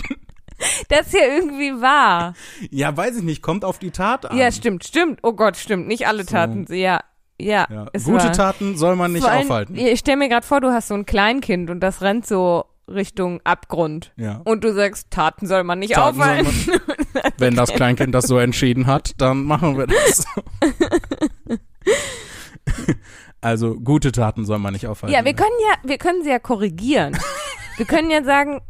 Das 0.89 1.07
ist 1.07 1.13
ja 1.13 1.25
irgendwie 1.25 1.81
wahr. 1.81 2.33
Ja, 2.71 2.95
weiß 2.95 3.17
ich 3.17 3.23
nicht, 3.23 3.41
kommt 3.41 3.65
auf 3.65 3.77
die 3.79 3.91
Tat 3.91 4.25
an. 4.25 4.37
Ja, 4.37 4.51
stimmt, 4.51 4.83
stimmt. 4.85 5.19
Oh 5.23 5.33
Gott, 5.33 5.57
stimmt. 5.57 5.87
Nicht 5.87 6.07
alle 6.07 6.23
So. 6.23 6.31
taten. 6.31 6.65
Ja, 6.69 7.01
ja. 7.39 7.67
Ja. 7.69 7.85
Gute 7.93 8.25
war. 8.25 8.31
Taten 8.31 8.77
soll 8.77 8.95
man 8.95 9.11
nicht 9.11 9.25
allem, 9.25 9.43
aufhalten. 9.43 9.75
Ich 9.75 9.99
stell 9.99 10.15
mir 10.15 10.29
gerade 10.29 10.45
vor, 10.45 10.61
du 10.61 10.71
hast 10.71 10.87
so 10.87 10.95
ein 10.95 11.05
Kleinkind 11.05 11.69
und 11.69 11.81
das 11.81 12.01
rennt 12.01 12.25
so 12.25 12.65
Richtung 12.89 13.41
Abgrund. 13.43 14.13
Ja. 14.15 14.41
Und 14.45 14.63
du 14.63 14.73
sagst, 14.73 15.11
Taten 15.11 15.45
soll 15.45 15.63
man 15.63 15.79
nicht 15.79 15.93
Taten 15.93 16.19
aufhalten. 16.19 16.71
man, 17.13 17.31
wenn 17.37 17.55
das 17.55 17.71
Kleinkind 17.71 18.15
das 18.15 18.25
so 18.27 18.37
entschieden 18.37 18.87
hat, 18.87 19.11
dann 19.17 19.43
machen 19.43 19.77
wir 19.77 19.87
das. 19.87 20.25
also 23.41 23.75
gute 23.75 24.11
Taten 24.11 24.45
soll 24.45 24.59
man 24.59 24.73
nicht 24.73 24.87
aufhalten. 24.87 25.13
Ja, 25.13 25.25
wir 25.25 25.33
können 25.33 25.55
ja, 25.69 25.89
wir 25.89 25.97
können 25.97 26.23
sie 26.23 26.29
ja 26.29 26.39
korrigieren. 26.39 27.17
wir 27.75 27.85
können 27.85 28.09
ja 28.09 28.23
sagen, 28.23 28.61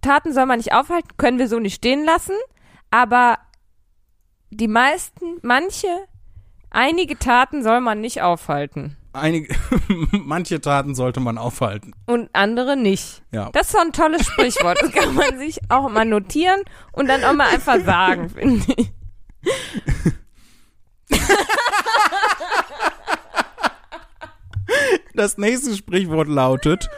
Taten 0.00 0.32
soll 0.32 0.46
man 0.46 0.58
nicht 0.58 0.72
aufhalten, 0.72 1.08
können 1.16 1.38
wir 1.38 1.48
so 1.48 1.58
nicht 1.58 1.74
stehen 1.74 2.04
lassen, 2.04 2.34
aber 2.90 3.38
die 4.50 4.68
meisten, 4.68 5.38
manche, 5.42 5.88
einige 6.70 7.18
Taten 7.18 7.62
soll 7.62 7.80
man 7.80 8.00
nicht 8.00 8.22
aufhalten. 8.22 8.96
Einige, 9.12 9.54
manche 10.12 10.60
Taten 10.60 10.94
sollte 10.94 11.20
man 11.20 11.38
aufhalten. 11.38 11.92
Und 12.06 12.30
andere 12.32 12.76
nicht. 12.76 13.22
Ja. 13.32 13.50
Das 13.52 13.66
ist 13.66 13.72
so 13.72 13.78
ein 13.78 13.92
tolles 13.92 14.26
Sprichwort. 14.26 14.78
Das 14.80 14.92
kann 14.92 15.14
man 15.14 15.38
sich 15.38 15.58
auch 15.68 15.88
mal 15.88 16.04
notieren 16.04 16.60
und 16.92 17.08
dann 17.08 17.24
auch 17.24 17.34
mal 17.34 17.48
einfach 17.48 17.80
sagen, 17.84 18.28
finde 18.34 18.64
ich. 18.76 18.92
Das 25.14 25.36
nächste 25.36 25.74
Sprichwort 25.74 26.28
lautet, 26.28 26.88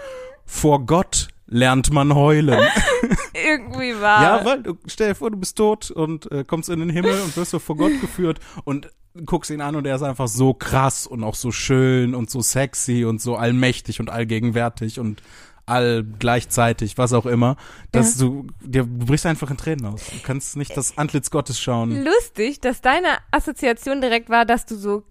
vor 0.44 0.84
Gott 0.84 1.28
lernt 1.50 1.92
man 1.92 2.14
heulen. 2.14 2.60
Irgendwie 3.34 4.00
war. 4.00 4.22
Ja, 4.22 4.44
weil 4.44 4.62
du 4.62 4.78
stell 4.86 5.08
dir 5.08 5.14
vor, 5.14 5.30
du 5.30 5.36
bist 5.36 5.56
tot 5.56 5.90
und 5.90 6.30
äh, 6.32 6.44
kommst 6.44 6.68
in 6.70 6.80
den 6.80 6.90
Himmel 6.90 7.20
und 7.20 7.36
wirst 7.36 7.50
so 7.50 7.58
vor 7.58 7.76
Gott 7.76 8.00
geführt 8.00 8.40
und 8.64 8.90
guckst 9.26 9.50
ihn 9.50 9.60
an 9.60 9.76
und 9.76 9.86
er 9.86 9.96
ist 9.96 10.02
einfach 10.02 10.28
so 10.28 10.54
krass 10.54 11.06
und 11.06 11.24
auch 11.24 11.34
so 11.34 11.50
schön 11.50 12.14
und 12.14 12.30
so 12.30 12.40
sexy 12.40 13.04
und 13.04 13.20
so 13.20 13.36
allmächtig 13.36 14.00
und 14.00 14.08
allgegenwärtig 14.08 15.00
und 15.00 15.22
all 15.66 16.04
gleichzeitig, 16.04 16.98
was 16.98 17.12
auch 17.12 17.26
immer, 17.26 17.56
dass 17.92 18.16
du, 18.16 18.46
dir, 18.60 18.84
du 18.84 19.06
brichst 19.06 19.26
einfach 19.26 19.50
in 19.50 19.56
Tränen 19.56 19.86
aus. 19.86 20.06
Du 20.06 20.18
kannst 20.22 20.56
nicht 20.56 20.76
das 20.76 20.98
Antlitz 20.98 21.30
Gottes 21.30 21.60
schauen. 21.60 22.04
lustig, 22.04 22.60
dass 22.60 22.80
deine 22.80 23.18
Assoziation 23.30 24.00
direkt 24.00 24.30
war, 24.30 24.44
dass 24.44 24.66
du 24.66 24.76
so 24.76 25.04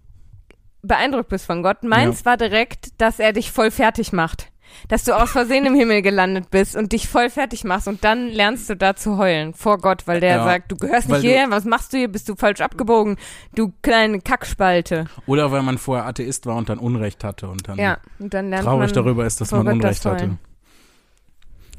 beeindruckt 0.82 1.28
bist 1.28 1.46
von 1.46 1.62
Gott. 1.62 1.82
Meins 1.82 2.24
war 2.24 2.36
direkt, 2.36 3.00
dass 3.00 3.18
er 3.18 3.32
dich 3.32 3.50
voll 3.52 3.70
fertig 3.70 4.12
macht. 4.12 4.49
Dass 4.88 5.04
du 5.04 5.16
aus 5.16 5.30
Versehen 5.30 5.66
im 5.66 5.74
Himmel 5.74 6.02
gelandet 6.02 6.50
bist 6.50 6.76
und 6.76 6.92
dich 6.92 7.08
voll 7.08 7.30
fertig 7.30 7.64
machst 7.64 7.88
und 7.88 8.04
dann 8.04 8.28
lernst 8.28 8.68
du 8.70 8.76
da 8.76 8.96
zu 8.96 9.18
heulen 9.18 9.54
vor 9.54 9.78
Gott, 9.78 10.06
weil 10.06 10.20
der 10.20 10.36
Ja, 10.36 10.44
sagt, 10.44 10.72
du 10.72 10.76
gehörst 10.76 11.08
nicht 11.08 11.20
hierher, 11.20 11.50
was 11.50 11.64
machst 11.64 11.92
du 11.92 11.98
hier, 11.98 12.08
bist 12.08 12.28
du 12.28 12.34
falsch 12.36 12.60
abgebogen, 12.60 13.16
du 13.54 13.72
kleine 13.82 14.20
Kackspalte. 14.20 15.06
Oder 15.26 15.50
weil 15.52 15.62
man 15.62 15.78
vorher 15.78 16.06
Atheist 16.06 16.46
war 16.46 16.56
und 16.56 16.68
dann 16.68 16.78
Unrecht 16.78 17.24
hatte 17.24 17.48
und 17.48 17.68
dann 17.68 17.78
Ja, 17.78 17.98
und 18.18 18.34
dann 18.34 18.50
lernt 18.50 18.64
traurig 18.64 18.94
man 18.94 19.04
darüber 19.04 19.26
ist, 19.26 19.40
dass 19.40 19.50
man 19.52 19.60
Gott 19.64 19.68
das 19.68 19.74
Unrecht 19.74 20.06
hatte. 20.06 20.38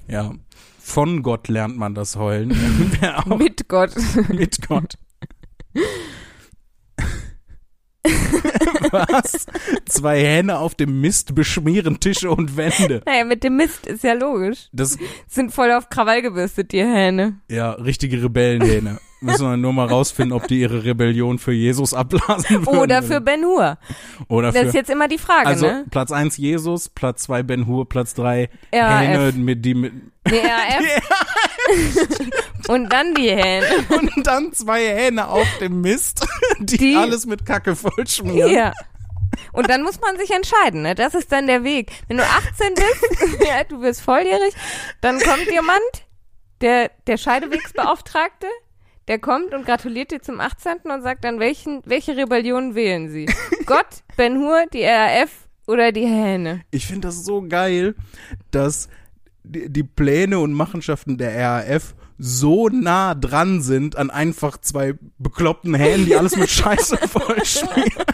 Ja. 0.07 0.31
Von 0.79 1.23
Gott 1.23 1.47
lernt 1.47 1.77
man 1.77 1.95
das 1.95 2.15
Heulen. 2.15 2.49
Mit 3.37 3.67
Gott. 3.69 3.91
mit 4.29 4.67
Gott. 4.67 4.95
Was? 8.91 9.45
Zwei 9.87 10.19
Hähne 10.21 10.57
auf 10.59 10.75
dem 10.75 11.01
Mist 11.01 11.33
beschmieren 11.35 11.99
Tische 11.99 12.29
und 12.31 12.57
Wände. 12.57 13.01
Naja, 13.05 13.25
mit 13.25 13.43
dem 13.43 13.55
Mist 13.57 13.87
ist 13.87 14.03
ja 14.03 14.13
logisch. 14.13 14.67
Das, 14.71 14.97
Sind 15.27 15.51
voll 15.53 15.71
auf 15.71 15.89
Krawall 15.89 16.21
gebürstet, 16.21 16.71
die 16.71 16.83
Hähne. 16.83 17.39
ja, 17.49 17.71
richtige 17.71 18.21
Rebellenhähne. 18.23 18.99
Müssen 19.23 19.47
wir 19.47 19.55
nur 19.55 19.71
mal 19.71 19.85
rausfinden, 19.87 20.33
ob 20.33 20.47
die 20.47 20.61
ihre 20.61 20.83
Rebellion 20.83 21.37
für 21.37 21.51
Jesus 21.51 21.93
abblasen 21.93 22.65
würden. 22.65 22.79
Oder 22.79 23.03
für 23.03 23.21
Ben 23.21 23.43
Hur. 23.43 23.77
Oder 24.27 24.51
Das 24.51 24.61
für 24.61 24.67
ist 24.69 24.73
jetzt 24.73 24.89
immer 24.89 25.07
die 25.07 25.19
Frage, 25.19 25.45
also 25.45 25.67
ne? 25.67 25.85
Platz 25.91 26.11
eins 26.11 26.37
Jesus, 26.37 26.89
Platz 26.89 27.21
zwei 27.23 27.43
Ben 27.43 27.67
Hur, 27.67 27.87
Platz 27.87 28.15
drei 28.15 28.49
RAF. 28.73 29.01
Hähne, 29.01 29.31
mit 29.37 29.63
die 29.63 29.75
mit 29.75 29.93
Die 30.29 30.37
RAF. 30.37 30.83
Und 32.67 32.89
dann 32.91 33.13
die 33.15 33.29
Hähne. 33.29 33.65
und 33.89 34.11
dann 34.27 34.53
zwei 34.53 34.85
Hähne 34.87 35.27
auf 35.27 35.47
dem 35.59 35.81
Mist, 35.81 36.25
die, 36.59 36.77
Die- 36.77 36.95
alles 36.95 37.25
mit 37.25 37.45
Kacke 37.45 37.75
vollschmieren. 37.75 38.51
Ja. 38.51 38.73
Und 39.53 39.69
dann 39.69 39.83
muss 39.83 39.99
man 40.01 40.17
sich 40.17 40.29
entscheiden, 40.31 40.81
ne? 40.83 40.93
Das 40.95 41.13
ist 41.15 41.31
dann 41.31 41.47
der 41.47 41.63
Weg. 41.63 41.91
Wenn 42.07 42.17
du 42.17 42.23
18 42.23 42.73
bist, 42.75 43.41
ja, 43.47 43.63
du 43.63 43.81
wirst 43.81 44.01
volljährig, 44.01 44.53
dann 45.01 45.19
kommt 45.19 45.49
jemand, 45.51 45.79
der, 46.61 46.91
der 47.07 47.17
Scheidewegsbeauftragte, 47.17 48.47
der 49.07 49.19
kommt 49.19 49.53
und 49.53 49.65
gratuliert 49.65 50.11
dir 50.11 50.21
zum 50.21 50.39
18. 50.39 50.79
und 50.83 51.01
sagt 51.01 51.23
dann, 51.23 51.39
welchen, 51.39 51.81
welche 51.85 52.15
Rebellion 52.15 52.75
wählen 52.75 53.09
sie? 53.09 53.25
Gott, 53.65 53.87
Ben 54.15 54.37
Hur, 54.37 54.65
die 54.71 54.83
RAF 54.85 55.31
oder 55.65 55.91
die 55.91 56.05
Hähne? 56.05 56.61
Ich 56.71 56.85
finde 56.85 57.07
das 57.07 57.23
so 57.25 57.41
geil, 57.41 57.95
dass 58.51 58.89
die, 59.43 59.69
die 59.69 59.83
Pläne 59.83 60.39
und 60.39 60.53
Machenschaften 60.53 61.17
der 61.17 61.35
RAF 61.35 61.95
so 62.17 62.69
nah 62.69 63.15
dran 63.15 63.61
sind 63.61 63.95
an 63.95 64.11
einfach 64.11 64.57
zwei 64.57 64.93
bekloppten 65.17 65.73
Hähnen, 65.73 66.05
die 66.05 66.15
alles 66.15 66.35
mit 66.35 66.49
Scheiße 66.49 66.97
vollschmieren. 67.07 68.05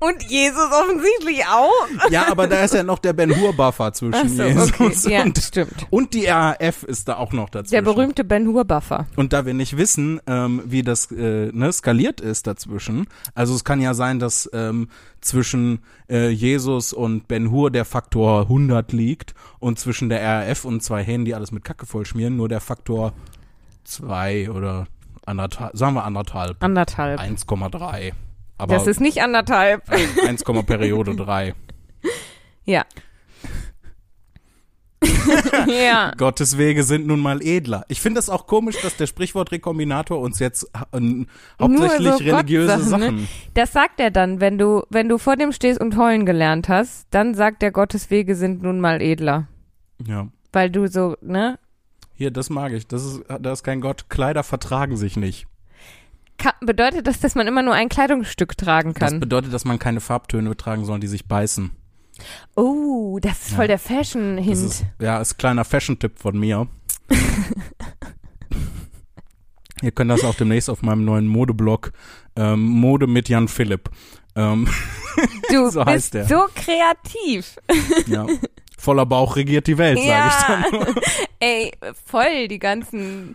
Und 0.00 0.22
Jesus 0.24 0.70
offensichtlich 0.72 1.44
auch. 1.46 2.10
Ja, 2.10 2.30
aber 2.30 2.46
da 2.46 2.62
ist 2.64 2.74
ja 2.74 2.82
noch 2.82 2.98
der 2.98 3.12
Ben 3.12 3.34
Hur 3.34 3.52
Buffer 3.52 3.92
zwischen 3.92 4.28
so, 4.28 4.42
Jesus 4.42 4.72
okay. 4.72 5.12
Ja, 5.12 5.22
und, 5.22 5.38
stimmt. 5.38 5.86
und 5.90 6.14
die 6.14 6.26
RAF 6.26 6.82
ist 6.82 7.08
da 7.08 7.16
auch 7.16 7.32
noch 7.32 7.48
dazwischen. 7.48 7.72
Der 7.72 7.82
berühmte 7.82 8.24
Ben 8.24 8.46
Hur 8.48 8.64
Buffer. 8.64 9.06
Und 9.16 9.32
da 9.32 9.46
wir 9.46 9.54
nicht 9.54 9.76
wissen, 9.76 10.20
ähm, 10.26 10.62
wie 10.66 10.82
das 10.82 11.10
äh, 11.10 11.50
ne, 11.52 11.72
skaliert 11.72 12.20
ist 12.20 12.46
dazwischen, 12.46 13.06
also 13.34 13.54
es 13.54 13.64
kann 13.64 13.80
ja 13.80 13.94
sein, 13.94 14.18
dass 14.18 14.48
ähm, 14.52 14.88
zwischen 15.20 15.80
äh, 16.08 16.28
Jesus 16.28 16.92
und 16.92 17.28
Ben 17.28 17.50
Hur 17.50 17.70
der 17.70 17.84
Faktor 17.84 18.42
100 18.42 18.92
liegt 18.92 19.34
und 19.58 19.78
zwischen 19.78 20.08
der 20.08 20.22
RAF 20.22 20.64
und 20.64 20.82
zwei 20.82 21.02
Hähnen, 21.02 21.24
die 21.24 21.34
alles 21.34 21.52
mit 21.52 21.64
Kacke 21.64 21.86
vollschmieren, 21.86 22.36
nur 22.36 22.48
der 22.48 22.60
Faktor 22.60 23.12
2 23.84 24.50
oder 24.50 24.86
anderthalb, 25.26 25.76
sagen 25.76 25.94
wir 25.94 26.04
anderthalb, 26.04 26.62
Anderthalb. 26.62 27.20
1,3. 27.20 28.12
Aber 28.58 28.74
Das 28.74 28.86
ist 28.86 29.00
nicht 29.00 29.22
anderthalb. 29.22 29.82
1, 29.90 30.44
Periode 30.66 31.14
3. 31.14 31.54
Ja. 32.66 32.86
ja. 35.66 36.12
Gottes 36.16 36.58
Wege 36.58 36.82
sind 36.82 37.06
nun 37.06 37.20
mal 37.20 37.42
edler. 37.42 37.84
Ich 37.88 38.00
finde 38.00 38.20
es 38.20 38.30
auch 38.30 38.46
komisch, 38.46 38.76
dass 38.82 38.96
der 38.96 39.06
Sprichwort-Rekombinator 39.06 40.18
uns 40.18 40.38
jetzt 40.38 40.64
äh, 40.92 41.24
hauptsächlich 41.60 42.12
so 42.12 42.16
religiöse 42.16 42.66
Gottsachen, 42.68 43.00
ne? 43.00 43.06
Sachen. 43.06 43.28
Das 43.54 43.72
sagt 43.72 44.00
er 44.00 44.10
dann, 44.10 44.40
wenn 44.40 44.58
du, 44.58 44.82
wenn 44.90 45.08
du 45.08 45.18
vor 45.18 45.36
dem 45.36 45.52
stehst 45.52 45.80
und 45.80 45.96
heulen 45.96 46.26
gelernt 46.26 46.68
hast, 46.68 47.06
dann 47.10 47.34
sagt 47.34 47.62
er, 47.62 47.70
Gottes 47.70 48.10
Wege 48.10 48.34
sind 48.34 48.62
nun 48.62 48.80
mal 48.80 49.02
edler. 49.02 49.48
Ja. 50.06 50.28
Weil 50.52 50.70
du 50.70 50.86
so, 50.86 51.16
ne? 51.20 51.58
Hier, 52.14 52.30
das 52.30 52.48
mag 52.48 52.72
ich. 52.72 52.86
Das 52.86 53.04
ist, 53.04 53.24
da 53.40 53.52
ist 53.52 53.64
kein 53.64 53.80
Gott. 53.80 54.08
Kleider 54.08 54.42
vertragen 54.42 54.96
sich 54.96 55.16
nicht. 55.16 55.46
Ka 56.38 56.52
bedeutet 56.60 57.06
das, 57.06 57.20
dass 57.20 57.34
man 57.34 57.46
immer 57.46 57.62
nur 57.62 57.74
ein 57.74 57.88
Kleidungsstück 57.88 58.56
tragen 58.56 58.94
Das 58.94 59.10
kann? 59.10 59.20
bedeutet, 59.20 59.52
dass 59.54 59.64
man 59.64 59.78
keine 59.78 60.00
Farbtöne 60.00 60.56
tragen 60.56 60.84
soll, 60.84 61.00
die 61.00 61.06
sich 61.06 61.26
beißen. 61.26 61.70
Oh, 62.56 63.18
das 63.20 63.40
ist 63.42 63.50
Ja. 63.50 63.56
voll 63.56 63.66
der 63.66 63.76
Das 63.78 63.86
Fashion-Hint. 63.86 64.84
ja, 65.00 65.18
ist 65.20 65.38
kleiner 65.38 65.64
Fashion-Tipp 65.64 66.18
von 66.18 66.38
mir. 66.38 66.68
Ihr 69.82 69.90
könnt 69.90 70.10
das 70.10 70.24
auch 70.24 70.34
demnächst 70.34 70.70
auf 70.70 70.82
meinem 70.82 71.04
neuen 71.04 71.26
Modeblog 71.26 71.92
ähm, 72.36 72.60
Mode 72.64 73.06
mit 73.06 73.28
Jan 73.28 73.48
Philipp. 73.48 73.90
Ähm, 74.36 74.68
Du 75.50 75.70
so 75.70 75.84
heißt 75.84 76.12
bist 76.12 76.14
der. 76.14 76.24
so 76.26 76.46
kreativ. 76.54 77.56
ja. 78.06 78.26
Voller 78.78 79.06
Bauch 79.06 79.36
regiert 79.36 79.66
die 79.66 79.78
Welt, 79.78 79.98
sage 79.98 80.08
Ja. 80.08 80.28
ich 80.28 80.44
dann. 80.44 80.94
Ey, 81.40 81.72
voll 82.06 82.48
die 82.48 82.58
ganzen, 82.58 83.34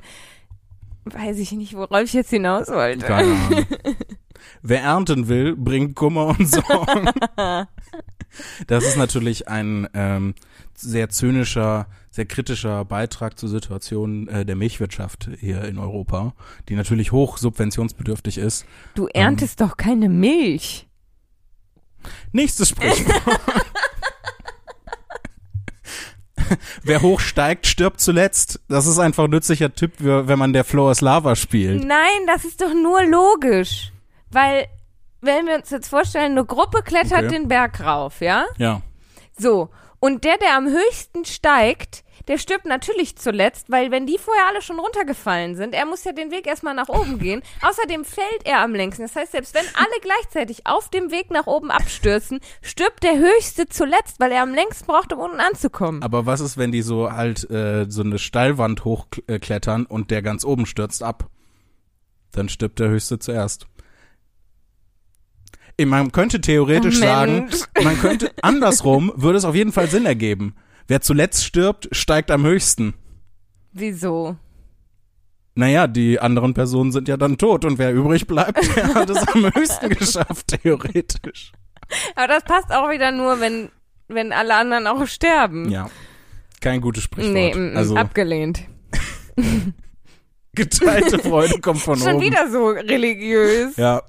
weiß 1.05 1.37
ich 1.37 1.51
nicht, 1.53 1.73
worauf 1.75 2.03
ich 2.03 2.13
jetzt 2.13 2.29
hinaus 2.29 2.67
wollte. 2.67 3.05
Keine 3.05 3.33
Ahnung. 3.33 3.65
Wer 4.61 4.81
ernten 4.81 5.27
will, 5.27 5.55
bringt 5.55 5.95
Kummer 5.95 6.27
und 6.27 6.47
Sorgen. 6.47 7.09
Das 8.67 8.85
ist 8.85 8.95
natürlich 8.95 9.47
ein 9.47 9.87
ähm, 9.95 10.35
sehr 10.75 11.09
zynischer, 11.09 11.87
sehr 12.11 12.25
kritischer 12.25 12.85
Beitrag 12.85 13.39
zur 13.39 13.49
Situation 13.49 14.27
äh, 14.27 14.45
der 14.45 14.55
Milchwirtschaft 14.55 15.29
hier 15.39 15.63
in 15.63 15.79
Europa, 15.79 16.33
die 16.69 16.75
natürlich 16.75 17.11
hoch 17.11 17.37
subventionsbedürftig 17.37 18.37
ist. 18.37 18.65
Du 18.93 19.07
erntest 19.07 19.61
doch 19.61 19.77
keine 19.77 20.09
Milch. 20.09 20.87
Nächstes 22.31 22.69
Sprichwort. 22.69 23.41
Wer 26.83 27.01
hoch 27.01 27.19
steigt, 27.19 27.67
stirbt 27.67 27.99
zuletzt. 28.01 28.59
Das 28.67 28.85
ist 28.85 28.99
einfach 28.99 29.25
ein 29.25 29.29
nützlicher 29.29 29.73
Tipp, 29.73 29.93
wenn 29.99 30.39
man 30.39 30.53
der 30.53 30.63
Floor 30.63 30.91
is 30.91 31.01
Lava 31.01 31.35
spielt. 31.35 31.83
Nein, 31.85 32.25
das 32.27 32.45
ist 32.45 32.61
doch 32.61 32.73
nur 32.73 33.03
logisch. 33.03 33.91
Weil, 34.31 34.67
wenn 35.21 35.45
wir 35.47 35.55
uns 35.55 35.69
jetzt 35.69 35.89
vorstellen, 35.89 36.31
eine 36.33 36.45
Gruppe 36.45 36.81
klettert 36.83 37.25
Okay. 37.25 37.27
den 37.29 37.47
Berg 37.47 37.79
rauf, 37.81 38.21
ja? 38.21 38.45
Ja. 38.57 38.81
So. 39.37 39.69
Und 39.99 40.23
der, 40.23 40.37
der 40.37 40.55
am 40.55 40.67
höchsten 40.67 41.25
steigt, 41.25 42.03
der 42.29 42.37
stirbt 42.37 42.65
natürlich 42.65 43.15
zuletzt, 43.15 43.71
weil 43.71 43.89
wenn 43.89 44.05
die 44.05 44.19
vorher 44.19 44.45
alle 44.47 44.61
schon 44.61 44.79
runtergefallen 44.79 45.55
sind, 45.55 45.73
er 45.73 45.87
muss 45.87 46.03
ja 46.03 46.11
den 46.11 46.29
Weg 46.29 46.45
erstmal 46.45 46.75
nach 46.75 46.87
oben 46.87 47.17
gehen. 47.17 47.41
Außerdem 47.63 48.05
fällt 48.05 48.45
er 48.45 48.61
am 48.61 48.75
längsten. 48.75 49.01
Das 49.01 49.15
heißt, 49.15 49.31
selbst 49.31 49.55
wenn 49.55 49.65
alle 49.73 49.99
gleichzeitig 50.01 50.67
auf 50.67 50.89
dem 50.89 51.09
Weg 51.09 51.31
nach 51.31 51.47
oben 51.47 51.71
abstürzen, 51.71 52.39
stirbt 52.61 53.03
der 53.03 53.17
Höchste 53.17 53.67
zuletzt, 53.67 54.19
weil 54.19 54.31
er 54.31 54.43
am 54.43 54.53
längsten 54.53 54.85
braucht, 54.85 55.11
um 55.11 55.19
unten 55.19 55.39
anzukommen. 55.39 56.03
Aber 56.03 56.27
was 56.27 56.39
ist, 56.39 56.55
wenn 56.59 56.71
die 56.71 56.83
so 56.83 57.11
halt 57.11 57.49
äh, 57.49 57.87
so 57.89 58.03
eine 58.03 58.19
Steilwand 58.19 58.85
hochklettern 58.85 59.87
und 59.87 60.11
der 60.11 60.21
ganz 60.21 60.45
oben 60.45 60.67
stürzt 60.67 61.01
ab? 61.01 61.31
Dann 62.31 62.47
stirbt 62.47 62.77
der 62.77 62.89
Höchste 62.89 63.17
zuerst. 63.17 63.65
Man 65.83 66.11
könnte 66.11 66.41
theoretisch 66.41 66.97
Oh, 66.97 66.99
sagen, 66.99 67.49
man 67.81 67.99
könnte 67.99 68.31
andersrum, 68.43 69.11
würde 69.15 69.39
es 69.39 69.45
auf 69.45 69.55
jeden 69.55 69.71
Fall 69.71 69.87
Sinn 69.87 70.05
ergeben. 70.05 70.53
Wer 70.89 71.01
zuletzt 71.01 71.45
stirbt, 71.45 71.87
steigt 71.91 72.31
am 72.31 72.43
höchsten. 72.43 72.95
Wieso? 73.71 74.37
Naja, 75.53 75.85
die 75.85 76.19
anderen 76.19 76.55
Personen 76.55 76.91
sind 76.91 77.07
ja 77.07 77.15
dann 77.15 77.37
tot 77.37 77.63
und 77.63 77.77
wer 77.77 77.93
übrig 77.93 78.25
bleibt, 78.25 78.75
der 78.75 78.93
hat 78.95 79.07
es 79.11 79.27
am 79.27 79.45
höchsten 79.53 79.89
geschafft, 79.89 80.47
theoretisch. 80.47 81.51
Aber 82.15 82.27
das 82.27 82.43
passt 82.43 82.71
auch 82.71 82.89
wieder 82.89 83.11
nur, 83.11 83.39
wenn, 83.39 83.69
wenn 84.07 84.33
alle 84.33 84.55
anderen 84.55 84.87
auch 84.87 85.05
sterben. 85.05 85.69
Ja. 85.69 85.91
Kein 86.59 86.81
gutes 86.81 87.03
Sprichwort. 87.03 87.33
Nee, 87.33 87.53
mm, 87.53 87.73
mm, 87.73 87.77
also 87.77 87.95
abgelehnt. 87.95 88.63
geteilte 90.53 91.19
Freude 91.19 91.61
kommt 91.61 91.81
von 91.81 91.99
Schon 91.99 92.15
oben. 92.15 92.25
wieder 92.25 92.49
so 92.49 92.69
religiös. 92.69 93.77
Ja. 93.77 94.01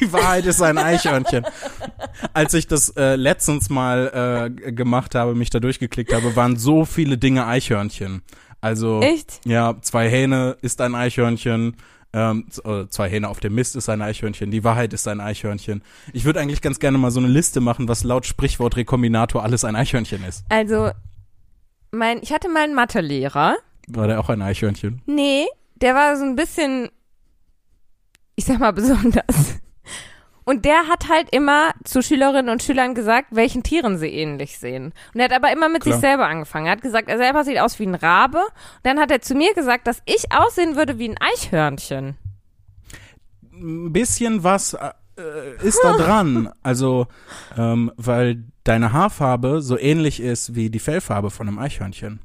Die 0.00 0.12
Wahrheit 0.12 0.46
ist 0.46 0.62
ein 0.62 0.78
Eichhörnchen. 0.78 1.44
Als 2.32 2.54
ich 2.54 2.66
das 2.66 2.90
äh, 2.96 3.16
letztens 3.16 3.70
mal 3.70 4.50
äh, 4.66 4.72
gemacht 4.72 5.14
habe, 5.14 5.34
mich 5.34 5.50
da 5.50 5.60
durchgeklickt 5.60 6.12
habe, 6.12 6.36
waren 6.36 6.56
so 6.56 6.84
viele 6.84 7.18
Dinge 7.18 7.46
Eichhörnchen. 7.46 8.22
Also 8.60 9.00
Echt? 9.00 9.40
ja, 9.44 9.74
zwei 9.80 10.08
Hähne 10.08 10.56
ist 10.62 10.80
ein 10.80 10.94
Eichhörnchen, 10.94 11.76
ähm, 12.12 12.46
äh, 12.64 12.86
zwei 12.88 13.08
Hähne 13.08 13.28
auf 13.28 13.40
dem 13.40 13.54
Mist 13.54 13.74
ist 13.74 13.88
ein 13.88 14.02
Eichhörnchen, 14.02 14.50
die 14.50 14.62
Wahrheit 14.62 14.92
ist 14.92 15.08
ein 15.08 15.20
Eichhörnchen. 15.20 15.82
Ich 16.12 16.24
würde 16.24 16.40
eigentlich 16.40 16.60
ganz 16.60 16.78
gerne 16.78 16.98
mal 16.98 17.10
so 17.10 17.20
eine 17.20 17.28
Liste 17.28 17.60
machen, 17.60 17.88
was 17.88 18.04
laut 18.04 18.26
Sprichwort 18.26 18.76
Rekombinator 18.76 19.42
alles 19.42 19.64
ein 19.64 19.74
Eichhörnchen 19.74 20.24
ist. 20.24 20.44
Also, 20.48 20.90
mein, 21.90 22.20
ich 22.22 22.32
hatte 22.32 22.48
mal 22.48 22.64
einen 22.64 22.74
Mathelehrer. 22.74 23.56
War 23.88 24.06
der 24.06 24.20
auch 24.20 24.28
ein 24.28 24.42
Eichhörnchen? 24.42 25.02
Nee, 25.06 25.46
der 25.76 25.94
war 25.94 26.16
so 26.16 26.24
ein 26.24 26.36
bisschen, 26.36 26.90
ich 28.36 28.44
sag 28.44 28.60
mal, 28.60 28.72
besonders. 28.72 29.60
Und 30.44 30.64
der 30.64 30.88
hat 30.88 31.08
halt 31.08 31.28
immer 31.30 31.72
zu 31.84 32.02
Schülerinnen 32.02 32.48
und 32.48 32.62
Schülern 32.62 32.94
gesagt, 32.94 33.28
welchen 33.30 33.62
Tieren 33.62 33.98
sie 33.98 34.08
ähnlich 34.08 34.58
sehen. 34.58 34.92
Und 35.14 35.20
er 35.20 35.26
hat 35.26 35.32
aber 35.32 35.52
immer 35.52 35.68
mit 35.68 35.82
Klar. 35.82 35.94
sich 35.94 36.00
selber 36.00 36.26
angefangen. 36.26 36.66
Er 36.66 36.72
hat 36.72 36.82
gesagt, 36.82 37.08
er 37.08 37.18
selber 37.18 37.44
sieht 37.44 37.60
aus 37.60 37.78
wie 37.78 37.86
ein 37.86 37.94
Rabe. 37.94 38.38
Und 38.38 38.84
dann 38.84 38.98
hat 38.98 39.10
er 39.10 39.20
zu 39.20 39.34
mir 39.34 39.54
gesagt, 39.54 39.86
dass 39.86 40.02
ich 40.04 40.32
aussehen 40.32 40.76
würde 40.76 40.98
wie 40.98 41.08
ein 41.08 41.16
Eichhörnchen. 41.20 42.16
ein 43.52 43.92
bisschen 43.92 44.42
was 44.42 44.74
äh, 44.74 44.90
ist 45.62 45.80
da 45.82 45.92
dran. 45.96 46.50
Also, 46.62 47.06
ähm, 47.56 47.92
weil 47.96 48.44
deine 48.64 48.92
Haarfarbe 48.92 49.62
so 49.62 49.78
ähnlich 49.78 50.20
ist 50.20 50.54
wie 50.54 50.70
die 50.70 50.78
Fellfarbe 50.78 51.30
von 51.30 51.48
einem 51.48 51.58
Eichhörnchen. 51.58 52.20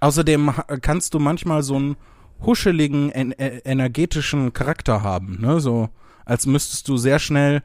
Außerdem 0.00 0.52
kannst 0.82 1.14
du 1.14 1.18
manchmal 1.18 1.62
so 1.62 1.76
einen 1.76 1.96
huscheligen, 2.44 3.10
en 3.10 3.32
energetischen 3.32 4.52
Charakter 4.52 5.02
haben, 5.02 5.40
ne? 5.40 5.60
So, 5.60 5.88
als 6.24 6.46
müsstest 6.46 6.88
du 6.88 6.96
sehr 6.96 7.18
schnell 7.18 7.62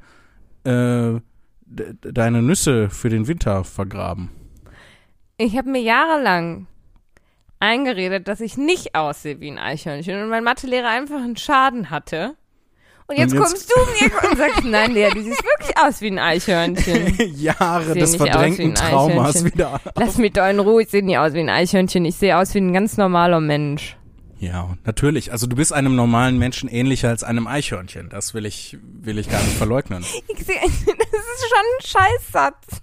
äh, 0.63 1.19
deine 1.65 2.41
Nüsse 2.41 2.89
für 2.89 3.09
den 3.09 3.27
Winter 3.27 3.63
vergraben. 3.63 4.29
Ich 5.37 5.57
habe 5.57 5.69
mir 5.69 5.81
jahrelang 5.81 6.67
eingeredet, 7.59 8.27
dass 8.27 8.41
ich 8.41 8.57
nicht 8.57 8.95
aussehe 8.95 9.39
wie 9.39 9.51
ein 9.51 9.57
Eichhörnchen 9.57 10.21
und 10.23 10.29
mein 10.29 10.43
Mathelehrer 10.43 10.89
einfach 10.89 11.17
einen 11.21 11.37
Schaden 11.37 11.89
hatte. 11.89 12.35
Und 13.07 13.17
jetzt, 13.17 13.33
jetzt- 13.33 13.41
kommst 13.41 13.71
du 13.71 14.05
mir 14.05 14.29
und 14.29 14.37
sagst, 14.37 14.63
nein, 14.65 14.91
Lea, 14.91 15.09
du 15.13 15.21
siehst 15.23 15.43
wirklich 15.43 15.77
aus 15.77 15.99
wie 16.01 16.07
ein 16.11 16.19
Eichhörnchen. 16.19 17.15
Jahre 17.35 17.93
des 17.95 18.11
nicht 18.11 18.13
wie 18.13 18.17
verdrängten 18.29 18.69
ein 18.69 18.75
Traumas 18.75 19.43
wieder. 19.43 19.81
Lass 19.95 20.17
mich 20.17 20.33
doch 20.33 20.47
in 20.47 20.59
Ruhe, 20.59 20.83
ich 20.83 20.89
sehe 20.89 21.03
nie 21.03 21.17
aus 21.17 21.33
wie 21.33 21.39
ein 21.39 21.49
Eichhörnchen, 21.49 22.05
ich 22.05 22.15
sehe 22.15 22.37
aus 22.37 22.53
wie 22.53 22.59
ein 22.59 22.71
ganz 22.73 22.97
normaler 22.97 23.39
Mensch. 23.39 23.97
Ja, 24.39 24.77
natürlich. 24.85 25.31
Also 25.31 25.47
du 25.47 25.55
bist 25.55 25.73
einem 25.73 25.95
normalen 25.95 26.37
Menschen 26.37 26.69
ähnlicher 26.69 27.09
als 27.09 27.23
einem 27.23 27.45
Eichhörnchen. 27.47 28.09
Das 28.09 28.33
will 28.33 28.45
ich, 28.45 28.77
will 28.81 29.17
ich 29.19 29.29
gar 29.29 29.41
nicht 29.41 29.57
verleugnen. 29.57 30.03
Ich 30.27 30.45
sehe, 30.45 30.55
das 30.61 30.71
ist 30.71 30.85
schon 30.85 31.59
ein 31.59 31.85
Scheißsatz. 32.21 32.81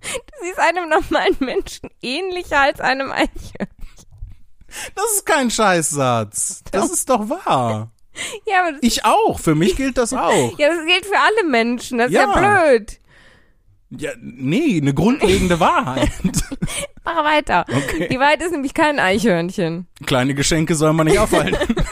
Du 0.00 0.44
siehst 0.46 0.58
einem 0.58 0.88
normalen 0.88 1.36
Menschen 1.40 1.90
ähnlicher 2.00 2.60
als 2.60 2.80
einem 2.80 3.10
Eichhörnchen. 3.12 3.68
Das 4.94 5.04
ist 5.14 5.26
kein 5.26 5.50
Scheißsatz. 5.50 6.62
Das 6.70 6.90
ist 6.90 7.08
doch 7.10 7.28
wahr. 7.28 7.92
Ja, 8.46 8.66
aber 8.66 8.78
Ich 8.80 9.04
auch. 9.04 9.38
Für 9.38 9.54
mich 9.54 9.76
gilt 9.76 9.98
das 9.98 10.12
auch. 10.14 10.58
ja, 10.58 10.68
das 10.68 10.86
gilt 10.86 11.04
für 11.06 11.18
alle 11.18 11.48
Menschen, 11.50 11.98
das 11.98 12.08
ist 12.08 12.14
ja, 12.14 12.22
Ja. 12.34 12.68
blöd. 12.70 12.98
Ja, 13.90 14.10
nee, 14.20 14.78
eine 14.80 14.94
grundlegende 14.94 15.60
Wahrheit. 15.60 16.10
Mach 17.06 17.24
weiter. 17.24 17.64
Okay. 17.68 18.08
Die 18.10 18.18
Wahrheit 18.18 18.42
ist 18.42 18.50
nämlich 18.52 18.74
kein 18.74 18.98
Eichhörnchen. 18.98 19.86
Kleine 20.04 20.34
Geschenke 20.34 20.74
soll 20.74 20.92
man 20.92 21.06
nicht 21.06 21.18
aufhalten. 21.18 21.56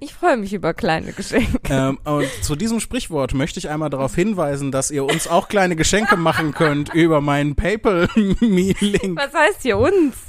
Ich 0.00 0.12
freue 0.12 0.36
mich 0.36 0.52
über 0.52 0.74
kleine 0.74 1.12
Geschenke. 1.12 1.58
ähm, 1.70 1.98
und 2.04 2.28
zu 2.42 2.54
diesem 2.54 2.80
Sprichwort 2.80 3.32
möchte 3.32 3.58
ich 3.58 3.70
einmal 3.70 3.88
darauf 3.88 4.14
hinweisen, 4.14 4.70
dass 4.72 4.90
ihr 4.90 5.04
uns 5.04 5.26
auch 5.26 5.48
kleine 5.48 5.74
Geschenke 5.76 6.16
machen 6.18 6.52
könnt 6.52 6.92
über 6.92 7.22
meinen 7.22 7.54
PayPal-Me-Link. 7.56 9.16
Was 9.18 9.32
heißt 9.32 9.62
hier 9.62 9.78
uns? 9.78 10.27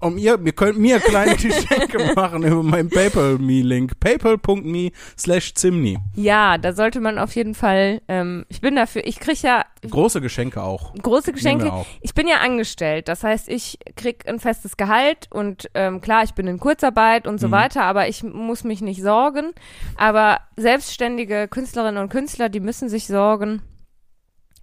Um 0.00 0.16
ihr, 0.16 0.38
ihr 0.42 0.52
könnt 0.52 0.78
mir 0.78 1.00
kleine 1.00 1.34
Geschenke 1.36 2.14
machen 2.14 2.42
über 2.44 2.62
meinen 2.62 2.88
PayPal-Me-Link. 2.88 4.00
PayPal.me 4.00 4.90
slash 5.18 5.52
Zimni. 5.54 5.98
Ja, 6.14 6.56
da 6.56 6.72
sollte 6.72 7.00
man 7.00 7.18
auf 7.18 7.34
jeden 7.36 7.54
Fall, 7.54 8.00
ähm, 8.08 8.46
ich 8.48 8.60
bin 8.62 8.74
dafür, 8.76 9.06
ich 9.06 9.20
krieg 9.20 9.42
ja 9.42 9.64
Große 9.88 10.20
Geschenke 10.22 10.62
auch. 10.62 10.94
große 10.94 11.32
Geschenke. 11.32 11.70
auch. 11.72 11.86
Ich 12.00 12.14
bin 12.14 12.26
ja 12.26 12.36
angestellt, 12.38 13.08
das 13.08 13.22
heißt, 13.22 13.48
ich 13.48 13.78
krieg 13.96 14.26
ein 14.26 14.40
festes 14.40 14.76
Gehalt 14.78 15.28
und 15.30 15.68
ähm, 15.74 16.00
klar, 16.00 16.24
ich 16.24 16.32
bin 16.32 16.46
in 16.46 16.58
Kurzarbeit 16.58 17.26
und 17.26 17.38
so 17.38 17.48
Mhm. 17.48 17.52
weiter, 17.52 17.82
aber 17.84 18.08
ich 18.08 18.22
muss 18.22 18.64
mich 18.64 18.80
nicht 18.80 19.02
sorgen. 19.02 19.52
Aber 19.96 20.40
selbstständige 20.56 21.48
Künstlerinnen 21.48 22.02
und 22.02 22.08
Künstler, 22.08 22.48
die 22.48 22.60
müssen 22.60 22.88
sich 22.88 23.06
sorgen. 23.06 23.62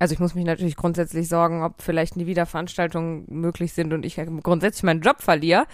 Also 0.03 0.13
ich 0.13 0.19
muss 0.19 0.35
mich 0.35 0.43
natürlich 0.45 0.75
grundsätzlich 0.75 1.29
sorgen, 1.29 1.63
ob 1.63 1.81
vielleicht 1.81 2.15
die 2.15 2.27
Wiederveranstaltungen 2.27 3.23
möglich 3.29 3.71
sind 3.73 3.93
und 3.93 4.05
ich 4.05 4.19
grundsätzlich 4.43 4.83
meinen 4.83 4.99
Job 5.01 5.21
verliere. 5.21 5.65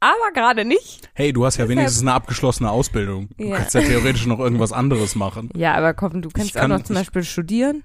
Aber 0.00 0.32
gerade 0.32 0.64
nicht. 0.64 1.10
Hey, 1.12 1.30
du 1.32 1.44
hast 1.44 1.58
ja 1.58 1.64
Deshalb- 1.64 1.76
wenigstens 1.78 2.00
eine 2.02 2.14
abgeschlossene 2.14 2.70
Ausbildung. 2.70 3.28
Du 3.36 3.44
Ja. 3.44 3.56
kannst 3.58 3.74
ja 3.74 3.82
theoretisch 3.82 4.24
noch 4.24 4.38
irgendwas 4.38 4.72
anderes 4.72 5.14
machen. 5.14 5.50
Ja, 5.54 5.74
aber 5.74 5.92
komm, 5.92 6.22
du 6.22 6.30
kannst 6.30 6.56
auch 6.56 6.62
kann- 6.62 6.70
noch 6.70 6.82
zum 6.84 6.96
ich- 6.96 7.02
Beispiel 7.02 7.22
studieren. 7.24 7.84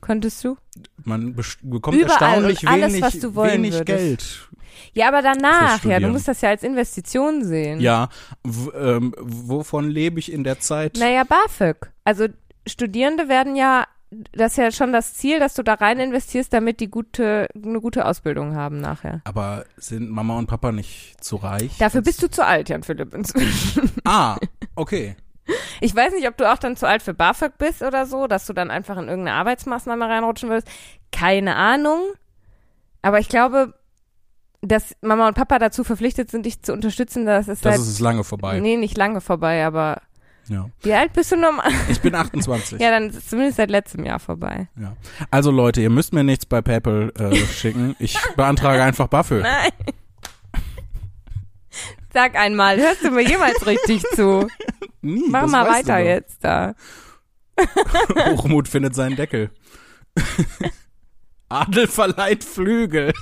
Könntest 0.00 0.42
du? 0.44 0.56
Man 1.04 1.34
bekommt 1.62 1.96
Überall 1.96 2.10
erstaunlich 2.10 2.68
alles, 2.68 2.88
wenig, 2.92 3.02
was 3.02 3.18
du 3.20 3.34
wollen 3.36 3.52
wenig 3.62 3.74
würdest. 3.74 3.86
Geld. 3.86 4.48
Ja, 4.94 5.08
aber 5.08 5.22
danach, 5.22 5.84
ja, 5.84 6.00
du 6.00 6.08
musst 6.08 6.26
das 6.28 6.40
ja 6.40 6.50
als 6.50 6.62
Investition 6.64 7.44
sehen. 7.44 7.78
Ja, 7.80 8.08
ähm, 8.74 9.14
wovon 9.18 9.88
lebe 9.88 10.18
ich 10.18 10.30
in 10.32 10.42
der 10.44 10.58
Zeit? 10.58 10.96
Naja, 10.98 11.22
BAföG. 11.24 11.92
Also 12.02 12.26
Studierende 12.66 13.28
werden 13.28 13.54
ja, 13.56 13.86
das 14.32 14.52
ist 14.52 14.58
ja 14.58 14.70
schon 14.70 14.92
das 14.92 15.14
Ziel, 15.14 15.40
dass 15.40 15.54
du 15.54 15.62
da 15.62 15.74
rein 15.74 15.98
investierst, 15.98 16.52
damit 16.52 16.80
die 16.80 16.88
gute, 16.88 17.48
eine 17.54 17.80
gute 17.80 18.06
Ausbildung 18.06 18.54
haben 18.54 18.80
nachher. 18.80 19.20
Aber 19.24 19.64
sind 19.76 20.10
Mama 20.10 20.38
und 20.38 20.46
Papa 20.46 20.70
nicht 20.72 21.16
zu 21.22 21.36
reich? 21.36 21.76
Dafür 21.78 22.02
bist 22.02 22.22
du 22.22 22.30
zu 22.30 22.44
alt, 22.46 22.68
Jan 22.68 22.82
Philipp, 22.82 23.14
inzwischen. 23.14 23.90
Ah, 24.04 24.36
okay. 24.76 25.16
Ich 25.80 25.94
weiß 25.94 26.14
nicht, 26.14 26.26
ob 26.28 26.36
du 26.36 26.50
auch 26.50 26.58
dann 26.58 26.76
zu 26.76 26.86
alt 26.86 27.02
für 27.02 27.12
BAföG 27.14 27.58
bist 27.58 27.82
oder 27.82 28.06
so, 28.06 28.26
dass 28.26 28.46
du 28.46 28.52
dann 28.52 28.70
einfach 28.70 28.96
in 28.96 29.08
irgendeine 29.08 29.36
Arbeitsmaßnahme 29.38 30.08
reinrutschen 30.08 30.48
willst. 30.50 30.68
Keine 31.12 31.56
Ahnung. 31.56 32.00
Aber 33.02 33.18
ich 33.18 33.28
glaube, 33.28 33.74
dass 34.62 34.94
Mama 35.02 35.28
und 35.28 35.34
Papa 35.34 35.58
dazu 35.58 35.84
verpflichtet 35.84 36.30
sind, 36.30 36.46
dich 36.46 36.62
zu 36.62 36.72
unterstützen, 36.72 37.26
dass 37.26 37.48
es 37.48 37.60
Das 37.60 37.76
seit, 37.76 37.80
ist 37.86 38.00
lange 38.00 38.24
vorbei. 38.24 38.60
nee, 38.60 38.76
nicht 38.76 38.96
lange 38.96 39.20
vorbei, 39.20 39.64
aber 39.66 40.00
Ja. 40.48 40.68
wie 40.82 40.92
alt 40.92 41.12
bist 41.14 41.32
du 41.32 41.36
nochmal? 41.36 41.70
Ich 41.88 42.00
bin 42.00 42.14
28. 42.14 42.78
Ja, 42.80 42.90
dann 42.90 43.08
ist 43.10 43.16
es 43.16 43.28
zumindest 43.28 43.56
seit 43.56 43.70
letztem 43.70 44.04
Jahr 44.04 44.18
vorbei. 44.18 44.68
Ja. 44.78 44.94
Also 45.30 45.50
Leute, 45.50 45.80
ihr 45.80 45.90
müsst 45.90 46.12
mir 46.12 46.24
nichts 46.24 46.44
bei 46.46 46.60
PayPal 46.60 47.12
äh, 47.18 47.34
schicken. 47.36 47.96
Ich 47.98 48.18
beantrage 48.36 48.82
einfach 48.82 49.08
BAföG. 49.08 49.42
Nein. 49.42 49.70
Sag 52.12 52.36
einmal, 52.36 52.78
hörst 52.78 53.02
du 53.02 53.10
mir 53.10 53.22
jemals 53.22 53.66
richtig 53.66 54.02
zu? 54.14 54.48
Nie, 55.02 55.24
Mach 55.28 55.46
mal 55.48 55.66
weiter 55.68 55.98
jetzt 55.98 56.44
da. 56.44 56.74
Hochmut 58.26 58.68
findet 58.68 58.94
seinen 58.94 59.16
Deckel. 59.16 59.50
Adel 61.48 61.86
verleiht 61.88 62.44
Flügel. 62.44 63.12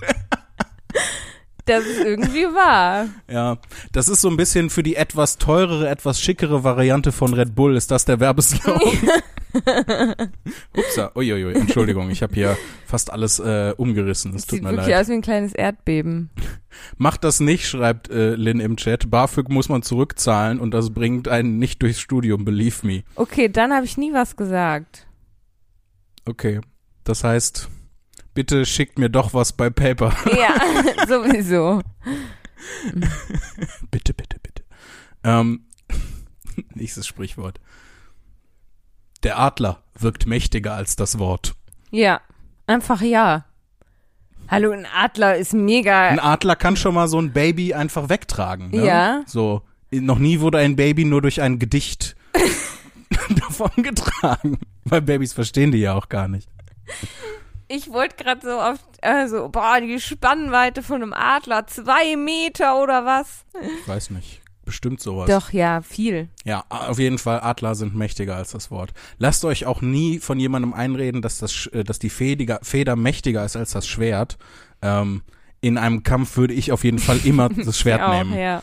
Das 1.64 1.84
ist 1.86 2.00
irgendwie 2.04 2.44
wahr. 2.46 3.06
Ja, 3.30 3.58
das 3.92 4.08
ist 4.08 4.20
so 4.20 4.28
ein 4.28 4.36
bisschen 4.36 4.68
für 4.68 4.82
die 4.82 4.96
etwas 4.96 5.38
teurere, 5.38 5.88
etwas 5.88 6.20
schickere 6.20 6.64
Variante 6.64 7.12
von 7.12 7.34
Red 7.34 7.54
Bull. 7.54 7.76
Ist 7.76 7.90
das 7.90 8.04
der 8.04 8.18
Werbeslogan? 8.20 8.80
Upsa, 10.76 11.12
uiuiui, 11.14 11.54
Entschuldigung, 11.54 12.10
ich 12.10 12.22
habe 12.22 12.34
hier 12.34 12.56
fast 12.86 13.12
alles 13.12 13.38
äh, 13.38 13.74
umgerissen. 13.76 14.34
Es 14.34 14.46
tut 14.46 14.56
Sieht 14.56 14.62
mir 14.62 14.70
wirklich 14.70 14.88
leid. 14.88 15.02
aus 15.02 15.08
wie 15.08 15.12
ein 15.12 15.20
kleines 15.22 15.52
Erdbeben. 15.54 16.30
Macht 16.96 17.22
das 17.22 17.40
nicht, 17.40 17.68
schreibt 17.68 18.10
äh, 18.10 18.34
Lynn 18.34 18.60
im 18.60 18.76
Chat. 18.76 19.10
BAföG 19.10 19.48
muss 19.50 19.68
man 19.68 19.82
zurückzahlen 19.82 20.58
und 20.58 20.72
das 20.72 20.90
bringt 20.90 21.28
einen 21.28 21.58
nicht 21.58 21.82
durchs 21.82 22.00
Studium, 22.00 22.44
believe 22.44 22.86
me. 22.86 23.02
Okay, 23.14 23.48
dann 23.48 23.72
habe 23.72 23.84
ich 23.84 23.96
nie 23.98 24.12
was 24.12 24.36
gesagt. 24.36 25.06
Okay, 26.24 26.60
das 27.04 27.22
heißt, 27.24 27.68
bitte 28.34 28.66
schickt 28.66 28.98
mir 28.98 29.10
doch 29.10 29.34
was 29.34 29.52
bei 29.52 29.70
Paper. 29.70 30.14
Ja, 30.36 30.54
sowieso. 31.06 31.82
bitte, 33.90 34.14
bitte, 34.14 34.38
bitte. 34.42 34.62
Ähm, 35.24 35.66
nächstes 36.74 37.06
Sprichwort. 37.06 37.60
Der 39.22 39.38
Adler 39.38 39.82
wirkt 39.98 40.26
mächtiger 40.26 40.74
als 40.74 40.96
das 40.96 41.18
Wort. 41.18 41.54
Ja, 41.90 42.20
einfach 42.66 43.00
ja. 43.02 43.44
Hallo, 44.48 44.72
ein 44.72 44.86
Adler 44.86 45.36
ist 45.36 45.54
mega. 45.54 46.08
Ein 46.08 46.18
Adler 46.18 46.56
kann 46.56 46.76
schon 46.76 46.94
mal 46.94 47.08
so 47.08 47.18
ein 47.18 47.32
Baby 47.32 47.74
einfach 47.74 48.08
wegtragen. 48.08 48.70
Ne? 48.70 48.84
Ja. 48.84 49.22
So, 49.26 49.62
noch 49.92 50.18
nie 50.18 50.40
wurde 50.40 50.58
ein 50.58 50.76
Baby 50.76 51.04
nur 51.04 51.22
durch 51.22 51.40
ein 51.40 51.58
Gedicht 51.58 52.16
davon 53.40 53.70
getragen. 53.82 54.58
Weil 54.84 55.02
Babys 55.02 55.32
verstehen 55.32 55.72
die 55.72 55.78
ja 55.78 55.94
auch 55.94 56.08
gar 56.08 56.28
nicht. 56.28 56.48
Ich 57.74 57.90
wollte 57.90 58.22
gerade 58.22 58.42
so 58.42 58.60
auf, 58.60 58.78
also, 59.00 59.48
boah, 59.48 59.80
die 59.80 59.98
Spannweite 59.98 60.82
von 60.82 61.02
einem 61.02 61.14
Adler, 61.14 61.66
zwei 61.66 62.16
Meter 62.16 62.82
oder 62.82 63.06
was? 63.06 63.46
Ich 63.80 63.88
weiß 63.88 64.10
nicht. 64.10 64.42
Bestimmt 64.64 65.00
sowas. 65.00 65.28
Doch, 65.28 65.52
ja, 65.52 65.80
viel. 65.80 66.28
Ja, 66.44 66.64
auf 66.68 66.98
jeden 66.98 67.18
Fall, 67.18 67.40
Adler 67.40 67.74
sind 67.74 67.96
mächtiger 67.96 68.36
als 68.36 68.52
das 68.52 68.70
Wort. 68.70 68.92
Lasst 69.18 69.44
euch 69.44 69.64
auch 69.64 69.80
nie 69.80 70.18
von 70.18 70.38
jemandem 70.38 70.74
einreden, 70.74 71.22
dass, 71.22 71.38
das, 71.38 71.66
äh, 71.68 71.82
dass 71.82 71.98
die 71.98 72.10
Feder, 72.10 72.60
Feder 72.62 72.94
mächtiger 72.94 73.44
ist 73.44 73.56
als 73.56 73.72
das 73.72 73.88
Schwert. 73.88 74.36
Ähm, 74.82 75.22
in 75.62 75.78
einem 75.78 76.02
Kampf 76.02 76.36
würde 76.36 76.54
ich 76.54 76.72
auf 76.72 76.84
jeden 76.84 76.98
Fall 76.98 77.20
immer 77.24 77.48
das 77.64 77.78
Schwert 77.78 78.02
auch, 78.02 78.12
nehmen. 78.12 78.38
ja. 78.38 78.62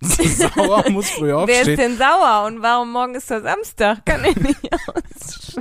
Sauer 0.00 0.88
muss 0.90 1.10
früh 1.10 1.26
Wer 1.28 1.42
ist 1.46 1.50
aufstehen. 1.50 1.76
denn 1.76 1.98
sauer 1.98 2.44
und 2.46 2.62
warum 2.62 2.92
morgen 2.92 3.14
ist 3.16 3.28
der 3.30 3.42
Samstag? 3.42 4.06
Kann 4.06 4.24
ich 4.24 4.36
nicht 4.36 4.58
aus. 4.88 5.56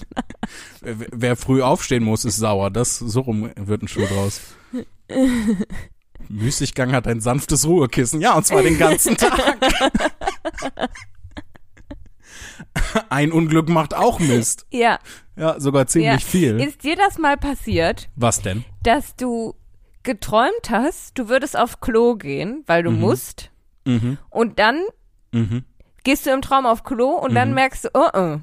Wer- 0.82 1.08
Wer 1.12 1.36
früh 1.36 1.62
aufstehen 1.64 2.04
muss, 2.04 2.24
ist 2.24 2.38
sauer. 2.38 2.70
Das, 2.70 3.00
so 3.00 3.22
rum 3.22 3.50
wird 3.56 3.82
ein 3.82 3.88
Schuh 3.88 4.06
draus. 4.06 4.42
Müßiggang 6.30 6.92
hat 6.92 7.08
ein 7.08 7.20
sanftes 7.22 7.66
Ruhekissen. 7.66 8.22
Ja, 8.22 8.34
und 8.36 8.46
zwar 8.46 8.62
den 8.62 8.78
ganzen 8.78 9.16
Tag. 9.18 9.58
Ein 13.10 13.32
Unglück 13.32 13.70
macht 13.70 13.94
auch 13.96 14.20
Mist. 14.20 14.66
Ja, 14.72 15.00
Ja, 15.36 15.60
sogar 15.60 15.88
ziemlich 15.88 16.24
ja. 16.24 16.28
viel. 16.30 16.60
Ist 16.60 16.84
dir 16.84 16.96
das 16.96 17.18
mal 17.18 17.38
passiert, 17.38 18.10
Was 18.16 18.42
denn? 18.42 18.66
dass 18.84 19.16
du 19.16 19.56
geträumt 20.04 20.70
hast, 20.70 21.18
du 21.18 21.28
würdest 21.30 21.58
auf 21.58 21.80
Klo 21.82 22.16
gehen, 22.16 22.64
weil 22.68 22.84
du 22.84 22.92
Mhm. 22.92 23.00
musst, 23.00 23.52
Mhm. 23.88 24.18
und 24.30 24.60
dann 24.60 24.82
Mhm. 25.32 25.64
gehst 26.04 26.26
du 26.26 26.30
im 26.32 26.42
Traum 26.42 26.66
auf 26.66 26.84
Klo 26.84 27.12
und 27.12 27.34
dann 27.36 27.50
Mhm. 27.50 27.56
merkst 27.56 27.86
du, 27.86 27.90
oh, 27.94 28.10
oh. 28.14 28.38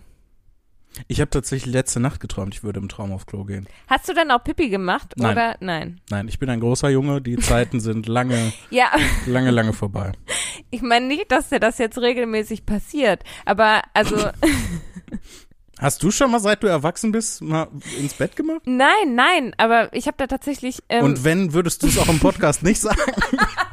Ich 1.09 1.21
habe 1.21 1.29
tatsächlich 1.31 1.73
letzte 1.75 1.99
Nacht 1.99 2.21
geträumt, 2.21 2.55
ich 2.55 2.63
würde 2.63 2.79
im 2.79 2.89
Traum 2.89 3.11
auf 3.13 3.27
Klo 3.27 3.43
gehen. 3.45 3.67
Hast 3.89 4.09
du 4.09 4.15
dann 4.15 4.31
auch 4.31 4.45
Pipi 4.45 4.69
gemacht 4.69 5.15
Nein. 5.17 5.33
oder 5.33 5.57
nein? 5.59 6.01
Nein, 6.09 6.29
ich 6.29 6.39
bin 6.39 6.49
ein 6.51 6.61
großer 6.61 6.89
Junge, 6.89 7.21
die 7.21 7.37
Zeiten 7.37 7.81
sind 7.81 8.07
lange, 8.07 8.53
Ja, 8.71 8.93
lange, 9.27 9.51
lange 9.51 9.73
vorbei. 9.73 10.13
ich 10.71 10.83
meine 10.83 11.07
nicht, 11.09 11.33
dass 11.33 11.49
dir 11.49 11.59
das 11.59 11.79
jetzt 11.79 11.99
regelmäßig 11.99 12.65
passiert, 12.65 13.23
aber 13.45 13.83
also 13.93 14.17
Hast 15.81 16.03
du 16.05 16.13
schon 16.13 16.31
mal, 16.31 16.39
seit 16.39 16.63
du 16.63 16.69
erwachsen 16.69 17.11
bist, 17.11 17.43
mal 17.43 17.67
ins 17.99 18.15
Bett 18.15 18.37
gemacht? 18.37 18.61
nein, 18.65 19.17
nein, 19.17 19.53
aber 19.59 19.93
ich 19.93 20.07
habe 20.07 20.17
da 20.17 20.29
tatsächlich 20.29 20.79
ähm, 20.89 21.05
Und 21.05 21.25
wenn, 21.25 21.53
würdest 21.53 21.83
du 21.83 21.89
es 21.89 21.99
auch 21.99 22.09
im 22.09 22.21
Podcast 22.21 22.63
nicht 22.63 22.81
sagen? 22.81 23.01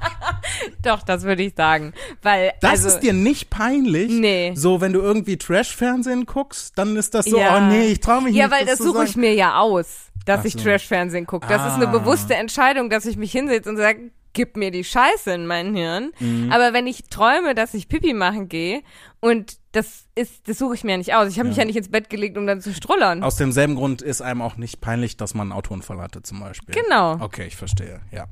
doch, 0.84 1.04
das 1.04 1.24
würde 1.24 1.44
ich 1.44 1.54
sagen, 1.56 1.94
weil 2.22 2.54
Das 2.62 2.72
also 2.72 2.88
ist 2.90 3.00
dir 3.00 3.14
nicht 3.14 3.50
peinlich? 3.50 4.12
nee. 4.12 4.54
So, 4.56 4.82
wenn 4.82 4.94
du 4.94 5.00
irgendwie 5.02 5.38
Trash-Fernsehen 5.38 6.26
guckst, 6.26 6.78
dann 6.78 6.96
ist 6.96 7.14
das 7.14 7.26
so, 7.26 7.38
Ja. 7.38 7.58
oh 7.58 7.62
nee, 7.70 7.88
ich 7.88 8.00
traue 8.00 8.22
mich 8.24 8.36
Ja, 8.36 8.48
nicht. 8.48 8.58
weil 8.60 8.66
das 8.66 8.78
zu 8.78 8.86
suche 8.86 9.06
ich 9.06 9.16
mir 9.16 9.34
ja 9.34 9.60
aus, 9.60 10.08
dass 10.26 10.42
Ach 10.42 10.46
ich 10.46 10.54
so. 10.54 10.60
Trash-Fernsehen 10.60 11.26
gucke. 11.26 11.48
Das 11.48 11.66
ist 11.66 11.74
eine 11.74 11.88
Ah. 11.88 11.92
bewusste 11.92 12.36
Entscheidung, 12.36 12.90
dass 12.90 13.06
ich 13.06 13.18
mich 13.18 13.32
hinsetze 13.32 13.70
und 13.70 13.78
sage, 13.78 14.12
gib 14.34 14.56
mir 14.56 14.72
die 14.72 14.84
Scheiße 14.86 15.32
in 15.34 15.46
mein 15.46 15.76
Hirn. 15.76 16.12
Mhm. 16.20 16.52
Aber 16.54 16.72
wenn 16.74 16.88
ich 16.88 17.04
träume, 17.10 17.54
dass 17.54 17.74
ich 17.74 17.90
Pipi 17.90 18.14
machen 18.14 18.48
gehe 18.48 18.82
und 19.20 19.58
das 19.74 20.06
ist, 20.16 20.48
das 20.48 20.58
suche 20.58 20.76
ich 20.76 20.84
mir 20.86 20.92
ja 20.92 20.98
nicht 20.98 21.14
aus. 21.14 21.28
Ich 21.30 21.38
habe 21.38 21.48
mich 21.50 21.58
Ja. 21.58 21.64
ja 21.64 21.68
nicht 21.68 21.76
ins 21.76 21.90
Bett 21.90 22.10
gelegt, 22.10 22.38
um 22.38 22.46
dann 22.48 22.62
zu 22.62 22.74
strullern. 22.74 23.24
Aus 23.24 23.36
demselben 23.36 23.76
Grund 23.76 24.02
ist 24.02 24.22
einem 24.22 24.42
auch 24.42 24.56
nicht 24.56 24.80
peinlich, 24.80 25.18
dass 25.18 25.34
man 25.34 25.52
einen 25.52 25.58
Autounfall 25.58 26.00
hatte, 26.00 26.22
zum 26.24 26.40
Beispiel. 26.40 26.76
Genau. 26.76 27.18
Okay, 27.20 27.46
ich 27.48 27.56
verstehe, 27.58 28.00
ja. 28.12 28.26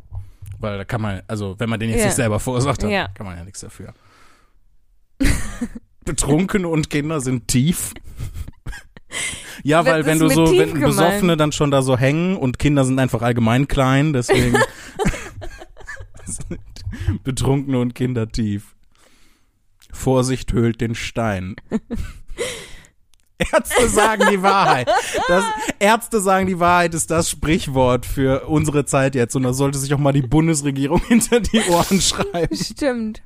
Weil 0.60 0.77
da 0.77 0.86
kann 0.86 1.02
man, 1.02 1.22
also 1.27 1.56
wenn 1.57 1.69
man 1.69 1.80
den 1.80 1.90
jetzt 1.90 1.99
Ja. 1.99 2.06
nicht 2.06 2.15
selber 2.15 2.40
verursacht 2.40 2.84
hat, 2.84 2.91
Ja. 2.91 3.07
kann 3.10 3.26
man 3.26 3.38
ja 3.38 3.44
nichts 3.44 3.61
dafür. 3.61 3.94
Betrunkene 6.06 6.68
und 6.68 6.90
Kinder 6.90 7.22
sind 7.22 7.48
tief. 7.48 7.94
ja, 9.64 9.86
weil 9.86 10.06
wenn 10.06 10.19
du 10.19 10.30
so, 10.30 10.45
wenn 10.48 10.73
gemeint? 10.73 10.86
Besoffene 10.86 11.38
dann 11.38 11.52
schon 11.52 11.72
da 11.72 11.81
so 11.81 11.98
hängen 11.98 12.36
und 12.38 12.60
Kinder 12.60 12.84
sind 12.86 12.99
einfach 12.99 13.22
allgemein 13.22 13.68
klein, 13.68 14.14
deswegen 14.14 14.57
sind 16.26 16.60
Betrunkene 17.23 17.80
und 17.80 17.95
Kinder 17.95 18.30
tief. 18.30 18.76
Vorsicht 19.91 20.53
höhlt 20.53 20.81
den 20.81 20.94
Stein. 20.95 21.56
Ärzte 23.39 23.89
sagen 23.89 24.23
die 24.31 24.41
Wahrheit. 24.41 24.89
Das, 25.27 25.45
Ärzte 25.79 26.19
sagen 26.19 26.47
die 26.47 26.59
Wahrheit 26.59 26.93
ist 26.93 27.09
das 27.09 27.29
Sprichwort 27.29 28.05
für 28.05 28.47
unsere 28.47 28.85
Zeit 28.85 29.15
jetzt 29.15 29.35
und 29.35 29.43
da 29.43 29.53
sollte 29.53 29.77
sich 29.77 29.93
auch 29.93 29.99
mal 29.99 30.11
die 30.11 30.21
Bundesregierung 30.21 31.01
hinter 31.07 31.39
die 31.39 31.61
Ohren 31.69 32.01
schreiben. 32.01 32.55
Stimmt. 32.55 33.21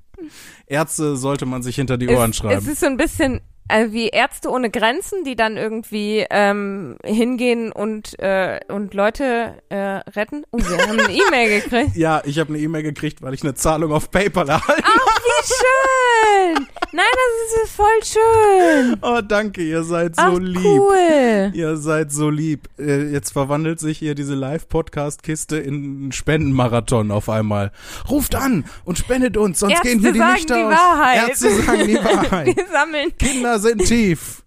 Ärzte 0.68 1.18
sollte 1.18 1.46
man 1.46 1.64
sich 1.64 1.76
hinter 1.76 1.98
die 1.98 2.10
Ohren 2.10 2.32
es, 2.32 2.38
schreiben. 2.38 2.58
Es 2.58 2.68
ist 2.68 2.80
so 2.80 2.86
ein 2.86 2.98
bisschen 2.98 3.42
äh, 3.68 3.92
wie 3.92 4.10
Ärzte 4.10 4.50
ohne 4.50 4.70
Grenzen, 4.70 5.24
die 5.24 5.36
dann 5.36 5.58
irgendwie 5.58 6.26
ähm, 6.30 6.98
hingehen 7.04 7.72
und, 7.72 8.18
äh, 8.20 8.60
und 8.68 8.94
Leute 8.94 9.56
äh, 9.70 9.78
retten. 9.78 10.46
Oh, 10.52 10.58
wir 10.58 10.78
haben 10.78 11.00
eine 11.00 11.12
E-Mail 11.12 11.62
gekriegt. 11.62 11.92
ja, 11.96 12.22
ich 12.26 12.40
habe 12.40 12.50
eine 12.50 12.60
E-Mail 12.60 12.84
gekriegt, 12.84 13.22
weil 13.22 13.34
ich 13.34 13.44
eine 13.44 13.56
Zahlung 13.56 13.92
auf 13.92 14.12
PayPal 14.12 14.50
erhalten 14.50 14.84
Ach, 14.86 15.22
wie 15.42 15.48
schön! 15.48 16.68
Nein, 16.92 17.06
das 17.12 17.64
ist 17.64 17.76
voll 17.76 18.04
schön. 18.04 18.98
Oh, 19.02 19.22
danke, 19.22 19.64
ihr 19.64 19.84
seid 19.84 20.16
so 20.16 20.22
Ach, 20.22 20.38
lieb. 20.40 20.64
cool. 20.64 21.52
Ihr 21.54 21.78
seid 21.78 22.12
so 22.12 22.30
lieb. 22.30 22.70
Äh, 22.78 23.12
Jetzt 23.12 23.32
verwandelt 23.34 23.80
sich 23.80 23.98
hier 23.98 24.14
diese 24.16 24.36
Live-Podcast-Kiste 24.36 25.58
in 25.58 25.74
einen 25.74 26.12
Spendenmarathon 26.12 27.10
auf 27.12 27.30
einmal. 27.30 27.72
Ruft 28.10 28.36
an 28.36 28.66
und 28.86 28.98
spendet 29.00 29.38
uns, 29.38 29.60
sonst 29.60 29.74
Ärzte 29.74 29.88
gehen 29.90 30.00
hier 30.02 30.12
die 30.14 30.20
sagen 30.20 30.34
Lichter 30.36 30.56
die 30.58 30.64
aus. 30.64 30.72
Wahrheit. 30.72 31.30
Ärzte 31.30 31.50
sagen 31.64 31.88
die 31.88 31.96
Wahrheit. 32.04 32.48
Wir 32.56 32.68
sammeln. 32.72 33.18
Kinder 33.18 33.60
sind 33.60 33.86
tief. 33.86 34.44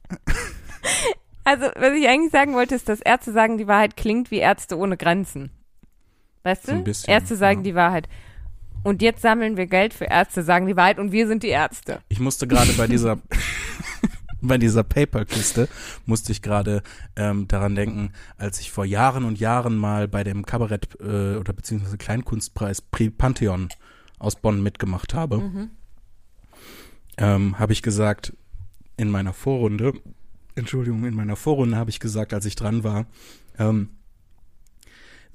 Also, 1.44 1.66
was 1.76 1.92
ich 1.94 2.08
eigentlich 2.08 2.32
sagen 2.32 2.54
wollte, 2.54 2.74
ist, 2.76 2.88
dass 2.88 3.00
Ärzte 3.00 3.32
sagen, 3.32 3.58
die 3.58 3.66
Wahrheit 3.66 3.96
klingt 3.96 4.30
wie 4.30 4.38
Ärzte 4.38 4.76
ohne 4.78 4.96
Grenzen. 4.96 5.50
Weißt 6.44 6.68
du? 6.68 6.82
Bisschen, 6.84 7.10
Ärzte 7.10 7.34
sagen 7.36 7.60
ja. 7.60 7.64
die 7.64 7.74
Wahrheit. 7.74 8.08
Und 8.86 9.02
jetzt 9.02 9.20
sammeln 9.20 9.56
wir 9.56 9.66
Geld 9.66 9.92
für 9.92 10.04
Ärzte, 10.04 10.44
sagen 10.44 10.68
die 10.68 10.76
Wahrheit 10.76 11.00
und 11.00 11.10
wir 11.10 11.26
sind 11.26 11.42
die 11.42 11.48
Ärzte. 11.48 12.02
Ich 12.08 12.20
musste 12.20 12.46
gerade 12.46 12.72
bei 12.74 12.86
dieser 12.86 13.18
bei 14.40 14.58
dieser 14.58 14.84
PayPal-Kiste 14.84 15.68
musste 16.04 16.30
ich 16.30 16.40
gerade 16.40 16.84
ähm, 17.16 17.48
daran 17.48 17.74
denken, 17.74 18.12
als 18.38 18.60
ich 18.60 18.70
vor 18.70 18.84
Jahren 18.84 19.24
und 19.24 19.40
Jahren 19.40 19.76
mal 19.76 20.06
bei 20.06 20.22
dem 20.22 20.46
Kabarett 20.46 21.00
äh, 21.00 21.34
oder 21.34 21.52
beziehungsweise 21.52 21.98
Kleinkunstpreis 21.98 22.80
Pri 22.80 23.10
Pantheon 23.10 23.70
aus 24.20 24.36
Bonn 24.36 24.62
mitgemacht 24.62 25.14
habe, 25.14 25.68
ähm, 27.18 27.58
habe 27.58 27.72
ich 27.72 27.82
gesagt 27.82 28.34
in 28.96 29.10
meiner 29.10 29.32
Vorrunde, 29.32 29.94
Entschuldigung, 30.54 31.04
in 31.04 31.14
meiner 31.14 31.34
Vorrunde 31.34 31.76
habe 31.76 31.90
ich 31.90 31.98
gesagt, 31.98 32.32
als 32.32 32.46
ich 32.46 32.54
dran 32.54 32.84
war, 32.84 33.06
ähm, 33.58 33.95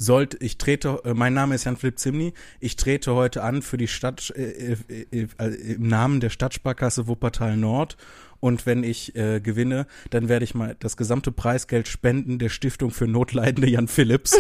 sollte, 0.02 0.38
ich 0.38 0.58
trete, 0.58 1.02
äh, 1.06 1.14
mein 1.14 1.34
Name 1.34 1.56
ist 1.56 1.66
Jan-Philipp 1.66 2.00
Zimny, 2.00 2.34
ich 2.60 2.76
trete 2.76 3.14
heute 3.14 3.44
an 3.44 3.62
für 3.62 3.78
die 3.78 3.88
Stadt, 3.88 4.34
äh, 4.36 4.74
äh, 4.74 5.06
äh, 5.12 5.28
äh, 5.38 5.74
im 5.74 5.88
Namen 5.88 6.20
der 6.20 6.30
Stadtsparkasse 6.30 7.08
Wuppertal 7.08 7.56
Nord 7.56 7.98
und 8.40 8.66
wenn 8.66 8.84
ich 8.84 9.16
äh, 9.16 9.40
gewinne, 9.40 9.86
dann 10.10 10.28
werde 10.28 10.44
ich 10.44 10.56
mal 10.56 10.76
das 10.80 10.98
gesamte 10.98 11.32
Preisgeld 11.32 11.88
spenden 11.88 12.40
der 12.40 12.50
Stiftung 12.50 12.90
für 12.90 13.08
notleidende 13.08 13.70
Jan 13.70 13.88
Philipps. 13.88 14.36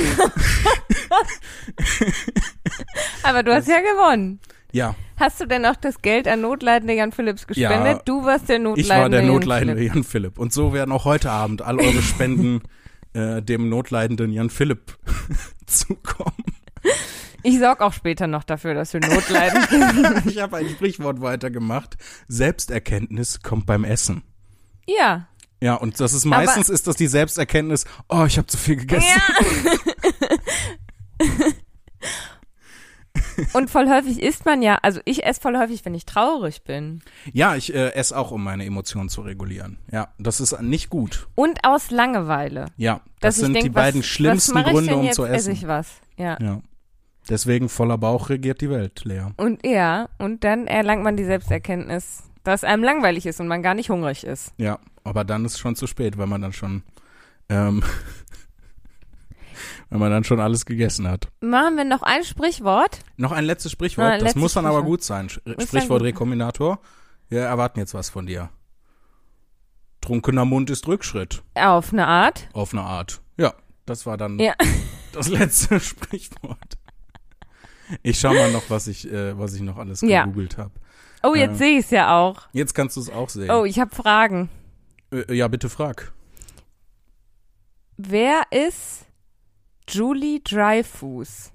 Aber 3.24 3.44
du 3.44 3.54
hast 3.54 3.68
ja 3.68 3.80
gewonnen. 3.80 4.40
ja, 4.72 4.96
Hast 5.18 5.40
du 5.40 5.46
denn 5.46 5.64
auch 5.68 5.76
das 5.76 6.02
Geld 6.02 6.28
an 6.28 6.42
notleidende 6.42 6.96
Jan 6.96 7.12
Philipps 7.12 7.46
gespendet? 7.46 7.98
Ja, 7.98 8.02
du 8.04 8.26
warst 8.26 8.50
der 8.50 8.58
notleidende 8.58 8.82
ich 8.82 8.90
war 8.90 9.10
der 9.10 9.20
Jan 9.20 9.30
notleidende 9.30 9.76
Philipp. 9.76 9.94
Jan 9.94 10.04
Philipp. 10.04 10.40
Und 10.40 10.52
so 10.52 10.74
werden 10.74 10.92
auch 10.92 11.06
heute 11.06 11.30
Abend 11.30 11.62
all 11.62 11.80
eure 11.80 12.02
Spenden 12.02 12.62
äh, 13.14 13.42
dem 13.42 13.70
notleidenden 13.70 14.32
Jan 14.32 14.50
Philipp 14.50 14.98
zukommen. 15.66 16.46
Ich 17.44 17.60
sorg 17.60 17.82
auch 17.82 17.94
später 17.94 18.28
noch 18.28 18.44
dafür, 18.44 18.74
dass 18.74 18.94
wir 18.94 19.00
notleidend 19.02 19.70
sind. 19.70 20.26
Ich 20.32 20.40
habe 20.42 20.58
ein 20.58 20.70
Sprichwort 20.70 21.22
weitergemacht. 21.22 21.98
Selbsterkenntnis 22.28 23.42
kommt 23.42 23.66
beim 23.66 23.84
Essen. 23.84 24.24
ja. 24.88 25.28
Ja, 25.64 25.76
und 25.76 26.00
das 26.00 26.14
ist 26.14 26.26
meistens 26.26 26.70
ist 26.70 26.88
das 26.88 26.96
die 26.96 27.06
Selbsterkenntnis, 27.06 27.86
oh, 28.10 28.26
ich 28.26 28.40
habe 28.40 28.48
zu 28.48 28.58
viel 28.58 28.78
gegessen. 28.78 29.06
Ja. 31.20 31.28
Und 33.54 33.70
voll 33.70 33.90
häufig 33.90 34.22
isst 34.22 34.46
man 34.46 34.62
ja, 34.62 34.78
also 34.82 35.00
ich 35.06 35.26
esse 35.26 35.42
voll 35.42 35.58
häufig, 35.58 35.86
wenn 35.86 35.94
ich 35.94 36.06
traurig 36.06 36.64
bin. 36.64 37.02
Ja, 37.34 37.56
ich 37.56 37.74
äh, 37.74 37.94
esse 37.94 38.18
auch, 38.18 38.32
um 38.32 38.44
meine 38.44 38.66
Emotionen 38.66 39.10
zu 39.10 39.22
regulieren. 39.22 39.78
Ja, 39.92 40.10
das 40.18 40.40
ist 40.40 40.60
nicht 40.62 40.90
gut. 40.90 41.28
Und 41.36 41.60
aus 41.64 41.92
Langeweile. 41.92 42.66
Ja, 42.78 43.02
das 43.20 43.38
sind 43.38 43.54
denk, 43.54 43.64
die 43.64 43.70
beiden 43.70 44.02
was, 44.02 44.08
schlimmsten 44.08 44.56
was 44.56 44.66
Gründe, 44.66 44.96
um 44.96 45.04
jetzt? 45.04 45.16
zu 45.16 45.26
Esse 45.26 45.36
essen. 45.36 45.52
ich 45.52 45.68
was. 45.68 46.02
Ja. 46.18 46.38
Ja. 46.42 46.62
Deswegen 47.30 47.70
voller 47.70 47.98
Bauch 47.98 48.30
regiert 48.30 48.62
die 48.62 48.70
Welt, 48.70 49.04
Lea. 49.06 49.28
Und 49.38 49.66
ja, 49.66 50.10
und 50.18 50.44
dann 50.44 50.68
erlangt 50.68 51.04
man 51.04 51.18
die 51.18 51.24
Selbsterkenntnis, 51.24 52.24
dass 52.44 52.64
einem 52.64 52.84
langweilig 52.84 53.26
ist 53.26 53.40
und 53.40 53.48
man 53.48 53.62
gar 53.62 53.74
nicht 53.76 53.90
hungrig 53.90 54.24
ist. 54.24 54.54
Ja, 54.58 54.80
aber 55.04 55.24
dann 55.24 55.46
ist 55.46 55.60
schon 55.60 55.76
zu 55.76 55.88
spät, 55.88 56.18
weil 56.18 56.28
man 56.28 56.42
dann 56.42 56.54
schon 56.54 56.84
ähm, 57.50 57.84
wenn 59.92 60.00
man 60.00 60.10
dann 60.10 60.24
schon 60.24 60.40
alles 60.40 60.66
gegessen 60.66 61.08
hat. 61.08 61.28
Machen 61.42 61.76
wir 61.78 61.84
noch 61.86 62.02
ein 62.02 62.24
Sprichwort? 62.24 63.00
Noch 63.18 63.32
ein 63.32 63.44
letztes 63.46 63.72
Sprichwort, 63.74 64.08
Ah, 64.08 64.14
das 64.14 64.22
letztes 64.24 64.42
muss 64.42 64.54
dann 64.54 64.66
aber 64.66 64.82
gut 64.84 65.04
sein. 65.04 65.30
Sprichwort. 65.30 66.02
Rekombinator. 66.02 66.80
Wir 67.30 67.42
erwarten 67.42 67.80
jetzt 67.80 67.94
was 67.94 68.10
von 68.10 68.26
dir. 68.26 68.50
Trunkener 70.02 70.46
Mund 70.46 70.70
ist 70.72 70.88
Rückschritt, 70.88 71.44
Auf 71.54 71.94
eine 71.94 72.08
Art. 72.08 72.50
auf 72.54 72.74
eine 72.74 72.82
Art. 72.82 73.22
Ja, 73.38 73.54
das 73.86 74.06
war 74.08 74.18
dann 74.18 74.40
Ja. 74.40 74.56
das 75.12 75.28
letzte 75.28 75.80
Sprichwort. 75.80 76.78
Ich 78.02 78.20
schau 78.20 78.34
mal 78.34 78.52
noch, 78.52 78.64
was 78.70 78.88
ich, 78.88 79.12
äh, 79.12 79.38
was 79.38 79.54
ich 79.54 79.62
noch 79.62 79.78
alles 79.78 80.02
Ja. 80.02 80.24
gegoogelt 80.26 80.58
habe. 80.58 80.72
Oh, 81.24 81.36
jetzt 81.36 81.56
Äh. 81.56 81.58
sehe 81.58 81.80
ich 81.80 81.86
es 81.86 81.92
ja 81.92 82.18
auch. 82.18 82.48
Jetzt 82.54 82.74
kannst 82.74 82.96
du 82.98 83.02
es 83.02 83.10
auch 83.12 83.30
sehen. 83.30 83.52
Oh, 83.52 83.66
ich 83.66 83.80
habe 83.80 83.94
Fragen. 83.94 84.50
Äh, 85.12 85.34
ja, 85.36 85.48
bitte 85.50 85.70
frag. 85.70 86.14
Wer 87.98 88.42
ist 88.50 89.06
Julie 89.92 90.40
Dreyfus? 90.40 91.52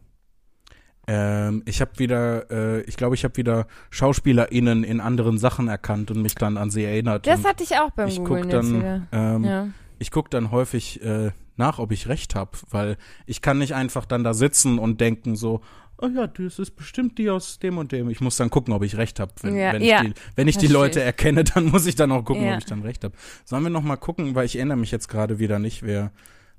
Ähm, 1.09 1.63
ich 1.67 1.81
habe 1.81 1.93
wieder, 1.99 2.51
äh, 2.51 2.81
ich 2.83 2.97
glaube, 2.97 3.15
ich 3.15 3.25
habe 3.25 3.37
wieder 3.37 3.67
SchauspielerInnen 3.91 4.83
in 4.83 5.01
anderen 5.01 5.39
Sachen 5.39 5.69
erkannt 5.69 6.11
und 6.11 6.21
mich 6.21 6.35
dann 6.35 6.57
an 6.57 6.71
sie 6.71 6.85
erinnert. 6.85 7.27
Das 7.27 7.41
und 7.41 7.47
hatte 7.47 7.63
ich 7.63 7.79
auch 7.79 7.91
beim 7.91 8.09
ich 8.09 8.17
Googlen 8.19 8.43
guck 8.43 8.51
dann, 8.51 9.09
ähm, 9.13 9.45
Ja. 9.45 9.69
ich 9.99 10.11
guck 10.11 10.31
dann 10.31 10.51
häufig 10.51 11.01
äh, 11.03 11.31
nach, 11.57 11.79
ob 11.79 11.93
ich 11.93 12.09
recht 12.09 12.35
habe, 12.35 12.51
weil 12.71 12.97
ich 13.25 13.41
kann 13.41 13.59
nicht 13.59 13.75
einfach 13.75 14.05
dann 14.05 14.25
da 14.25 14.35
sitzen 14.35 14.79
und 14.81 15.01
denken 15.01 15.37
so, 15.37 15.61
oh 15.99 16.09
ja, 16.09 16.27
das 16.27 16.59
ist 16.59 16.73
bestimmt 16.77 17.19
die 17.19 17.31
aus 17.31 17.61
dem 17.61 17.79
und 17.79 17.93
dem. 17.93 18.11
Ich 18.11 18.21
muss 18.21 18.37
dann 18.37 18.51
gucken, 18.51 18.75
ob 18.75 18.83
ich 18.83 18.97
recht 18.97 19.21
habe. 19.21 19.33
Wenn, 19.43 19.57
Ja, 19.57 19.73
wenn, 19.73 19.83
ja. 19.83 20.03
ich 20.03 20.09
die, 20.09 20.15
wenn 20.35 20.49
ich 20.49 20.59
die 20.59 20.67
Leute 20.67 21.01
erkenne, 21.03 21.45
dann 21.55 21.67
muss 21.67 21.87
ich 21.87 21.95
dann 21.95 22.11
auch 22.11 22.25
gucken, 22.25 22.53
ob 22.53 22.59
ich 22.59 22.67
dann 22.67 22.83
recht 22.83 23.05
habe. 23.05 23.15
Sollen 23.45 23.63
wir 23.63 23.71
noch 23.71 23.83
mal 23.83 23.97
gucken, 23.97 24.35
weil 24.35 24.45
ich 24.47 24.57
erinnere 24.57 24.77
mich 24.77 24.91
jetzt 24.91 25.09
gerade 25.09 25.39
wieder 25.39 25.61
nicht, 25.61 25.85
wer, 25.85 26.11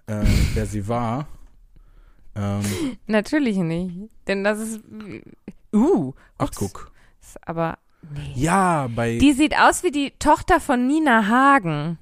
äh, 0.07 0.23
wer 0.53 0.65
sie 0.65 0.87
war. 0.87 1.27
Ähm, 2.37 2.61
Natürlich 3.07 3.57
nicht. 3.57 3.95
Denn 4.27 4.43
das 4.43 4.59
ist. 4.59 4.81
Uh. 5.73 6.13
ach, 6.37 6.47
ups. 6.47 6.57
guck. 6.57 6.91
Ist 7.21 7.37
Aber. 7.47 7.77
Nee. 8.13 8.33
Ja, 8.35 8.87
bei 8.95 9.17
Die 9.17 9.33
sieht 9.33 9.57
aus 9.57 9.83
wie 9.83 9.91
die 9.91 10.11
Tochter 10.19 10.59
von 10.61 10.87
Nina 10.87 11.27
Hagen. 11.27 11.97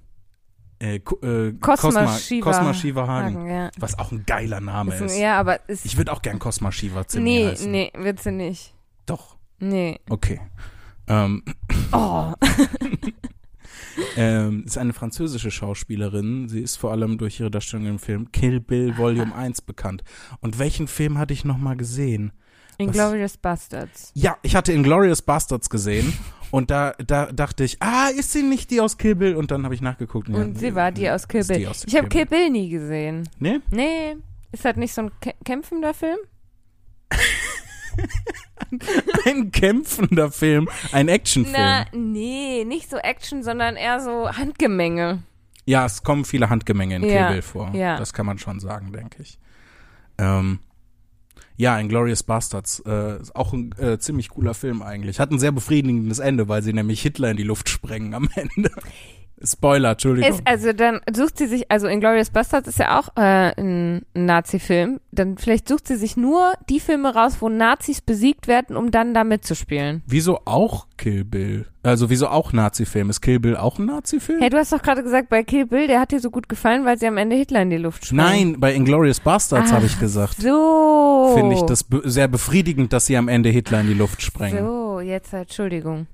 äh, 0.79 0.97
äh, 0.97 1.53
Cosma 1.61 2.07
Shiva 2.17 2.51
Cosma 2.51 2.73
Shiva 2.73 3.07
Hagen. 3.07 3.47
ja. 3.47 3.71
Was 3.79 3.97
auch 3.97 4.11
ein 4.11 4.23
geiler 4.27 4.59
Name 4.61 4.93
Ist 4.93 5.01
ein, 5.01 5.07
ist. 5.07 5.17
ja, 5.17 5.39
aber 5.39 5.67
ist. 5.69 5.85
Ich 5.85 5.97
würde 5.97 6.11
auch 6.11 6.21
gern 6.21 6.37
Cosma 6.37 6.71
Shiva 6.71 7.07
Zimmer 7.07 7.23
nee, 7.23 7.47
heißen. 7.47 7.71
nee, 7.71 7.91
wird 7.95 8.21
sie 8.21 8.31
nicht. 8.31 8.73
Doch. 9.05 9.37
Nee. 9.59 9.99
Okay. 10.09 10.41
Ähm, 11.07 11.43
Oh. 11.91 12.33
ähm, 14.17 14.63
ist 14.65 14.77
eine 14.77 14.93
französische 14.93 15.51
Schauspielerin. 15.51 16.49
Sie 16.49 16.61
ist 16.61 16.75
vor 16.77 16.91
allem 16.91 17.17
durch 17.17 17.39
ihre 17.39 17.51
Darstellung 17.51 17.85
im 17.87 17.99
Film 17.99 18.31
Kill 18.31 18.59
Bill 18.59 18.97
Volume 18.97 19.33
1 19.35 19.61
bekannt. 19.61 20.03
Und 20.41 20.59
welchen 20.59 20.87
Film 20.87 21.17
hatte 21.17 21.33
ich 21.33 21.45
noch 21.45 21.57
mal 21.57 21.75
gesehen? 21.75 22.31
Inglorious 22.77 23.37
Bastards. 23.37 24.11
Ja, 24.15 24.37
ich 24.41 24.55
hatte 24.55 24.73
Inglourious 24.73 25.21
Bastards 25.21 25.69
gesehen 25.69 26.11
und 26.51 26.69
da, 26.71 26.91
da 27.07 27.31
dachte 27.31 27.63
ich, 27.63 27.81
ah, 27.81 28.09
ist 28.09 28.33
sie 28.33 28.43
nicht 28.43 28.69
die 28.69 28.81
aus 28.81 28.97
Kill 28.97 29.15
Bill? 29.15 29.35
Und 29.37 29.49
dann 29.51 29.63
habe 29.63 29.73
ich 29.75 29.81
nachgeguckt. 29.81 30.27
ja, 30.27 30.35
Und 30.35 30.59
sie 30.59 30.75
war 30.75 30.91
die 30.91 31.09
aus 31.09 31.25
Kill 31.27 31.45
Bill. 31.45 31.67
aus 31.67 31.85
Ich 31.87 31.95
habe 31.95 32.09
Kill 32.09 32.25
Kill 32.25 32.37
Bill 32.37 32.49
nie 32.49 32.69
gesehen. 32.69 33.29
Nee? 33.39 33.59
Nee. 33.71 34.17
Ist 34.51 34.65
das 34.65 34.75
nicht 34.75 34.93
so 34.93 35.03
ein 35.03 35.11
Kä- 35.23 35.35
kämpfender 35.45 35.93
Film? 35.93 36.17
Ein 39.25 39.51
kämpfender 39.51 40.31
Film, 40.31 40.69
ein 40.91 41.07
Actionfilm. 41.07 41.55
Na, 41.57 41.85
nee, 41.93 42.63
nicht 42.65 42.89
so 42.89 42.97
Action, 42.97 43.43
sondern 43.43 43.75
eher 43.75 43.99
so 43.99 44.29
Handgemenge. 44.29 45.23
Ja, 45.65 45.85
es 45.85 46.03
kommen 46.03 46.25
viele 46.25 46.49
Handgemenge 46.49 46.95
in 46.97 47.03
Ja, 47.03 47.27
Kill 47.27 47.33
Bill 47.33 47.41
vor. 47.41 47.71
ja. 47.73 47.97
Das 47.97 48.13
kann 48.13 48.25
man 48.25 48.37
schon 48.37 48.59
sagen, 48.59 48.91
denke 48.91 49.21
ich. 49.21 49.39
Ähm, 50.17 50.59
ja, 51.57 51.79
Inglourious 51.79 52.23
Bastards, 52.23 52.81
äh, 52.85 53.19
ist 53.21 53.35
auch 53.35 53.53
ein 53.53 53.71
äh, 53.79 53.97
ziemlich 53.97 54.29
cooler 54.29 54.53
Film 54.53 54.81
eigentlich. 54.81 55.19
Hat 55.19 55.31
ein 55.31 55.39
sehr 55.39 55.51
befriedigendes 55.51 56.19
Ende, 56.19 56.47
weil 56.49 56.61
sie 56.61 56.73
nämlich 56.73 57.01
Hitler 57.01 57.31
in 57.31 57.37
die 57.37 57.43
Luft 57.43 57.69
sprengen 57.69 58.13
am 58.13 58.29
Ende. 58.35 58.71
Spoiler, 59.45 59.91
Entschuldigung. 59.91 60.31
Ist, 60.31 60.41
also 60.45 60.73
dann 60.73 61.01
sucht 61.13 61.37
sie 61.37 61.47
sich, 61.47 61.71
also 61.71 61.87
Inglourious 61.87 62.29
Bastards 62.29 62.67
ist 62.67 62.79
ja 62.79 62.99
auch 62.99 63.09
äh, 63.15 63.53
ein 63.59 64.05
Nazi-Film. 64.13 64.99
Dann 65.11 65.37
vielleicht 65.37 65.67
sucht 65.67 65.87
sie 65.87 65.95
sich 65.95 66.17
nur 66.17 66.53
die 66.69 66.79
Filme 66.79 67.13
raus, 67.13 67.37
wo 67.39 67.49
Nazis 67.49 68.01
besiegt 68.01 68.47
werden, 68.47 68.75
um 68.75 68.91
dann 68.91 69.13
da 69.13 69.23
mitzuspielen. 69.23 70.03
wieso 70.07 70.39
auch 70.45 70.87
Kill 70.97 71.23
Bill? 71.23 71.65
Also 71.83 72.09
wieso 72.09 72.27
auch 72.29 72.51
Nazi-Film? 72.51 73.09
Ist 73.09 73.21
Kill 73.21 73.39
Bill 73.39 73.57
auch 73.57 73.77
ein 73.77 73.85
Nazi-Film? 73.85 74.39
Hey, 74.39 74.49
du 74.49 74.57
hast 74.57 74.71
doch 74.71 74.81
gerade 74.81 75.03
gesagt, 75.03 75.29
bei 75.29 75.43
Kill 75.43 75.67
Bill, 75.67 75.87
der 75.87 75.99
hat 75.99 76.11
dir 76.11 76.19
so 76.19 76.31
gut 76.31 76.49
gefallen, 76.49 76.83
weil 76.83 76.97
sie 76.97 77.05
am 77.05 77.17
Ende 77.17 77.35
Hitler 77.35 77.61
in 77.61 77.69
die 77.69 77.77
Luft 77.77 78.05
sprengen. 78.05 78.25
Nein, 78.25 78.59
bei 78.59 78.73
Inglourious 78.73 79.19
Bastards 79.19 79.71
habe 79.71 79.85
ich 79.85 79.99
gesagt. 79.99 80.41
So. 80.41 81.33
Finde 81.35 81.55
ich 81.55 81.61
das 81.61 81.83
be 81.83 82.01
sehr 82.05 82.27
befriedigend, 82.27 82.91
dass 82.91 83.05
sie 83.05 83.17
am 83.17 83.27
Ende 83.27 83.49
Hitler 83.49 83.81
in 83.81 83.87
die 83.87 83.93
Luft 83.93 84.21
sprengen. 84.21 84.65
So, 84.65 84.99
jetzt 84.99 85.33
halt, 85.33 85.49
Entschuldigung. 85.49 86.07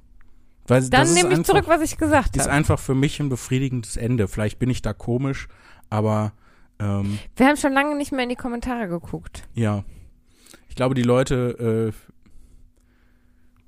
Weil 0.71 0.89
Dann 0.89 1.13
nehme 1.13 1.29
ich 1.31 1.37
einfach- 1.39 1.43
zurück, 1.53 1.65
was 1.67 1.81
ich 1.81 1.97
gesagt 1.97 2.37
ist 2.37 2.43
habe. 2.43 2.53
einfach 2.53 2.79
für 2.79 2.95
mich 2.95 3.19
ein 3.19 3.27
befriedigendes 3.27 3.97
Ende. 3.97 4.29
Vielleicht 4.29 4.57
bin 4.57 4.69
ich 4.69 4.81
da 4.81 4.93
komisch, 4.93 5.49
aber 5.89 6.31
ähm, 6.79 7.19
Wir 7.35 7.47
haben 7.47 7.57
schon 7.57 7.73
lange 7.73 7.97
nicht 7.97 8.13
mehr 8.13 8.23
in 8.23 8.29
die 8.29 8.35
Kommentare 8.37 8.87
geguckt. 8.87 9.47
ja. 9.53 9.83
Ich 10.69 10.75
glaube, 10.77 10.95
die 10.95 11.03
Leute 11.03 11.91
äh, 11.93 12.11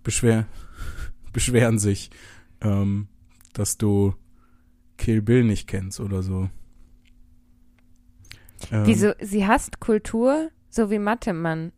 beschwer 0.03 0.45
beschweren 1.33 1.77
sich, 1.77 2.09
ähm, 2.61 3.09
dass 3.51 3.77
du 3.77 4.15
Kill 4.97 5.21
Bill 5.21 5.43
nicht 5.43 5.67
kennst 5.67 5.99
oder 5.99 6.23
so. 6.23 6.49
Ähm, 8.71 8.83
Wieso? 8.85 9.11
Sie 9.19 9.45
hasst 9.45 9.81
Kultur, 9.81 10.49
so 10.69 10.89
wie 10.89 10.99
Mathe, 10.99 11.33
Mann. 11.33 11.73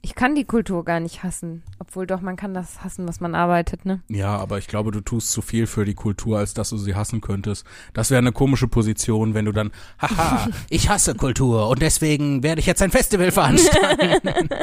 Ich 0.00 0.14
kann 0.14 0.34
die 0.36 0.44
Kultur 0.44 0.84
gar 0.84 1.00
nicht 1.00 1.22
hassen. 1.24 1.64
Obwohl 1.80 2.06
doch, 2.06 2.20
man 2.20 2.36
kann 2.36 2.54
das 2.54 2.82
hassen, 2.84 3.08
was 3.08 3.20
man 3.20 3.34
arbeitet, 3.34 3.84
ne? 3.84 4.00
Ja, 4.08 4.36
aber 4.36 4.58
ich 4.58 4.68
glaube, 4.68 4.90
du 4.92 5.00
tust 5.00 5.32
zu 5.32 5.42
viel 5.42 5.66
für 5.66 5.84
die 5.84 5.94
Kultur, 5.94 6.38
als 6.38 6.54
dass 6.54 6.70
du 6.70 6.76
sie 6.78 6.94
hassen 6.94 7.20
könntest. 7.20 7.66
Das 7.94 8.10
wäre 8.10 8.18
eine 8.18 8.30
komische 8.32 8.68
Position, 8.68 9.34
wenn 9.34 9.44
du 9.44 9.52
dann, 9.52 9.72
haha, 10.00 10.48
ich 10.70 10.88
hasse 10.88 11.14
Kultur 11.16 11.68
und 11.68 11.82
deswegen 11.82 12.42
werde 12.44 12.60
ich 12.60 12.66
jetzt 12.66 12.80
ein 12.82 12.90
Festival 12.92 13.30
veranstalten. 13.32 14.48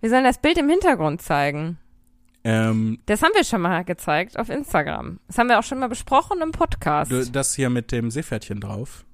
Wir 0.00 0.08
sollen 0.10 0.24
das 0.24 0.38
Bild 0.38 0.56
im 0.58 0.68
Hintergrund 0.68 1.20
zeigen. 1.22 1.78
ähm, 2.44 2.98
Das 3.06 3.22
haben 3.22 3.32
wir 3.34 3.44
schon 3.44 3.60
mal 3.60 3.84
gezeigt 3.84 4.38
auf 4.38 4.48
Instagram. 4.48 5.18
Das 5.26 5.36
haben 5.38 5.48
wir 5.48 5.58
auch 5.58 5.62
schon 5.64 5.78
mal 5.78 5.88
besprochen 5.88 6.40
im 6.42 6.52
Podcast. 6.52 7.12
das 7.32 7.54
hier 7.54 7.70
mit 7.70 7.92
dem 7.92 8.10
Seepferdchen 8.10 8.60
drauf. 8.60 9.04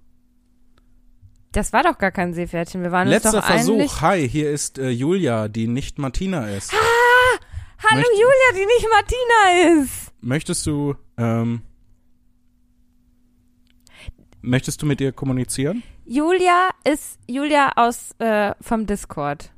Das 1.57 1.73
war 1.73 1.83
doch 1.83 1.97
gar 1.97 2.11
kein 2.11 2.35
Seepferdchen. 2.35 2.83
Wir 2.83 2.93
waren 2.93 3.09
Letzter 3.09 3.31
uns 3.31 3.39
doch 3.39 3.49
eigentlich... 3.49 3.91
Versuch. 3.91 4.03
Hi, 4.03 4.29
hier 4.29 4.51
ist 4.51 4.79
äh, 4.79 4.91
Julia, 4.91 5.49
die 5.49 5.69
nicht 5.69 5.99
Martina 5.99 6.51
ist. 6.51 6.71
Hallo 6.71 8.03
Möcht- 8.03 8.13
Julia, 8.13 8.53
die 8.53 8.67
nicht 8.67 8.87
Martina 8.93 9.83
ist. 9.83 10.13
Möchtest 10.21 10.67
du, 10.67 10.97
ähm, 11.17 11.63
möchtest 14.43 14.83
du 14.83 14.87
mit 14.87 15.01
ihr 15.01 15.13
kommunizieren? 15.13 15.83
Julia 16.05 16.69
ist 16.85 17.19
Julia 17.27 17.73
aus 17.77 18.11
äh, 18.19 18.55
vom 18.61 18.87
Discord. 18.87 19.51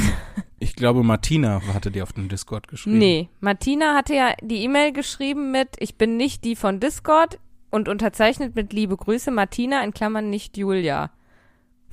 Ich 0.62 0.76
glaube, 0.76 1.02
Martina 1.02 1.62
hatte 1.72 1.90
dir 1.90 2.02
auf 2.02 2.12
dem 2.12 2.28
Discord 2.28 2.68
geschrieben. 2.68 2.98
Nee, 2.98 3.30
Martina 3.40 3.94
hatte 3.94 4.14
ja 4.14 4.34
die 4.42 4.62
E-Mail 4.62 4.92
geschrieben 4.92 5.50
mit 5.52 5.70
Ich 5.78 5.96
bin 5.96 6.18
nicht 6.18 6.44
die 6.44 6.54
von 6.54 6.80
Discord 6.80 7.38
und 7.70 7.88
unterzeichnet 7.88 8.54
mit 8.54 8.72
Liebe 8.72 8.96
Grüße 8.96 9.30
Martina 9.30 9.82
in 9.82 9.92
Klammern 9.92 10.30
nicht 10.30 10.56
Julia. 10.56 11.10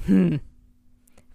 Hm. 0.05 0.39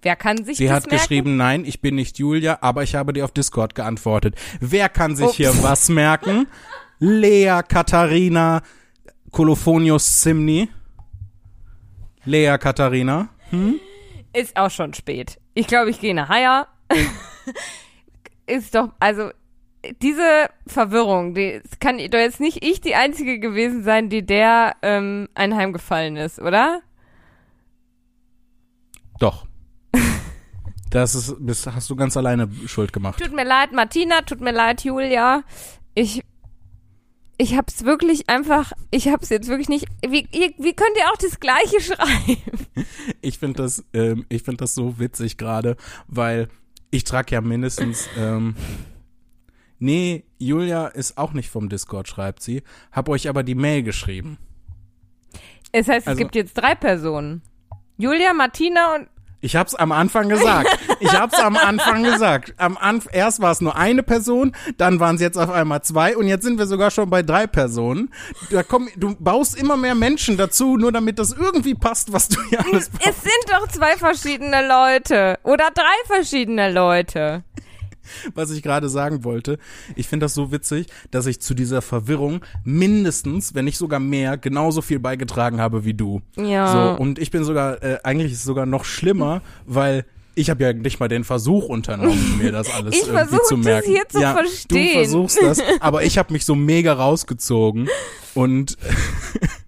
Wer 0.02 0.16
kann 0.16 0.44
sich 0.44 0.56
Sie 0.56 0.66
das 0.66 0.74
hat 0.74 0.86
merken? 0.86 0.96
geschrieben, 0.98 1.36
nein, 1.36 1.64
ich 1.64 1.80
bin 1.80 1.94
nicht 1.94 2.18
Julia, 2.18 2.58
aber 2.60 2.82
ich 2.82 2.94
habe 2.96 3.12
dir 3.12 3.24
auf 3.24 3.30
Discord 3.32 3.74
geantwortet. 3.74 4.34
Wer 4.60 4.88
kann 4.88 5.14
sich 5.14 5.28
Ups. 5.28 5.36
hier 5.36 5.62
was 5.62 5.88
merken? 5.88 6.48
Lea 6.98 7.60
Katharina 7.66 8.62
Kolophonius 9.30 10.20
Zimni. 10.20 10.68
Lea 12.24 12.56
Katharina. 12.58 13.28
Ist 14.32 14.56
auch 14.56 14.70
schon 14.70 14.94
spät. 14.94 15.38
Ich 15.54 15.66
glaube, 15.66 15.90
ich 15.90 16.00
gehe 16.00 16.14
nach 16.14 16.28
Haier. 16.28 16.68
Ist 18.46 18.74
doch, 18.74 18.90
also, 18.98 19.30
diese 20.00 20.48
Verwirrung, 20.66 21.34
die 21.34 21.60
kann 21.80 21.98
doch 21.98 22.18
jetzt 22.18 22.40
nicht 22.40 22.64
ich 22.64 22.80
die 22.80 22.94
Einzige 22.94 23.38
gewesen 23.38 23.82
sein, 23.82 24.08
die 24.08 24.24
der 24.24 24.76
ähm, 24.82 25.28
einheimgefallen 25.34 26.16
ist, 26.16 26.40
oder? 26.40 26.82
Doch. 29.18 29.46
Das 30.90 31.14
ist, 31.14 31.34
das 31.40 31.66
hast 31.68 31.88
du 31.88 31.96
ganz 31.96 32.18
alleine 32.18 32.50
Schuld 32.66 32.92
gemacht. 32.92 33.18
Tut 33.18 33.32
mir 33.32 33.46
leid, 33.46 33.72
Martina, 33.72 34.20
tut 34.20 34.42
mir 34.42 34.52
leid, 34.52 34.84
Julia. 34.84 35.42
Ich, 35.94 36.22
ich 37.38 37.56
hab's 37.56 37.86
wirklich 37.86 38.28
einfach, 38.28 38.72
ich 38.90 39.08
hab's 39.08 39.30
jetzt 39.30 39.48
wirklich 39.48 39.70
nicht, 39.70 39.86
wie, 40.06 40.28
ihr, 40.32 40.52
wie 40.58 40.74
könnt 40.74 40.94
ihr 40.98 41.10
auch 41.10 41.16
das 41.16 41.40
Gleiche 41.40 41.80
schreiben? 41.80 42.66
Ich 43.22 43.38
finde 43.38 43.62
das, 43.62 43.86
ähm, 43.94 44.26
ich 44.28 44.42
finde 44.42 44.58
das 44.58 44.74
so 44.74 44.98
witzig 44.98 45.38
gerade, 45.38 45.78
weil 46.08 46.50
ich 46.90 47.04
trage 47.04 47.36
ja 47.36 47.40
mindestens, 47.40 48.06
ähm, 48.18 48.54
nee, 49.82 50.24
Julia 50.38 50.86
ist 50.86 51.18
auch 51.18 51.32
nicht 51.32 51.50
vom 51.50 51.68
Discord, 51.68 52.08
schreibt 52.08 52.42
sie, 52.42 52.62
hab 52.92 53.08
euch 53.08 53.28
aber 53.28 53.42
die 53.42 53.54
Mail 53.54 53.82
geschrieben. 53.82 54.38
Es 55.72 55.88
heißt, 55.88 56.02
es 56.02 56.06
Also- 56.08 56.18
gibt 56.18 56.34
jetzt 56.34 56.54
drei 56.54 56.74
Personen. 56.74 57.42
Julia, 57.98 58.32
Martina 58.32 58.94
und 58.94 59.08
Ich 59.44 59.56
hab's 59.56 59.74
am 59.74 59.90
Anfang 59.90 60.28
gesagt. 60.28 60.68
Ich 61.00 61.12
hab's 61.12 61.36
am 61.38 61.56
Anfang 61.56 62.04
gesagt. 62.04 62.54
Am 62.58 62.76
Anf 62.78 63.08
erst 63.10 63.40
war 63.40 63.50
es 63.50 63.60
nur 63.60 63.74
eine 63.74 64.04
Person, 64.04 64.54
dann 64.76 65.00
waren 65.00 65.16
es 65.16 65.20
jetzt 65.20 65.36
auf 65.36 65.50
einmal 65.50 65.82
zwei 65.82 66.16
und 66.16 66.28
jetzt 66.28 66.44
sind 66.44 66.58
wir 66.58 66.66
sogar 66.66 66.92
schon 66.92 67.10
bei 67.10 67.22
drei 67.24 67.48
Personen. 67.48 68.10
Da 68.50 68.62
komm, 68.62 68.88
du 68.96 69.16
baust 69.18 69.56
immer 69.58 69.76
mehr 69.76 69.96
Menschen 69.96 70.36
dazu, 70.36 70.76
nur 70.76 70.92
damit 70.92 71.18
das 71.18 71.32
irgendwie 71.32 71.74
passt, 71.74 72.12
was 72.12 72.28
du 72.28 72.40
hier 72.50 72.60
alles 72.64 72.88
baust. 72.90 73.06
es 73.08 73.22
sind 73.22 73.44
doch 73.48 73.66
zwei 73.68 73.96
verschiedene 73.96 74.66
Leute. 74.68 75.38
Oder 75.42 75.70
drei 75.74 75.96
verschiedene 76.06 76.70
Leute. 76.72 77.42
was 78.34 78.50
ich 78.50 78.62
gerade 78.62 78.88
sagen 78.88 79.24
wollte. 79.24 79.58
Ich 79.96 80.08
finde 80.08 80.24
das 80.24 80.34
so 80.34 80.52
witzig, 80.52 80.86
dass 81.10 81.26
ich 81.26 81.40
zu 81.40 81.54
dieser 81.54 81.82
Verwirrung 81.82 82.44
mindestens, 82.64 83.54
wenn 83.54 83.64
nicht 83.64 83.78
sogar 83.78 84.00
mehr, 84.00 84.36
genauso 84.36 84.82
viel 84.82 84.98
beigetragen 84.98 85.60
habe 85.60 85.84
wie 85.84 85.94
du. 85.94 86.22
Ja. 86.36 86.94
So, 86.96 87.02
und 87.02 87.18
ich 87.18 87.30
bin 87.30 87.44
sogar, 87.44 87.82
äh, 87.82 87.98
eigentlich 88.04 88.32
ist 88.32 88.38
es 88.38 88.44
sogar 88.44 88.66
noch 88.66 88.84
schlimmer, 88.84 89.42
weil 89.66 90.04
ich 90.34 90.50
habe 90.50 90.62
ja 90.64 90.72
nicht 90.72 90.98
mal 90.98 91.08
den 91.08 91.24
Versuch 91.24 91.68
unternommen, 91.68 92.38
mir 92.38 92.52
das 92.52 92.70
alles 92.74 92.94
Ich 92.94 93.02
irgendwie 93.02 93.18
versuch 93.18 93.44
zu 93.44 93.56
das 93.56 93.64
merken. 93.64 93.90
hier 93.90 94.08
zu 94.08 94.20
ja, 94.20 94.32
verstehen. 94.34 94.86
Du 94.86 94.92
versuchst 94.92 95.42
das, 95.42 95.62
aber 95.80 96.04
ich 96.04 96.18
habe 96.18 96.32
mich 96.32 96.44
so 96.44 96.54
mega 96.54 96.92
rausgezogen 96.92 97.88
und 98.34 98.78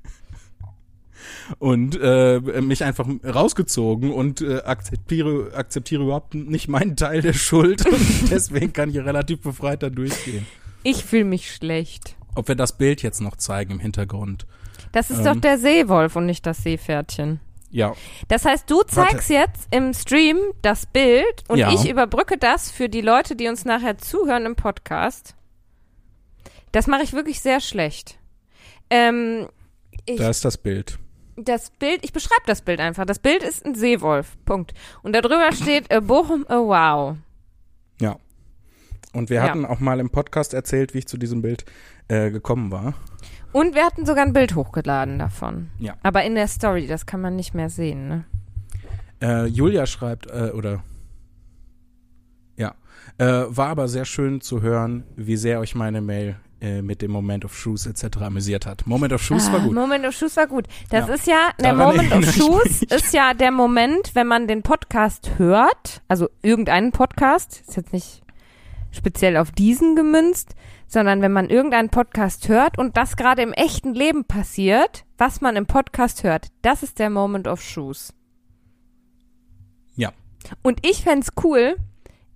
und 1.58 1.98
äh, 2.00 2.40
mich 2.60 2.84
einfach 2.84 3.06
rausgezogen 3.24 4.10
und 4.12 4.40
äh, 4.40 4.62
akzeptiere 4.62 5.52
akzeptiere 5.54 6.02
überhaupt 6.04 6.34
nicht 6.34 6.68
meinen 6.68 6.96
Teil 6.96 7.20
der 7.22 7.32
Schuld 7.32 7.86
und 7.90 8.30
deswegen 8.30 8.72
kann 8.72 8.90
ich 8.90 8.96
relativ 8.98 9.40
befreit 9.40 9.82
da 9.82 9.90
durchgehen. 9.90 10.46
Ich 10.82 11.04
fühle 11.04 11.24
mich 11.24 11.52
schlecht. 11.54 12.16
Ob 12.34 12.48
wir 12.48 12.54
das 12.56 12.76
Bild 12.76 13.02
jetzt 13.02 13.20
noch 13.20 13.36
zeigen 13.36 13.72
im 13.72 13.78
Hintergrund. 13.80 14.46
Das 14.92 15.10
ist 15.10 15.18
Ähm. 15.20 15.24
doch 15.24 15.36
der 15.40 15.58
Seewolf 15.58 16.16
und 16.16 16.26
nicht 16.26 16.44
das 16.46 16.62
Seepferdchen. 16.62 17.40
Ja, 17.70 17.94
Das 18.28 18.44
heißt, 18.44 18.70
du 18.70 18.82
zeigst 18.82 19.30
jetzt 19.30 19.66
im 19.72 19.92
Stream 19.94 20.38
das 20.62 20.86
Bild 20.86 21.42
und 21.48 21.58
Ja. 21.58 21.72
ich 21.72 21.88
überbrücke 21.90 22.38
das 22.38 22.70
für 22.70 22.88
die 22.88 23.00
Leute, 23.00 23.34
die 23.34 23.48
uns 23.48 23.64
nachher 23.64 23.98
zuhören 23.98 24.46
im 24.46 24.54
Podcast. 24.54 25.34
Das 26.70 26.86
mache 26.86 27.02
ich 27.02 27.12
wirklich 27.12 27.40
sehr 27.40 27.60
schlecht. 27.60 28.18
Ähm, 28.90 29.48
ich, 30.06 30.16
da 30.18 30.28
ist 30.30 30.44
das 30.44 30.56
Bild. 30.58 30.98
Das 31.36 31.70
Bild, 31.70 32.00
ich 32.04 32.12
beschreibe 32.12 32.42
das 32.46 32.62
Bild 32.62 32.80
einfach. 32.80 33.04
Das 33.04 33.18
Bild 33.18 33.42
ist 33.42 33.64
ein 33.64 33.74
Seewolf. 33.74 34.36
Punkt. 34.44 34.72
Und 35.02 35.14
darüber 35.14 35.50
steht 35.52 35.90
äh, 35.90 36.00
Bochum, 36.00 36.44
äh, 36.48 36.54
wow. 36.54 37.16
Ja. 38.00 38.16
Und 39.12 39.30
wir 39.30 39.36
Ja. 39.38 39.42
hatten 39.44 39.64
auch 39.64 39.80
mal 39.80 40.00
im 40.00 40.10
Podcast 40.10 40.54
erzählt, 40.54 40.94
wie 40.94 40.98
ich 40.98 41.06
zu 41.08 41.16
diesem 41.18 41.42
Bild 41.42 41.64
äh, 42.08 42.30
gekommen 42.30 42.70
war. 42.70 42.94
Und 43.52 43.74
wir 43.76 43.84
hatten 43.84 44.04
sogar 44.04 44.24
ein 44.24 44.32
Bild 44.32 44.56
hochgeladen 44.56 45.18
davon. 45.18 45.70
Ja. 45.78 45.94
Aber 46.02 46.24
in 46.24 46.34
der 46.34 46.48
Story, 46.48 46.86
das 46.88 47.06
kann 47.06 47.20
man 47.20 47.36
nicht 47.36 47.54
mehr 47.54 47.70
sehen, 47.70 48.08
ne? 48.08 48.24
Äh, 49.22 49.46
Julia 49.46 49.86
schreibt, 49.86 50.26
äh, 50.26 50.50
oder 50.52 50.82
ja, 52.56 52.74
äh, 53.18 53.44
war 53.48 53.68
aber 53.68 53.86
sehr 53.88 54.04
schön 54.04 54.40
zu 54.40 54.60
hören, 54.60 55.04
wie 55.16 55.36
sehr 55.36 55.60
euch 55.60 55.74
meine 55.76 56.00
Mail 56.00 56.36
äh, 56.64 56.82
mit 56.82 57.02
dem 57.02 57.10
Moment 57.10 57.44
of 57.44 57.54
Shoes 57.56 57.86
etc. 57.86 58.16
amüsiert 58.22 58.64
hat. 58.66 58.86
Moment 58.86 59.12
of 59.12 59.22
Shoes 59.22 59.52
war 59.52 59.60
Ah, 59.60 59.64
gut. 59.64 59.74
Moment 59.74 60.06
of 60.06 60.14
Shoes 60.14 60.36
war 60.36 60.46
gut. 60.46 60.66
Das 60.90 61.08
Ja. 61.08 61.14
ist 61.14 61.26
ja, 61.26 61.50
der 61.60 61.74
Daran 61.74 61.96
Moment 61.96 62.12
of 62.14 62.32
Shoes 62.34 62.82
ist 62.82 63.12
ja 63.12 63.34
der 63.34 63.50
Moment, 63.50 64.14
wenn 64.14 64.26
man 64.26 64.48
den 64.48 64.62
Podcast 64.62 65.32
hört, 65.38 66.02
also 66.08 66.28
irgendeinen 66.42 66.92
Podcast, 66.92 67.62
ist 67.68 67.76
jetzt 67.76 67.92
nicht 67.92 68.22
speziell 68.90 69.36
auf 69.36 69.50
diesen 69.52 69.94
gemünzt, 69.96 70.54
sondern 70.86 71.20
wenn 71.22 71.32
man 71.32 71.50
irgendeinen 71.50 71.88
Podcast 71.90 72.48
hört 72.48 72.78
und 72.78 72.96
das 72.96 73.16
gerade 73.16 73.42
im 73.42 73.52
echten 73.52 73.92
Leben 73.94 74.24
passiert, 74.24 75.04
was 75.18 75.40
man 75.40 75.56
im 75.56 75.66
Podcast 75.66 76.22
hört, 76.24 76.46
das 76.62 76.82
ist 76.82 76.98
der 76.98 77.10
Moment 77.10 77.46
of 77.48 77.60
Shoes. 77.60 78.14
Ja. 79.96 80.12
Und 80.62 80.86
ich 80.86 81.02
fänd's 81.02 81.28
cool, 81.42 81.76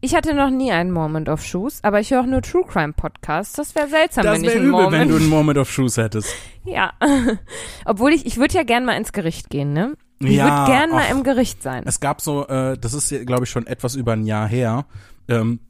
ich 0.01 0.15
hatte 0.15 0.35
noch 0.35 0.51
nie 0.51 0.70
einen 0.73 0.93
Moment 0.93 1.29
of 1.29 1.43
Shoes, 1.45 1.81
aber 1.83 2.01
ich 2.01 2.11
höre 2.11 2.20
auch 2.20 2.27
nur 2.27 2.43
True 2.43 2.65
Crime 2.66 2.93
Podcasts. 2.93 3.55
Das 3.55 3.75
wäre 3.75 3.89
seltsam, 3.89 4.25
Das 4.25 4.35
wenn 4.37 4.43
ich 4.45 4.49
wäre 4.51 4.59
einen 4.61 4.69
übel, 4.69 4.83
Moment 4.85 5.03
wenn 5.03 5.09
du 5.09 5.16
einen 5.23 5.29
Moment 5.29 5.59
of 5.59 5.70
Shoes 5.70 5.97
hättest. 5.97 6.35
ja. 6.65 6.93
Obwohl 7.85 8.12
ich, 8.12 8.27
ich 8.27 8.37
würde 8.37 8.55
ja 8.55 8.62
gern 8.62 8.85
mal 8.85 8.97
ins 8.97 9.12
Gericht 9.12 9.51
gehen, 9.51 9.73
ne? 9.73 9.95
Ich 10.20 10.31
Ja, 10.37 10.45
würde 10.66 10.73
gern 10.73 10.91
mal 10.91 11.11
im 11.11 11.23
Gericht 11.23 11.62
sein. 11.62 11.85
Es 11.87 12.01
gab 12.01 12.20
so, 12.20 12.47
äh, 12.49 12.77
das 12.79 12.93
ist, 12.95 13.27
glaube 13.27 13.45
ich, 13.45 13.51
schon 13.51 13.66
etwas 13.66 13.95
über 13.95 14.12
ein 14.12 14.25
Jahr 14.27 14.49
her. 14.49 14.85
Ähm, 15.29 15.61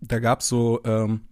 da 0.00 0.18
gab 0.18 0.40
es 0.40 0.48
so 0.48 0.80
ähm, 0.84 1.22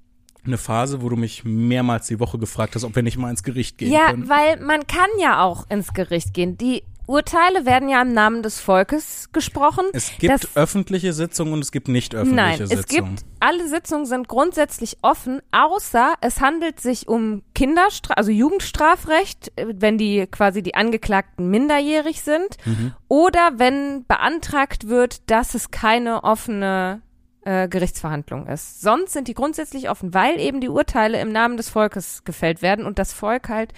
eine 0.47 0.57
Phase, 0.59 1.03
wo 1.03 1.09
du 1.11 1.17
mich 1.17 1.45
mehrmals 1.45 2.07
die 2.07 2.21
Woche 2.21 2.39
gefragt 2.39 2.75
hast, 2.75 2.85
ob 2.85 2.95
wir 2.97 3.03
nicht 3.03 3.17
mal 3.19 3.31
ins 3.31 3.43
Gericht 3.43 3.79
gehen 3.79 3.93
Ja, 3.93 4.11
können. 4.11 4.29
weil 4.29 4.61
man 4.61 4.87
kann 4.87 5.09
ja 5.21 5.43
auch 5.43 5.69
ins 5.71 5.93
Gericht 5.93 6.33
gehen. 6.35 6.57
Die 6.57 6.83
Urteile 7.07 7.67
werden 7.67 7.89
ja 7.89 8.01
im 8.03 8.13
Namen 8.13 8.43
des 8.43 8.61
Volkes 8.61 9.29
gesprochen. 9.33 9.85
Es 9.93 10.11
gibt 10.19 10.33
das- 10.33 10.57
öffentliche 10.57 11.13
Sitzungen 11.13 11.53
und 11.53 11.61
es 11.61 11.71
gibt 11.71 11.89
nicht 11.89 12.15
öffentliche 12.15 12.35
Nein, 12.37 12.63
es 12.63 12.69
Sitzungen. 12.71 13.17
gibt, 13.17 13.27
alle 13.41 13.69
Sitzungen 13.69 14.07
sind 14.07 14.27
grundsätzlich 14.29 14.99
offen, 15.03 15.41
außer 15.53 16.15
es 16.23 16.41
handelt 16.41 16.81
sich 16.81 17.07
um 17.09 17.43
Kinderstra 17.55 18.15
also 18.15 18.31
Jugendstrafrecht, 18.31 19.53
äh, 19.57 19.67
wenn 19.77 19.99
die 19.99 20.27
quasi 20.31 20.63
die 20.63 20.75
Angeklagten 20.75 21.51
minderjährig 21.51 22.23
sind, 22.23 22.57
Mhm. 22.65 22.95
oder 23.09 23.51
wenn 23.57 24.05
beantragt 24.07 24.89
wird, 24.89 25.31
dass 25.31 25.55
es 25.55 25.71
keine 25.71 26.25
offene 26.25 27.03
äh, 27.47 27.69
Gerichtsverhandlung 27.69 28.47
ist. 28.47 28.81
Sonst 28.81 29.13
sind 29.13 29.29
die 29.29 29.35
grundsätzlich 29.35 29.91
offen, 29.91 30.15
weil 30.15 30.41
eben 30.41 30.63
die 30.63 30.71
Urteile 30.71 31.21
im 31.21 31.31
Namen 31.31 31.59
des 31.59 31.69
Volkes 31.69 32.25
gefällt 32.25 32.63
werden 32.63 32.87
und 32.87 32.99
das 32.99 33.13
Volk 33.13 33.51
halt 33.51 33.75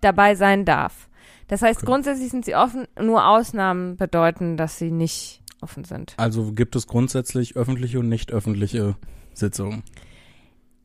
dabei 0.00 0.34
sein 0.36 0.64
darf. 0.64 1.10
Das 1.48 1.62
heißt, 1.62 1.78
Okay. 1.78 1.86
grundsätzlich 1.86 2.30
sind 2.30 2.44
sie 2.44 2.54
offen, 2.54 2.86
nur 3.00 3.26
Ausnahmen 3.26 3.96
bedeuten, 3.96 4.56
dass 4.56 4.78
sie 4.78 4.90
nicht 4.90 5.42
offen 5.60 5.84
sind. 5.84 6.14
Also 6.16 6.52
gibt 6.52 6.76
es 6.76 6.86
grundsätzlich 6.86 7.56
öffentliche 7.56 7.98
und 8.00 8.08
nicht 8.08 8.32
öffentliche 8.32 8.96
Sitzungen. 9.34 9.82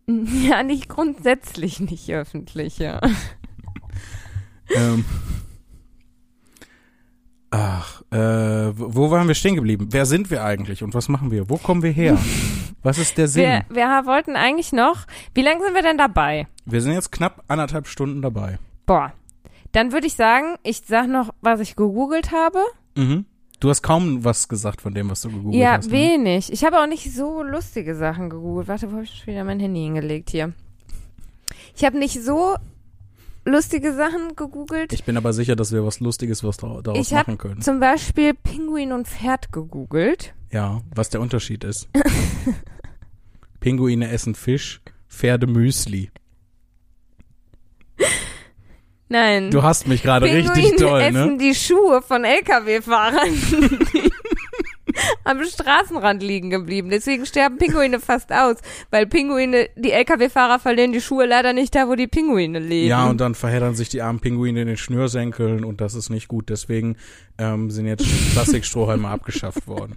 Ja, 0.07 0.63
nicht 0.63 0.89
grundsätzlich 0.89 1.79
nicht 1.79 2.09
öffentliche. 2.11 2.99
ähm, 4.75 5.05
ach, 7.51 8.01
äh, 8.11 8.17
wo 8.17 8.95
wo 8.95 9.11
waren 9.11 9.27
wir 9.27 9.35
stehen 9.35 9.53
geblieben? 9.55 9.89
Wer 9.91 10.05
sind 10.07 10.31
wir 10.31 10.43
eigentlich 10.43 10.83
und 10.83 10.93
was 10.95 11.09
machen 11.09 11.29
wir? 11.31 11.49
Wo 11.49 11.57
kommen 11.57 11.83
wir 11.83 11.91
her? 11.91 12.17
Was 12.81 12.97
ist 12.97 13.17
der 13.17 13.27
Sinn? 13.27 13.43
Wir, 13.43 13.65
wir 13.75 14.05
wollten 14.05 14.37
eigentlich 14.37 14.71
noch, 14.71 15.05
wie 15.35 15.41
lange 15.41 15.61
sind 15.61 15.75
wir 15.75 15.81
denn 15.81 15.97
dabei? 15.97 16.47
Wir 16.65 16.79
sind 16.79 16.93
jetzt 16.93 17.11
knapp 17.11 17.43
anderthalb 17.49 17.87
Stunden 17.87 18.21
dabei. 18.21 18.57
Boah. 18.85 19.11
Dann 19.71 19.91
würde 19.91 20.07
ich 20.07 20.15
sagen, 20.15 20.55
ich 20.63 20.81
sag 20.85 21.07
noch, 21.07 21.33
was 21.41 21.59
ich 21.59 21.75
gegoogelt 21.75 22.31
habe. 22.31 22.59
Mhm. 22.95 23.25
Du 23.59 23.69
hast 23.69 23.81
kaum 23.81 24.23
was 24.23 24.47
gesagt 24.47 24.81
von 24.81 24.93
dem, 24.93 25.09
was 25.09 25.21
du 25.21 25.29
gegoogelt 25.29 25.61
ja, 25.61 25.73
hast. 25.73 25.87
ne? 25.87 25.91
wenig. 25.91 26.51
Ich 26.51 26.63
habe 26.63 26.79
auch 26.81 26.87
nicht 26.87 27.13
so 27.13 27.43
lustige 27.43 27.93
Sachen 27.95 28.29
gegoogelt. 28.29 28.67
Warte, 28.67 28.87
wo 28.89 28.95
habe 28.95 29.03
ich 29.03 29.11
schon 29.13 29.27
wieder 29.27 29.43
mein 29.43 29.59
Handy 29.59 29.81
hingelegt 29.81 30.29
hier? 30.29 30.53
Ich 31.75 31.83
habe 31.83 31.97
nicht 31.99 32.21
so 32.23 32.55
lustige 33.45 33.93
Sachen 33.93 34.35
gegoogelt. 34.35 34.93
Ich 34.93 35.03
bin 35.03 35.17
aber 35.17 35.33
sicher, 35.33 35.55
dass 35.55 35.71
wir 35.71 35.85
was 35.85 35.99
Lustiges 35.99 36.43
was 36.43 36.57
dara- 36.57 36.81
daraus 36.81 36.99
Ich 36.99 37.11
machen 37.11 37.37
können. 37.37 37.61
Zum 37.61 37.79
Beispiel 37.79 38.33
Pinguin 38.33 38.91
und 38.93 39.07
Pferd 39.07 39.51
gegoogelt. 39.51 40.33
Ja, 40.51 40.81
was 40.95 41.09
der 41.09 41.21
Unterschied 41.21 41.63
ist. 41.63 41.89
Pinguine 43.59 44.09
essen 44.09 44.35
Fisch, 44.35 44.81
Pferde 45.09 45.47
Müsli. 45.47 46.11
Nein. 49.09 49.49
Du 49.49 49.63
hast 49.63 49.87
mich 49.87 50.03
gerade 50.03 50.27
richtig 50.27 50.75
toll, 50.77 51.01
essen 51.01 51.31
ne? 51.31 51.37
die 51.37 51.55
Schuhe 51.55 52.03
von 52.03 52.23
LKW-Fahrern, 52.23 53.29
am 55.23 55.43
Straßenrand 55.43 56.21
liegen 56.21 56.51
geblieben. 56.51 56.91
Deswegen 56.91 57.25
sterben 57.25 57.57
Pinguine 57.57 57.99
fast 57.99 58.31
aus, 58.31 58.57
weil 58.91 59.07
Pinguine, 59.07 59.69
die 59.75 59.91
LKW-Fahrer 59.91 60.59
verlieren 60.59 60.91
die 60.91 61.01
Schuhe 61.01 61.25
leider 61.25 61.53
nicht 61.53 61.73
da, 61.73 61.87
wo 61.87 61.95
die 61.95 62.05
Pinguine 62.05 62.59
leben. 62.59 62.87
Ja, 62.87 63.09
und 63.09 63.19
dann 63.19 63.33
verheddern 63.33 63.73
sich 63.73 63.89
die 63.89 64.03
armen 64.03 64.19
Pinguine 64.19 64.61
in 64.61 64.67
den 64.67 64.77
Schnürsenkeln 64.77 65.63
und 65.63 65.81
das 65.81 65.95
ist 65.95 66.11
nicht 66.11 66.27
gut. 66.27 66.49
Deswegen 66.49 66.95
ähm, 67.39 67.71
sind 67.71 67.87
jetzt 67.87 68.05
Plastikstrohhalme 68.33 69.07
abgeschafft 69.09 69.65
worden. 69.67 69.95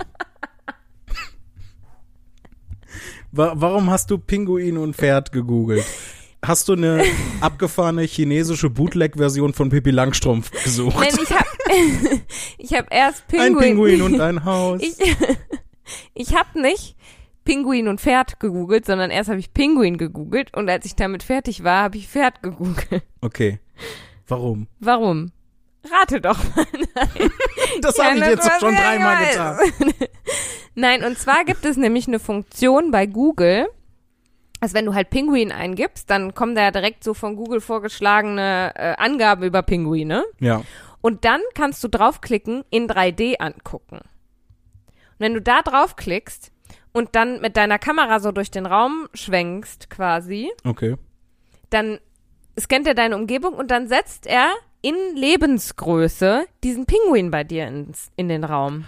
Wa 3.30 3.52
warum 3.56 3.90
hast 3.90 4.10
du 4.10 4.18
Pinguin 4.18 4.78
und 4.78 4.96
Pferd 4.96 5.32
gegoogelt? 5.32 5.84
Hast 6.44 6.68
du 6.68 6.72
eine 6.72 7.04
abgefahrene 7.40 8.02
chinesische 8.02 8.68
Bootleg-Version 8.68 9.52
von 9.52 9.68
Pippi 9.68 9.90
Langstrumpf 9.90 10.50
gesucht? 10.64 10.96
Nein, 10.98 11.16
ich 11.22 11.30
hab, 11.30 11.46
ich 12.58 12.74
hab 12.74 12.92
erst 12.92 13.28
Pinguin. 13.28 13.54
Ein 13.54 13.58
Pinguin 13.58 14.02
und 14.02 14.20
ein 14.20 14.44
Haus. 14.44 14.82
Ich, 14.82 14.96
ich 16.14 16.34
hab 16.34 16.56
nicht 16.56 16.96
Pinguin 17.44 17.86
und 17.86 18.00
Pferd 18.00 18.40
gegoogelt, 18.40 18.86
sondern 18.86 19.10
erst 19.10 19.30
habe 19.30 19.38
ich 19.38 19.54
Pinguin 19.54 19.98
gegoogelt 19.98 20.56
und 20.56 20.68
als 20.68 20.84
ich 20.84 20.96
damit 20.96 21.22
fertig 21.22 21.62
war, 21.62 21.84
habe 21.84 21.96
ich 21.96 22.08
Pferd 22.08 22.42
gegoogelt. 22.42 23.02
Okay. 23.20 23.60
Warum? 24.26 24.66
Warum? 24.80 25.30
Rate 25.84 26.20
doch 26.20 26.38
mal. 26.56 26.66
Das 27.80 27.96
Ja, 27.96 28.04
habe 28.04 28.16
ich 28.16 28.20
das 28.20 28.30
jetzt 28.30 28.60
schon 28.60 28.74
dreimal 28.74 29.26
getan. 29.26 29.58
Nein, 30.74 31.04
und 31.04 31.18
zwar 31.18 31.44
gibt 31.44 31.64
es 31.64 31.76
nämlich 31.76 32.08
eine 32.08 32.18
Funktion 32.18 32.90
bei 32.90 33.06
Google, 33.06 33.68
Also 34.62 34.74
wenn 34.74 34.86
du 34.86 34.94
halt 34.94 35.10
Pinguin 35.10 35.50
eingibst, 35.50 36.08
dann 36.08 36.34
kommen 36.34 36.54
da 36.54 36.62
ja 36.62 36.70
direkt 36.70 37.02
so 37.02 37.14
von 37.14 37.34
Google 37.34 37.60
vorgeschlagene 37.60 38.70
äh, 38.76 38.94
Angaben 38.96 39.42
über 39.42 39.60
Pinguine. 39.60 40.22
Ja. 40.38 40.62
Und 41.00 41.24
dann 41.24 41.40
kannst 41.56 41.82
du 41.82 41.88
draufklicken, 41.88 42.62
in 42.70 42.86
3D 42.86 43.40
angucken. 43.40 43.96
Und 43.96 45.18
wenn 45.18 45.34
du 45.34 45.42
da 45.42 45.62
draufklickst 45.62 46.52
und 46.92 47.16
dann 47.16 47.40
mit 47.40 47.56
deiner 47.56 47.80
Kamera 47.80 48.20
so 48.20 48.30
durch 48.30 48.52
den 48.52 48.66
Raum 48.66 49.08
schwenkst 49.14 49.90
quasi, 49.90 50.52
Okay. 50.62 50.94
dann 51.70 51.98
scannt 52.56 52.86
er 52.86 52.94
deine 52.94 53.16
Umgebung 53.16 53.54
und 53.54 53.72
dann 53.72 53.88
setzt 53.88 54.28
er 54.28 54.48
in 54.80 54.94
Lebensgröße 55.16 56.46
diesen 56.62 56.86
Pinguin 56.86 57.32
bei 57.32 57.42
dir 57.42 57.66
ins, 57.66 58.12
in 58.14 58.28
den 58.28 58.44
Raum. 58.44 58.84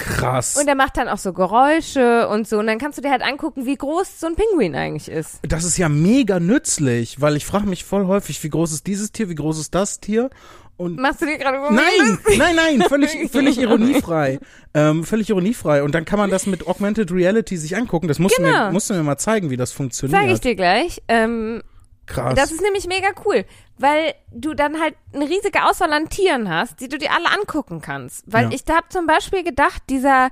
Krass. 0.00 0.56
Und 0.56 0.66
er 0.66 0.74
macht 0.74 0.96
dann 0.96 1.08
auch 1.08 1.18
so 1.18 1.32
Geräusche 1.32 2.28
und 2.28 2.48
so. 2.48 2.58
Und 2.58 2.66
dann 2.66 2.78
kannst 2.78 2.98
du 2.98 3.02
dir 3.02 3.10
halt 3.10 3.22
angucken, 3.22 3.66
wie 3.66 3.76
groß 3.76 4.18
so 4.20 4.26
ein 4.26 4.34
Pinguin 4.34 4.74
eigentlich 4.74 5.08
ist. 5.10 5.38
Das 5.42 5.64
ist 5.64 5.76
ja 5.76 5.88
mega 5.88 6.40
nützlich, 6.40 7.20
weil 7.20 7.36
ich 7.36 7.44
frage 7.46 7.66
mich 7.66 7.84
voll 7.84 8.06
häufig, 8.06 8.42
wie 8.42 8.48
groß 8.48 8.72
ist 8.72 8.86
dieses 8.86 9.12
Tier, 9.12 9.28
wie 9.28 9.34
groß 9.34 9.58
ist 9.60 9.74
das 9.74 10.00
Tier? 10.00 10.30
Und 10.76 10.98
Machst 10.98 11.20
du 11.20 11.26
dir 11.26 11.36
gerade 11.36 11.58
nein, 11.74 12.18
nein, 12.38 12.56
nein, 12.56 12.82
völlig, 12.88 13.10
völlig 13.30 13.58
ironiefrei. 13.58 14.40
Ähm, 14.72 15.04
völlig 15.04 15.28
ironiefrei. 15.28 15.82
Und 15.82 15.94
dann 15.94 16.06
kann 16.06 16.18
man 16.18 16.30
das 16.30 16.46
mit 16.46 16.66
Augmented 16.66 17.12
Reality 17.12 17.58
sich 17.58 17.76
angucken. 17.76 18.08
Das 18.08 18.18
musst, 18.18 18.38
du, 18.38 18.42
Genau. 18.42 18.66
mir, 18.66 18.72
musst 18.72 18.88
du 18.88 18.94
mir 18.94 19.02
mal 19.02 19.18
zeigen, 19.18 19.50
wie 19.50 19.58
das 19.58 19.72
funktioniert. 19.72 20.18
Sag 20.18 20.30
ich 20.30 20.40
dir 20.40 20.54
gleich. 20.56 21.02
Ähm, 21.08 21.62
Krass. 22.06 22.34
Das 22.34 22.50
ist 22.50 22.62
nämlich 22.62 22.86
mega 22.88 23.08
cool, 23.26 23.44
weil 23.80 24.14
du 24.32 24.54
dann 24.54 24.78
halt 24.80 24.94
eine 25.12 25.24
riesige 25.28 25.64
Auswahl 25.64 25.92
an 25.92 26.08
Tieren 26.08 26.48
hast, 26.48 26.80
die 26.80 26.88
du 26.88 26.98
dir 26.98 27.10
alle 27.12 27.30
angucken 27.38 27.80
kannst. 27.80 28.24
Weil 28.30 28.44
Ja. 28.44 28.50
ich 28.52 28.64
da 28.64 28.76
hab 28.76 28.92
zum 28.92 29.06
Beispiel 29.06 29.42
gedacht, 29.42 29.82
dieser, 29.88 30.28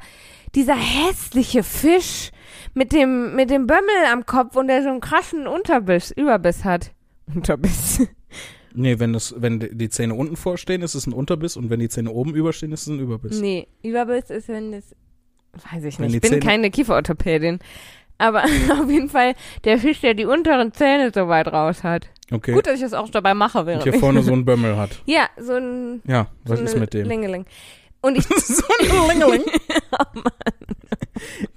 dieser 0.55 0.77
hässliche 0.77 1.63
Fisch 1.63 2.31
mit 2.75 2.93
dem, 2.93 3.35
mit 3.35 3.51
dem 3.51 3.67
Bömmel 3.67 4.05
am 4.13 4.27
Kopf 4.27 4.57
und 4.57 4.69
der 4.69 4.83
so 4.83 4.89
einen 4.91 5.01
krassen 5.01 5.47
Unterbiss, 5.47 6.11
Überbiss 6.11 6.65
hat. 6.65 6.93
Unterbiss. 7.35 8.07
nee, 8.75 8.99
wenn, 8.99 9.13
das, 9.13 9.35
wenn 9.39 9.59
die 9.61 9.89
Zähne 9.89 10.15
unten 10.15 10.37
vorstehen, 10.37 10.83
ist 10.83 10.95
es 10.95 11.07
ein 11.07 11.13
Unterbiss 11.13 11.57
und 11.57 11.71
wenn 11.71 11.81
die 11.81 11.89
Zähne 11.89 12.11
oben 12.11 12.35
überstehen, 12.35 12.73
ist 12.73 12.83
es 12.83 12.89
ein 12.89 13.01
Überbiss. 13.01 13.41
nee, 13.41 13.67
Überbiss 13.83 14.31
ist, 14.31 14.49
wenn 14.49 14.73
das, 14.73 14.95
weiß 15.73 15.85
ich 15.85 15.99
nicht, 15.99 16.15
ich 16.15 16.21
bin 16.21 16.33
Zähne- 16.33 16.41
keine 16.45 16.71
Kieferorthopädin. 16.71 17.59
Aber 18.19 18.43
auf 18.83 18.91
jeden 18.91 19.09
Fall 19.09 19.35
der 19.65 19.79
Fisch, 19.79 20.01
der 20.01 20.15
die 20.15 20.25
unteren 20.25 20.73
Zähne 20.73 21.13
so 21.15 21.29
weit 21.29 21.49
raus 21.49 21.83
hat. 21.85 22.09
Okay. 22.31 22.53
Gut, 22.53 22.67
dass 22.67 22.75
ich 22.75 22.83
das 22.83 22.93
auch 22.95 23.09
dabei 23.09 23.35
mache, 23.35 23.65
während 23.67 23.85
und 23.85 23.91
hier 23.91 24.01
vorne 24.01 24.23
so 24.23 24.33
ein 24.33 24.45
Bömmel 24.45 24.77
hat. 24.77 24.91
Ja, 25.07 25.29
so 25.39 25.55
ein 25.55 26.03
Ja, 26.07 26.29
was 26.45 26.59
so 26.59 26.65
ist 26.65 26.77
mit 26.79 26.93
dem? 26.95 27.09
Lingeling. 27.09 27.47
Und 28.01 28.17
ich 28.19 28.25
so 28.45 28.63
ein 28.81 29.09
Lingeling. 29.09 29.45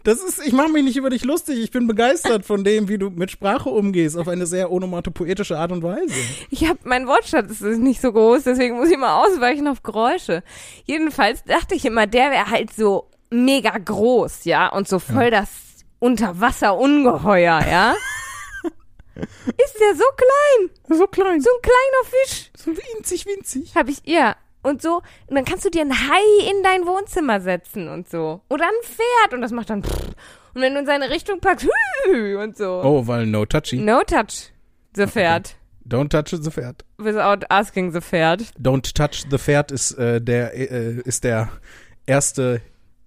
Das 0.04 0.24
ist, 0.24 0.44
ich 0.46 0.54
mache 0.54 0.70
mich 0.70 0.84
nicht 0.84 0.98
über 0.98 1.12
dich 1.12 1.24
lustig. 1.24 1.60
Ich 1.60 1.70
bin 1.70 1.86
begeistert 1.86 2.46
von 2.46 2.64
dem, 2.64 2.88
wie 2.90 2.98
du 2.98 3.12
mit 3.12 3.30
Sprache 3.30 3.70
umgehst, 3.70 4.18
auf 4.18 4.28
eine 4.28 4.48
sehr 4.48 4.72
onomatopoetische 4.72 5.58
Art 5.58 5.72
und 5.72 5.84
Weise. 5.84 6.16
Ich 6.50 6.68
habe 6.68 6.80
mein 6.84 7.06
Wortschatz 7.08 7.62
ist 7.62 7.80
nicht 7.80 8.02
so 8.02 8.12
groß, 8.12 8.44
deswegen 8.44 8.78
muss 8.78 8.90
ich 8.90 8.98
mal 8.98 9.24
ausweichen 9.24 9.68
auf 9.68 9.84
Geräusche. 9.84 10.42
Jedenfalls 10.86 11.44
dachte 11.44 11.76
ich 11.76 11.86
immer, 11.86 12.08
der 12.08 12.32
wäre 12.32 12.50
halt 12.50 12.74
so 12.74 13.10
mega 13.30 13.78
groß, 13.78 14.46
ja, 14.46 14.68
und 14.70 14.88
so 14.88 14.98
voll 14.98 15.30
das 15.30 15.50
Unterwasserungeheuer, 16.00 17.62
ja. 17.70 17.94
ist 19.46 19.80
der 19.80 19.96
so 19.96 20.04
klein, 20.16 20.70
So 20.98 21.08
klein, 21.08 21.42
so 21.42 21.50
ein 21.50 21.62
kleiner 21.62 22.04
Fisch. 22.06 22.52
so 22.58 22.72
winzig, 22.72 23.26
winzig. 23.26 23.76
Hab 23.76 23.90
ich, 23.90 24.02
ja. 24.06 24.36
Und 24.64 24.82
so, 24.82 25.02
und 25.28 25.36
dann 25.36 25.46
kannst 25.46 25.66
du 25.66 25.72
dir 25.72 25.82
ein 25.82 25.92
Hai 25.92 26.50
in 26.50 26.62
dein 26.64 26.86
Wohnzimmer 26.86 27.42
setzen 27.42 27.88
und 27.88 28.10
so. 28.10 28.42
Oder 28.50 28.66
ein 28.66 28.84
Pferd 28.84 29.34
und 29.34 29.42
das 29.42 29.52
macht 29.52 29.70
dann 29.72 29.84
pff. 29.84 30.10
Und 30.54 30.62
wenn 30.62 30.74
du 30.74 30.82
in 30.82 30.86
seine 30.86 31.10
Richtung 31.10 31.40
packst, 31.40 31.68
und 32.08 32.58
so. 32.58 32.82
Oh, 32.84 33.08
weil 33.08 33.26
no 33.26 33.46
touchy. 33.46 33.78
No 33.78 34.04
touch 34.04 34.52
the 34.96 35.08
Pferd. 35.08 35.56
Don't 35.88 36.10
touch 36.10 36.30
the 36.40 36.52
Pferd. 36.52 36.86
Without 36.98 37.46
asking 37.50 37.92
the 37.92 38.02
Pferd. 38.02 38.44
Don't 38.60 38.94
touch 38.94 39.26
the 39.30 39.38
Pferd 39.38 39.72
ist 39.72 39.94
äh, 39.94 40.22
der 40.22 40.54
äh, 40.54 41.02
ist 41.06 41.24
der 41.24 41.50
erste 42.06 42.62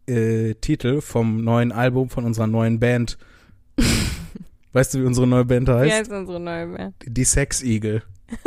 äh, 0.07 0.55
Titel 0.55 1.01
vom 1.01 1.45
neuen 1.45 1.71
Album 1.71 2.09
von 2.11 2.25
unserer 2.25 2.47
neuen 2.47 2.81
Band. 2.81 3.17
weißt 4.75 4.95
du, 4.95 5.01
wie 5.01 5.05
unsere 5.05 5.27
neue 5.27 5.45
Band 5.45 5.69
Wie 5.69 5.73
heißt? 5.73 5.97
heißt 5.97 6.13
unsere 6.13 6.41
neue 6.41 6.67
Band? 6.67 6.95
Die 7.07 7.25
Sex 7.25 7.63
Eagle. 7.63 8.03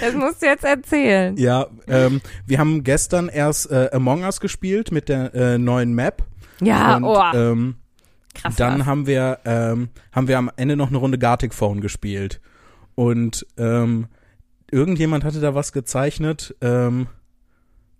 Das 0.00 0.14
musst 0.14 0.42
du 0.42 0.46
jetzt 0.46 0.64
erzählen. 0.64 1.36
Ja, 1.36 1.68
ähm, 1.86 2.20
wir 2.44 2.58
haben 2.58 2.82
gestern 2.84 3.28
erst 3.28 3.70
äh, 3.70 3.88
Among 3.92 4.24
Us 4.24 4.40
gespielt 4.40 4.90
mit 4.90 5.08
der 5.08 5.32
äh, 5.32 5.58
neuen 5.58 5.94
Map. 5.94 6.24
Ja, 6.60 6.96
und 6.96 7.04
oh, 7.04 7.22
ähm, 7.32 7.76
krass. 8.34 8.56
dann 8.56 8.84
haben 8.84 9.06
wir 9.06 9.38
ähm, 9.44 9.88
haben 10.12 10.28
wir 10.28 10.38
am 10.38 10.50
Ende 10.56 10.76
noch 10.76 10.88
eine 10.88 10.98
Runde 10.98 11.18
Gartic 11.18 11.54
Phone 11.54 11.80
gespielt 11.80 12.40
und 12.94 13.46
ähm, 13.56 14.08
irgendjemand 14.70 15.24
hatte 15.24 15.40
da 15.40 15.54
was 15.54 15.72
gezeichnet, 15.72 16.54
ähm, 16.60 17.06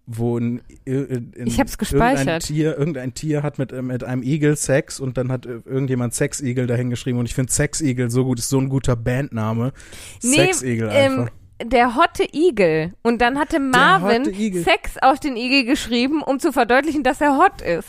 wo 0.06 0.38
ein, 0.38 0.60
in, 0.84 1.32
in 1.32 1.46
Ich 1.46 1.58
hab's 1.58 1.74
Irgendein 1.74 1.78
gespeichert. 1.78 2.42
Tier, 2.44 2.76
irgendein 2.76 3.14
Tier 3.14 3.42
hat 3.42 3.58
mit, 3.58 3.72
äh, 3.72 3.80
mit 3.82 4.04
einem 4.04 4.22
Igel 4.22 4.56
Sex 4.56 5.00
und 5.00 5.16
dann 5.16 5.32
hat 5.32 5.46
äh, 5.46 5.60
irgendjemand 5.64 6.14
Sex 6.14 6.40
Igel 6.42 6.66
dahin 6.66 6.90
geschrieben 6.90 7.18
und 7.18 7.26
ich 7.26 7.34
finde 7.34 7.52
Sex 7.52 7.80
Igel 7.80 8.10
so 8.10 8.24
gut, 8.24 8.38
ist 8.38 8.48
so 8.50 8.58
ein 8.58 8.68
guter 8.68 8.96
Bandname. 8.96 9.72
Nee, 10.22 10.36
Sex 10.36 10.62
Igel 10.62 10.90
ähm, 10.92 11.20
einfach. 11.20 11.32
der 11.62 11.96
hotte 11.96 12.26
Igel. 12.34 12.92
Und 13.02 13.22
dann 13.22 13.38
hatte 13.38 13.60
Marvin. 13.60 14.24
Sex 14.62 14.98
auf 15.00 15.20
den 15.20 15.36
Igel 15.36 15.64
geschrieben, 15.64 16.22
um 16.22 16.38
zu 16.38 16.52
verdeutlichen, 16.52 17.02
dass 17.02 17.20
er 17.22 17.38
hot 17.38 17.62
ist. 17.62 17.88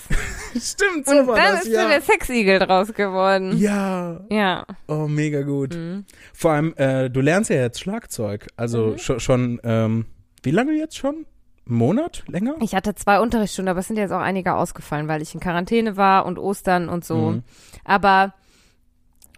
Stimmt, 0.57 1.07
Und 1.07 1.17
so 1.17 1.27
war 1.27 1.35
dann 1.35 1.55
das, 1.55 1.65
ist 1.65 1.73
ja. 1.73 1.85
der 1.89 1.99
Sexigel 2.01 2.59
draus 2.59 2.93
geworden. 2.93 3.57
ja, 3.57 4.21
Ja. 4.29 4.65
oh, 4.87 5.07
mega 5.09 5.41
gut. 5.41 5.75
Mhm. 5.75 6.05
Vor 6.33 6.51
allem, 6.51 6.73
äh, 6.77 7.09
du 7.09 7.19
lernst 7.19 7.49
ja 7.49 7.57
jetzt 7.57 7.81
Schlagzeug. 7.81 8.47
Also 8.55 8.91
Mhm. 8.91 8.97
schon, 8.99 9.19
schon 9.19 9.59
ähm, 9.65 10.05
wie 10.43 10.51
lange 10.51 10.71
jetzt 10.73 10.95
schon? 10.97 11.25
Monat? 11.65 12.23
Länger? 12.27 12.55
Ich 12.61 12.75
hatte 12.75 12.95
zwei 12.95 13.19
Unterrichtsstunden, 13.19 13.69
aber 13.69 13.79
es 13.79 13.87
sind 13.87 13.97
jetzt 13.97 14.11
auch 14.11 14.19
einige 14.19 14.53
ausgefallen, 14.53 15.07
weil 15.07 15.21
ich 15.21 15.33
in 15.33 15.39
Quarantäne 15.39 15.97
war 15.97 16.25
und 16.25 16.37
Ostern 16.37 16.89
und 16.89 17.03
so. 17.03 17.31
Mhm. 17.31 17.43
Aber 17.83 18.33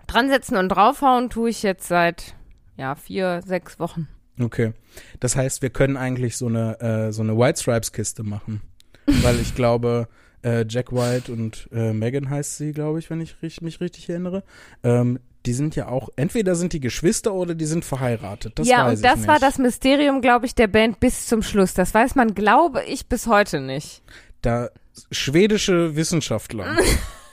dran 0.08 0.30
setzen 0.30 0.58
und 0.58 0.70
draufhauen 0.70 1.30
tue 1.30 1.50
ich 1.50 1.64
jetzt 1.64 1.88
seit 1.88 2.36
ja 2.76 2.96
vier, 2.96 3.42
sechs 3.46 3.80
Wochen. 3.80 4.08
Okay. 4.40 4.74
Das 5.20 5.36
heißt, 5.36 5.62
wir 5.62 5.70
können 5.70 5.98
eigentlich 5.98 6.38
so 6.38 6.48
eine, 6.48 6.80
äh, 6.80 7.12
so 7.12 7.22
eine 7.22 7.38
White 7.38 7.62
Stripes 7.62 7.92
Kiste 7.92 8.24
machen. 8.24 8.62
Weil 9.06 9.40
ich 9.40 9.56
glaube, 9.56 10.08
äh, 10.44 10.66
Jack 10.68 10.92
White 10.92 11.32
und 11.32 11.70
äh, 11.72 11.94
Megan 11.94 12.30
heißt 12.30 12.58
sie, 12.58 12.74
glaube 12.74 13.00
ich, 13.00 13.10
wenn 13.10 13.22
ich 13.22 13.62
mich 13.62 13.82
richtig 13.82 14.10
erinnere. 14.10 14.44
Ähm, 14.84 15.20
die 15.48 15.54
sind 15.54 15.78
ja 15.78 15.88
auch, 15.88 16.10
entweder 16.18 16.56
sind 16.56 16.74
die 16.74 16.82
Geschwister 16.82 17.34
oder 17.34 17.56
die 17.56 17.66
sind 17.66 17.86
verheiratet. 17.86 18.60
Das 18.60 18.68
ja, 18.68 18.90
und 18.90 19.04
das 19.04 19.26
war 19.28 19.40
das 19.40 19.58
Mysterium, 19.58 20.22
glaube 20.22 20.46
ich, 20.46 20.54
der 20.54 20.68
Band 20.68 21.00
bis 21.00 21.26
zum 21.26 21.42
Schluss. 21.42 21.74
Das 21.74 21.94
weiß 21.94 22.16
man, 22.16 22.36
glaube 22.36 22.84
ich, 22.84 23.08
bis 23.08 23.28
heute 23.28 23.62
nicht. 23.62 24.04
Da 24.42 24.70
schwedische 25.10 25.96
Wissenschaftler 25.96 26.66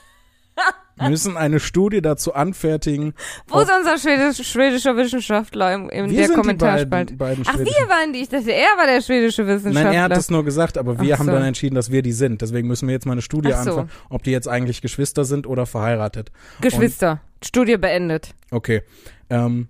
müssen 0.96 1.36
eine 1.36 1.60
Studie 1.60 2.00
dazu 2.00 2.34
anfertigen. 2.34 3.14
Wo 3.48 3.60
ist 3.60 3.70
unser 3.70 3.98
schwedisch, 3.98 4.46
schwedischer 4.46 4.96
Wissenschaftler 4.96 5.74
im, 5.74 5.88
in 5.90 6.10
wir 6.10 6.16
der 6.16 6.26
sind 6.26 6.36
die 6.36 6.40
Kommentarspalte? 6.40 7.14
beiden, 7.14 7.44
beiden 7.44 7.44
Ach, 7.46 7.58
wir 7.58 7.88
waren 7.88 8.12
die. 8.12 8.20
Ich 8.20 8.28
dachte, 8.28 8.52
er 8.52 8.76
war 8.76 8.86
der 8.86 9.00
schwedische 9.00 9.46
Wissenschaftler. 9.46 9.84
Nein, 9.84 9.94
er 9.94 10.02
hat 10.04 10.12
das 10.12 10.30
nur 10.30 10.44
gesagt, 10.44 10.78
aber 10.78 11.00
wir 11.00 11.14
Ach 11.14 11.18
haben 11.18 11.26
so. 11.26 11.32
dann 11.32 11.44
entschieden, 11.44 11.74
dass 11.74 11.90
wir 11.90 12.02
die 12.02 12.12
sind. 12.12 12.42
Deswegen 12.42 12.68
müssen 12.68 12.88
wir 12.88 12.92
jetzt 12.94 13.06
mal 13.06 13.12
eine 13.12 13.22
Studie 13.22 13.52
Ach 13.52 13.62
so. 13.64 13.70
anfangen, 13.70 13.90
ob 14.08 14.22
die 14.22 14.30
jetzt 14.30 14.48
eigentlich 14.48 14.82
Geschwister 14.82 15.24
sind 15.24 15.46
oder 15.46 15.66
verheiratet. 15.66 16.30
Geschwister. 16.60 17.20
Studie 17.42 17.76
beendet. 17.76 18.34
Okay. 18.50 18.82
Ähm, 19.30 19.68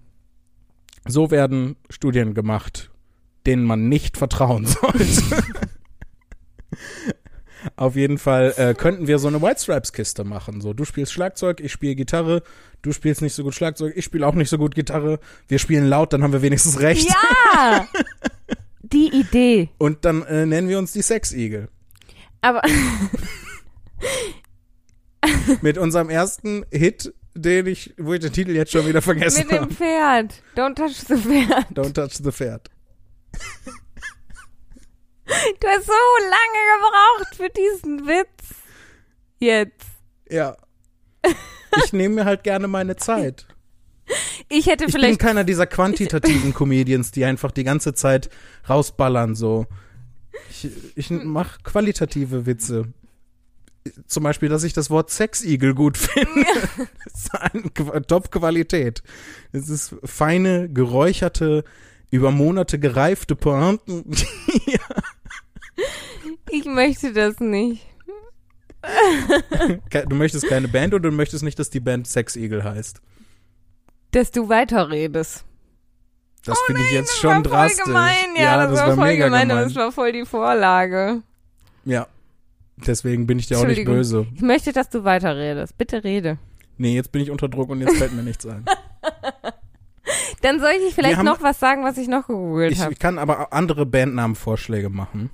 so 1.07 1.31
werden 1.31 1.77
Studien 1.91 2.35
gemacht, 2.35 2.91
denen 3.47 3.65
man 3.65 3.89
nicht 3.89 4.17
vertrauen 4.17 4.67
sollte. 4.67 5.45
Auf 7.77 7.97
jeden 7.97 8.19
Fall 8.19 8.55
äh, 8.57 8.75
könnten 8.75 9.07
wir 9.07 9.19
so 9.19 9.29
eine 9.29 9.41
White 9.43 9.61
Stripes 9.61 9.93
Kiste 9.93 10.25
machen. 10.25 10.61
So, 10.61 10.73
du 10.73 10.85
spielst 10.85 11.13
Schlagzeug, 11.13 11.61
ich 11.61 11.73
spiele 11.73 11.95
Gitarre, 11.95 12.43
du 12.83 12.93
spielst 12.93 13.23
nicht 13.23 13.35
so 13.35 13.43
gut 13.43 13.55
Schlagzeug, 13.55 13.95
ich 13.97 14.05
spiele 14.05 14.27
auch 14.27 14.35
nicht 14.35 14.51
so 14.51 14.59
gut 14.59 14.75
Gitarre. 14.75 15.19
Wir 15.49 15.59
spielen 15.59 15.87
laut, 15.87 16.13
dann 16.13 16.23
haben 16.23 16.33
wir 16.33 16.43
wenigstens 16.43 16.81
recht. 16.81 17.09
Ja! 17.09 17.87
die 18.83 19.09
Idee. 19.09 19.71
Und 19.79 20.05
dann 20.05 20.23
äh, 20.23 20.47
nennen 20.47 20.69
wir 20.69 20.79
uns 20.79 20.93
die 20.93 21.03
Sex 21.03 21.33
Eagle. 21.33 21.69
Aber 22.41 22.63
Mit 25.63 25.79
unserem 25.79 26.11
ersten 26.11 26.65
Hit, 26.71 27.15
den 27.35 27.67
ich, 27.67 27.95
wo 27.99 28.15
ich 28.15 28.21
den 28.21 28.33
Titel 28.33 28.53
jetzt 28.53 28.73
schon 28.73 28.87
wieder 28.87 29.03
vergessen 29.03 29.47
mit 29.47 29.51
dem 29.51 29.63
habe. 29.63 29.75
Pferd. 29.75 30.35
Don't 30.57 30.75
touch 30.75 30.97
the 31.09 31.17
Pferd. 31.17 31.67
Don't 31.73 31.95
touch 31.95 32.15
the 32.23 32.31
Pferd. 32.31 32.71
Du 35.27 35.67
hast 35.69 35.87
so 35.87 35.93
lange 36.21 36.61
gebraucht 36.77 37.37
für 37.37 37.49
diesen 37.51 38.07
Witz. 38.07 38.55
Jetzt. 39.39 39.87
Ja. 40.29 40.57
Ich 41.85 41.93
nehme 41.93 42.17
mir 42.17 42.25
halt 42.25 42.45
gerne 42.45 42.69
meine 42.69 42.97
Zeit. 42.97 43.47
Ich 44.51 44.67
hätte 44.67 44.85
Ich 44.85 44.93
bin 44.93 45.01
vielleicht. 45.01 45.21
keiner 45.21 45.45
dieser 45.45 45.67
quantitativen 45.67 46.53
Comedians, 46.55 47.11
die 47.11 47.25
einfach 47.25 47.51
die 47.51 47.65
ganze 47.65 47.95
Zeit 47.95 48.29
rausballern 48.69 49.35
so. 49.35 49.67
Ich, 50.51 50.69
ich 50.97 51.11
mach 51.11 51.63
qualitative 51.63 52.45
Witze. 52.47 52.93
zum 54.07 54.25
Beispiel, 54.25 54.49
dass 54.51 54.63
ich 54.65 54.73
das 54.75 54.91
Wort 54.91 55.11
Sexigel 55.11 55.75
gut 55.75 55.97
finde. 55.97 56.45
Das 57.05 57.25
ist 57.25 57.35
eine 57.35 58.03
Top-Qualität. 58.07 59.03
Es 59.53 59.69
ist 59.69 59.95
feine, 60.05 60.69
geräucherte, 60.69 61.65
über 62.11 62.31
Monate 62.31 62.79
gereifte 62.79 63.37
Pointen. 63.37 64.05
Ich 66.51 66.65
möchte 66.65 67.13
das 67.13 67.41
nicht. 67.41 67.87
du 70.09 70.15
möchtest 70.15 70.47
keine 70.49 70.69
Band 70.69 70.95
oder 70.95 71.11
du 71.11 71.17
möchtest 71.17 71.43
nicht, 71.43 71.59
dass 71.59 71.71
die 71.71 71.81
Band 71.81 72.07
Sexigel 72.07 72.65
heißt? 72.65 73.01
Dass 74.11 74.31
du 74.31 74.49
weiterredest. 74.49 75.45
Das 76.45 76.59
finde 76.67 76.83
ich 76.83 76.93
jetzt 76.93 77.11
das 77.13 77.19
schon 77.19 77.31
war 77.37 77.43
drastisch. 77.43 77.81
Voll 77.85 77.93
gemein, 77.95 78.15
ja, 78.37 78.67
das, 78.67 78.79
war, 78.79 78.95
voll 78.95 79.07
mega 79.07 79.25
gemein, 79.27 79.51
aber 79.51 79.61
gemein. 79.61 79.75
das 79.75 79.77
war 79.77 79.93
voll 79.93 80.13
die 80.13 80.27
Vorlage. 80.27 81.23
Ja. 81.85 82.07
Deswegen 82.77 83.27
bin 83.27 83.39
ich 83.39 83.47
dir 83.47 83.59
auch 83.59 83.67
nicht 83.67 83.85
böse. 83.85 84.27
Ich 84.35 84.43
möchte, 84.43 84.73
dass 84.73 84.91
du 84.91 85.05
weiterredest. 85.05 85.79
Bitte 85.79 86.05
rede. 86.05 86.39
Nee, 86.77 86.95
jetzt 86.95 87.13
bin 87.13 87.23
ich 87.23 87.31
unter 87.31 87.49
Druck 87.49 87.71
und 87.71 87.81
jetzt 87.81 87.97
fällt 87.97 88.13
mir 88.13 88.23
nichts 88.23 88.45
ein. 88.47 88.65
Dann 90.43 90.61
soll 90.61 90.73
ich 90.87 90.95
vielleicht 90.95 91.17
haben- 91.19 91.25
noch 91.25 91.41
was 91.41 91.59
sagen, 91.59 91.85
was 91.85 91.97
ich 91.97 92.09
noch 92.09 92.27
gegoogelt 92.27 92.73
Ich 92.73 92.81
habe. 92.81 92.95
kann 92.97 93.19
aber 93.19 93.53
andere 93.53 93.87
Bandnamenvorschläge 93.87 94.91
machen, 94.91 95.31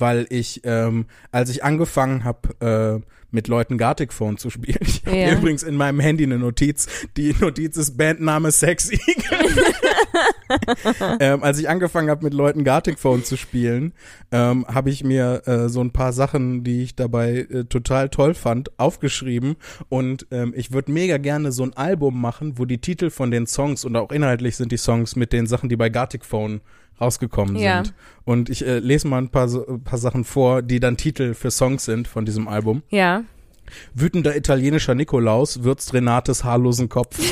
weil 0.00 0.26
ich, 0.30 0.60
ähm, 0.64 1.06
als 1.30 1.50
ich 1.50 1.62
angefangen 1.64 2.24
habe, 2.24 3.00
äh, 3.02 3.06
mit 3.32 3.46
Leuten 3.46 3.78
Gartic 3.78 4.12
Phone 4.12 4.38
zu 4.38 4.50
spielen, 4.50 4.78
ich 4.80 5.02
habe 5.06 5.16
Ja. 5.16 5.32
übrigens 5.32 5.62
in 5.62 5.76
meinem 5.76 6.00
Handy 6.00 6.24
eine 6.24 6.38
Notiz, 6.38 6.88
die 7.16 7.32
Notiz 7.40 7.76
ist 7.76 7.96
Bandname 7.96 8.50
Sex 8.50 8.90
Eagle. 8.90 9.64
ähm, 11.20 11.42
als 11.42 11.58
ich 11.58 11.68
angefangen 11.68 12.10
habe, 12.10 12.24
mit 12.24 12.34
Leuten 12.34 12.64
Gartic 12.64 12.98
Phone 12.98 13.22
zu 13.24 13.36
spielen, 13.36 13.92
ähm, 14.32 14.66
habe 14.68 14.90
ich 14.90 15.04
mir 15.04 15.42
äh, 15.46 15.68
so 15.68 15.80
ein 15.80 15.92
paar 15.92 16.12
Sachen, 16.12 16.64
die 16.64 16.82
ich 16.82 16.96
dabei 16.96 17.46
äh, 17.50 17.64
total 17.64 18.08
toll 18.08 18.34
fand, 18.34 18.78
aufgeschrieben 18.78 19.56
und 19.88 20.26
ähm, 20.30 20.52
ich 20.56 20.72
würde 20.72 20.90
mega 20.92 21.18
gerne 21.18 21.52
so 21.52 21.62
ein 21.62 21.74
Album 21.76 22.20
machen, 22.20 22.58
wo 22.58 22.64
die 22.64 22.78
Titel 22.78 23.10
von 23.10 23.30
den 23.30 23.46
Songs 23.46 23.84
und 23.84 23.94
auch 23.96 24.10
inhaltlich 24.10 24.56
sind 24.56 24.72
die 24.72 24.76
Songs 24.76 25.14
mit 25.16 25.32
den 25.32 25.46
Sachen, 25.46 25.68
die 25.68 25.76
bei 25.76 25.88
Gartic 25.88 26.24
Phone 26.24 26.60
rausgekommen 27.00 27.56
Ja. 27.56 27.84
sind. 27.84 27.94
Und 28.24 28.50
ich 28.50 28.64
äh, 28.66 28.78
lese 28.78 29.08
mal 29.08 29.18
ein 29.18 29.30
paar, 29.30 29.48
paar 29.84 29.98
Sachen 29.98 30.24
vor, 30.24 30.62
die 30.62 30.80
dann 30.80 30.96
Titel 30.96 31.34
für 31.34 31.50
Songs 31.50 31.84
sind 31.84 32.06
von 32.08 32.24
diesem 32.24 32.48
Album. 32.48 32.82
Ja. 32.90 33.24
Wütender 33.94 34.36
italienischer 34.36 34.94
Nikolaus 34.94 35.62
würzt 35.62 35.94
Renates 35.94 36.42
haarlosen 36.44 36.88
Kopf. 36.88 37.18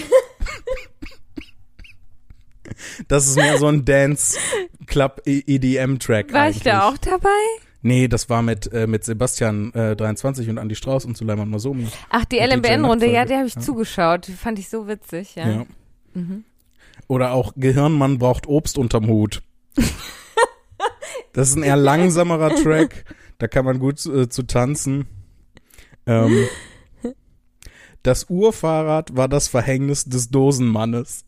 das 3.09 3.27
ist 3.29 3.37
mehr 3.37 3.59
so 3.59 3.67
ein 3.67 3.85
Dance 3.85 4.39
Club 4.87 5.23
EDM 5.25 5.99
Track 5.99 6.33
War 6.33 6.43
eigentlich. 6.43 6.59
ich 6.59 6.63
da 6.63 6.89
auch 6.89 6.99
dabei? 6.99 7.29
Nee, 7.83 8.09
das 8.09 8.29
war 8.29 8.43
mit 8.43 8.73
äh, 8.73 8.87
mit 8.87 9.05
Sebastian 9.05 9.73
äh, 9.73 9.95
23 9.95 10.49
und 10.49 10.59
Andy 10.59 10.75
Strauß 10.75 11.05
und 11.05 11.17
Suleiman 11.17 11.49
Masomi. 11.49 11.87
Ach, 12.11 12.25
die 12.25 12.39
LMBN-Runde, 12.39 13.07
ja, 13.11 13.25
die 13.25 13.35
habe 13.35 13.47
ich 13.47 13.55
Ja. 13.55 13.61
zugeschaut. 13.61 14.27
Die 14.27 14.33
fand 14.33 14.59
ich 14.59 14.69
so 14.69 14.89
witzig, 14.89 15.37
ja. 15.37 15.49
Ja. 15.49 15.67
Mhm. 16.15 16.45
Oder 17.07 17.33
auch 17.33 17.53
Gehirnmann 17.57 18.19
braucht 18.19 18.47
Obst 18.49 18.79
unterm 18.79 19.07
Hut. 19.07 19.43
das 21.33 21.51
ist 21.51 21.57
ein 21.57 21.63
eher 21.63 21.77
langsamerer 21.77 22.55
Track. 22.55 23.05
Da 23.39 23.49
kann 23.49 23.65
man 23.65 23.79
gut 23.79 24.05
äh, 24.07 24.29
zu 24.29 24.45
tanzen. 24.45 25.07
Ähm, 26.07 26.49
das 28.03 28.27
Urfahrrad 28.29 29.17
war 29.17 29.29
das 29.29 29.49
Verhängnis 29.49 30.05
des 30.05 30.31
Dosenmannes. 30.31 31.25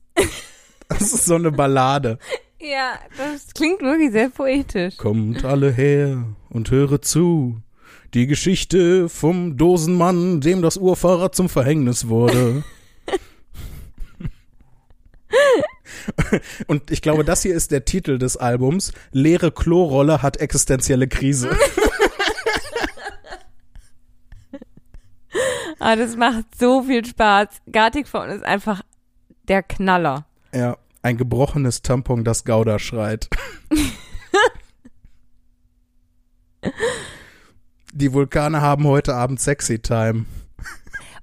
Das 0.88 1.12
ist 1.12 1.26
so 1.26 1.36
eine 1.36 1.52
Ballade. 1.52 2.18
Ja, 2.58 2.98
das 3.16 3.54
klingt 3.54 3.80
wirklich 3.80 4.12
sehr 4.12 4.28
poetisch. 4.28 4.96
Kommt 4.96 5.44
alle 5.44 5.70
her 5.70 6.24
und 6.48 6.70
höre 6.70 7.00
zu. 7.00 7.62
Die 8.12 8.26
Geschichte 8.26 9.08
vom 9.08 9.56
Dosenmann, 9.56 10.40
dem 10.40 10.62
das 10.62 10.76
Urfahrrad 10.76 11.34
zum 11.34 11.48
Verhängnis 11.48 12.08
wurde. 12.08 12.64
Und 16.66 16.90
ich 16.90 17.02
glaube, 17.02 17.24
das 17.24 17.42
hier 17.42 17.54
ist 17.54 17.70
der 17.70 17.84
Titel 17.84 18.18
des 18.18 18.36
Albums. 18.36 18.92
Leere 19.12 19.52
Klorolle 19.52 20.22
hat 20.22 20.38
existenzielle 20.38 21.08
Krise. 21.08 21.50
Ah, 25.78 25.96
das 25.96 26.16
macht 26.16 26.44
so 26.58 26.82
viel 26.82 27.04
Spaß. 27.04 27.48
Gartic 27.72 28.06
Phone 28.06 28.28
ist 28.30 28.44
einfach 28.44 28.82
der 29.48 29.62
Knaller. 29.62 30.26
Ja, 30.52 30.76
ein 31.02 31.16
gebrochenes 31.16 31.80
Tampon, 31.82 32.22
das 32.24 32.44
Gouda 32.44 32.78
schreit. 32.78 33.30
Die 37.92 38.12
Vulkane 38.12 38.60
haben 38.60 38.84
heute 38.84 39.14
Abend 39.14 39.40
Sexy 39.40 39.78
Time. 39.78 40.26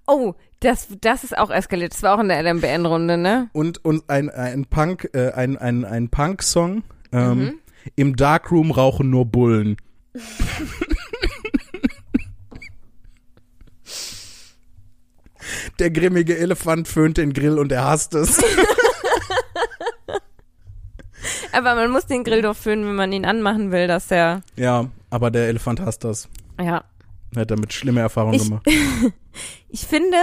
Oh, 0.08 0.34
das, 0.60 0.88
das 1.02 1.24
ist 1.24 1.38
auch 1.38 1.50
eskaliert. 1.50 1.94
Das 1.94 2.04
war 2.04 2.16
auch 2.16 2.20
in 2.20 2.30
der 2.30 2.42
LMBN-Runde, 2.44 3.18
ne? 3.18 3.50
und, 3.54 3.84
und 3.86 4.10
ein, 4.10 4.30
ein 4.30 4.66
Punk, 4.66 5.10
äh, 5.14 5.32
ein, 5.32 5.58
ein, 5.58 5.86
ein 5.86 6.10
Punk-Song. 6.10 6.84
Ähm, 7.12 7.38
Mhm. 7.40 7.54
Im 7.96 8.16
Darkroom 8.18 8.72
rauchen 8.72 9.10
nur 9.10 9.26
Bullen. 9.26 9.78
Der 15.80 15.92
grimmige 15.92 16.38
Elefant 16.38 16.88
föhnt 16.88 17.18
den 17.18 17.34
Grill 17.34 17.58
und 17.60 17.72
er 17.72 17.86
hasst 17.86 18.14
es. 18.16 18.40
Aber 21.52 21.76
man 21.76 21.90
muss 21.92 22.06
den 22.06 22.24
Grill 22.24 22.42
doch 22.42 22.56
föhnen, 22.56 22.86
wenn 22.86 22.96
man 22.96 23.12
ihn 23.14 23.26
anmachen 23.26 23.72
will, 23.72 23.88
dass 23.88 24.08
der, 24.08 24.42
Ja, 24.56 24.90
aber 25.10 25.32
der 25.32 25.48
Elefant 25.48 25.80
hasst 25.80 26.04
das. 26.04 26.30
ja. 26.60 26.84
Er 27.36 27.42
hat 27.42 27.52
damit 27.52 27.74
schlimme 27.74 28.00
Erfahrungen 28.02 28.36
Ich- 28.36 28.44
gemacht. 28.44 28.66
Ich 29.70 29.86
finde, 29.86 30.18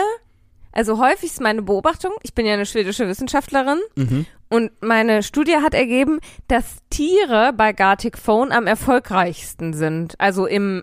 also 0.74 0.98
häufig 0.98 1.30
ist 1.30 1.40
meine 1.40 1.62
Beobachtung, 1.62 2.12
ich 2.22 2.34
bin 2.34 2.44
ja 2.46 2.52
eine 2.54 2.66
schwedische 2.66 3.08
Wissenschaftlerin 3.08 3.78
Mhm. 3.96 4.26
und 4.50 4.70
meine 4.80 5.22
Studie 5.22 5.56
hat 5.56 5.72
ergeben, 5.74 6.20
dass 6.48 6.64
Tiere 6.90 7.52
bei 7.56 7.72
Gartic 7.72 8.18
Phone 8.18 8.52
am 8.52 8.66
erfolgreichsten 8.66 9.72
sind. 9.72 10.14
Also 10.20 10.46
im 10.46 10.82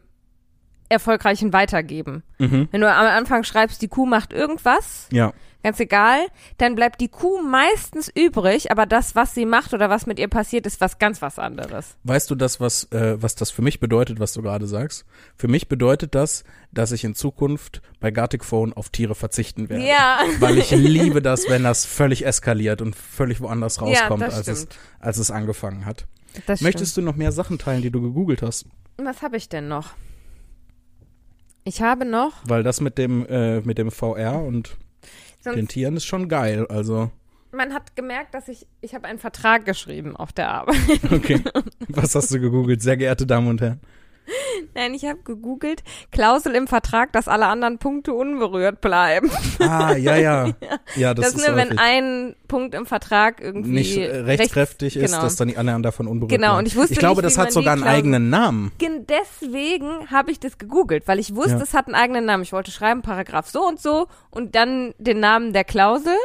erfolgreichen 0.91 1.53
Weitergeben. 1.53 2.23
Mhm. 2.37 2.67
Wenn 2.71 2.81
du 2.81 2.91
am 2.91 3.05
Anfang 3.07 3.43
schreibst, 3.43 3.81
die 3.81 3.87
Kuh 3.87 4.05
macht 4.05 4.33
irgendwas, 4.33 5.07
Ja. 5.11 5.33
ganz 5.63 5.79
egal, 5.79 6.19
dann 6.57 6.75
bleibt 6.75 7.01
die 7.01 7.07
Kuh 7.07 7.41
meistens 7.41 8.09
übrig, 8.13 8.71
aber 8.71 8.85
das, 8.85 9.15
was 9.15 9.33
sie 9.33 9.45
macht 9.45 9.73
oder 9.73 9.89
was 9.89 10.05
mit 10.07 10.19
ihr 10.19 10.27
passiert, 10.27 10.65
ist 10.65 10.81
was 10.81 10.99
ganz 10.99 11.21
was 11.21 11.37
anderes. 11.39 11.95
Weißt 12.03 12.29
du 12.31 12.35
das, 12.35 12.59
was, 12.59 12.85
äh, 12.91 13.21
was 13.21 13.35
das 13.35 13.51
für 13.51 13.61
mich 13.61 13.79
bedeutet, 13.79 14.19
was 14.19 14.33
du 14.33 14.41
gerade 14.41 14.67
sagst? 14.67 15.05
Für 15.35 15.47
mich 15.47 15.67
bedeutet 15.67 16.13
das, 16.15 16.43
dass 16.71 16.91
ich 16.91 17.03
in 17.03 17.15
Zukunft 17.15 17.81
bei 17.99 18.11
Gartic 18.11 18.43
Phone 18.43 18.73
auf 18.73 18.89
Tiere 18.89 19.15
verzichten 19.15 19.69
werde. 19.69 19.85
Ja. 19.85 20.19
Weil 20.39 20.57
ich 20.57 20.71
liebe 20.71 21.21
das, 21.21 21.47
wenn 21.49 21.63
das 21.63 21.85
völlig 21.85 22.25
eskaliert 22.25 22.81
und 22.81 22.95
völlig 22.95 23.39
woanders 23.41 23.77
Ja, 23.77 23.83
rauskommt, 23.83 24.21
das 24.23 24.35
als, 24.35 24.47
es, 24.47 24.57
stimmt. 24.63 24.79
als 24.99 25.17
es 25.17 25.31
angefangen 25.31 25.85
hat. 25.85 26.05
Das 26.47 26.61
Möchtest 26.61 26.95
du 26.97 27.01
noch 27.01 27.15
mehr 27.17 27.31
Sachen 27.33 27.59
teilen, 27.59 27.81
die 27.81 27.91
du 27.91 28.01
gegoogelt 28.01 28.41
hast? 28.41 28.61
stimmt. 28.61 28.73
Was 29.03 29.21
habe 29.21 29.35
ich 29.37 29.49
denn 29.49 29.67
noch? 29.67 29.91
Ich 31.63 31.81
habe 31.81 32.05
noch 32.05 32.33
Weil 32.45 32.63
das 32.63 32.81
mit 32.81 32.97
dem, 32.97 33.25
äh, 33.27 33.61
mit 33.61 33.77
dem 33.77 33.91
VR 33.91 34.41
und 34.43 34.77
sonst 35.41 35.57
den 35.57 35.67
Tieren 35.67 35.97
ist 35.97 36.05
schon 36.05 36.27
geil. 36.29 36.65
Also, 36.67 37.11
Man 37.51 37.73
hat 37.73 37.95
gemerkt, 37.95 38.33
dass 38.33 38.47
ich, 38.47 38.65
ich 38.81 38.95
habe 38.95 39.07
einen 39.07 39.19
Vertrag 39.19 39.65
geschrieben 39.65 40.15
auf 40.15 40.31
der 40.33 40.49
Arbeit. 40.49 40.77
okay. 41.11 41.41
Was 41.89 42.15
hast 42.15 42.33
du 42.33 42.39
gegoogelt, 42.39 42.81
sehr 42.81 42.97
geehrte 42.97 43.25
Damen 43.25 43.47
und 43.47 43.61
Herren? 43.61 43.79
Nein, 44.73 44.93
ich 44.93 45.05
habe 45.05 45.19
gegoogelt, 45.23 45.83
Klausel 46.11 46.55
im 46.55 46.67
Vertrag, 46.67 47.11
dass 47.13 47.27
alle 47.27 47.47
anderen 47.47 47.77
Punkte 47.77 48.13
unberührt 48.13 48.81
bleiben. 48.81 49.29
Ah, 49.59 49.95
ja, 49.95 50.15
ja. 50.17 50.49
Ja, 50.95 51.13
das, 51.13 51.33
Das, 51.33 51.35
ist 51.41 51.47
nur, 51.47 51.55
wenn 51.57 51.77
ein 51.77 52.35
Punkt 52.47 52.75
im 52.75 52.85
Vertrag 52.85 53.41
irgendwie 53.41 53.69
nicht 53.71 53.97
äh, 53.97 54.17
rechtskräftig 54.21 54.95
rechts- 54.95 55.05
ist, 55.05 55.11
genau. 55.11 55.23
dass 55.23 55.35
dann 55.35 55.47
die 55.47 55.57
anderen 55.57 55.83
davon 55.83 56.07
unberührt 56.07 56.31
Genau, 56.31 56.47
bleiben. 56.49 56.59
und 56.59 56.65
ich 56.67 56.75
wusste 56.75 56.93
Ich 56.93 56.99
glaube, 56.99 57.21
nicht, 57.21 57.25
das 57.35 57.37
hat 57.37 57.51
sogar 57.51 57.73
einen 57.73 57.81
Klausel- 57.83 57.97
eigenen 57.97 58.29
Namen. 58.29 58.71
Gen- 58.77 59.05
Deswegen 59.07 60.09
habe 60.11 60.31
ich 60.31 60.39
das 60.39 60.57
gegoogelt, 60.57 61.07
weil 61.07 61.19
ich 61.19 61.35
wusste, 61.35 61.51
Ja. 61.57 61.61
es 61.63 61.73
hat 61.73 61.87
einen 61.87 61.95
eigenen 61.95 62.25
Namen. 62.25 62.43
Ich 62.43 62.53
wollte 62.53 62.71
schreiben, 62.71 63.01
Paragraph 63.01 63.47
so 63.49 63.65
und 63.67 63.79
so 63.79 64.07
und 64.29 64.55
dann 64.55 64.93
den 64.97 65.19
Namen 65.19 65.53
der 65.53 65.63
Klausel, 65.63 66.15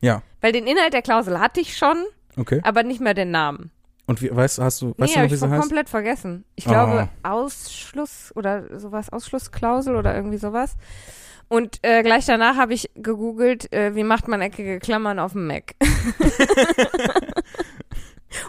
Ja, 0.00 0.22
weil 0.40 0.52
den 0.52 0.66
Inhalt 0.66 0.92
der 0.92 1.02
Klausel 1.02 1.40
hatte 1.40 1.60
ich 1.60 1.76
schon, 1.76 1.96
okay. 2.36 2.60
aber 2.62 2.82
nicht 2.82 3.00
mehr 3.00 3.14
den 3.14 3.30
Namen. 3.30 3.70
Und 4.06 4.22
wie, 4.22 4.34
weißt, 4.34 4.60
hast 4.60 4.82
du, 4.82 4.94
weißt 4.96 4.98
nee, 4.98 5.06
du 5.14 5.20
noch, 5.22 5.30
wie 5.30 5.34
ich 5.34 5.40
sie 5.40 5.48
heißt? 5.48 5.60
komplett 5.60 5.88
vergessen. 5.88 6.44
Ich 6.54 6.64
glaube, 6.64 7.08
Ausschluss 7.24 8.32
oder 8.36 8.78
sowas, 8.78 9.10
Ausschlussklausel 9.10 9.96
oder 9.96 10.14
irgendwie 10.14 10.38
sowas. 10.38 10.76
Und 11.48 11.78
äh, 11.82 12.02
gleich 12.02 12.26
danach 12.26 12.56
habe 12.56 12.74
ich 12.74 12.90
gegoogelt, 12.94 13.72
äh, 13.72 13.94
wie 13.94 14.02
macht 14.04 14.26
man 14.28 14.40
eckige 14.40 14.78
Klammern 14.78 15.18
auf 15.18 15.32
dem 15.32 15.46
Mac. 15.46 15.74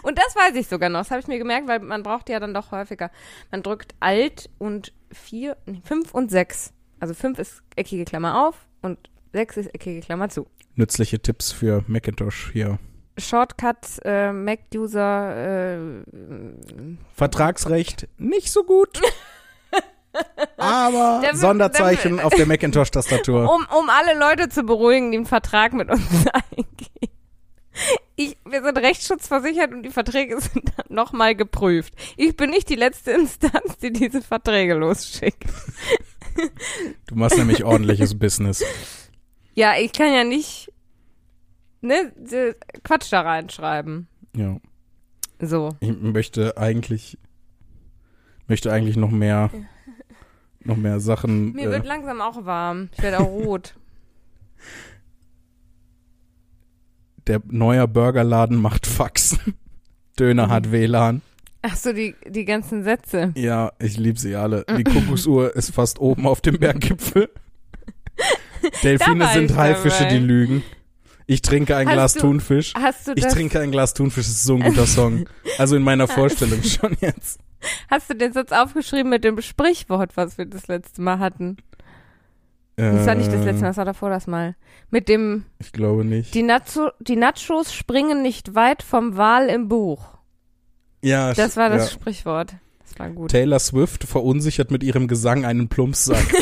und 0.02 0.18
das 0.18 0.34
weiß 0.34 0.56
ich 0.56 0.66
sogar 0.66 0.88
noch. 0.88 1.00
Das 1.00 1.10
habe 1.10 1.20
ich 1.20 1.28
mir 1.28 1.38
gemerkt, 1.38 1.68
weil 1.68 1.78
man 1.80 2.02
braucht 2.02 2.28
ja 2.28 2.40
dann 2.40 2.54
doch 2.54 2.72
häufiger. 2.72 3.10
Man 3.50 3.62
drückt 3.62 3.94
Alt 4.00 4.50
und 4.58 4.92
vier, 5.12 5.56
nee, 5.66 5.80
fünf 5.84 6.12
und 6.12 6.30
sechs. 6.30 6.72
Also 6.98 7.14
fünf 7.14 7.38
ist 7.38 7.62
eckige 7.76 8.04
Klammer 8.04 8.48
auf 8.48 8.66
und 8.82 8.98
sechs 9.32 9.56
ist 9.56 9.72
eckige 9.74 10.00
Klammer 10.00 10.28
zu. 10.28 10.48
Nützliche 10.74 11.20
Tipps 11.20 11.52
für 11.52 11.84
Macintosh 11.86 12.50
hier. 12.52 12.78
Shortcut, 13.18 14.00
äh, 14.04 14.32
Mac-User, 14.32 15.76
äh, 15.76 15.78
Vertragsrecht 17.14 18.08
nicht 18.16 18.50
so 18.50 18.64
gut. 18.64 19.00
Aber 20.56 21.20
Der 21.22 21.36
Sonderzeichen 21.36 22.16
der 22.16 22.26
auf 22.26 22.34
der 22.34 22.46
Macintosh-Tastatur. 22.46 23.48
Um, 23.54 23.66
um 23.78 23.90
alle 23.90 24.18
Leute 24.18 24.48
zu 24.48 24.62
beruhigen, 24.62 25.12
die 25.12 25.18
einen 25.18 25.26
Vertrag 25.26 25.72
mit 25.72 25.90
uns 25.90 26.02
eingehen. 26.32 27.14
Ich, 28.16 28.36
wir 28.44 28.64
sind 28.64 28.76
rechtsschutzversichert 28.76 29.72
und 29.72 29.84
die 29.84 29.90
Verträge 29.90 30.40
sind 30.40 30.72
dann 30.76 30.86
nochmal 30.88 31.36
geprüft. 31.36 31.94
Ich 32.16 32.36
bin 32.36 32.50
nicht 32.50 32.68
die 32.68 32.74
letzte 32.74 33.12
Instanz, 33.12 33.76
die 33.80 33.92
diese 33.92 34.22
Verträge 34.22 34.74
losschickt. 34.74 35.44
Du 37.06 37.14
machst 37.14 37.38
nämlich 37.38 37.64
ordentliches 37.64 38.18
Business. 38.18 38.64
Ja, 39.54 39.76
ich 39.76 39.92
kann 39.92 40.12
ja 40.12 40.24
nicht 40.24 40.72
ne, 41.80 42.12
Quatsch 42.84 43.12
da 43.12 43.20
reinschreiben. 43.22 44.08
Ja. 44.36 44.56
So. 45.40 45.76
Ich 45.80 45.96
möchte 46.00 46.56
eigentlich, 46.56 47.18
möchte 48.46 48.72
eigentlich 48.72 48.96
noch 48.96 49.10
mehr, 49.10 49.50
noch 50.64 50.76
mehr 50.76 51.00
Sachen. 51.00 51.52
Mir 51.52 51.68
äh, 51.68 51.72
wird 51.72 51.86
langsam 51.86 52.20
auch 52.20 52.44
warm. 52.44 52.88
Ich 52.96 53.02
werde 53.02 53.20
auch 53.20 53.26
rot. 53.28 53.74
der 57.26 57.42
neue 57.46 57.86
Burgerladen 57.86 58.56
macht 58.56 58.86
Faxen. 58.86 59.54
Döner 60.18 60.46
Mhm. 60.46 60.50
hat 60.50 60.72
WLAN. 60.72 61.20
Ach 61.62 61.76
so, 61.76 61.92
die, 61.92 62.14
die 62.26 62.44
ganzen 62.44 62.84
Sätze. 62.84 63.32
Ja, 63.36 63.72
ich 63.78 63.98
liebe 63.98 64.18
sie 64.18 64.34
alle. 64.34 64.64
Die 64.78 64.84
Kuckucksuhr 64.84 65.54
ist 65.56 65.74
fast 65.74 65.98
oben 65.98 66.26
auf 66.26 66.40
dem 66.40 66.58
Berggipfel. 66.58 67.28
Delfine 68.82 69.28
sind 69.28 69.54
Haifische, 69.56 70.04
dabei. 70.04 70.14
die 70.14 70.24
lügen. 70.24 70.62
Ich 71.30 71.42
trinke 71.42 71.76
ein 71.76 71.86
Hast 71.86 71.92
Glas 71.94 72.14
du- 72.14 72.20
Thunfisch. 72.20 72.72
Hast 72.74 73.06
du 73.06 73.12
Ich 73.14 73.22
das, 73.22 73.34
trinke 73.34 73.60
ein 73.60 73.70
Glas 73.70 73.92
Thunfisch, 73.92 74.24
das 74.26 74.34
ist 74.36 74.44
so 74.44 74.54
ein 74.54 74.62
guter 74.62 74.86
Song. 74.86 75.28
Also 75.58 75.76
in 75.76 75.82
meiner 75.82 76.08
Vorstellung 76.08 76.62
schon 76.62 76.96
jetzt. 77.00 77.38
hast 77.90 78.08
du 78.08 78.14
den 78.14 78.32
Satz 78.32 78.50
aufgeschrieben 78.50 79.10
mit 79.10 79.24
dem 79.24 79.40
Sprichwort, 79.42 80.16
was 80.16 80.38
wir 80.38 80.46
das 80.46 80.68
letzte 80.68 81.02
Mal 81.02 81.18
hatten? 81.18 81.58
Äh, 82.76 82.92
Das 82.92 83.06
war 83.06 83.14
nicht 83.14 83.30
das 83.30 83.44
letzte 83.44 83.60
Mal, 83.60 83.68
das 83.68 83.76
war 83.76 83.84
davor 83.84 84.08
das 84.08 84.26
Mal. 84.26 84.56
Mit 84.90 85.10
dem, 85.10 85.44
Ich 85.58 85.72
glaube 85.72 86.02
nicht. 86.04 86.32
die, 86.34 86.42
Nacho, 86.42 86.90
die 86.98 87.16
Nachos 87.16 87.74
springen 87.74 88.22
nicht 88.22 88.54
weit 88.54 88.82
vom 88.82 89.18
Wal 89.18 89.48
im 89.50 89.68
Buch. 89.68 90.06
ja, 91.02 91.34
Das 91.34 91.58
war 91.58 91.68
das 91.68 91.90
ja. 91.90 91.94
Sprichwort. 91.94 92.54
Das 92.88 92.98
war 92.98 93.10
gut. 93.10 93.32
Taylor 93.32 93.58
Swift 93.58 94.04
verunsichert 94.04 94.70
mit 94.70 94.82
ihrem 94.82 95.08
Gesang 95.08 95.44
einen 95.44 95.68
Plumpsack. 95.68 96.24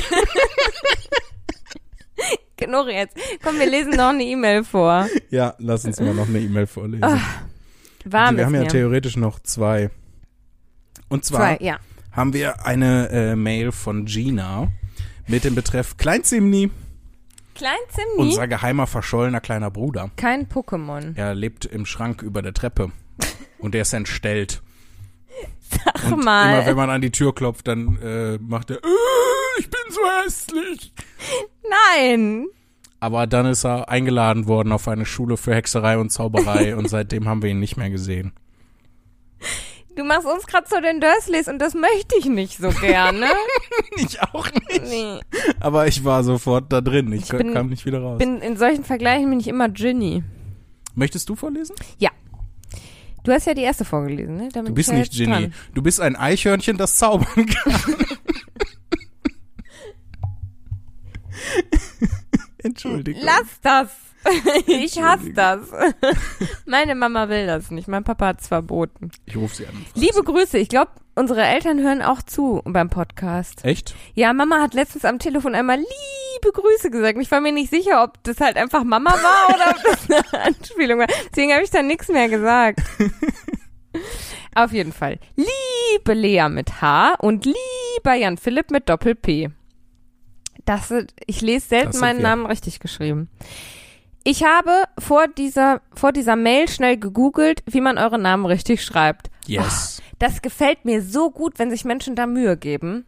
Genug 2.56 2.88
jetzt. 2.88 3.16
Komm, 3.42 3.58
wir 3.58 3.66
lesen 3.66 3.90
noch 3.96 4.08
eine 4.10 4.24
E-Mail 4.24 4.64
vor. 4.64 5.06
ja, 5.30 5.54
lass 5.58 5.84
uns 5.84 6.00
mal 6.00 6.14
noch 6.14 6.28
eine 6.28 6.38
E-Mail 6.40 6.66
vorlesen. 6.66 7.04
Ah, 7.04 7.20
Warm 8.04 8.36
wir 8.36 8.42
ist 8.42 8.46
haben 8.46 8.54
ja 8.54 8.60
mir. 8.62 8.68
theoretisch 8.68 9.16
noch 9.16 9.40
zwei. 9.40 9.90
Und 11.08 11.24
zwar 11.24 11.56
Zwei, 11.58 11.64
ja. 11.64 11.78
haben 12.12 12.32
wir 12.32 12.64
eine 12.66 13.08
äh, 13.10 13.36
Mail 13.36 13.72
von 13.72 14.06
Gina 14.06 14.68
mit 15.28 15.44
dem 15.44 15.54
Betreff 15.54 15.96
Kleinzimni, 15.96 16.70
Klein 17.54 17.78
Zimni, 17.88 18.30
unser 18.30 18.48
geheimer 18.48 18.86
verschollener 18.86 19.40
kleiner 19.40 19.70
Bruder. 19.70 20.10
kein 20.16 20.46
Pokémon. 20.48 21.16
Er 21.16 21.34
lebt 21.34 21.64
im 21.64 21.86
Schrank 21.86 22.22
über 22.22 22.42
der 22.42 22.52
Treppe 22.54 22.90
und 23.58 23.72
der 23.74 23.82
ist 23.82 23.92
entstellt. 23.92 24.62
Sag 25.70 26.12
Und 26.12 26.24
mal. 26.24 26.52
immer 26.58 26.66
wenn 26.66 26.76
man 26.76 26.90
an 26.90 27.00
die 27.00 27.10
Tür 27.10 27.34
klopft, 27.34 27.66
dann 27.68 27.98
äh, 28.02 28.38
macht 28.40 28.70
er, 28.70 28.78
ich 29.58 29.68
bin 29.70 29.80
so 29.90 30.00
hässlich. 30.24 30.92
Nein. 31.94 32.46
Aber 33.00 33.26
dann 33.26 33.46
ist 33.46 33.64
er 33.64 33.88
eingeladen 33.88 34.46
worden 34.46 34.72
auf 34.72 34.88
eine 34.88 35.04
Schule 35.06 35.36
für 35.36 35.54
Hexerei 35.54 35.98
und 35.98 36.10
Zauberei 36.10 36.76
und 36.76 36.88
seitdem 36.88 37.28
haben 37.28 37.42
wir 37.42 37.50
ihn 37.50 37.60
nicht 37.60 37.76
mehr 37.76 37.90
gesehen. 37.90 38.32
Du 39.96 40.04
machst 40.04 40.26
uns 40.26 40.46
gerade 40.46 40.66
zu 40.66 40.80
den 40.82 41.00
Dursleys 41.00 41.48
und 41.48 41.58
das 41.58 41.72
möchte 41.74 42.16
ich 42.18 42.26
nicht 42.26 42.58
so 42.58 42.68
gerne. 42.70 43.26
Ich 43.98 44.20
auch 44.20 44.46
nicht. 44.52 44.82
nee. 44.90 45.20
Aber 45.58 45.86
ich 45.86 46.04
war 46.04 46.22
sofort 46.22 46.70
da 46.70 46.82
drin. 46.82 47.10
Ich, 47.12 47.22
Ich 47.24 47.28
bin- 47.30 47.54
kam 47.54 47.68
nicht 47.70 47.86
wieder 47.86 48.00
raus. 48.02 48.18
Bin, 48.18 48.40
in 48.42 48.56
solchen 48.58 48.84
Vergleichen 48.84 49.30
bin 49.30 49.40
ich 49.40 49.48
immer 49.48 49.70
Ginny. 49.70 50.22
Möchtest 50.94 51.28
du 51.30 51.34
vorlesen? 51.36 51.74
Du 53.24 53.32
hast 53.32 53.44
ja 53.46 53.54
die 53.54 53.62
erste 53.62 53.84
vorgelesen, 53.84 54.36
ne? 54.36 54.48
Damit 54.52 54.70
Du 54.70 54.74
bist 54.74 54.92
nicht 54.92 55.12
ja 55.14 55.24
Ginny. 55.24 55.46
dran. 55.48 55.54
Du 55.74 55.82
bist 55.82 56.00
ein 56.00 56.14
Eichhörnchen, 56.14 56.76
das 56.76 56.94
zaubern 56.96 57.46
kann. 57.46 57.74
Entschuldigung. 62.62 63.22
Lass 63.24 63.60
das. 63.62 63.88
ich 64.66 65.00
hasse 65.00 65.32
das. 65.32 65.60
Meine 66.66 66.94
Mama 66.94 67.28
will 67.28 67.46
das 67.46 67.70
nicht. 67.70 67.88
Mein 67.88 68.04
Papa 68.04 68.26
hat 68.26 68.40
es 68.40 68.48
verboten. 68.48 69.10
Ich 69.24 69.36
rufe 69.36 69.56
sie 69.56 69.66
an. 69.66 69.86
Liebe. 69.94 70.22
Grüße. 70.22 70.58
Ich 70.58 70.68
glaube, 70.68 70.90
unsere 71.14 71.42
Eltern 71.42 71.80
hören 71.80 72.02
auch 72.02 72.22
zu 72.22 72.62
beim 72.64 72.90
Podcast. 72.90 73.64
Echt? 73.64 73.94
Ja, 74.14 74.32
Mama 74.32 74.60
hat 74.60 74.74
letztens 74.74 75.04
am 75.04 75.18
Telefon 75.18 75.54
einmal 75.54 75.78
liebe 75.78 76.52
Grüße 76.52 76.90
gesagt. 76.90 77.18
Ich 77.20 77.30
war 77.30 77.40
mir 77.40 77.52
nicht 77.52 77.70
sicher, 77.70 78.02
ob 78.02 78.22
das 78.24 78.40
halt 78.40 78.56
einfach 78.56 78.84
Mama 78.84 79.10
war 79.10 79.54
oder 79.54 79.70
ob 79.70 79.82
das 79.82 80.32
eine 80.32 80.44
Anspielung 80.44 80.98
war. 80.98 81.06
Deswegen 81.30 81.52
habe 81.52 81.62
ich 81.62 81.70
dann 81.70 81.86
nichts 81.86 82.08
mehr 82.08 82.28
gesagt. 82.28 82.80
Auf 84.54 84.72
jeden 84.72 84.92
Fall. 84.92 85.18
Liebe 85.36 86.14
Lea 86.14 86.48
mit 86.48 86.80
H 86.80 87.14
und 87.20 87.44
lieber 87.44 88.14
Jan 88.14 88.38
Philipp 88.38 88.70
mit 88.70 88.88
Doppel-P. 88.88 89.50
Das 90.66 90.92
ich 91.26 91.40
lese 91.40 91.68
selten 91.68 91.98
meinen 92.00 92.18
wir. 92.18 92.24
Namen 92.24 92.44
richtig 92.44 92.80
geschrieben. 92.80 93.30
Ich 94.24 94.42
habe 94.42 94.84
vor 94.98 95.28
dieser, 95.28 95.80
vor 95.94 96.12
dieser 96.12 96.34
Mail 96.34 96.68
schnell 96.68 96.98
gegoogelt, 96.98 97.62
wie 97.66 97.80
man 97.80 97.96
eure 97.96 98.18
Namen 98.18 98.44
richtig 98.44 98.84
schreibt. 98.84 99.30
Yes. 99.46 100.02
Das 100.18 100.42
gefällt 100.42 100.84
mir 100.84 101.00
so 101.00 101.30
gut, 101.30 101.58
wenn 101.60 101.70
sich 101.70 101.84
Menschen 101.84 102.16
da 102.16 102.26
Mühe 102.26 102.56
geben. 102.56 103.06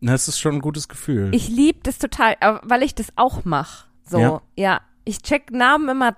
Das 0.00 0.26
ist 0.26 0.40
schon 0.40 0.56
ein 0.56 0.60
gutes 0.60 0.88
Gefühl. 0.88 1.30
Ich 1.32 1.48
liebe 1.48 1.78
das 1.84 1.98
total, 1.98 2.36
aber 2.40 2.60
weil 2.64 2.82
ich 2.82 2.94
das 2.94 3.12
auch 3.14 3.44
mache. 3.44 3.86
So, 4.04 4.18
ja. 4.18 4.42
Ja. 4.56 4.80
Ich 5.04 5.22
check 5.22 5.52
Namen 5.52 5.88
immer 5.88 6.16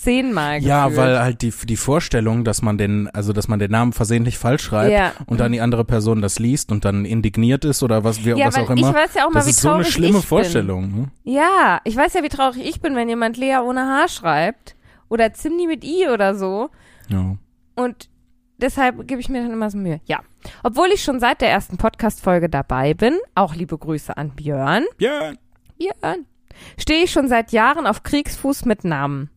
zehnmal. 0.00 0.62
ja, 0.62 0.88
gefühlt. 0.88 1.06
weil 1.06 1.18
halt 1.20 1.42
die, 1.42 1.52
die 1.64 1.76
Vorstellung, 1.76 2.44
dass 2.44 2.62
man 2.62 2.78
den, 2.78 3.08
also 3.10 3.32
dass 3.32 3.48
man 3.48 3.58
den 3.58 3.70
Namen 3.70 3.92
versehentlich 3.92 4.38
falsch 4.38 4.62
schreibt 4.64 4.92
Ja. 4.92 5.12
und 5.26 5.40
dann 5.40 5.52
die 5.52 5.60
andere 5.60 5.84
Person 5.84 6.22
das 6.22 6.38
liest 6.38 6.72
und 6.72 6.84
dann 6.84 7.04
indigniert 7.04 7.64
ist 7.64 7.82
oder 7.82 8.02
was, 8.02 8.24
wie, 8.24 8.30
ja, 8.30 8.46
was 8.46 8.56
auch 8.56 8.70
immer. 8.70 8.88
ich 8.88 8.94
weiß 8.94 9.14
ja 9.14 9.26
auch 9.26 9.30
mal, 9.30 9.40
das 9.40 9.46
wie 9.46 9.50
ist 9.50 9.60
so 9.60 9.70
eine 9.72 9.84
schlimme 9.84 10.22
Vorstellung. 10.22 10.94
Ne? 10.94 11.08
Ja, 11.24 11.80
ich 11.84 11.96
weiß 11.96 12.14
ja, 12.14 12.22
wie 12.22 12.28
traurig 12.28 12.64
ich 12.66 12.80
bin, 12.80 12.96
wenn 12.96 13.08
jemand 13.08 13.36
Lea 13.36 13.58
ohne 13.62 13.82
H 13.82 14.08
schreibt 14.08 14.74
oder 15.08 15.32
Zimni 15.34 15.66
mit 15.66 15.84
I 15.84 16.08
oder 16.08 16.34
so. 16.34 16.70
Ja. 17.08 17.36
Und 17.74 18.08
deshalb 18.58 19.06
gebe 19.06 19.20
ich 19.20 19.28
mir 19.28 19.42
dann 19.42 19.52
immer 19.52 19.70
so 19.70 19.76
Mühe. 19.78 20.00
Ja. 20.06 20.20
Obwohl 20.62 20.88
ich 20.94 21.02
schon 21.02 21.20
seit 21.20 21.40
der 21.42 21.50
ersten 21.50 21.76
Podcast-Folge 21.76 22.48
dabei 22.48 22.94
bin, 22.94 23.18
auch 23.34 23.54
liebe 23.54 23.76
Grüße 23.76 24.16
an 24.16 24.30
Björn. 24.30 24.84
Ja, 24.98 25.32
Björn. 25.78 26.24
Stehe 26.78 27.04
ich 27.04 27.12
schon 27.12 27.28
seit 27.28 27.52
Jahren 27.52 27.86
auf 27.86 28.02
Kriegsfuß 28.02 28.64
mit 28.64 28.84
Namen. 28.84 29.28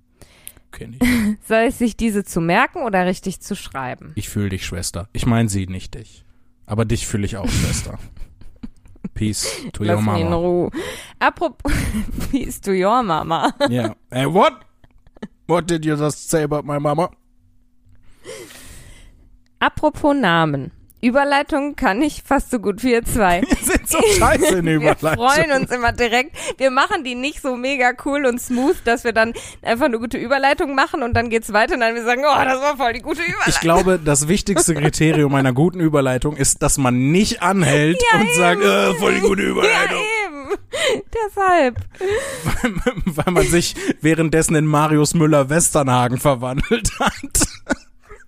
Kenn 0.74 0.94
ich. 1.00 1.48
Soll 1.48 1.64
es 1.68 1.78
sich 1.78 1.96
diese 1.96 2.26
zu 2.26 2.42
merken 2.42 2.84
oder 2.84 3.06
richtig 3.06 3.40
zu 3.40 3.56
schreiben? 3.56 4.12
Ich 4.16 4.28
fühle 4.28 4.50
dich, 4.50 4.66
Schwester. 4.66 5.08
Ich 5.14 5.26
meine 5.26 5.48
sie, 5.48 5.68
nicht 5.68 5.96
dich. 5.96 6.26
Aber 6.66 6.84
dich 6.84 7.08
fühle 7.08 7.26
ich 7.26 7.38
auch, 7.38 7.48
Schwester. 7.48 7.98
Peace 9.14 9.48
to 9.74 9.84
your 9.84 9.96
Lass 9.96 10.06
mich 10.06 10.18
in 10.22 10.30
mama. 10.30 10.36
Ruhe. 10.36 10.72
Apropos, 11.20 11.72
peace 12.32 12.60
to 12.60 12.72
your 12.72 13.04
Mama. 13.04 13.54
Yeah. 13.70 13.94
Hey, 14.12 14.26
what? 14.26 14.54
What 15.46 15.70
did 15.70 15.86
you 15.86 15.96
just 15.96 16.30
say 16.30 16.44
about 16.44 16.64
my 16.66 16.80
mama? 16.80 17.10
Apropos 19.60 20.14
Namen. 20.14 20.72
Überleitung 21.04 21.76
kann 21.76 22.02
ich 22.02 22.24
fast 22.26 22.50
so 22.52 22.60
gut 22.60 22.84
wie 22.84 22.94
ihr 22.94 23.04
zwei. 23.04 23.42
Wir 23.42 23.58
sind 23.58 23.88
so 23.90 24.00
scheiße 24.18 24.56
in 24.60 24.66
Wir 24.66 24.74
Überleitung. 24.76 25.28
freuen 25.28 25.52
uns 25.52 25.72
immer 25.72 25.92
direkt. 25.92 26.36
Wir 26.58 26.72
machen 26.72 27.04
die 27.04 27.16
nicht 27.16 27.42
so 27.42 27.56
mega 27.56 27.92
cool 28.06 28.26
und 28.26 28.40
smooth, 28.42 28.76
dass 28.86 29.04
wir 29.04 29.12
dann 29.14 29.34
einfach 29.62 29.86
eine 29.86 30.00
gute 30.00 30.18
Überleitung 30.18 30.76
machen 30.76 31.04
und 31.04 31.14
dann 31.14 31.30
geht's 31.30 31.52
weiter 31.54 31.74
und 31.76 31.82
dann 31.82 31.94
wir 31.96 32.04
sagen, 32.04 32.24
oh, 32.26 32.44
das 32.46 32.62
war 32.62 32.78
voll 32.78 32.94
die 32.94 33.02
gute 33.02 33.22
Überleitung. 33.22 33.44
Ich 33.48 33.60
glaube, 33.60 34.00
das 34.04 34.28
wichtigste 34.28 34.74
Kriterium 34.76 35.36
einer 35.36 35.54
guten 35.54 35.80
Überleitung 35.80 36.36
ist, 36.38 36.62
dass 36.64 36.78
man 36.78 37.12
nicht 37.12 37.42
anhält 37.42 38.02
Ja, 38.14 38.20
und 38.22 38.34
sagt, 38.34 38.62
eben. 38.62 38.70
äh, 38.72 38.94
voll 38.96 39.14
die 39.16 39.22
gute 39.22 39.44
ja, 39.44 39.50
Überleitung. 39.50 39.98
eben. 39.98 40.24
Deshalb. 41.14 41.76
Weil 43.06 43.34
man 43.34 43.46
sich 43.48 43.76
währenddessen 44.02 44.56
in 44.56 44.66
Marius 44.66 45.14
Müller-Westernhagen 45.14 46.18
verwandelt 46.18 46.92
hat. 47.00 47.48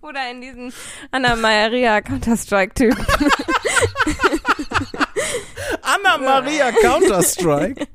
Oder 0.06 0.30
in 0.30 0.40
diesen 0.40 0.72
Anna 1.10 1.36
Maria 1.36 2.00
Counter-Strike-Typ. 2.00 2.96
Anna 5.82 6.18
Maria 6.20 6.72
Counter-Strike. 6.72 7.88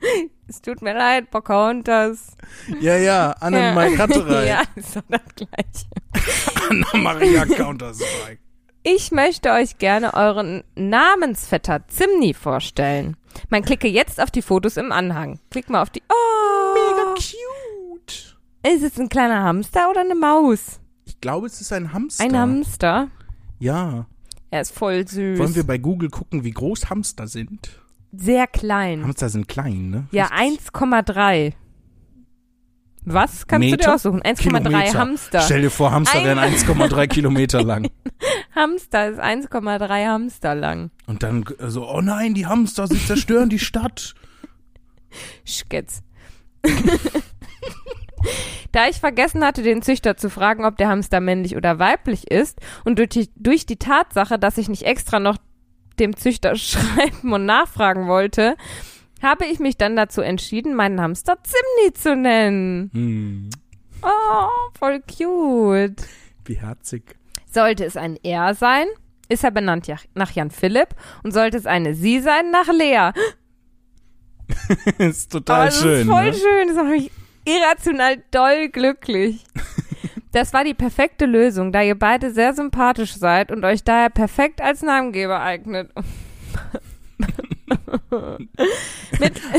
Es 0.46 0.62
tut 0.62 0.80
mir 0.80 0.94
leid, 0.94 1.30
Pocahontas. 1.30 2.36
Ja, 2.80 2.96
ja, 2.96 3.34
Anna. 3.40 3.72
Maria 3.74 3.96
Katterei. 3.96 4.46
ja, 4.48 4.62
ist 4.76 4.96
doch 4.96 5.02
das 5.08 5.20
Gleiche. 5.34 5.86
Anna 6.70 6.96
Maria 6.96 7.44
Counter-Strike. 7.44 8.38
Ich 8.82 9.10
möchte 9.10 9.50
euch 9.50 9.76
gerne 9.76 10.14
euren 10.14 10.64
Namensvetter 10.74 11.86
Zimni 11.88 12.32
vorstellen. 12.32 13.16
Man 13.50 13.62
klicke 13.62 13.88
jetzt 13.88 14.22
auf 14.22 14.30
die 14.30 14.40
Fotos 14.40 14.78
im 14.78 14.92
Anhang. 14.92 15.40
Klick 15.50 15.68
mal 15.68 15.82
auf 15.82 15.90
die. 15.90 16.02
Oh, 16.08 16.74
Mega 16.74 17.14
cute. 17.14 18.36
Ist 18.66 18.82
es 18.82 18.98
ein 18.98 19.08
kleiner 19.10 19.42
Hamster 19.42 19.90
oder 19.90 20.00
eine 20.00 20.14
Maus? 20.14 20.80
Ich 21.18 21.22
glaube, 21.22 21.48
es 21.48 21.60
ist 21.60 21.72
ein 21.72 21.92
Hamster. 21.92 22.22
Ein 22.22 22.38
Hamster. 22.38 23.08
Ja. 23.58 24.06
Er 24.52 24.60
ist 24.60 24.70
voll 24.72 25.04
süß. 25.08 25.36
Wollen 25.40 25.56
wir 25.56 25.66
bei 25.66 25.76
Google 25.76 26.10
gucken, 26.10 26.44
wie 26.44 26.52
groß 26.52 26.90
Hamster 26.90 27.26
sind? 27.26 27.82
Sehr 28.12 28.46
klein. 28.46 29.02
Hamster 29.02 29.28
sind 29.28 29.48
klein, 29.48 29.90
ne? 29.90 30.06
ja, 30.12 30.26
Richtig. 30.26 30.68
1,3. 30.70 31.54
Was 33.04 33.48
kannst 33.48 33.64
du 33.64 33.70
dir 33.70 33.76
Meter? 33.78 33.94
aussuchen? 33.96 34.22
1,3 34.22 34.36
Kilometer. 34.36 34.98
Hamster. 35.00 35.40
Stell 35.40 35.62
dir 35.62 35.70
vor, 35.72 35.90
Hamster 35.90 36.22
wären 36.22 36.38
1,3 36.38 37.08
Kilometer 37.08 37.64
lang. 37.64 37.90
Hamster 38.54 39.08
ist 39.08 39.18
1,3 39.20 40.06
Hamster 40.06 40.54
lang. 40.54 40.92
Und 41.08 41.24
dann 41.24 41.44
so, 41.66 41.90
oh 41.90 42.00
nein, 42.00 42.34
die 42.34 42.46
Hamster, 42.46 42.86
sie 42.86 43.04
zerstören 43.04 43.48
die 43.48 43.58
Stadt. 43.58 44.14
Schgetz. 45.44 46.04
Da 48.72 48.86
ich 48.86 48.96
vergessen 48.96 49.42
hatte, 49.44 49.62
den 49.62 49.80
Züchter 49.80 50.18
zu 50.18 50.28
fragen, 50.28 50.66
ob 50.66 50.76
der 50.76 50.88
Hamster 50.88 51.20
männlich 51.20 51.56
oder 51.56 51.78
weiblich 51.78 52.30
ist 52.30 52.60
und 52.84 52.98
durch 52.98 53.08
die, 53.08 53.30
durch 53.34 53.64
die 53.64 53.78
Tatsache, 53.78 54.38
dass 54.38 54.58
ich 54.58 54.68
nicht 54.68 54.82
extra 54.82 55.20
noch 55.20 55.38
dem 55.98 56.14
Züchter 56.16 56.54
schreiben 56.56 57.32
und 57.32 57.46
nachfragen 57.46 58.08
wollte, 58.08 58.56
habe 59.22 59.46
ich 59.46 59.58
mich 59.58 59.78
dann 59.78 59.96
dazu 59.96 60.20
entschieden, 60.20 60.74
meinen 60.74 61.00
Hamster 61.00 61.38
Zimni 61.42 61.94
zu 61.94 62.14
nennen. 62.14 62.90
Hm, 62.92 63.50
Oh, 64.02 64.48
voll 64.78 65.00
cute. 65.00 66.06
wie 66.44 66.54
herzig. 66.60 67.16
Sollte 67.50 67.84
es 67.86 67.96
ein 67.96 68.16
Er 68.22 68.54
sein, 68.54 68.86
ist 69.30 69.42
er 69.44 69.50
benannt 69.50 69.90
nach 70.14 70.30
Jan 70.30 70.50
Philipp 70.50 70.88
und 71.24 71.32
sollte 71.32 71.56
es 71.56 71.66
eine 71.66 71.94
Sie 71.94 72.20
sein, 72.20 72.50
nach 72.50 72.68
Lea. 72.68 73.10
ist 74.98 75.32
total 75.32 75.56
Aber 75.56 75.64
das 75.66 75.80
schön. 75.80 76.00
ist 76.02 76.06
voll 76.06 76.24
ne? 76.26 76.34
schön. 76.34 76.68
Das 76.68 76.76
macht 76.76 76.88
mich 76.90 77.10
irrational 77.48 78.22
doll 78.30 78.68
glücklich. 78.68 79.44
Das 80.32 80.52
war 80.52 80.62
die 80.64 80.74
perfekte 80.74 81.24
Lösung, 81.24 81.72
da 81.72 81.82
ihr 81.82 81.98
beide 81.98 82.30
sehr 82.32 82.52
sympathisch 82.52 83.14
seid 83.16 83.50
und 83.50 83.64
euch 83.64 83.82
daher 83.82 84.10
perfekt 84.10 84.60
als 84.60 84.82
Namengeber 84.82 85.40
eignet. 85.40 85.90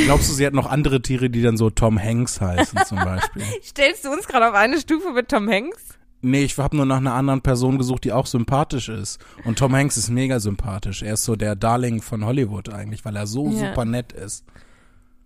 Glaubst 0.05 0.29
du, 0.29 0.33
sie 0.33 0.45
hat 0.45 0.53
noch 0.53 0.67
andere 0.69 1.01
Tiere, 1.01 1.29
die 1.29 1.41
dann 1.41 1.57
so 1.57 1.69
Tom 1.69 2.01
Hanks 2.01 2.39
heißen 2.41 2.79
zum 2.85 2.97
Beispiel? 2.99 3.43
Stellst 3.63 4.05
du 4.05 4.09
uns 4.11 4.27
gerade 4.27 4.47
auf 4.49 4.53
eine 4.55 4.79
Stufe 4.79 5.11
mit 5.11 5.29
Tom 5.29 5.49
Hanks? 5.49 5.83
Nee, 6.21 6.43
ich 6.43 6.57
habe 6.57 6.75
nur 6.75 6.85
nach 6.85 6.97
einer 6.97 7.13
anderen 7.13 7.41
Person 7.41 7.77
gesucht, 7.77 8.03
die 8.03 8.11
auch 8.11 8.25
sympathisch 8.25 8.89
ist. 8.89 9.19
Und 9.45 9.57
Tom 9.57 9.73
Hanks 9.73 9.95
ist 9.95 10.09
mega 10.09 10.39
sympathisch. 10.39 11.01
Er 11.01 11.13
ist 11.13 11.23
so 11.23 11.35
der 11.37 11.55
Darling 11.55 12.01
von 12.01 12.25
Hollywood 12.25 12.69
eigentlich, 12.73 13.05
weil 13.05 13.15
er 13.15 13.25
so 13.25 13.49
Ja. 13.49 13.69
super 13.69 13.85
nett 13.85 14.11
ist. 14.11 14.43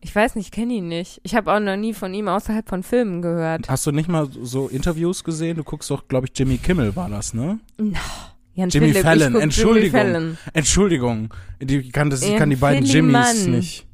Ich 0.04 0.14
weiß 0.14 0.36
nicht, 0.36 0.48
ich 0.48 0.52
kenne 0.52 0.74
ihn 0.74 0.90
nicht. 0.90 1.22
Ich 1.24 1.34
habe 1.34 1.52
auch 1.54 1.62
noch 1.62 1.78
nie 1.78 1.94
von 1.94 2.14
ihm 2.14 2.28
außerhalb 2.28 2.68
von 2.68 2.84
Filmen 2.84 3.22
gehört. 3.22 3.70
Hast 3.70 3.88
du 3.88 3.92
nicht 3.92 4.10
mal 4.10 4.28
so 4.42 4.68
Interviews 4.68 5.24
gesehen? 5.24 5.56
Du 5.56 5.64
guckst 5.64 5.90
doch, 5.90 6.10
glaube 6.10 6.28
ich, 6.28 6.38
Jimmy 6.38 6.58
Kimmel 6.58 6.94
war 6.98 7.10
das, 7.10 7.34
ne? 7.34 7.60
Jan 8.54 8.70
Jimmy 8.70 8.90
Philipp, 8.90 9.04
Fallon, 9.04 9.36
Entschuldigung. 9.36 10.00
Jimmy 10.02 10.14
Fallon. 10.14 10.38
Entschuldigung, 10.52 11.34
die 11.62 11.90
kann, 11.90 12.10
das, 12.10 12.22
ich 12.22 12.36
kann 12.36 12.50
die 12.50 12.58
beiden 12.58 12.86
Jimmys 12.86 13.48
nicht. 13.48 13.88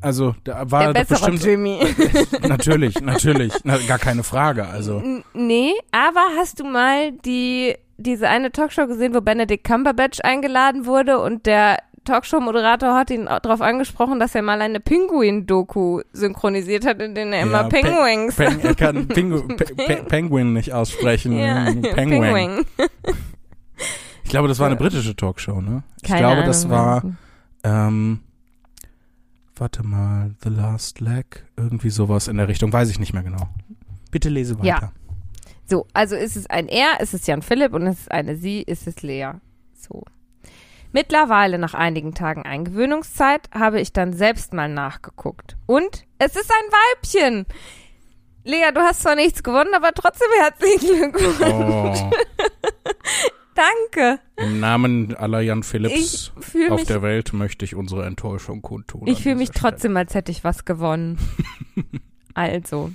Also, 0.00 0.36
da 0.44 0.64
Der 0.64 0.70
war 0.70 0.86
doch 0.86 1.00
bessere 1.00 1.32
bestimmt 1.32 1.44
Jimmy. 1.44 1.80
natürlich, 2.48 3.00
natürlich, 3.00 3.52
na, 3.64 3.76
gar 3.88 3.98
keine 3.98 4.22
Frage. 4.22 4.66
Also 4.66 5.02
Nee, 5.34 5.72
aber 5.90 6.20
hast 6.36 6.60
du 6.60 6.64
mal 6.64 7.12
die 7.24 7.74
diese 7.96 8.28
eine 8.28 8.52
Talkshow 8.52 8.86
gesehen, 8.86 9.12
wo 9.14 9.20
Benedict 9.20 9.64
Cumberbatch 9.64 10.20
eingeladen 10.22 10.86
wurde 10.86 11.18
und 11.18 11.46
der 11.46 11.78
Talkshow-Moderator 12.08 12.94
hat 12.94 13.10
ihn 13.10 13.26
darauf 13.26 13.60
angesprochen, 13.60 14.18
dass 14.18 14.34
er 14.34 14.42
mal 14.42 14.60
eine 14.60 14.80
Pinguin-Doku 14.80 16.00
synchronisiert 16.12 16.84
hat, 16.86 17.00
in 17.00 17.14
denen 17.14 17.32
er 17.32 17.42
immer 17.42 17.62
Ja, 17.62 17.68
Penguins 17.68 18.34
Peng, 18.36 18.60
er 18.60 18.74
kann 18.74 19.06
Pingu, 19.08 19.42
Pe, 19.46 19.64
Pe, 19.74 19.96
Penguin 20.08 20.52
nicht 20.52 20.72
aussprechen. 20.72 21.38
ja, 21.38 21.64
Penguin. 21.94 21.94
Penguin. 21.94 22.64
Ich 24.24 24.30
glaube, 24.30 24.48
das 24.48 24.58
war 24.58 24.66
eine 24.66 24.76
britische 24.76 25.14
Talkshow, 25.16 25.60
ne? 25.60 25.82
Ich 26.02 26.08
Keine 26.08 26.20
glaube, 26.20 26.34
Ahnung. 26.36 26.46
das 26.46 26.68
war, 26.68 27.02
ähm, 27.64 28.20
warte 29.56 29.82
mal, 29.86 30.34
The 30.42 30.50
Last 30.50 31.00
Leg, 31.00 31.44
irgendwie 31.56 31.90
sowas 31.90 32.28
in 32.28 32.36
der 32.36 32.48
Richtung, 32.48 32.72
weiß 32.72 32.90
ich 32.90 32.98
nicht 32.98 33.12
mehr 33.14 33.22
genau. 33.22 33.48
Bitte 34.10 34.28
lese 34.28 34.58
weiter. 34.58 34.66
Ja. 34.66 34.92
So, 35.66 35.86
also 35.92 36.16
ist 36.16 36.36
es 36.36 36.46
ein 36.48 36.66
Er, 36.68 37.00
ist 37.00 37.12
es 37.14 37.26
Jan 37.26 37.42
Philipp 37.42 37.74
und 37.74 37.86
ist 37.86 38.00
es 38.02 38.08
eine 38.08 38.36
Sie, 38.36 38.62
ist 38.62 38.86
es 38.86 39.02
Lea. 39.02 39.32
So. 39.74 40.02
Mittlerweile, 40.92 41.58
nach 41.58 41.74
einigen 41.74 42.14
Tagen 42.14 42.42
Eingewöhnungszeit, 42.44 43.50
habe 43.52 43.80
ich 43.80 43.92
dann 43.92 44.12
selbst 44.12 44.52
mal 44.52 44.68
nachgeguckt. 44.68 45.56
Und 45.66 46.06
es 46.18 46.34
ist 46.34 46.50
ein 46.50 46.72
Weibchen. 46.72 47.46
Lea, 48.44 48.70
du 48.74 48.80
hast 48.80 49.02
zwar 49.02 49.14
nichts 49.14 49.42
gewonnen, 49.42 49.74
aber 49.74 49.92
trotzdem 49.92 50.28
herzlichen 50.40 51.12
Glückwunsch. 51.12 52.00
Oh, 52.00 52.10
Danke. 53.90 54.20
Im 54.36 54.60
Namen 54.60 55.14
aller 55.16 55.40
Jan 55.40 55.64
fühle 55.64 55.90
auf 56.70 56.84
der 56.84 57.02
Welt 57.02 57.32
möchte 57.32 57.64
ich 57.64 57.74
unsere 57.74 58.06
Enttäuschung 58.06 58.62
kundtun. 58.62 59.06
ich 59.06 59.22
fühle 59.22 59.34
mich 59.34 59.48
Stelle. 59.48 59.72
trotzdem, 59.72 59.96
als 59.96 60.14
hätte 60.14 60.30
ich 60.30 60.44
was 60.44 60.64
gewonnen. 60.64 61.18
also. 62.34 62.92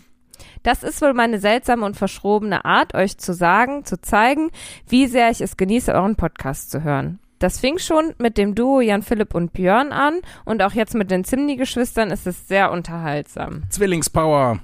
Das 0.63 0.83
ist 0.83 1.01
wohl 1.01 1.13
meine 1.13 1.39
seltsame 1.39 1.85
und 1.85 1.97
verschrobene 1.97 2.63
Art, 2.63 2.93
euch 2.95 3.17
zu 3.17 3.33
sagen, 3.33 3.83
zu 3.83 3.99
zeigen, 3.99 4.49
wie 4.87 5.07
sehr 5.07 5.29
ich 5.29 5.41
es 5.41 5.57
genieße, 5.57 5.93
euren 5.93 6.15
Podcast 6.15 6.71
zu 6.71 6.83
hören. 6.83 7.19
Das 7.43 7.59
fing 7.59 7.77
schon 7.77 8.13
mit 8.19 8.37
dem 8.37 8.55
Duo 8.55 8.79
Jan 8.79 9.01
Philipp 9.01 9.35
und 9.35 9.51
Björn 9.51 9.91
an 9.91 10.21
und 10.45 10.63
auch 10.63 10.71
jetzt 10.71 10.95
mit 10.95 11.11
den 11.11 11.25
Zimni-Geschwistern 11.25 12.09
ist 12.09 12.25
es 12.25 12.47
sehr 12.47 12.71
unterhaltsam. 12.71 13.63
Zwillingspower. 13.69 14.59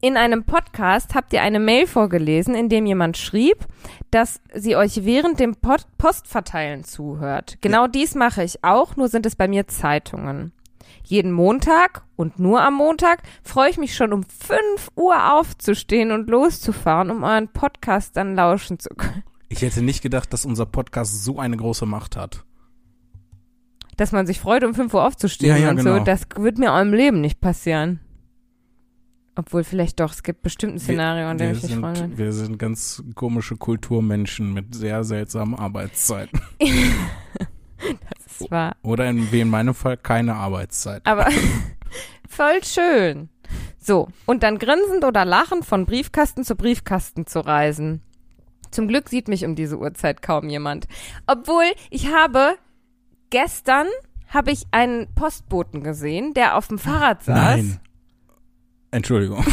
In 0.00 0.16
einem 0.16 0.44
Podcast 0.44 1.14
habt 1.14 1.34
ihr 1.34 1.42
eine 1.42 1.60
Mail 1.60 1.86
vorgelesen, 1.86 2.54
in 2.54 2.70
dem 2.70 2.86
jemand 2.86 3.18
schrieb, 3.18 3.66
dass 4.10 4.40
sie 4.54 4.76
euch 4.76 5.04
während 5.04 5.40
dem 5.40 5.56
Pod 5.56 5.84
Postverteilen 5.98 6.84
zuhört. 6.84 7.58
Genau 7.60 7.86
dies 7.86 8.14
mache 8.14 8.42
ich 8.42 8.64
auch, 8.64 8.96
nur 8.96 9.08
sind 9.08 9.26
es 9.26 9.36
bei 9.36 9.46
mir 9.46 9.66
Zeitungen. 9.66 10.52
Jeden 11.04 11.32
Montag 11.32 12.04
und 12.16 12.38
nur 12.38 12.62
am 12.62 12.72
Montag 12.72 13.18
freue 13.42 13.68
ich 13.68 13.76
mich 13.76 13.94
schon 13.94 14.14
um 14.14 14.22
5 14.22 14.88
Uhr 14.96 15.34
aufzustehen 15.34 16.12
und 16.12 16.30
loszufahren, 16.30 17.10
um 17.10 17.24
euren 17.24 17.48
Podcast 17.48 18.16
dann 18.16 18.34
lauschen 18.34 18.78
zu 18.78 18.88
können. 18.94 19.22
Ich 19.48 19.62
hätte 19.62 19.82
nicht 19.82 20.02
gedacht, 20.02 20.32
dass 20.32 20.44
unser 20.44 20.66
Podcast 20.66 21.24
so 21.24 21.38
eine 21.38 21.56
große 21.56 21.86
Macht 21.86 22.16
hat. 22.16 22.44
Dass 23.96 24.12
man 24.12 24.26
sich 24.26 24.40
freut, 24.40 24.62
um 24.64 24.74
5 24.74 24.94
Uhr 24.94 25.04
aufzustehen 25.04 25.56
Ja, 25.56 25.62
ja, 25.62 25.70
und 25.70 25.76
genau. 25.76 25.98
so, 25.98 26.04
das 26.04 26.22
wird 26.36 26.58
mir 26.58 26.72
auch 26.72 26.80
im 26.80 26.92
Leben 26.92 27.20
nicht 27.20 27.40
passieren. 27.40 28.00
Obwohl 29.34 29.62
vielleicht 29.64 30.00
doch, 30.00 30.12
es 30.12 30.22
gibt 30.22 30.42
bestimmt 30.42 30.74
ein 30.74 30.78
Szenario, 30.80 31.28
an 31.28 31.38
dem 31.38 31.50
wir, 31.50 31.56
ich 31.56 31.62
mich 31.62 31.72
freuen 31.76 31.82
würde. 31.82 31.98
sind, 31.98 32.18
wir 32.18 32.32
sind 32.32 32.58
ganz 32.58 33.02
komische 33.14 33.56
Kulturmenschen 33.56 34.52
mit 34.52 34.74
sehr 34.74 35.04
seltsamen 35.04 35.54
Arbeitszeiten. 35.54 36.40
Das 38.38 38.50
war 38.50 38.76
Oder 38.82 39.08
in, 39.08 39.30
wie 39.30 39.40
in 39.40 39.48
meinem 39.50 39.74
Fall 39.74 39.96
keine 39.96 40.34
Arbeitszeit. 40.34 41.06
Aber 41.06 41.28
voll 42.28 42.62
schön. 42.64 43.28
So, 43.78 44.08
und 44.26 44.42
dann 44.42 44.58
grinsend 44.58 45.04
oder 45.04 45.24
lachend 45.24 45.64
von 45.64 45.86
Briefkasten 45.86 46.44
zu 46.44 46.56
Briefkasten 46.56 47.26
zu 47.26 47.40
reisen. 47.40 48.02
Zum 48.70 48.88
Glück 48.88 49.08
sieht 49.08 49.28
mich 49.28 49.44
um 49.44 49.54
diese 49.54 49.78
Uhrzeit 49.78 50.22
kaum 50.22 50.48
jemand. 50.48 50.86
Obwohl, 51.26 51.64
ich 51.90 52.12
habe 52.12 52.56
gestern 53.30 53.86
habe 54.28 54.50
ich 54.50 54.64
einen 54.70 55.12
Postboten 55.14 55.82
gesehen, 55.82 56.34
der 56.34 56.56
auf 56.56 56.68
dem 56.68 56.78
Fahrrad 56.78 57.22
saß. 57.22 57.34
Nein. 57.36 57.80
Entschuldigung. 58.90 59.44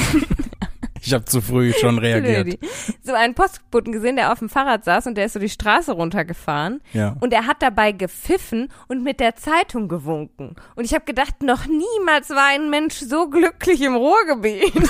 ich 1.02 1.14
habe 1.14 1.26
zu 1.26 1.42
früh 1.42 1.72
schon 1.74 1.98
reagiert. 1.98 2.60
So 3.02 3.14
einen 3.14 3.36
Postboten 3.36 3.92
gesehen, 3.92 4.16
der 4.16 4.32
auf 4.32 4.40
dem 4.40 4.50
Fahrrad 4.50 4.84
saß 4.84 5.08
und 5.08 5.16
der 5.16 5.26
ist 5.26 5.34
so 5.34 5.40
die 5.40 5.50
Straße 5.50 5.92
runtergefahren 5.94 6.82
Ja. 6.94 7.16
und 7.20 7.32
er 7.34 7.48
hat 7.48 7.62
dabei 7.62 7.92
gepfiffen 7.92 8.70
und 8.88 9.04
mit 9.04 9.20
der 9.20 9.36
Zeitung 9.36 9.88
gewunken. 9.88 10.56
Und 10.76 10.86
ich 10.86 10.94
habe 10.94 11.06
gedacht, 11.06 11.42
noch 11.42 11.66
niemals 11.68 12.30
war 12.30 12.48
ein 12.50 12.70
Mensch 12.70 12.96
so 12.96 13.30
glücklich 13.30 13.82
im 13.82 13.96
Ruhrgebiet. 13.96 14.74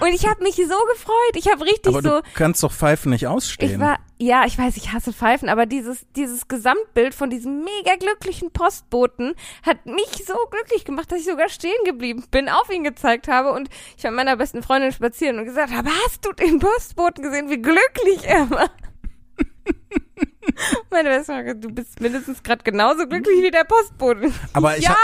und 0.00 0.08
ich 0.08 0.26
habe 0.26 0.42
mich 0.42 0.56
so 0.56 0.84
gefreut. 0.92 1.34
Ich 1.34 1.50
habe 1.50 1.64
richtig 1.64 1.94
Aber 1.94 2.02
so 2.02 2.20
du 2.20 2.22
kannst 2.34 2.62
doch 2.62 2.72
Pfeifen 2.72 3.10
nicht 3.10 3.26
ausstehen. 3.26 3.72
ich 3.72 3.78
war, 3.78 3.98
ja, 4.18 4.44
ich 4.46 4.58
weiß, 4.58 4.76
ich 4.76 4.92
hasse 4.92 5.12
Pfeifen, 5.12 5.48
aber 5.48 5.66
dieses, 5.66 6.06
dieses 6.16 6.48
Gesamtbild 6.48 7.14
von 7.14 7.30
diesem 7.30 7.64
mega 7.64 7.96
glücklichen 7.98 8.50
Postboten 8.50 9.34
hat 9.62 9.86
mich 9.86 10.24
so 10.26 10.34
glücklich 10.50 10.84
gemacht, 10.84 11.10
dass 11.10 11.20
ich 11.20 11.26
sogar 11.26 11.48
stehen 11.48 11.72
geblieben 11.84 12.24
bin, 12.30 12.48
auf 12.48 12.70
ihn 12.70 12.84
gezeigt 12.84 13.28
habe 13.28 13.52
und 13.52 13.68
ich 13.96 14.04
war 14.04 14.10
mit 14.10 14.18
meiner 14.18 14.36
besten 14.36 14.62
Freundin 14.62 14.92
spazieren 14.92 15.38
und 15.38 15.44
gesagt 15.44 15.72
habe, 15.72 15.88
hast 16.04 16.24
du 16.24 16.32
den 16.32 16.58
Postboten 16.58 17.22
gesehen, 17.22 17.48
wie 17.50 17.60
glücklich 17.60 18.24
er 18.24 18.50
war? 18.50 18.70
Meine 20.90 21.08
beste 21.08 21.32
Frage, 21.32 21.56
du 21.56 21.70
bist 21.70 22.00
mindestens 22.00 22.42
gerade 22.42 22.62
genauso 22.62 23.06
glücklich 23.06 23.42
wie 23.42 23.50
der 23.50 23.64
Postbote. 23.64 24.32
Aber 24.52 24.76
ich, 24.76 24.84
ja! 24.84 24.96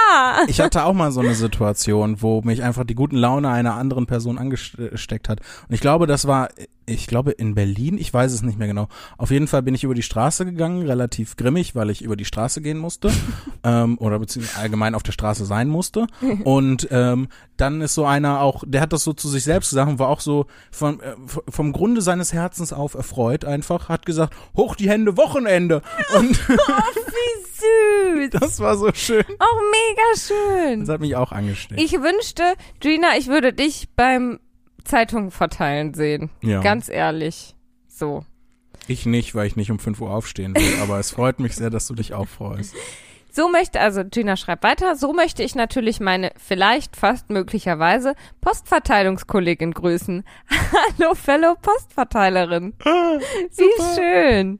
ich 0.46 0.60
hatte 0.60 0.84
auch 0.84 0.92
mal 0.92 1.12
so 1.12 1.20
eine 1.20 1.34
Situation, 1.34 2.22
wo 2.22 2.42
mich 2.42 2.62
einfach 2.62 2.84
die 2.84 2.94
guten 2.94 3.16
Laune 3.16 3.50
einer 3.50 3.74
anderen 3.74 4.06
Person 4.06 4.38
angesteckt 4.38 5.28
hat. 5.28 5.40
Und 5.68 5.74
ich 5.74 5.80
glaube, 5.80 6.06
das 6.06 6.26
war 6.26 6.48
ich 6.86 7.06
glaube 7.06 7.32
in 7.32 7.54
Berlin, 7.54 7.98
ich 7.98 8.12
weiß 8.12 8.32
es 8.32 8.42
nicht 8.42 8.58
mehr 8.58 8.68
genau. 8.68 8.88
Auf 9.18 9.30
jeden 9.30 9.48
Fall 9.48 9.62
bin 9.62 9.74
ich 9.74 9.84
über 9.84 9.94
die 9.94 10.02
Straße 10.02 10.44
gegangen, 10.44 10.86
relativ 10.86 11.36
grimmig, 11.36 11.74
weil 11.74 11.90
ich 11.90 12.02
über 12.02 12.16
die 12.16 12.24
Straße 12.24 12.60
gehen 12.60 12.78
musste 12.78 13.10
ähm, 13.64 13.98
oder 13.98 14.18
beziehungsweise 14.18 14.60
allgemein 14.60 14.94
auf 14.94 15.02
der 15.02 15.12
Straße 15.12 15.44
sein 15.44 15.68
musste. 15.68 16.06
Und 16.44 16.88
ähm, 16.90 17.28
dann 17.56 17.80
ist 17.80 17.94
so 17.94 18.04
einer 18.04 18.40
auch, 18.40 18.62
der 18.66 18.80
hat 18.80 18.92
das 18.92 19.04
so 19.04 19.12
zu 19.12 19.28
sich 19.28 19.44
selbst 19.44 19.70
gesagt 19.70 19.90
und 19.90 19.98
war 19.98 20.08
auch 20.08 20.20
so 20.20 20.46
vom, 20.70 21.00
äh, 21.00 21.14
vom 21.48 21.72
Grunde 21.72 22.00
seines 22.00 22.32
Herzens 22.32 22.72
auf 22.72 22.94
erfreut 22.94 23.44
einfach, 23.44 23.88
hat 23.88 24.06
gesagt, 24.06 24.34
hoch 24.56 24.76
die 24.76 24.88
Hände, 24.88 25.16
Wochenende. 25.16 25.82
Und 26.16 26.38
Wie 26.48 27.46
süß. 27.56 28.30
das 28.40 28.60
war 28.60 28.76
so 28.76 28.92
schön. 28.92 29.24
Auch 29.38 29.60
mega 29.70 30.16
schön. 30.16 30.80
Das 30.80 30.88
hat 30.88 31.00
mich 31.00 31.16
auch 31.16 31.32
angesteckt. 31.32 31.80
Ich 31.80 31.92
wünschte, 31.92 32.42
Gina, 32.80 33.16
ich 33.18 33.28
würde 33.28 33.52
dich 33.52 33.88
beim 33.96 34.38
Zeitungen 34.86 35.30
verteilen 35.30 35.94
sehen. 35.94 36.30
Ja. 36.42 36.60
Ganz 36.60 36.88
ehrlich. 36.88 37.54
So. 37.88 38.24
Ich 38.88 39.06
nicht, 39.06 39.34
weil 39.34 39.46
ich 39.46 39.56
nicht 39.56 39.70
um 39.70 39.78
5 39.78 40.00
Uhr 40.00 40.10
aufstehen 40.10 40.54
will, 40.54 40.80
aber 40.82 40.98
es 40.98 41.10
freut 41.10 41.40
mich 41.40 41.56
sehr, 41.56 41.70
dass 41.70 41.86
du 41.86 41.94
dich 41.94 42.14
auch 42.14 42.28
freust. 42.28 42.74
So 43.36 43.50
möchte, 43.50 43.80
also 43.80 44.02
Gina 44.02 44.34
schreibt 44.34 44.64
weiter, 44.64 44.96
so 44.96 45.12
möchte 45.12 45.42
ich 45.42 45.54
natürlich 45.54 46.00
meine 46.00 46.30
vielleicht 46.38 46.96
fast 46.96 47.28
möglicherweise 47.28 48.14
Postverteilungskollegin 48.40 49.72
grüßen. 49.72 50.24
Hallo, 50.98 51.14
Fellow 51.14 51.54
Postverteilerin. 51.60 52.72
Wie 52.80 53.94
schön. 53.94 54.58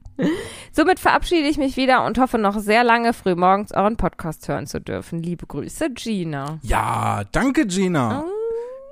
Somit 0.72 1.00
verabschiede 1.00 1.48
ich 1.48 1.56
mich 1.56 1.78
wieder 1.78 2.04
und 2.04 2.18
hoffe 2.18 2.36
noch 2.36 2.58
sehr 2.58 2.84
lange 2.84 3.14
frühmorgens 3.14 3.72
euren 3.72 3.96
Podcast 3.96 4.46
hören 4.46 4.66
zu 4.66 4.78
dürfen. 4.78 5.22
Liebe 5.22 5.46
Grüße, 5.46 5.88
Gina. 5.92 6.58
Ja, 6.60 7.22
danke 7.32 7.66
Gina. 7.66 8.26
Oh, 8.26 8.35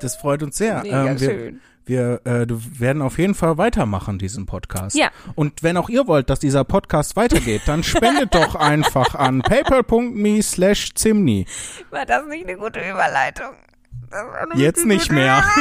Das 0.00 0.16
freut 0.16 0.42
uns 0.42 0.56
sehr. 0.58 0.82
mega 0.82 1.06
Ähm, 1.06 1.20
wir, 1.20 1.28
schön. 1.30 1.60
wir 1.86 2.20
äh, 2.24 2.46
werden 2.48 3.00
auf 3.02 3.18
jeden 3.18 3.34
Fall 3.34 3.56
weitermachen, 3.58 4.18
diesen 4.18 4.46
Podcast. 4.46 4.96
Ja. 4.96 5.10
Und 5.34 5.62
wenn 5.62 5.76
auch 5.76 5.88
ihr 5.88 6.06
wollt, 6.06 6.28
dass 6.30 6.40
dieser 6.40 6.64
Podcast 6.64 7.16
weitergeht, 7.16 7.62
dann 7.66 7.82
spendet 7.82 8.34
doch 8.34 8.54
einfach 8.54 9.14
an 9.14 9.40
paypal.me 9.42 10.42
slash 10.42 10.94
Zimni. 10.94 11.46
War 11.90 12.04
das 12.06 12.26
nicht 12.26 12.46
eine 12.48 12.56
gute 12.58 12.80
Überleitung? 12.80 13.52
Eine 14.10 14.60
Jetzt 14.60 14.84
nicht 14.84 15.04
gute- 15.08 15.14
mehr. 15.14 15.44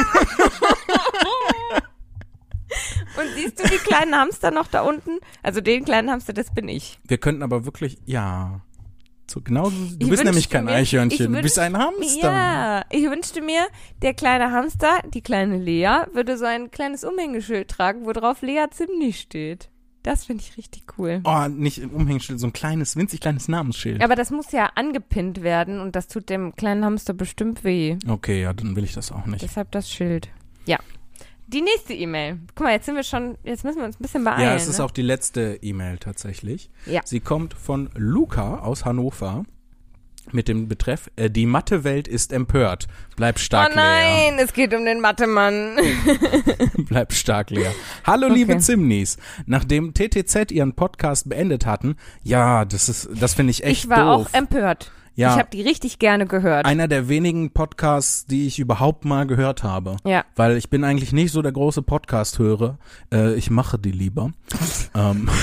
Und 3.16 3.26
siehst 3.36 3.60
du 3.60 3.68
die 3.68 3.76
kleinen 3.78 4.14
Hamster 4.16 4.50
noch 4.50 4.66
da 4.66 4.80
unten? 4.82 5.20
Also 5.42 5.60
den 5.60 5.84
kleinen 5.84 6.10
Hamster, 6.10 6.32
das 6.32 6.52
bin 6.52 6.66
ich. 6.68 6.98
Wir 7.06 7.18
könnten 7.18 7.42
aber 7.44 7.64
wirklich, 7.64 7.98
ja. 8.04 8.60
So 9.26 9.40
genau, 9.40 9.70
du 9.70 9.76
Ich 9.98 10.08
bist 10.10 10.22
nämlich 10.24 10.48
kein 10.50 10.66
mir- 10.66 10.72
Eichhörnchen, 10.72 11.32
ich 11.32 11.36
du 11.36 11.42
bist 11.42 11.58
ein 11.58 11.76
Hamster. 11.78 12.30
Ja, 12.32 12.84
ich 12.90 13.04
wünschte 13.10 13.40
mir, 13.40 13.66
der 14.02 14.14
kleine 14.14 14.52
Hamster, 14.52 15.00
die 15.12 15.22
kleine 15.22 15.58
Lea, 15.58 16.04
würde 16.12 16.36
so 16.36 16.44
ein 16.44 16.70
kleines 16.70 17.04
Umhängeschild 17.04 17.68
tragen, 17.68 18.04
wo 18.04 18.12
drauf 18.12 18.42
Lea 18.42 18.66
Zimni 18.70 19.12
steht. 19.12 19.70
Das 20.02 20.26
finde 20.26 20.44
ich 20.46 20.58
richtig 20.58 20.82
cool. 20.98 21.22
Oh, 21.24 21.48
nicht 21.48 21.78
im 21.78 21.88
Umhängeschild, 21.90 22.38
so 22.38 22.46
ein 22.46 22.52
kleines, 22.52 22.94
winzig 22.94 23.20
kleines 23.20 23.48
Namensschild. 23.48 24.04
Aber 24.04 24.14
das 24.16 24.30
muss 24.30 24.52
ja 24.52 24.66
angepinnt 24.74 25.42
werden 25.42 25.80
und 25.80 25.96
das 25.96 26.08
tut 26.08 26.28
dem 26.28 26.54
kleinen 26.56 26.84
Hamster 26.84 27.14
bestimmt 27.14 27.64
weh. 27.64 27.96
Okay, 28.06 28.42
ja, 28.42 28.52
dann 28.52 28.76
will 28.76 28.84
ich 28.84 28.92
das 28.92 29.10
auch 29.10 29.24
nicht. 29.24 29.42
Deshalb 29.42 29.70
das 29.70 29.90
Schild. 29.90 30.28
Ja. 30.66 30.78
Die 31.54 31.62
nächste 31.62 31.94
E-Mail. 31.94 32.40
Guck 32.56 32.64
mal, 32.66 32.72
jetzt 32.72 32.86
sind 32.86 32.96
wir 32.96 33.04
schon, 33.04 33.38
jetzt 33.44 33.64
müssen 33.64 33.78
wir 33.78 33.84
uns 33.84 33.94
ein 34.00 34.02
bisschen 34.02 34.24
beeilen. 34.24 34.42
Ja, 34.42 34.54
es 34.56 34.66
ist 34.66 34.78
ne? 34.78 34.84
auch 34.84 34.90
die 34.90 35.02
letzte 35.02 35.56
E-Mail 35.62 35.98
tatsächlich. 35.98 36.68
Ja. 36.84 37.00
Sie 37.04 37.20
kommt 37.20 37.54
von 37.54 37.90
Luca 37.94 38.58
aus 38.58 38.84
Hannover 38.84 39.44
mit 40.32 40.48
dem 40.48 40.66
Betreff 40.66 41.10
äh, 41.14 41.30
Die 41.30 41.46
Mathewelt 41.46 42.08
ist 42.08 42.32
empört. 42.32 42.88
Bleib 43.14 43.38
stark, 43.38 43.70
Oh 43.72 43.76
nein, 43.76 44.38
es 44.38 44.52
geht 44.52 44.74
um 44.74 44.84
den 44.84 45.00
Mathe-Mann. 45.00 45.76
Bleib 46.88 47.12
stark, 47.12 47.50
Lea. 47.50 47.68
Hallo, 48.04 48.26
Okay. 48.26 48.34
liebe 48.34 48.58
Zimnis. 48.58 49.16
Nachdem 49.46 49.94
TTZ 49.94 50.50
ihren 50.50 50.74
Podcast 50.74 51.28
beendet 51.28 51.66
hatten, 51.66 51.94
ja, 52.24 52.64
das 52.64 52.88
ist, 52.88 53.08
das 53.14 53.34
finde 53.34 53.52
ich 53.52 53.62
echt 53.62 53.84
ich 53.84 53.90
war 53.90 54.16
doof. 54.16 54.26
auch 54.26 54.34
empört. 54.36 54.90
Ja. 55.16 55.32
Ich 55.32 55.38
habe 55.38 55.50
die 55.52 55.62
richtig 55.62 55.98
gerne 55.98 56.26
gehört. 56.26 56.66
Einer 56.66 56.88
der 56.88 57.08
wenigen 57.08 57.50
Podcasts, 57.50 58.26
die 58.26 58.46
ich 58.46 58.58
überhaupt 58.58 59.04
mal 59.04 59.26
gehört 59.26 59.62
habe. 59.62 59.96
ja. 60.04 60.24
Weil 60.36 60.56
ich 60.56 60.70
bin 60.70 60.82
eigentlich 60.84 61.12
nicht 61.12 61.30
so 61.32 61.40
der 61.42 61.52
große 61.52 61.82
Podcast-Hörer. 61.82 62.78
Äh, 63.12 63.34
ich 63.34 63.50
mache 63.50 63.78
die 63.78 63.92
lieber. 63.92 64.32
ähm. 64.94 65.28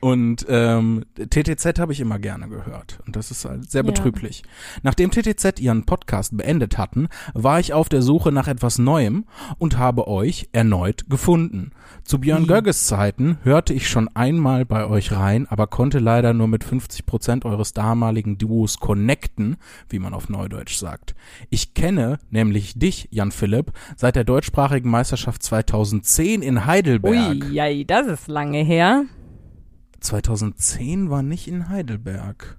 Und 0.00 0.46
ähm, 0.48 1.04
TTZ 1.16 1.78
habe 1.78 1.92
ich 1.92 2.00
immer 2.00 2.18
gerne 2.18 2.48
gehört. 2.48 3.00
Und 3.06 3.16
das 3.16 3.30
ist 3.30 3.44
halt 3.44 3.70
sehr 3.70 3.82
Ja. 3.82 3.86
betrüblich. 3.86 4.42
Nachdem 4.82 5.10
TTZ 5.10 5.60
ihren 5.60 5.84
Podcast 5.86 6.36
beendet 6.36 6.78
hatten, 6.78 7.08
war 7.34 7.60
ich 7.60 7.72
auf 7.72 7.88
der 7.88 8.02
Suche 8.02 8.32
nach 8.32 8.48
etwas 8.48 8.78
Neuem 8.78 9.24
und 9.58 9.78
habe 9.78 10.06
euch 10.08 10.48
erneut 10.52 11.08
gefunden. 11.08 11.72
Zu 12.04 12.18
Björn 12.20 12.46
Gögges 12.46 12.86
Zeiten 12.86 13.38
hörte 13.42 13.72
ich 13.74 13.88
schon 13.88 14.08
einmal 14.14 14.64
bei 14.64 14.86
euch 14.86 15.12
rein, 15.12 15.46
aber 15.48 15.66
konnte 15.66 15.98
leider 15.98 16.32
nur 16.32 16.48
mit 16.48 16.64
50 16.64 17.06
Prozent 17.06 17.44
eures 17.44 17.72
damaligen 17.72 18.38
Duos 18.38 18.78
connecten, 18.78 19.56
wie 19.88 19.98
man 19.98 20.14
auf 20.14 20.28
Neudeutsch 20.28 20.76
sagt. 20.76 21.14
Ich 21.50 21.74
kenne 21.74 22.18
nämlich 22.30 22.78
dich, 22.78 23.08
Jan 23.10 23.32
Philipp, 23.32 23.72
seit 23.96 24.16
der 24.16 24.24
deutschsprachigen 24.24 24.90
Meisterschaft 24.90 25.42
2010 25.42 26.42
in 26.42 26.66
Heidelberg. 26.66 27.44
Ui, 27.44 27.52
jei, 27.52 27.84
das 27.86 28.06
ist 28.06 28.28
lange 28.28 28.62
her. 28.62 29.04
2010 30.00 31.10
war 31.10 31.22
nicht 31.22 31.48
in 31.48 31.68
Heidelberg. 31.68 32.56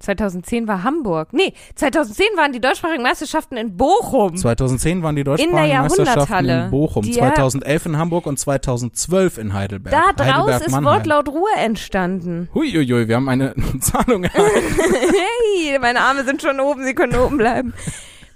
2010 0.00 0.68
war 0.68 0.82
Hamburg. 0.82 1.32
Nee, 1.32 1.54
2010 1.76 2.26
waren 2.36 2.52
die 2.52 2.60
deutschsprachigen 2.60 3.02
Meisterschaften 3.02 3.56
in 3.56 3.76
Bochum. 3.76 4.36
2010 4.36 5.02
waren 5.02 5.14
die 5.16 5.20
In 5.20 5.24
deutschsprachigen 5.24 5.78
Meisterschaften 5.80 6.48
in 6.48 6.70
Bochum, 6.70 7.04
Die- 7.04 7.12
2011 7.12 7.86
in 7.86 7.96
Hamburg 7.96 8.26
und 8.26 8.38
2012 8.38 9.38
in 9.38 9.54
Heidelberg. 9.54 9.94
da 9.94 10.12
draus 10.12 10.34
Heidelberg, 10.34 10.66
ist 10.66 10.72
Mannheim. 10.72 10.92
Wortlaut 10.96 11.28
Ruhe 11.28 11.48
entstanden. 11.56 12.48
Huiuiui, 12.54 13.08
wir 13.08 13.16
haben 13.16 13.28
eine 13.30 13.54
Zahlung 13.80 14.24
hey, 14.24 15.78
meine 15.80 16.00
Arme 16.00 16.24
sind 16.24 16.42
schon 16.42 16.60
oben, 16.60 16.84
sie 16.84 16.94
können 16.94 17.14
oben 17.14 17.38
bleiben. 17.38 17.72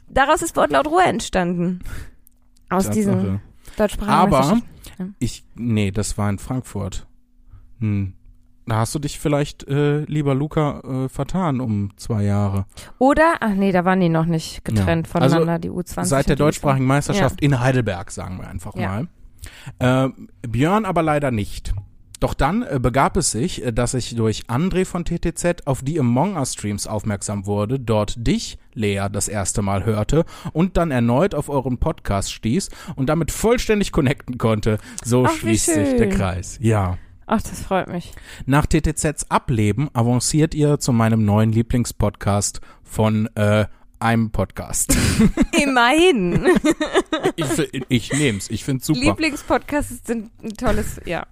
Daraus 0.09 0.41
ist 0.41 0.57
Wortlaut 0.57 0.87
Ruhe 0.87 1.03
entstanden. 1.03 1.81
Aus 2.71 2.89
diesen 2.89 3.41
deutschsprachigen 3.77 4.11
Aber 4.13 4.59
ich, 5.19 5.45
nee, 5.55 5.91
das 5.91 6.17
war 6.17 6.31
in 6.31 6.39
Frankfurt. 6.39 7.07
Hm. 7.81 8.15
Da 8.67 8.77
hast 8.77 8.95
du 8.95 8.99
dich 8.99 9.19
vielleicht, 9.19 9.67
äh, 9.67 10.01
lieber 10.01 10.35
Luca, 10.35 10.81
äh, 10.81 11.09
vertan 11.09 11.61
um 11.63 11.91
zwei 11.97 12.25
Jahre. 12.25 12.67
Oder, 12.99 13.37
ach 13.41 13.55
nee, 13.55 13.73
da 13.73 13.87
waren 13.87 14.01
die 14.01 14.11
noch 14.11 14.27
nicht 14.27 14.63
getrennt 14.65 15.07
Ja. 15.07 15.13
voneinander, 15.13 15.59
die 15.59 15.71
U20. 15.71 16.05
Seit 16.05 16.29
der 16.29 16.37
deutschsprachigen 16.37 16.85
Meisterschaft 16.85 17.41
in 17.41 17.61
Heidelberg, 17.61 18.11
sagen 18.11 18.39
wir 18.39 18.47
einfach 18.47 18.77
Ja. 18.77 19.07
mal. 19.79 20.09
Äh, 20.09 20.47
Björn 20.47 20.85
aber 20.85 21.03
leider 21.03 21.31
nicht. 21.31 21.73
Doch 22.21 22.35
dann 22.35 22.63
äh, 22.63 22.79
begab 22.83 23.17
es 23.17 23.31
sich, 23.31 23.65
äh, 23.65 23.73
dass 23.73 23.95
ich 23.95 24.15
durch 24.17 24.43
André 24.49 24.85
von 24.85 25.05
TTZ 25.05 25.67
auf 25.67 25.83
die 25.83 25.99
Among 26.01 26.37
Us 26.37 26.53
Streams 26.55 26.87
aufmerksam 26.89 27.47
wurde, 27.47 27.79
dort 27.79 28.27
dich, 28.27 28.59
Lea, 28.75 29.07
das 29.11 29.29
erste 29.29 29.63
Mal 29.63 29.85
hörte 29.87 30.25
und 30.53 30.77
dann 30.77 30.91
erneut 30.91 31.35
auf 31.35 31.49
euren 31.49 31.79
Podcast 31.79 32.33
stieß 32.33 32.69
und 32.97 33.09
damit 33.09 33.31
vollständig 33.31 33.93
connecten 33.93 34.37
konnte. 34.37 34.79
So 35.05 35.25
Ach, 35.27 35.31
schließt 35.33 35.67
sich 35.73 35.97
der. 35.97 36.09
Kreis. 36.09 36.59
Ja. 36.61 36.99
Ach, 37.31 37.43
das 37.43 37.61
freut 37.63 37.89
mich. 37.89 38.13
Nach 38.47 38.65
TTZs 38.67 39.31
Ableben 39.31 39.91
avanciert 39.93 40.55
ihr 40.55 40.79
zu 40.81 40.93
meinem 40.93 41.25
neuen 41.27 41.53
Lieblingspodcast 41.53 42.61
von 42.83 43.29
äh, 43.37 43.67
einem 44.01 44.31
Podcast. 44.31 44.97
Immerhin. 45.63 46.49
ich 47.37 47.47
ich 47.89 48.13
nehm's, 48.13 48.49
ich 48.51 48.65
find's 48.65 48.87
super. 48.87 49.01
Lieblingspodcasts 49.01 50.07
sind 50.07 50.31
ein 50.43 50.55
tolles, 50.55 51.01
ja. 51.05 51.27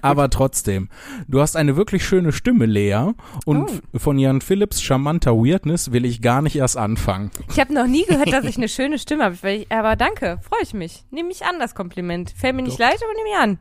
Aber 0.00 0.30
trotzdem, 0.30 0.88
du 1.28 1.40
hast 1.42 1.54
eine 1.56 1.76
wirklich 1.76 2.06
schöne 2.06 2.32
Stimme, 2.32 2.64
Lea. 2.64 3.10
Und 3.44 3.68
Oh. 3.92 3.98
von 3.98 4.18
Jan 4.18 4.40
Philipps 4.40 4.80
charmanter 4.80 5.36
Weirdness 5.36 5.92
will 5.92 6.06
ich 6.06 6.22
gar 6.22 6.40
nicht 6.40 6.56
erst 6.56 6.78
anfangen. 6.78 7.30
Ich 7.50 7.60
habe 7.60 7.74
noch 7.74 7.86
nie 7.86 8.04
gehört, 8.06 8.32
dass 8.32 8.44
ich 8.46 8.56
eine 8.56 8.68
schöne 8.68 8.98
Stimme 8.98 9.24
habe. 9.24 9.50
ich- 9.50 9.70
Aber 9.70 9.96
danke, 9.96 10.38
freue 10.48 10.62
ich 10.62 10.72
mich. 10.72 11.04
Nehme 11.10 11.28
mich 11.28 11.44
an, 11.44 11.58
das 11.60 11.74
Kompliment. 11.74 12.32
Fällt 12.34 12.56
mir 12.56 12.62
nicht 12.62 12.74
Doch. 12.80 12.86
leicht, 12.88 13.02
aber 13.02 13.12
nehme 13.16 13.28
ich 13.28 13.36
an. 13.36 13.58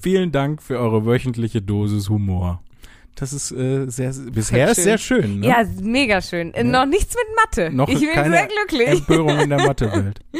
Vielen 0.00 0.32
Dank 0.32 0.62
für 0.62 0.78
eure 0.78 1.04
wöchentliche 1.06 1.62
Dosis 1.62 2.08
Humor. 2.08 2.62
Das 3.14 3.32
ist 3.32 3.50
äh, 3.52 3.86
sehr, 3.88 4.12
bisher 4.30 4.70
ist 4.70 4.82
sehr 4.82 4.98
schön, 4.98 5.40
ne? 5.40 5.46
Ja, 5.48 5.64
mega 5.80 6.20
schön. 6.20 6.52
Äh, 6.52 6.64
Noch 6.64 6.84
nichts 6.84 7.14
mit 7.14 7.24
Mathe. 7.36 7.74
Noch 7.74 7.88
ich 7.88 8.00
bin 8.00 8.10
keine 8.10 8.36
sehr 8.36 8.46
glücklich. 8.46 9.00
Empörung 9.00 9.38
in 9.40 9.48
der 9.48 9.62
Mathewelt. 9.66 10.20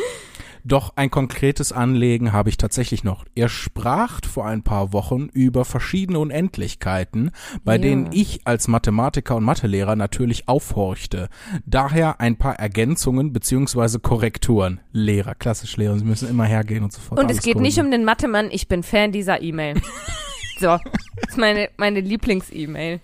Doch 0.69 0.95
ein 0.97 1.13
konkretes 1.13 1.71
Anliegen 1.71 2.33
habe 2.33 2.49
ich 2.49 2.57
tatsächlich 2.57 3.05
noch. 3.05 3.25
Ihr 3.37 3.49
spracht 3.49 4.27
vor 4.27 4.47
ein 4.47 4.65
paar 4.65 4.93
Wochen 4.93 5.29
über 5.33 5.65
verschiedene 5.65 6.19
Unendlichkeiten, 6.19 7.31
bei 7.65 7.75
Ja. 7.77 7.83
denen 7.83 8.11
ich 8.13 8.41
als 8.45 8.67
Mathematiker 8.67 9.37
und 9.37 9.45
Mathelehrer 9.45 9.95
natürlich 9.95 10.49
aufhorchte. 10.49 11.29
Daher 11.67 12.21
ein 12.21 12.37
paar 12.37 12.59
Ergänzungen 12.59 13.33
beziehungsweise 13.33 14.01
Korrekturen. 14.01 14.81
Lehrer, 14.91 15.37
klassisch 15.37 15.77
Lehrer, 15.77 16.01
sie 16.01 16.05
müssen 16.05 16.29
immer 16.29 16.47
hergehen 16.47 16.83
und 16.83 16.93
so 16.93 17.01
fort. 17.01 17.21
Und 17.21 17.31
es 17.31 17.43
geht 17.43 17.61
nicht 17.61 17.79
um 17.79 17.93
den 17.93 18.05
Mathemann, 18.05 18.49
ich 18.51 18.67
bin 18.67 18.83
Fan 18.83 19.13
dieser 19.13 19.41
E-Mail. 19.43 19.77
so, 20.59 20.67
das 20.67 21.29
ist 21.29 21.39
meine, 21.39 21.69
meine 21.77 22.01
Lieblings-E-Mail. 22.01 23.01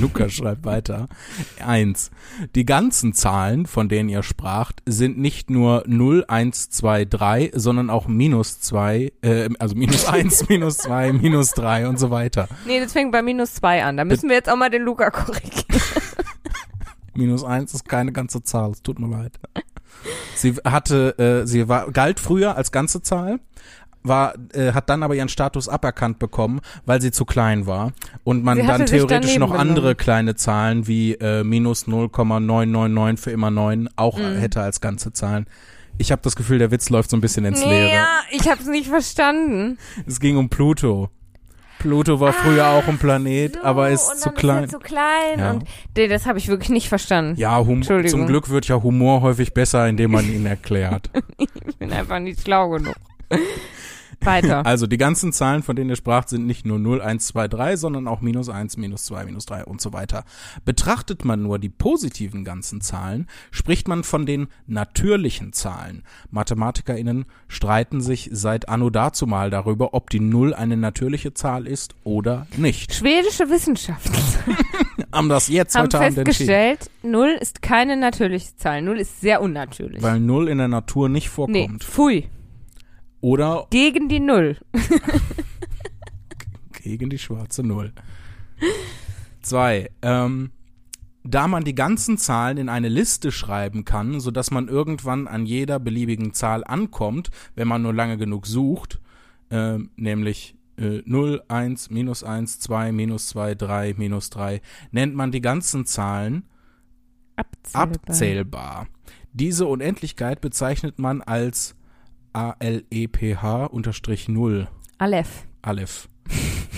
Lukas 0.00 0.32
schreibt 0.32 0.64
weiter. 0.64 1.08
Eins. 1.64 2.10
Die 2.54 2.64
ganzen 2.64 3.12
Zahlen, 3.12 3.66
von 3.66 3.88
denen 3.88 4.08
ihr 4.08 4.22
spracht, 4.22 4.82
sind 4.86 5.18
nicht 5.18 5.50
nur 5.50 5.84
0, 5.86 6.24
1, 6.28 6.70
2, 6.70 7.04
3, 7.04 7.50
sondern 7.54 7.90
auch 7.90 8.08
minus 8.08 8.60
2, 8.60 9.12
äh, 9.22 9.48
also 9.58 9.74
minus 9.74 10.04
1, 10.08 10.48
minus 10.48 10.78
2, 10.78 11.12
minus 11.12 11.50
3 11.52 11.88
und 11.88 11.98
so 11.98 12.10
weiter. 12.10 12.48
Nee, 12.66 12.80
das 12.80 12.92
fängt 12.92 13.12
bei 13.12 13.22
minus 13.22 13.54
2 13.54 13.84
an. 13.84 13.96
Da 13.96 14.04
müssen 14.04 14.28
wir 14.28 14.36
jetzt 14.36 14.48
auch 14.48 14.56
mal 14.56 14.70
den 14.70 14.82
Luca 14.82 15.10
korrigieren. 15.10 15.82
Minus 17.14 17.42
1 17.42 17.74
ist 17.74 17.88
keine 17.88 18.12
ganze 18.12 18.42
Zahl, 18.42 18.70
es 18.70 18.82
tut 18.82 18.98
mir 19.00 19.08
leid. 19.08 19.40
Sie 20.36 20.54
hatte, 20.64 21.18
äh, 21.18 21.46
sie 21.46 21.68
war, 21.68 21.90
galt 21.90 22.20
früher 22.20 22.56
als 22.56 22.70
ganze 22.70 23.02
Zahl, 23.02 23.40
war, 24.02 24.34
äh, 24.52 24.72
hat 24.72 24.88
dann 24.88 25.02
aber 25.02 25.14
ihren 25.14 25.28
Status 25.28 25.68
aberkannt 25.68 26.18
bekommen, 26.18 26.60
weil 26.86 27.00
sie 27.00 27.10
zu 27.10 27.24
klein 27.24 27.66
war 27.66 27.92
und 28.24 28.44
man 28.44 28.64
dann 28.66 28.86
theoretisch 28.86 29.36
noch 29.38 29.52
andere 29.52 29.94
kleine 29.94 30.34
Zahlen 30.36 30.86
wie 30.86 31.14
äh, 31.14 31.44
minus 31.44 31.86
0,999 31.86 33.22
für 33.22 33.30
immer 33.30 33.50
9 33.50 33.88
auch 33.96 34.18
Mhm. 34.18 34.36
hätte 34.38 34.60
als 34.62 34.80
ganze 34.80 35.12
Zahlen. 35.12 35.46
Ich 35.98 36.12
habe 36.12 36.22
das 36.22 36.36
Gefühl, 36.36 36.58
der 36.58 36.70
Witz 36.70 36.90
läuft 36.90 37.10
so 37.10 37.16
ein 37.16 37.20
bisschen 37.20 37.44
ins 37.44 37.64
Leere. 37.64 37.92
Ja, 37.92 38.06
ich 38.30 38.48
hab's 38.48 38.66
nicht 38.66 38.88
verstanden. 38.88 39.78
Es 40.06 40.20
ging 40.20 40.36
um 40.36 40.48
Pluto. 40.48 41.10
Pluto 41.80 42.18
war 42.18 42.32
früher 42.32 42.68
auch 42.70 42.86
ein 42.88 42.98
Planet, 42.98 43.54
So, 43.54 43.62
aber 43.62 43.90
ist 43.90 44.20
zu 44.20 44.30
klein. 44.30 44.64
Ist 44.64 44.70
zu 44.72 44.78
klein 44.80 45.38
Ja. 45.38 45.50
und 45.52 45.64
nee, 45.96 46.08
das 46.08 46.26
habe 46.26 46.38
ich 46.38 46.48
wirklich 46.48 46.70
nicht 46.70 46.88
verstanden. 46.88 47.36
ja, 47.38 47.58
hum 47.58 47.82
zum 47.82 48.26
Glück 48.26 48.48
wird 48.48 48.66
ja 48.68 48.82
Humor 48.82 49.20
häufig 49.22 49.54
besser, 49.54 49.86
indem 49.88 50.12
man 50.12 50.24
ihn 50.32 50.46
erklärt. 50.46 51.10
Ich 51.68 51.76
bin 51.76 51.92
einfach 51.92 52.18
nicht 52.18 52.40
schlau 52.42 52.70
genug. 52.70 52.94
Weiter. 54.20 54.62
Also 54.68 54.86
die 54.86 54.98
ganzen 54.98 55.32
Zahlen, 55.32 55.62
von 55.62 55.76
denen 55.76 55.90
ihr 55.90 55.96
spracht, 55.96 56.28
sind 56.28 56.46
nicht 56.46 56.66
nur 56.66 56.78
0, 56.78 57.00
1, 57.00 57.26
2, 57.28 57.48
3, 57.48 57.76
sondern 57.76 58.06
auch 58.06 58.20
minus 58.20 58.48
1, 58.48 58.76
minus 58.76 59.04
2, 59.06 59.24
minus 59.24 59.46
3 59.46 59.64
und 59.64 59.80
so 59.80 59.92
weiter. 59.92 60.24
Betrachtet 60.64 61.24
man 61.24 61.42
nur 61.42 61.58
die 61.58 61.68
positiven 61.68 62.44
ganzen 62.44 62.80
Zahlen, 62.80 63.28
spricht 63.50 63.88
man 63.88 64.04
von 64.04 64.26
den 64.26 64.48
natürlichen 64.66 65.52
Zahlen. 65.52 66.02
MathematikerInnen 66.30 67.24
streiten 67.46 68.00
sich 68.00 68.28
seit 68.32 68.68
anno 68.68 68.90
dazumal 68.90 69.50
darüber, 69.50 69.94
ob 69.94 70.10
die 70.10 70.20
0 70.20 70.54
eine 70.54 70.76
natürliche 70.76 71.32
Zahl 71.34 71.66
ist 71.66 71.94
oder 72.04 72.46
nicht. 72.56 72.94
Schwedische 72.94 73.48
Wissenschaftler 73.48 74.18
Haben 75.12 75.28
das 75.28 75.48
jetzt 75.48 75.74
haben 75.74 75.84
heute 75.84 75.98
Abend 76.00 76.14
festgestellt, 76.14 76.90
Null 77.02 77.36
ist 77.40 77.62
keine 77.62 77.96
natürliche 77.96 78.56
Zahl. 78.56 78.82
Null 78.82 79.00
ist 79.00 79.20
sehr 79.20 79.40
unnatürlich. 79.40 80.02
Weil 80.02 80.20
0 80.20 80.48
in 80.48 80.58
der 80.58 80.68
Natur 80.68 81.08
nicht 81.08 81.26
nee, 81.26 81.34
vorkommt. 81.34 81.84
pfui. 81.84 82.28
Oder 83.20 83.66
Gegen 83.70 84.08
die 84.08 84.20
Null. 84.20 84.58
gegen 86.82 87.10
die 87.10 87.18
schwarze 87.18 87.62
Null. 87.62 87.92
Zwei. 89.42 89.90
Ähm, 90.02 90.50
da 91.24 91.46
man 91.48 91.64
die 91.64 91.74
ganzen 91.74 92.16
Zahlen 92.16 92.56
in 92.56 92.68
eine 92.68 92.88
Liste 92.88 93.32
schreiben 93.32 93.84
kann, 93.84 94.20
so 94.20 94.30
dass 94.30 94.50
man 94.50 94.68
irgendwann 94.68 95.26
an 95.28 95.44
jeder 95.46 95.78
beliebigen 95.78 96.32
Zahl 96.32 96.64
ankommt, 96.64 97.30
wenn 97.54 97.68
man 97.68 97.82
nur 97.82 97.92
lange 97.92 98.16
genug 98.16 98.46
sucht, 98.46 99.00
ähm, 99.50 99.90
nämlich 99.96 100.54
äh, 100.78 101.02
0, 101.04 101.42
1, 101.48 101.90
minus 101.90 102.22
1, 102.22 102.60
2, 102.60 102.92
minus 102.92 103.28
2, 103.28 103.54
3, 103.56 103.94
minus 103.98 104.30
3, 104.30 104.62
nennt 104.90 105.14
man 105.14 105.30
die 105.32 105.40
ganzen 105.40 105.84
Zahlen 105.84 106.44
Abzählbar. 107.36 107.82
abzählbar. 107.82 108.86
Diese 109.32 109.66
Unendlichkeit 109.66 110.40
bezeichnet 110.40 110.98
man 110.98 111.20
als 111.20 111.76
ALEPH 112.32 113.70
unterstrich 113.70 114.28
0. 114.28 114.68
Aleph. 114.98 115.46
Aleph. 115.62 116.08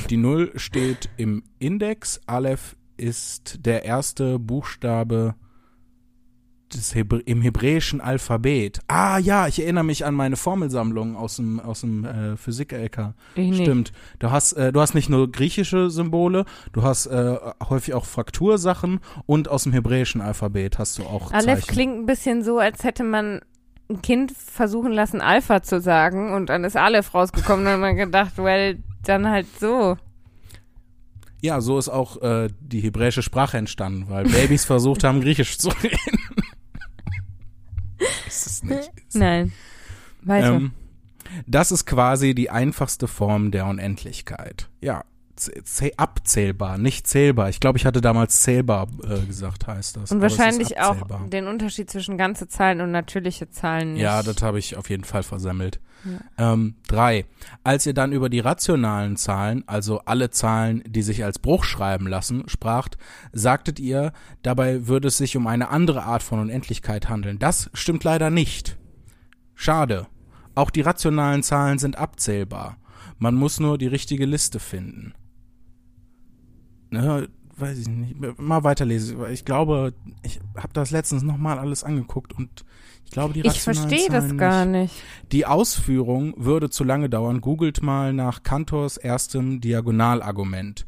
Die 0.08 0.16
Null 0.16 0.52
steht 0.56 1.08
im 1.16 1.42
Index. 1.58 2.20
Aleph 2.26 2.76
ist 2.96 3.64
der 3.64 3.84
erste 3.84 4.38
Buchstabe 4.38 5.34
des 6.72 6.94
Hebrä 6.94 7.20
im 7.24 7.42
hebräischen 7.42 8.00
Alphabet. 8.00 8.80
Ah 8.88 9.18
ja, 9.18 9.46
ich 9.46 9.60
erinnere 9.60 9.84
mich 9.84 10.04
an 10.04 10.14
meine 10.14 10.36
Formelsammlung 10.36 11.16
aus 11.16 11.36
dem 11.36 11.60
aus 11.60 11.80
dem 11.80 12.04
äh, 12.04 12.36
Physik-LK. 12.36 13.14
Stimmt. 13.34 13.92
Du 14.18 14.30
hast 14.30 14.52
äh, 14.52 14.72
du 14.72 14.80
hast 14.80 14.94
nicht 14.94 15.08
nur 15.08 15.30
griechische 15.30 15.90
Symbole, 15.90 16.44
du 16.72 16.82
hast 16.82 17.06
äh, 17.06 17.36
häufig 17.68 17.94
auch 17.94 18.04
Fraktursachen 18.04 19.00
und 19.26 19.48
aus 19.48 19.64
dem 19.64 19.72
hebräischen 19.72 20.20
Alphabet 20.20 20.78
hast 20.78 20.98
du 20.98 21.02
auch 21.04 21.32
Aleph 21.32 21.60
Zeichen. 21.60 21.72
klingt 21.72 21.98
ein 21.98 22.06
bisschen 22.06 22.42
so, 22.42 22.58
als 22.58 22.84
hätte 22.84 23.04
man 23.04 23.40
ein 23.90 24.02
Kind 24.02 24.32
versuchen 24.32 24.92
lassen, 24.92 25.20
Alpha 25.20 25.62
zu 25.62 25.80
sagen 25.80 26.32
und 26.32 26.46
dann 26.46 26.64
ist 26.64 26.76
Aleph 26.76 27.12
rausgekommen 27.12 27.66
und 27.66 27.80
man 27.80 27.96
gedacht, 27.96 28.38
well, 28.38 28.78
dann 29.04 29.28
halt 29.28 29.46
so. 29.58 29.96
Ja, 31.42 31.60
so 31.60 31.78
ist 31.78 31.88
auch 31.88 32.20
äh, 32.22 32.48
die 32.60 32.80
hebräische 32.80 33.22
Sprache 33.22 33.58
entstanden, 33.58 34.06
weil 34.08 34.24
Babys 34.24 34.64
versucht 34.64 35.04
haben, 35.04 35.20
Griechisch 35.20 35.58
zu 35.58 35.70
reden. 35.70 36.18
ist 38.26 38.46
es 38.46 38.62
nicht. 38.62 38.90
Nein. 39.14 39.52
Weiter. 40.22 40.54
Ähm, 40.54 40.72
das 41.46 41.72
ist 41.72 41.86
quasi 41.86 42.34
die 42.34 42.50
einfachste 42.50 43.08
Form 43.08 43.50
der 43.50 43.66
Unendlichkeit. 43.66 44.68
Ja, 44.80 45.04
abzählbar, 45.96 46.78
nicht 46.78 47.06
zählbar. 47.06 47.48
Ich 47.48 47.60
glaube, 47.60 47.78
ich 47.78 47.86
hatte 47.86 48.00
damals 48.00 48.40
zählbar 48.42 48.88
äh, 49.02 49.24
gesagt, 49.26 49.66
heißt 49.66 49.96
das. 49.96 50.12
und 50.12 50.20
wahrscheinlich 50.20 50.80
auch 50.80 50.96
den 51.28 51.46
Unterschied 51.46 51.90
zwischen 51.90 52.18
ganze 52.18 52.48
Zahlen 52.48 52.80
und 52.80 52.90
natürliche 52.90 53.50
Zahlen 53.50 53.94
nicht. 53.94 54.02
Ja, 54.02 54.22
das 54.22 54.42
habe 54.42 54.58
ich 54.58 54.76
auf 54.76 54.90
jeden 54.90 55.04
Fall 55.04 55.22
versemmelt. 55.22 55.80
Ähm, 56.38 56.76
drei. 56.86 57.26
Als 57.62 57.86
ihr 57.86 57.94
dann 57.94 58.12
über 58.12 58.28
die 58.28 58.40
rationalen 58.40 59.16
Zahlen, 59.16 59.64
also 59.66 60.00
alle 60.04 60.30
Zahlen, 60.30 60.82
die 60.86 61.02
sich 61.02 61.24
als 61.24 61.38
Bruch 61.38 61.64
schreiben 61.64 62.06
lassen, 62.06 62.44
spracht, 62.48 62.96
sagtet 63.32 63.78
ihr, 63.78 64.12
dabei 64.42 64.86
würde 64.86 65.08
es 65.08 65.18
sich 65.18 65.36
um 65.36 65.46
eine 65.46 65.68
andere 65.68 66.04
Art 66.04 66.22
von 66.22 66.40
Unendlichkeit 66.40 67.08
handeln. 67.08 67.38
Das 67.38 67.70
stimmt 67.74 68.04
leider 68.04 68.30
nicht. 68.30 68.76
Schade. 69.54 70.06
Auch 70.54 70.70
die 70.70 70.80
rationalen 70.80 71.42
Zahlen 71.42 71.78
sind 71.78 71.96
abzählbar. 71.96 72.78
Man 73.18 73.34
muss 73.34 73.60
nur 73.60 73.76
die 73.76 73.86
richtige 73.86 74.24
Liste 74.24 74.58
finden. 74.58 75.12
Ne, 76.90 77.28
weiß 77.56 77.78
ich 77.78 77.88
nicht. 77.88 78.16
Mal 78.38 78.64
weiterlesen. 78.64 79.18
Ich 79.30 79.44
glaube, 79.44 79.94
ich 80.22 80.40
habe 80.56 80.72
das 80.72 80.90
letztens 80.90 81.22
nochmal 81.22 81.58
alles 81.58 81.84
angeguckt 81.84 82.32
und 82.32 82.64
ich 83.04 83.10
glaube, 83.12 83.34
die 83.34 83.40
ich 83.40 83.60
verstehe 83.60 84.08
das 84.08 84.36
gar 84.36 84.64
nicht. 84.64 84.94
Die 85.32 85.46
Ausführung 85.46 86.34
würde 86.36 86.70
zu 86.70 86.84
lange 86.84 87.10
dauern. 87.10 87.40
Googelt 87.40 87.82
mal 87.82 88.12
nach 88.12 88.42
Cantors 88.42 88.96
erstem 88.96 89.60
Diagonalargument. 89.60 90.86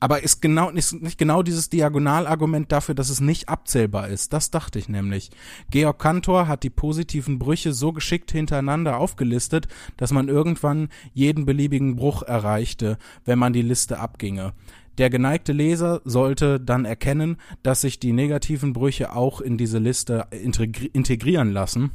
Aber 0.00 0.22
ist 0.22 0.40
genau 0.40 0.70
ist 0.70 1.02
nicht 1.02 1.18
genau 1.18 1.42
dieses 1.42 1.70
Diagonalargument 1.70 2.70
dafür, 2.70 2.94
dass 2.94 3.10
es 3.10 3.20
nicht 3.20 3.48
abzählbar 3.48 4.08
ist. 4.08 4.32
Das 4.32 4.52
dachte 4.52 4.78
ich 4.78 4.88
nämlich. 4.88 5.30
Georg 5.70 5.98
Cantor 5.98 6.46
hat 6.46 6.62
die 6.62 6.70
positiven 6.70 7.40
Brüche 7.40 7.72
so 7.72 7.92
geschickt 7.92 8.30
hintereinander 8.30 8.98
aufgelistet, 8.98 9.66
dass 9.96 10.12
man 10.12 10.28
irgendwann 10.28 10.88
jeden 11.12 11.46
beliebigen 11.46 11.96
Bruch 11.96 12.22
erreichte, 12.22 12.98
wenn 13.24 13.40
man 13.40 13.52
die 13.52 13.62
Liste 13.62 13.98
abginge. 13.98 14.52
Der 14.98 15.10
geneigte 15.10 15.52
Leser 15.52 16.00
sollte 16.04 16.58
dann 16.58 16.84
erkennen, 16.84 17.36
dass 17.62 17.82
sich 17.82 18.00
die 18.00 18.12
negativen 18.12 18.72
Brüche 18.72 19.14
auch 19.14 19.40
in 19.40 19.56
diese 19.56 19.78
Liste 19.78 20.26
integri 20.30 20.86
integrieren 20.86 21.52
lassen, 21.52 21.92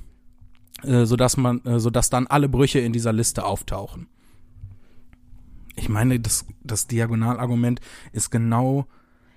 äh, 0.84 1.06
sodass 1.06 1.36
man, 1.36 1.64
äh, 1.66 1.80
sodass 1.80 2.10
dann 2.10 2.28
alle 2.28 2.48
Brüche 2.48 2.80
in 2.80 2.94
dieser 2.94 3.12
Liste 3.12 3.46
auftauchen. 3.46 4.08
Ich 5.76 5.90
meine, 5.90 6.20
das, 6.20 6.46
das 6.64 6.88
Diagonalargument 6.88 7.82
ist 8.14 8.30
genau, 8.30 8.86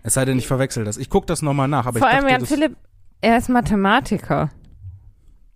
es 0.02 0.14
sei 0.14 0.24
denn, 0.24 0.38
ich 0.38 0.46
verwechsel 0.46 0.84
das. 0.84 0.96
Ich 0.98 1.10
gucke 1.10 1.26
das 1.26 1.42
nochmal 1.42 1.66
nach, 1.66 1.86
aber 1.86 1.98
Vor 1.98 2.08
ich 2.08 2.14
allem, 2.14 2.22
dachte, 2.22 2.32
Jan 2.32 2.40
das, 2.40 2.48
Philipp, 2.48 2.76
er 3.20 3.38
ist 3.38 3.48
Mathematiker. 3.48 4.50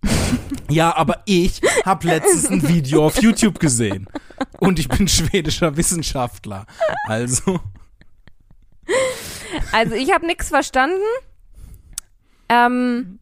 Ja, 0.69 0.95
aber 0.95 1.21
ich 1.25 1.59
habe 1.85 2.07
letztens 2.07 2.49
ein 2.49 2.65
Video 2.65 3.05
auf 3.05 3.21
YouTube 3.21 3.59
gesehen 3.59 4.07
und 4.59 4.79
ich 4.79 4.87
bin 4.87 5.05
schwedischer 5.09 5.75
Wissenschaftler. 5.75 6.65
Also, 7.07 7.59
Also 9.71 9.95
ich 9.95 10.13
habe 10.13 10.25
nichts 10.25 10.49
verstanden. 10.49 11.01
Ähm, 12.49 13.19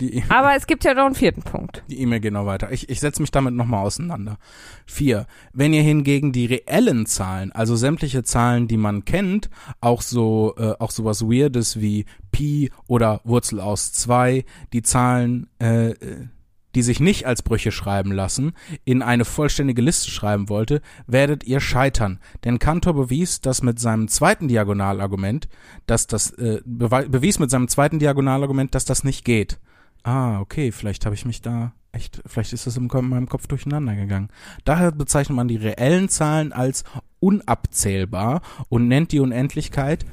die, 0.00 0.24
aber 0.28 0.56
es 0.56 0.66
gibt 0.66 0.84
ja 0.84 0.94
noch 0.94 1.06
einen 1.06 1.14
vierten 1.14 1.42
Punkt. 1.42 1.84
Die 1.88 2.00
E-Mail 2.00 2.20
geht 2.20 2.32
noch 2.32 2.46
weiter. 2.46 2.72
Ich, 2.72 2.88
ich 2.88 3.00
setze 3.00 3.20
mich 3.20 3.30
damit 3.30 3.54
nochmal 3.54 3.84
auseinander. 3.84 4.38
Vier. 4.86 5.26
Wenn 5.52 5.72
ihr 5.72 5.82
hingegen 5.82 6.32
die 6.32 6.46
reellen 6.46 7.06
Zahlen, 7.06 7.52
also 7.52 7.76
sämtliche 7.76 8.22
Zahlen, 8.22 8.66
die 8.66 8.76
man 8.76 9.04
kennt, 9.04 9.50
auch 9.80 10.02
so, 10.02 10.54
äh, 10.58 10.74
auch 10.78 10.90
sowas 10.90 11.22
Weirdes 11.22 11.80
wie 11.80 12.06
Pi 12.32 12.70
oder 12.86 13.20
Wurzel 13.24 13.60
aus 13.60 13.92
zwei, 13.92 14.44
die 14.72 14.82
Zahlen, 14.82 15.48
äh, 15.60 15.90
äh, 15.90 16.28
die 16.74 16.82
sich 16.82 17.00
nicht 17.00 17.26
als 17.26 17.42
Brüche 17.42 17.72
schreiben 17.72 18.12
lassen, 18.12 18.52
in 18.84 19.02
eine 19.02 19.24
vollständige 19.24 19.82
Liste 19.82 20.10
schreiben 20.10 20.48
wollte, 20.48 20.82
werdet 21.06 21.44
ihr 21.44 21.60
scheitern. 21.60 22.20
Denn 22.44 22.58
Cantor 22.58 22.94
bewies, 22.94 23.40
dass 23.40 23.62
mit 23.62 23.78
seinem 23.78 24.08
zweiten 24.08 24.48
Diagonalargument, 24.48 25.48
dass 25.86 26.06
das, 26.06 26.30
äh, 26.32 26.60
bewies 26.64 27.38
mit 27.38 27.50
seinem 27.50 27.68
zweiten 27.68 27.98
Diagonalargument, 27.98 28.74
dass 28.74 28.84
das 28.84 29.04
nicht 29.04 29.24
geht. 29.24 29.58
Ah, 30.02 30.40
okay, 30.40 30.72
vielleicht 30.72 31.04
habe 31.04 31.14
ich 31.14 31.26
mich 31.26 31.42
da 31.42 31.72
echt, 31.92 32.22
vielleicht 32.26 32.52
ist 32.52 32.66
das 32.66 32.76
in 32.76 32.86
meinem 32.86 33.28
Kopf 33.28 33.46
durcheinander 33.46 33.94
gegangen. 33.94 34.28
Daher 34.64 34.92
bezeichnet 34.92 35.36
man 35.36 35.48
die 35.48 35.56
reellen 35.56 36.08
Zahlen 36.08 36.52
als 36.52 36.84
unabzählbar 37.18 38.42
und 38.68 38.88
nennt 38.88 39.12
die 39.12 39.20
Unendlichkeit 39.20 40.04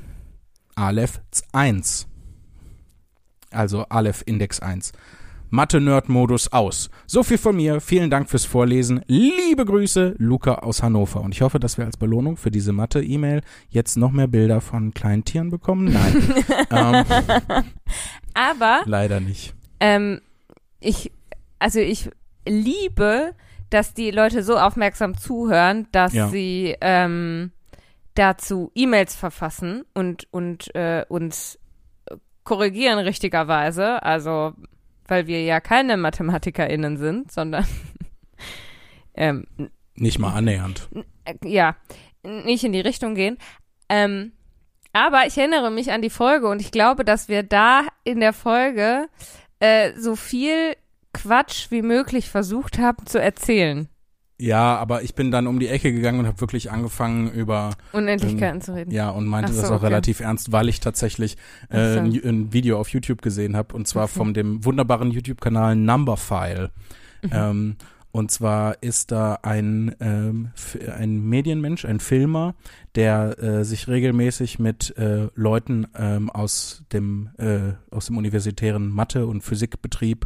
Aleph 0.75 1.21
1. 1.53 2.07
Also 3.51 3.85
Aleph 3.85 4.23
Index 4.25 4.59
1. 4.59 4.91
Mathe-Nerd-Modus 5.49 6.51
aus. 6.51 6.89
So 7.05 7.23
viel 7.23 7.37
von 7.37 7.55
mir. 7.55 7.79
Vielen 7.81 8.09
Dank 8.09 8.29
fürs 8.29 8.45
Vorlesen. 8.45 9.01
Liebe 9.07 9.65
Grüße, 9.65 10.15
Luca 10.17 10.55
aus 10.55 10.83
Hannover. 10.83 11.21
Und 11.21 11.33
ich 11.33 11.41
hoffe, 11.41 11.59
dass 11.59 11.77
wir 11.77 11.85
als 11.85 11.97
Belohnung 11.97 12.37
für 12.37 12.51
diese 12.51 12.73
Mathe-E-Mail 12.73 13.41
jetzt 13.69 13.97
noch 13.97 14.11
mehr 14.11 14.27
Bilder 14.27 14.61
von 14.61 14.93
kleinen 14.93 15.23
Tieren 15.25 15.49
bekommen. 15.49 15.91
Nein. 15.93 16.33
ähm, 17.55 17.63
Aber 18.33 18.81
leider 18.85 19.19
nicht. 19.19 19.53
ähm, 19.79 20.21
ich, 20.79 21.11
also 21.59 21.79
ich 21.79 22.09
liebe, 22.47 23.33
dass 23.69 23.93
die 23.93 24.11
Leute 24.11 24.43
so 24.43 24.57
aufmerksam 24.57 25.17
zuhören, 25.17 25.87
dass 25.91 26.13
Ja. 26.13 26.29
sie 26.29 26.75
ähm, 26.81 27.51
dazu 28.15 28.71
E-Mails 28.75 29.15
verfassen 29.15 29.83
und, 29.93 30.27
und 30.31 30.73
äh, 30.75 31.05
uns 31.09 31.59
korrigieren 32.43 32.99
richtigerweise. 32.99 34.01
Also, 34.03 34.53
weil 35.07 35.27
wir 35.27 35.43
ja 35.43 35.59
keine 35.59 35.97
MathematikerInnen 35.97 36.97
sind, 36.97 37.31
sondern 37.31 37.65
ähm, 39.15 39.45
Nicht 39.95 40.19
mal 40.19 40.33
annähernd. 40.33 40.89
äh, 41.25 41.35
ja, 41.43 41.75
nicht 42.23 42.63
in 42.63 42.73
die 42.73 42.81
Richtung 42.81 43.15
gehen. 43.15 43.37
Ähm, 43.89 44.33
aber 44.93 45.27
ich 45.27 45.37
erinnere 45.37 45.71
mich 45.71 45.91
an 45.91 46.01
die 46.01 46.09
Folge 46.09 46.47
und 46.47 46.61
ich 46.61 46.71
glaube, 46.71 47.05
dass 47.05 47.27
wir 47.29 47.43
da 47.43 47.83
in 48.03 48.19
der 48.19 48.33
Folge 48.33 49.07
äh, 49.59 49.93
so 49.97 50.15
viel 50.15 50.75
Quatsch 51.13 51.71
wie 51.71 51.81
möglich 51.81 52.29
versucht 52.29 52.79
haben 52.79 53.05
zu 53.05 53.21
erzählen. 53.21 53.87
Ja, 54.39 54.75
aber 54.77 55.01
ich 55.01 55.15
bin 55.15 55.31
dann 55.31 55.47
um 55.47 55.59
die 55.59 55.67
Ecke 55.67 55.91
gegangen 55.91 56.19
und 56.19 56.27
habe 56.27 56.39
wirklich 56.41 56.71
angefangen 56.71 57.31
über 57.31 57.71
Unendlichkeiten 57.91 58.61
zu 58.61 58.75
reden. 58.75 58.91
ja 58.91 59.09
und 59.09 59.25
meinte 59.25 59.51
so, 59.51 59.61
das 59.61 59.71
auch 59.71 59.77
okay. 59.77 59.87
relativ 59.87 60.19
ernst, 60.19 60.51
weil 60.51 60.69
ich 60.69 60.79
tatsächlich 60.79 61.37
äh, 61.69 61.93
so. 61.93 61.99
ein, 62.01 62.21
ein 62.23 62.53
Video 62.53 62.79
auf 62.79 62.89
YouTube 62.89 63.23
gesehen 63.23 63.55
habe 63.57 63.75
und 63.75 63.87
zwar 63.87 64.03
Okay. 64.03 64.13
von 64.13 64.33
dem 64.35 64.63
wunderbaren 64.63 65.09
YouTube-Kanal 65.11 65.75
Numberphile. 65.75 66.69
Mhm. 67.23 67.29
Ähm, 67.33 67.75
und 68.11 68.31
zwar 68.31 68.81
ist 68.81 69.11
da 69.11 69.39
ein, 69.43 69.95
ähm, 69.99 70.49
ein 70.97 71.27
Medienmensch, 71.27 71.85
ein 71.85 71.99
Filmer, 71.99 72.55
der 72.95 73.37
äh, 73.41 73.63
sich 73.63 73.87
regelmäßig 73.87 74.59
mit 74.59 74.95
äh, 74.97 75.27
Leuten 75.35 75.87
ähm, 75.97 76.29
aus 76.29 76.83
dem 76.93 77.29
äh, 77.37 77.73
aus 77.93 78.07
dem 78.07 78.17
universitären 78.17 78.89
Mathe- 78.89 79.27
und 79.27 79.41
Physikbetrieb 79.41 80.25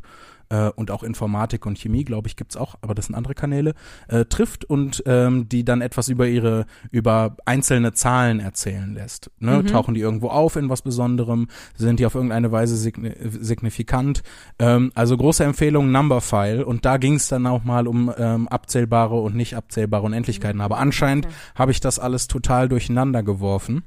äh, 0.51 0.69
und 0.75 0.91
auch 0.91 1.01
Informatik 1.01 1.65
und 1.65 1.79
Chemie, 1.79 2.03
glaube 2.03 2.27
ich, 2.27 2.35
gibt's 2.35 2.57
auch, 2.57 2.75
aber 2.81 2.93
das 2.93 3.05
sind 3.07 3.15
andere 3.15 3.33
Kanäle, 3.33 3.73
äh, 4.09 4.25
trifft 4.25 4.65
und 4.65 5.01
ähm, 5.05 5.47
die 5.49 5.63
dann 5.63 5.81
etwas 5.81 6.09
über 6.09 6.27
ihre, 6.27 6.65
über 6.91 7.37
einzelne 7.45 7.93
Zahlen 7.93 8.39
erzählen 8.39 8.93
lässt. 8.93 9.31
Ne? 9.39 9.63
Mhm. 9.63 9.67
Tauchen 9.67 9.93
die 9.95 10.01
irgendwo 10.01 10.27
auf 10.27 10.55
in 10.57 10.69
was 10.69 10.81
Besonderem? 10.81 11.47
Sind 11.75 11.99
die 11.99 12.05
auf 12.05 12.15
irgendeine 12.15 12.51
Weise 12.51 12.75
signi 12.75 13.13
signifikant? 13.21 14.23
Ähm, 14.59 14.91
also 14.93 15.15
große 15.17 15.43
Empfehlung 15.43 15.91
Numberphile 15.91 16.65
und 16.65 16.85
da 16.85 16.97
ging 16.97 17.15
es 17.15 17.29
dann 17.29 17.47
auch 17.47 17.63
mal 17.63 17.87
um 17.87 18.13
ähm, 18.17 18.47
abzählbare 18.49 19.19
und 19.19 19.35
nicht 19.35 19.55
abzählbare 19.55 20.05
Unendlichkeiten. 20.05 20.61
Aber 20.61 20.77
anscheinend 20.77 21.25
Okay. 21.25 21.35
habe 21.55 21.71
ich 21.71 21.79
das 21.79 21.99
alles 21.99 22.27
total 22.27 22.67
durcheinander 22.67 23.23
geworfen. 23.23 23.83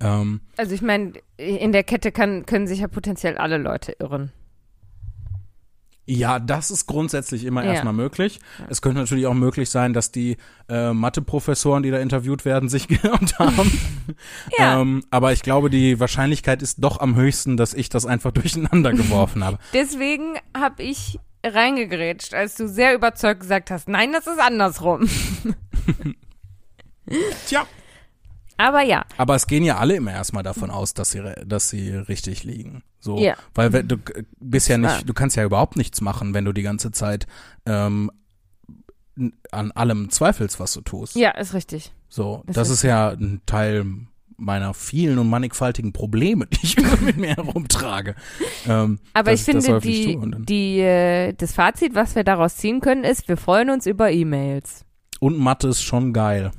Ähm, 0.00 0.40
Also 0.56 0.74
ich 0.74 0.82
meine, 0.82 1.12
in 1.36 1.72
der 1.72 1.84
Kette 1.84 2.12
kann, 2.12 2.44
können 2.46 2.66
sich 2.66 2.80
ja 2.80 2.88
potenziell 2.88 3.38
alle 3.38 3.58
Leute 3.58 3.92
irren. 3.98 4.32
Ja, 6.04 6.40
das 6.40 6.72
ist 6.72 6.86
grundsätzlich 6.86 7.44
immer 7.44 7.64
Ja. 7.64 7.72
erstmal 7.72 7.92
möglich. 7.92 8.40
Es 8.68 8.82
könnte 8.82 8.98
natürlich 8.98 9.26
auch 9.26 9.34
möglich 9.34 9.70
sein, 9.70 9.92
dass 9.92 10.10
die 10.10 10.36
äh, 10.68 10.92
Mathe-Professoren, 10.92 11.84
die 11.84 11.92
da 11.92 11.98
interviewt 11.98 12.44
werden, 12.44 12.68
sich 12.68 12.88
geirrt 12.88 13.38
haben. 13.38 13.70
Ja. 14.58 14.80
ähm, 14.80 15.04
aber 15.10 15.32
ich 15.32 15.42
glaube, 15.42 15.70
die 15.70 16.00
Wahrscheinlichkeit 16.00 16.60
ist 16.60 16.82
doch 16.82 16.98
am 17.00 17.14
höchsten, 17.14 17.56
dass 17.56 17.72
ich 17.72 17.88
das 17.88 18.04
einfach 18.04 18.30
durcheinander 18.32 18.92
geworfen 18.92 19.44
habe. 19.44 19.58
Deswegen 19.72 20.34
habe 20.56 20.82
ich 20.82 21.18
reingegrätscht, 21.44 22.34
als 22.34 22.56
du 22.56 22.68
sehr 22.68 22.94
überzeugt 22.94 23.40
gesagt 23.40 23.70
hast, 23.70 23.88
nein, 23.88 24.12
das 24.12 24.26
ist 24.26 24.40
andersrum. 24.40 25.08
Tja. 27.46 27.64
Aber 28.62 28.82
ja, 28.82 29.04
Aber 29.16 29.34
es 29.34 29.46
gehen 29.48 29.64
ja 29.64 29.78
alle 29.78 29.96
immer 29.96 30.12
erstmal 30.12 30.44
davon 30.44 30.70
aus, 30.70 30.94
dass 30.94 31.10
sie, 31.10 31.20
dass 31.44 31.68
sie 31.68 31.90
richtig 31.90 32.44
liegen. 32.44 32.82
So, 33.00 33.18
Ja. 33.18 33.34
weil 33.54 33.72
wenn, 33.72 33.88
du 33.88 33.96
äh, 34.14 34.22
bist 34.38 34.68
ja 34.68 34.78
nicht, 34.78 35.08
du 35.08 35.12
kannst 35.14 35.34
ja 35.36 35.42
überhaupt 35.44 35.76
nichts 35.76 36.00
machen, 36.00 36.32
wenn 36.34 36.44
du 36.44 36.52
die 36.52 36.62
ganze 36.62 36.92
Zeit 36.92 37.26
ähm, 37.66 38.10
an 39.50 39.72
allem 39.72 40.10
zweifelst, 40.10 40.58
was 40.60 40.72
du 40.72 40.80
tust. 40.80 41.16
ja, 41.16 41.30
ist 41.32 41.54
richtig. 41.54 41.92
So, 42.08 42.42
Das 42.46 42.54
das, 42.54 42.68
ist- 42.68 42.74
ist 42.78 42.82
ja 42.84 43.08
ein 43.10 43.40
Teil 43.46 43.84
meiner 44.36 44.74
vielen 44.74 45.18
und 45.18 45.28
mannigfaltigen 45.28 45.92
Probleme, 45.92 46.46
die 46.50 46.58
ich 46.62 46.78
immer 46.78 46.96
mit 47.00 47.16
mir 47.16 47.34
herumtrage. 47.36 48.14
Ähm, 48.66 48.98
Aber 49.12 49.32
ich 49.32 49.42
finde, 49.42 49.80
die, 49.80 50.18
die, 50.46 50.78
äh, 50.80 51.32
das 51.34 51.52
Fazit, 51.52 51.94
was 51.94 52.14
wir 52.14 52.24
daraus 52.24 52.56
ziehen 52.56 52.80
können, 52.80 53.04
ist, 53.04 53.28
wir 53.28 53.36
freuen 53.36 53.70
uns 53.70 53.86
über 53.86 54.10
E-Mails. 54.10 54.84
Und 55.20 55.38
Mathe 55.38 55.68
ist 55.68 55.82
schon 55.82 56.12
geil. 56.12 56.50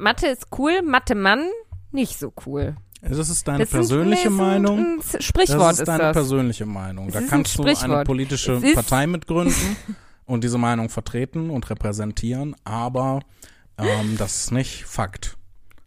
Mathe 0.00 0.26
ist 0.28 0.46
cool, 0.58 0.82
Mathe 0.82 1.14
Mann 1.14 1.46
nicht 1.92 2.18
so 2.18 2.32
cool. 2.46 2.76
Das 3.02 3.28
ist 3.30 3.48
deine 3.48 3.60
Das 3.60 3.70
sind- 3.70 3.78
persönliche 3.78 4.28
nee, 4.28 4.34
ist 4.34 4.40
ein- 4.40 4.62
Meinung. 4.62 4.78
Ein 5.00 5.22
Sprichwort 5.22 5.60
das 5.60 5.72
ist 5.74 5.78
ist, 5.80 5.88
deine 5.88 5.98
das. 6.04 6.12
persönliche 6.12 6.66
Meinung. 6.66 7.06
Es 7.08 7.12
Da 7.14 7.18
ist 7.20 7.24
ein 7.26 7.30
kannst 7.30 7.58
du 7.58 7.62
eine 7.64 8.04
politische 8.04 8.52
ist- 8.52 8.74
Partei 8.74 9.06
mitgründen 9.06 9.54
und 10.26 10.44
diese 10.44 10.58
Meinung 10.58 10.88
vertreten 10.90 11.50
und 11.50 11.68
repräsentieren, 11.70 12.54
aber 12.64 13.20
ähm, 13.78 14.16
das 14.18 14.36
ist 14.44 14.52
nicht 14.52 14.84
Fakt. 14.84 15.36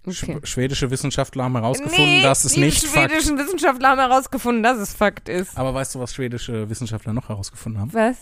Okay. 0.06 0.40
Schwedische 0.44 0.92
Wissenschaftler 0.92 1.46
haben 1.46 1.56
herausgefunden, 1.56 2.04
nee, 2.18 2.22
dass 2.24 2.44
es 2.44 2.58
nicht 2.58 2.84
Fakt 2.86 3.12
schwedischen 3.12 3.38
Wissenschaftler 3.38 3.90
haben 3.90 4.00
herausgefunden, 4.00 4.62
dass 4.64 4.78
es 4.78 4.94
Fakt 4.94 5.30
ist. 5.30 5.58
Aber 5.58 5.74
weißt 5.74 5.96
du, 5.96 6.00
was 6.00 6.14
schwedische 6.14 6.70
Wissenschaftler 6.70 7.14
noch 7.14 7.30
herausgefunden 7.30 7.80
haben? 7.80 7.94
Was? 7.94 8.18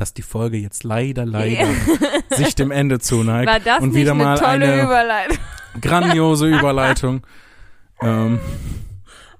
Dass 0.00 0.14
die 0.14 0.22
Folge 0.22 0.56
jetzt 0.56 0.82
leider, 0.82 1.26
leider 1.26 1.66
sich 2.30 2.54
dem 2.54 2.70
Ende 2.70 3.00
zuneigt. 3.00 3.50
War 3.52 3.60
das 3.60 3.82
und 3.82 3.90
nicht 3.90 4.00
wieder 4.00 4.12
eine 4.12 4.24
mal 4.24 4.38
tolle 4.38 4.50
eine 4.72 4.82
Überleitung? 4.82 5.36
grandiose 5.82 6.46
Überleitung. 6.46 7.20
ähm, 8.00 8.40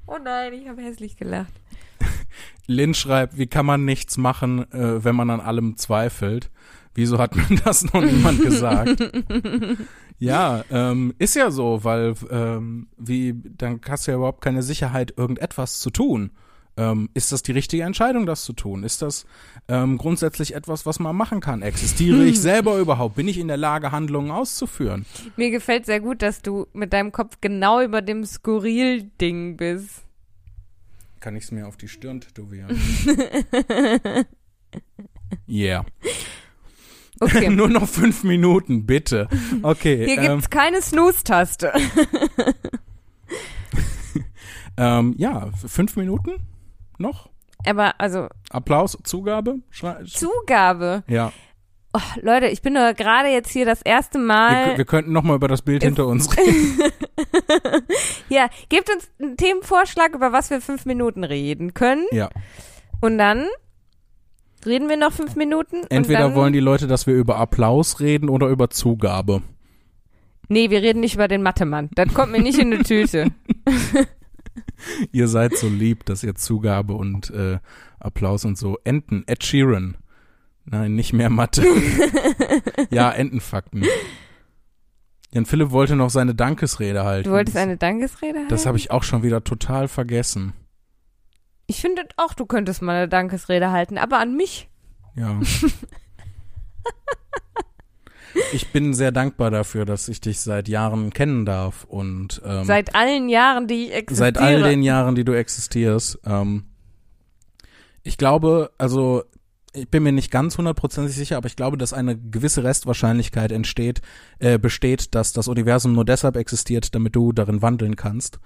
Oh 0.06 0.18
nein, 0.22 0.52
ich 0.52 0.68
habe 0.68 0.82
hässlich 0.82 1.16
gelacht. 1.16 1.52
Lynn 2.66 2.92
schreibt, 2.92 3.38
wie 3.38 3.46
kann 3.46 3.64
man 3.64 3.86
nichts 3.86 4.18
machen, 4.18 4.70
äh, 4.70 5.02
wenn 5.02 5.16
man 5.16 5.30
an 5.30 5.40
allem 5.40 5.78
zweifelt? 5.78 6.50
Wieso 6.94 7.16
hat 7.18 7.34
mir 7.36 7.46
das 7.64 7.84
noch 7.94 8.02
niemand 8.02 8.42
gesagt? 8.44 9.00
ja, 10.18 10.62
ähm, 10.70 11.14
ist 11.18 11.36
ja 11.36 11.50
so, 11.50 11.84
weil 11.84 12.14
ähm, 12.30 12.88
wie 12.98 13.34
dann 13.56 13.80
hast 13.88 14.06
du 14.06 14.10
ja 14.10 14.18
überhaupt 14.18 14.42
keine 14.42 14.62
Sicherheit, 14.62 15.14
irgendetwas 15.16 15.80
zu 15.80 15.88
tun. 15.88 16.32
Ähm, 16.76 17.10
ist 17.14 17.32
das 17.32 17.42
die 17.42 17.52
richtige 17.52 17.82
Entscheidung, 17.82 18.26
das 18.26 18.44
zu 18.44 18.52
tun? 18.52 18.84
Ist 18.84 19.02
das 19.02 19.26
ähm, 19.68 19.98
grundsätzlich 19.98 20.54
etwas, 20.54 20.86
was 20.86 20.98
man 20.98 21.16
machen 21.16 21.40
kann? 21.40 21.62
Existiere 21.62 22.24
ich 22.24 22.40
selber 22.40 22.78
überhaupt? 22.78 23.16
Bin 23.16 23.28
ich 23.28 23.38
in 23.38 23.48
der 23.48 23.56
Lage, 23.56 23.92
Handlungen 23.92 24.30
auszuführen? 24.30 25.04
Mir 25.36 25.50
gefällt 25.50 25.86
sehr 25.86 26.00
gut, 26.00 26.22
dass 26.22 26.42
du 26.42 26.66
mit 26.72 26.92
deinem 26.92 27.12
Kopf 27.12 27.38
genau 27.40 27.80
über 27.82 28.02
dem 28.02 28.24
Skurril-Ding 28.24 29.56
bist. 29.56 30.04
Kann 31.18 31.36
ich 31.36 31.44
es 31.44 31.50
mir 31.50 31.66
auf 31.66 31.76
die 31.76 31.88
Stirn 31.88 32.20
tätowieren? 32.20 32.78
yeah. 35.48 35.84
Okay. 37.18 37.50
Nur 37.50 37.68
noch 37.68 37.86
fünf 37.88 38.24
Minuten, 38.24 38.86
bitte. 38.86 39.28
Okay. 39.62 40.06
Hier 40.06 40.18
ähm, 40.18 40.38
gibt's 40.38 40.48
keine 40.48 40.80
Snooze-Taste. 40.80 41.72
ähm, 44.78 45.14
ja, 45.18 45.50
fünf 45.66 45.96
Minuten 45.96 46.32
noch? 47.00 47.28
Aber 47.66 48.00
also 48.00 48.28
Applaus, 48.50 48.96
Zugabe? 49.04 49.60
Schrei 49.70 50.02
Zugabe. 50.04 51.02
ja. 51.08 51.32
Oh, 51.92 52.20
Leute, 52.22 52.46
ich 52.46 52.62
bin 52.62 52.74
doch 52.74 52.94
gerade 52.94 53.30
jetzt 53.30 53.50
hier 53.50 53.64
das 53.66 53.82
erste 53.82 54.18
Wir, 54.18 54.24
Mal. 54.24 54.78
wir 54.78 54.84
könnten 54.84 55.10
noch 55.12 55.24
mal 55.24 55.34
über 55.34 55.48
das 55.48 55.62
Bild 55.62 55.82
hinter 55.82 56.06
uns 56.06 56.36
reden. 56.36 56.78
ja, 58.28 58.48
gebt 58.68 58.88
uns 58.94 59.10
einen 59.20 59.36
Themenvorschlag, 59.36 60.14
über 60.14 60.30
was 60.30 60.50
wir 60.50 60.60
fünf 60.60 60.86
Minuten 60.86 61.24
reden 61.24 61.74
können. 61.74 62.06
Ja. 62.12 62.30
Und 63.00 63.18
dann 63.18 63.44
reden 64.64 64.88
wir 64.88 64.96
noch 64.96 65.10
fünf 65.12 65.34
Minuten. 65.34 65.78
Entweder 65.88 66.36
wollen 66.36 66.52
die 66.52 66.60
Leute, 66.60 66.86
dass 66.86 67.08
wir 67.08 67.14
über 67.14 67.38
Applaus 67.38 67.98
reden 67.98 68.28
oder 68.28 68.46
über 68.46 68.70
Zugabe. 68.70 69.42
Nee, 70.48 70.70
wir 70.70 70.82
reden 70.82 71.00
nicht 71.00 71.16
über 71.16 71.26
den 71.26 71.42
Mathe-Mann. 71.42 71.90
Das 71.96 72.14
kommt 72.14 72.30
mir 72.30 72.40
nicht 72.40 72.60
in 72.60 72.72
eine 72.72 72.82
Tüte. 72.84 73.32
Ihr 75.12 75.28
seid 75.28 75.56
so 75.56 75.68
lieb, 75.68 76.04
dass 76.06 76.22
ihr 76.22 76.34
Zugabe 76.34 76.94
und 76.94 77.30
äh, 77.30 77.58
Applaus 77.98 78.44
und 78.44 78.58
so. 78.58 78.78
Enten, 78.84 79.24
Ed 79.26 79.44
Sheeran. 79.44 79.96
Nein, 80.64 80.94
nicht 80.94 81.12
mehr 81.12 81.30
Mathe. 81.30 81.64
ja, 82.90 83.10
Entenfakten. 83.10 83.84
Jan 85.32 85.46
Philipp 85.46 85.70
wollte 85.70 85.96
noch 85.96 86.10
seine 86.10 86.34
Dankesrede 86.34 87.04
halten. 87.04 87.28
Du 87.28 87.34
wolltest 87.34 87.56
eine 87.56 87.76
Dankesrede 87.76 88.38
halten? 88.38 88.50
Das 88.50 88.66
habe 88.66 88.78
ich 88.78 88.90
auch 88.90 89.02
schon 89.02 89.22
wieder 89.22 89.44
total 89.44 89.88
vergessen. 89.88 90.52
Ich 91.66 91.80
finde 91.80 92.02
auch, 92.16 92.34
du 92.34 92.46
könntest 92.46 92.82
mal 92.82 92.96
eine 92.96 93.08
Dankesrede 93.08 93.70
halten, 93.70 93.96
aber 93.96 94.18
an 94.18 94.36
mich. 94.36 94.68
Ja. 95.14 95.40
ich 98.52 98.68
bin 98.72 98.94
sehr 98.94 99.12
dankbar 99.12 99.50
dafür, 99.50 99.84
dass 99.84 100.08
ich 100.08 100.20
dich 100.20 100.40
seit 100.40 100.68
Jahren 100.68 101.12
kennen 101.12 101.44
darf 101.44 101.84
und 101.84 102.40
ähm, 102.44 102.64
Seit 102.64 102.94
allen 102.94 103.28
Jahren, 103.28 103.66
die 103.66 103.86
ich 103.86 103.94
existiere. 103.94 104.26
seit 104.26 104.38
all 104.38 104.62
den 104.62 104.82
Jahren, 104.82 105.14
die 105.14 105.24
du 105.24 105.32
existierst. 105.32 106.18
Ähm, 106.24 106.64
ich 108.02 108.16
glaube, 108.16 108.70
also 108.78 109.24
ich 109.72 109.88
bin 109.88 110.02
mir 110.02 110.12
nicht 110.12 110.30
ganz 110.30 110.58
hundertprozentig 110.58 111.14
sicher, 111.14 111.36
aber 111.36 111.46
ich 111.46 111.56
glaube, 111.56 111.76
dass 111.76 111.92
eine 111.92 112.18
gewisse 112.18 112.64
Restwahrscheinlichkeit 112.64 113.52
entsteht, 113.52 114.00
äh, 114.38 114.58
besteht, 114.58 115.14
dass 115.14 115.32
das 115.32 115.48
Universum 115.48 115.92
nur 115.92 116.04
deshalb 116.04 116.36
existiert, 116.36 116.94
damit 116.94 117.14
du 117.14 117.32
darin 117.32 117.62
wandeln 117.62 117.96
kannst. 117.96 118.40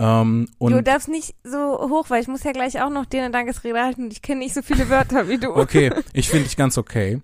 Ähm, 0.00 0.48
und 0.58 0.72
du 0.72 0.82
darfst 0.82 1.08
nicht 1.08 1.34
so 1.42 1.58
hoch, 1.58 2.08
weil 2.08 2.22
ich 2.22 2.28
muss 2.28 2.44
ja 2.44 2.52
gleich 2.52 2.80
auch 2.80 2.90
noch 2.90 3.04
dir 3.04 3.22
eine 3.22 3.32
Dankesrede 3.32 3.80
halten 3.80 4.04
und 4.04 4.12
ich 4.12 4.22
kenne 4.22 4.40
nicht 4.40 4.54
so 4.54 4.62
viele 4.62 4.88
Wörter 4.88 5.28
wie 5.28 5.38
du. 5.38 5.56
Okay, 5.56 5.90
ich 6.12 6.28
finde 6.28 6.44
dich 6.44 6.56
ganz 6.56 6.78
okay. 6.78 7.20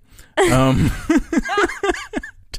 ähm, 0.51 0.90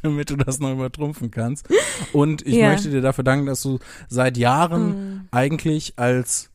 damit 0.05 0.29
du 0.29 0.35
das 0.37 0.59
noch 0.59 0.71
übertrumpfen 0.71 1.29
kannst. 1.31 1.67
Und 2.13 2.45
ich 2.45 2.55
Ja. 2.55 2.69
möchte 2.71 2.89
dir 2.89 3.01
dafür 3.01 3.23
danken, 3.23 3.45
dass 3.47 3.61
du 3.61 3.79
seit 4.07 4.37
Jahren 4.37 4.85
Mm. 4.85 5.27
eigentlich 5.31 5.93
als 5.97 6.49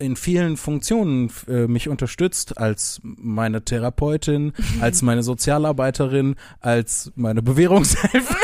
in 0.00 0.14
vielen 0.14 0.56
Funktionen 0.56 1.30
äh, 1.48 1.66
mich 1.66 1.88
unterstützt, 1.88 2.56
als 2.58 3.00
meine 3.02 3.64
Therapeutin, 3.64 4.52
als 4.80 5.02
meine 5.02 5.22
Sozialarbeiterin, 5.24 6.36
als 6.60 7.10
meine 7.16 7.42
Bewährungshelferin. 7.42 8.26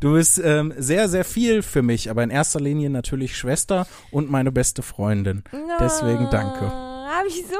Du 0.00 0.14
bist 0.14 0.40
ähm, 0.44 0.72
sehr, 0.76 1.08
sehr 1.08 1.24
viel 1.24 1.62
für 1.62 1.82
mich, 1.82 2.10
aber 2.10 2.24
in 2.24 2.30
erster 2.30 2.58
Linie 2.60 2.90
natürlich 2.90 3.36
Schwester 3.36 3.86
und 4.10 4.28
meine 4.30 4.50
beste 4.50 4.82
Freundin. 4.82 5.44
Deswegen 5.78 6.28
danke. 6.30 6.91
Hab 7.22 7.28
ich 7.28 7.44
so 7.46 7.54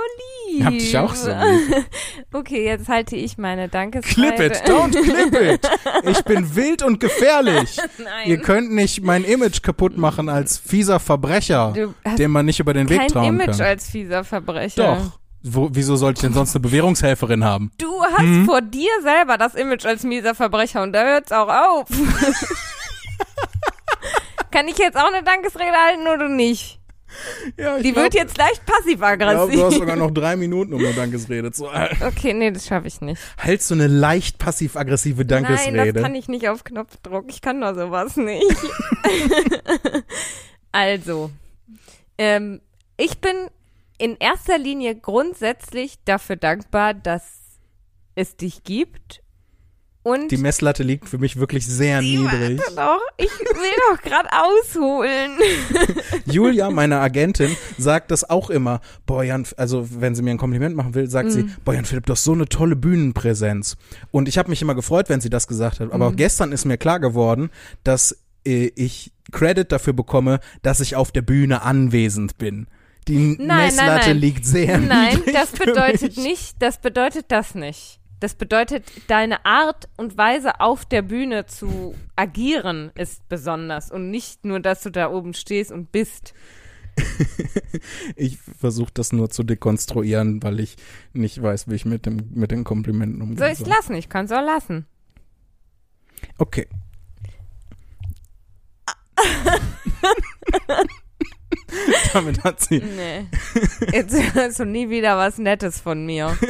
lieb. 0.51 0.64
Hab 0.64 0.72
dich 0.72 0.98
auch 0.98 1.14
so 1.14 1.30
lieb. 1.30 1.84
Okay, 2.34 2.64
jetzt 2.64 2.89
halte 2.89 3.14
ich 3.14 3.36
meine 3.39 3.68
Clip 3.68 3.72
Dankesrede. 3.72 4.47
it, 4.47 4.62
don't 4.64 4.90
clip 5.02 5.34
it. 5.40 5.68
Ich 6.05 6.24
bin 6.24 6.51
wild 6.56 6.82
und 6.82 6.98
gefährlich. 6.98 7.76
Nein. 7.98 8.28
Ihr 8.28 8.39
könnt 8.39 8.72
nicht 8.72 9.02
mein 9.02 9.22
Image 9.24 9.62
kaputt 9.62 9.97
machen 9.98 10.28
als 10.30 10.56
fieser 10.59 10.98
Verbrecher, 10.98 11.74
dem 12.18 12.30
man 12.32 12.47
nicht 12.47 12.59
über 12.60 12.72
den 12.74 12.89
Weg 12.89 12.98
kein 13.01 13.09
trauen 13.09 13.26
Image 13.40 13.59
kann. 13.59 13.60
als 13.60 13.89
fieser 13.90 14.24
Verbrecher. 14.24 14.97
Doch. 14.97 15.18
Wo, 15.44 15.68
wieso 15.72 15.97
sollte 15.97 16.18
ich 16.18 16.22
denn 16.22 16.32
sonst 16.34 16.55
eine 16.55 16.62
Bewährungshelferin 16.62 17.44
haben? 17.44 17.70
Du 17.78 18.02
hast 18.02 18.22
Mhm. 18.22 18.47
vor 18.47 18.62
dir 18.62 18.90
selber 19.02 19.36
das 19.36 19.55
Image 19.55 19.84
als 19.84 20.02
mieser 20.05 20.34
Verbrecher 20.34 20.82
und 20.82 20.93
da 20.93 21.02
hört's 21.05 21.32
auch 21.32 21.48
auf. 21.48 21.86
Kann 24.51 24.68
ich 24.68 24.78
jetzt 24.78 24.97
auch 24.97 25.12
eine 25.12 25.22
Dankesrede 25.22 25.72
halten 25.72 26.06
oder 26.09 26.28
nicht? 26.28 26.78
Ja, 27.56 27.76
ich 27.76 27.82
Die 27.82 27.97
wird 27.97 28.14
jetzt 28.14 28.36
leicht 28.39 28.64
glaub, 28.64 28.78
passiv-aggressiv. 28.78 29.55
du 29.55 29.64
hast 29.64 29.74
sogar 29.74 29.97
noch 29.97 30.10
drei 30.10 30.36
Minuten, 30.36 30.72
um 30.72 30.80
eine 30.84 30.94
Dankesrede 30.94 31.52
zu 31.52 31.72
halten. 31.72 32.02
okay, 32.05 32.32
nee, 32.32 32.51
das 32.51 32.66
schaffe 32.66 32.89
ich 32.89 33.01
nicht. 33.01 33.20
Hältst 33.36 33.70
du 33.70 33.74
eine 33.74 33.86
leicht 33.86 34.39
passiv-aggressive 34.39 35.24
Nein, 35.24 35.44
Dankesrede? 35.44 35.93
das 35.93 36.02
kann 36.02 36.14
ich 36.14 36.28
nicht 36.28 36.48
auf 36.48 36.64
Knopfdruck. 36.64 37.26
Ich 37.28 37.40
kann 37.40 37.60
doch 37.60 37.74
sowas 37.74 38.16
nicht. 38.16 38.56
also, 40.72 41.30
ähm, 42.18 42.60
ich 42.97 43.18
bin 43.18 43.48
in 43.98 44.16
erster 44.18 44.59
Linie 44.59 44.97
grundsätzlich 44.97 45.97
dafür 46.05 46.36
dankbar, 46.36 46.94
dass 46.94 47.24
es 48.14 48.36
dich 48.36 48.64
gibt. 48.64 49.22
Und 50.05 50.33
Die 50.33 50.37
Messlatte 50.37 50.83
liegt 50.83 51.09
für 51.09 51.19
mich 51.19 51.39
wirklich 51.39 51.65
sehr 51.66 52.03
niedrig. 52.03 52.61
Doch, 52.74 53.01
ich 53.16 53.31
will 53.31 53.70
doch 53.91 54.03
gerade 54.03 54.29
ausholen. 54.33 55.39
Julia, 56.27 56.70
meine 56.70 56.99
Agentin, 56.99 57.57
sagt 57.79 58.11
das 58.11 58.29
auch 58.29 58.51
immer. 58.51 58.81
Boah, 59.07 59.23
Jan, 59.23 59.47
also 59.57 59.87
wenn 60.01 60.16
sie 60.16 60.23
mir 60.23 60.33
ein 60.33 60.39
Kompliment 60.39 60.74
machen 60.74 60.95
will, 60.95 61.09
sagt 61.09 61.31
sie, 61.31 61.45
boah, 61.65 61.74
Jan 61.74 61.85
Philipp, 61.85 62.07
du 62.07 62.12
hast 62.12 62.24
so 62.24 62.33
eine 62.33 62.47
tolle 62.47 62.74
Bühnenpräsenz. 62.74 63.77
Und 64.11 64.29
ich 64.29 64.39
habe 64.39 64.51
mich 64.51 64.61
immer 64.61 64.74
gefreut, 64.74 65.09
wenn 65.09 65.20
sie 65.20 65.31
das 65.31 65.47
gesagt 65.47 65.79
hat. 65.79 65.93
Aber 65.93 66.12
gestern 66.12 66.51
ist 66.51 66.65
mir 66.65 66.79
klar 66.79 66.99
geworden, 66.99 67.51
dass 67.85 68.16
äh, 68.45 68.73
ich 68.74 69.12
Credit 69.31 69.70
dafür 69.70 69.93
bekomme, 69.93 70.41
dass 70.62 70.81
ich 70.81 70.97
auf 70.97 71.12
der 71.12 71.23
Bühne 71.23 71.62
anwesend 71.62 72.39
bin. 72.39 72.66
Die 73.09 73.37
nein, 73.39 73.66
Messlatte 73.66 74.11
nein. 74.11 74.19
liegt 74.19 74.47
sehr 74.47 74.79
Nein, 74.79 75.16
niedrig 75.16 75.35
das 75.35 75.51
für 75.51 75.66
bedeutet 75.66 76.16
nicht, 76.16 76.57
das 76.61 76.81
bedeutet 76.81 77.27
das 77.29 77.55
nicht. 77.55 77.99
Das 78.23 78.35
bedeutet, 78.36 78.85
deine 79.09 79.44
Art 79.44 79.89
und 79.97 80.16
Weise 80.16 80.61
auf 80.61 80.85
der 80.85 81.03
Bühne 81.03 81.47
zu 81.47 81.97
agieren 82.15 82.93
ist 82.94 83.28
besonders 83.28 83.90
und 83.90 84.12
nicht 84.12 84.44
nur, 84.44 84.61
dass 84.61 84.82
du 84.82 84.90
da 84.90 85.11
oben 85.11 85.35
stehst 85.35 85.73
und 85.73 85.90
bist. 85.90 86.32
Ich 88.15 88.39
versuche 88.39 88.93
das 88.94 89.12
nur 89.12 89.31
zu 89.31 89.43
dekonstruieren, 89.43 90.40
weil 90.43 90.61
ich 90.61 90.77
nicht 91.12 91.43
weiß, 91.43 91.69
wie 91.69 91.74
ich 91.74 91.85
mit, 91.85 92.07
dem, 92.07 92.28
mit 92.32 92.53
den 92.53 92.62
Komplimenten 92.62 93.20
umgehen 93.23 93.39
Soll 93.39 93.49
ich 93.49 93.61
es 93.61 93.66
lassen? 93.66 93.94
Ich 93.94 94.09
kann 94.09 94.27
es 94.27 94.32
auch 94.32 94.44
lassen. 94.44 94.86
Okay. 96.39 96.69
Damit 102.12 102.45
hat 102.45 102.61
sie. 102.61 102.79
Nee. 102.81 103.27
Jetzt 103.93 104.35
hörst 104.35 104.61
du 104.61 104.65
nie 104.65 104.91
wieder 104.91 105.16
was 105.16 105.39
Nettes 105.39 105.81
von 105.81 106.05
mir. 106.07 106.37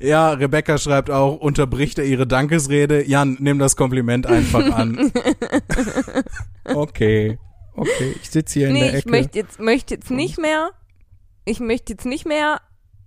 Ja, 0.00 0.30
Rebecca 0.32 0.78
schreibt 0.78 1.10
auch, 1.10 1.36
unterbricht 1.38 1.98
er 1.98 2.04
ihre 2.04 2.26
Dankesrede. 2.26 3.06
Jan, 3.08 3.36
nimm 3.40 3.58
das 3.58 3.74
Kompliment 3.74 4.26
einfach 4.26 4.64
an. 4.72 5.10
okay. 6.64 7.38
Okay, 7.74 8.14
ich 8.22 8.30
sitze 8.30 8.58
hier 8.58 8.68
in 8.68 8.74
Nee, 8.74 8.80
der 8.80 8.88
ich 8.90 8.94
Ecke. 9.00 9.10
möchte 9.10 9.38
jetzt, 9.38 9.60
möchte 9.60 9.94
jetzt 9.94 10.10
nicht 10.10 10.38
mehr, 10.38 10.70
ich 11.44 11.60
möchte 11.60 11.92
jetzt 11.92 12.06
nicht 12.06 12.26
mehr 12.26 12.60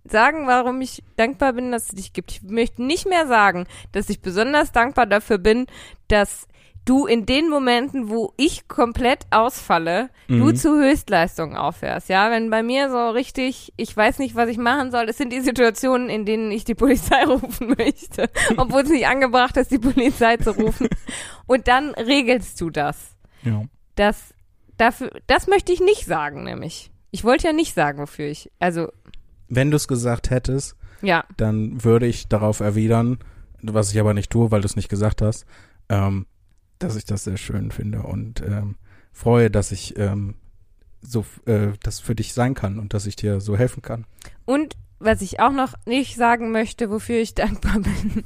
sagen, 0.04 0.48
warum 0.48 0.82
ich 0.82 1.04
dankbar 1.18 1.54
bin, 1.54 1.72
dass 1.72 1.90
es 1.90 1.96
dich 1.96 2.14
gibt. 2.14 2.32
Ich 2.32 2.42
möchte 2.44 2.84
nicht 2.84 3.08
mehr 3.08 3.28
sagen, 3.28 3.68
dass 3.92 4.10
ich 4.10 4.22
besonders 4.22 4.72
dankbar 4.72 5.06
dafür 5.06 5.38
bin, 5.38 5.68
dass 6.08 6.48
du 6.92 7.06
in 7.06 7.26
den 7.26 7.50
Momenten, 7.50 8.10
wo 8.10 8.34
ich 8.38 8.68
komplett 8.68 9.26
ausfalle, 9.32 10.10
du 10.28 10.34
Mhm. 10.48 10.56
zu 10.56 10.70
Höchstleistungen 10.78 11.56
aufhörst. 11.56 12.10
Ja, 12.10 12.30
wenn 12.32 12.50
bei 12.50 12.64
mir 12.64 12.90
so 12.90 13.10
richtig, 13.12 13.72
ich 13.78 13.96
weiß 13.96 14.20
nicht, 14.20 14.36
was 14.36 14.50
ich 14.50 14.58
machen 14.58 14.92
soll, 14.92 15.06
es 15.10 15.18
sind 15.18 15.32
die 15.32 15.40
Situationen, 15.42 16.10
in 16.10 16.26
denen 16.26 16.52
ich 16.52 16.66
die 16.66 16.76
Polizei 16.76 17.24
rufen 17.26 17.76
möchte, 17.78 18.30
obwohl 18.58 18.82
es 18.82 18.90
nicht 18.90 19.08
angebracht 19.08 19.56
ist, 19.58 19.72
die 19.72 19.80
Polizei 19.80 20.38
zu 20.38 20.52
rufen. 20.52 20.88
Und 21.48 21.68
dann 21.68 21.92
regelst 21.96 22.60
du 22.62 22.70
das. 22.70 23.16
ja. 23.44 23.64
Das, 23.96 24.34
dafür, 24.78 25.12
das 25.28 25.48
möchte 25.48 25.72
ich 25.74 25.80
nicht 25.82 26.06
sagen, 26.06 26.44
nämlich. 26.44 26.92
Ich 27.12 27.24
wollte 27.24 27.48
ja 27.48 27.54
nicht 27.54 27.74
sagen, 27.74 28.00
wofür 28.00 28.26
ich, 28.28 28.50
also, 28.60 28.88
Wenn 29.50 29.70
du 29.72 29.76
es 29.78 29.88
gesagt 29.88 30.30
hättest, 30.30 30.76
ja, 31.02 31.24
dann 31.38 31.84
würde 31.84 32.08
ich 32.08 32.28
darauf 32.30 32.60
erwidern, 32.62 33.20
was 33.62 33.92
ich 33.94 34.00
aber 34.00 34.14
nicht 34.14 34.32
tue, 34.32 34.50
weil 34.52 34.62
du 34.62 34.66
es 34.66 34.76
nicht 34.78 34.90
gesagt 34.90 35.22
hast, 35.22 35.46
ähm, 35.90 36.26
dass 36.84 36.96
ich 36.96 37.06
das 37.06 37.24
sehr 37.24 37.38
schön 37.38 37.72
finde 37.72 38.04
und 38.04 38.42
ähm, 38.42 38.76
freue, 39.12 39.50
dass 39.50 39.72
ich 39.72 39.98
ähm, 39.98 40.36
so 41.02 41.26
äh, 41.46 41.70
das 41.84 42.00
für 42.00 42.16
dich 42.16 42.34
sein 42.34 42.54
kann 42.54 42.80
und 42.80 42.94
dass 42.94 43.06
ich 43.06 43.16
dir 43.16 43.42
so 43.42 43.58
helfen 43.58 43.82
kann. 43.82 44.06
Und 44.46 44.78
was 45.00 45.22
ich 45.22 45.40
auch 45.40 45.52
noch 45.52 45.74
nicht 45.86 46.16
sagen 46.16 46.52
möchte, 46.52 46.90
wofür 46.90 47.20
ich 47.20 47.34
dankbar 47.34 47.80
bin, 47.80 48.24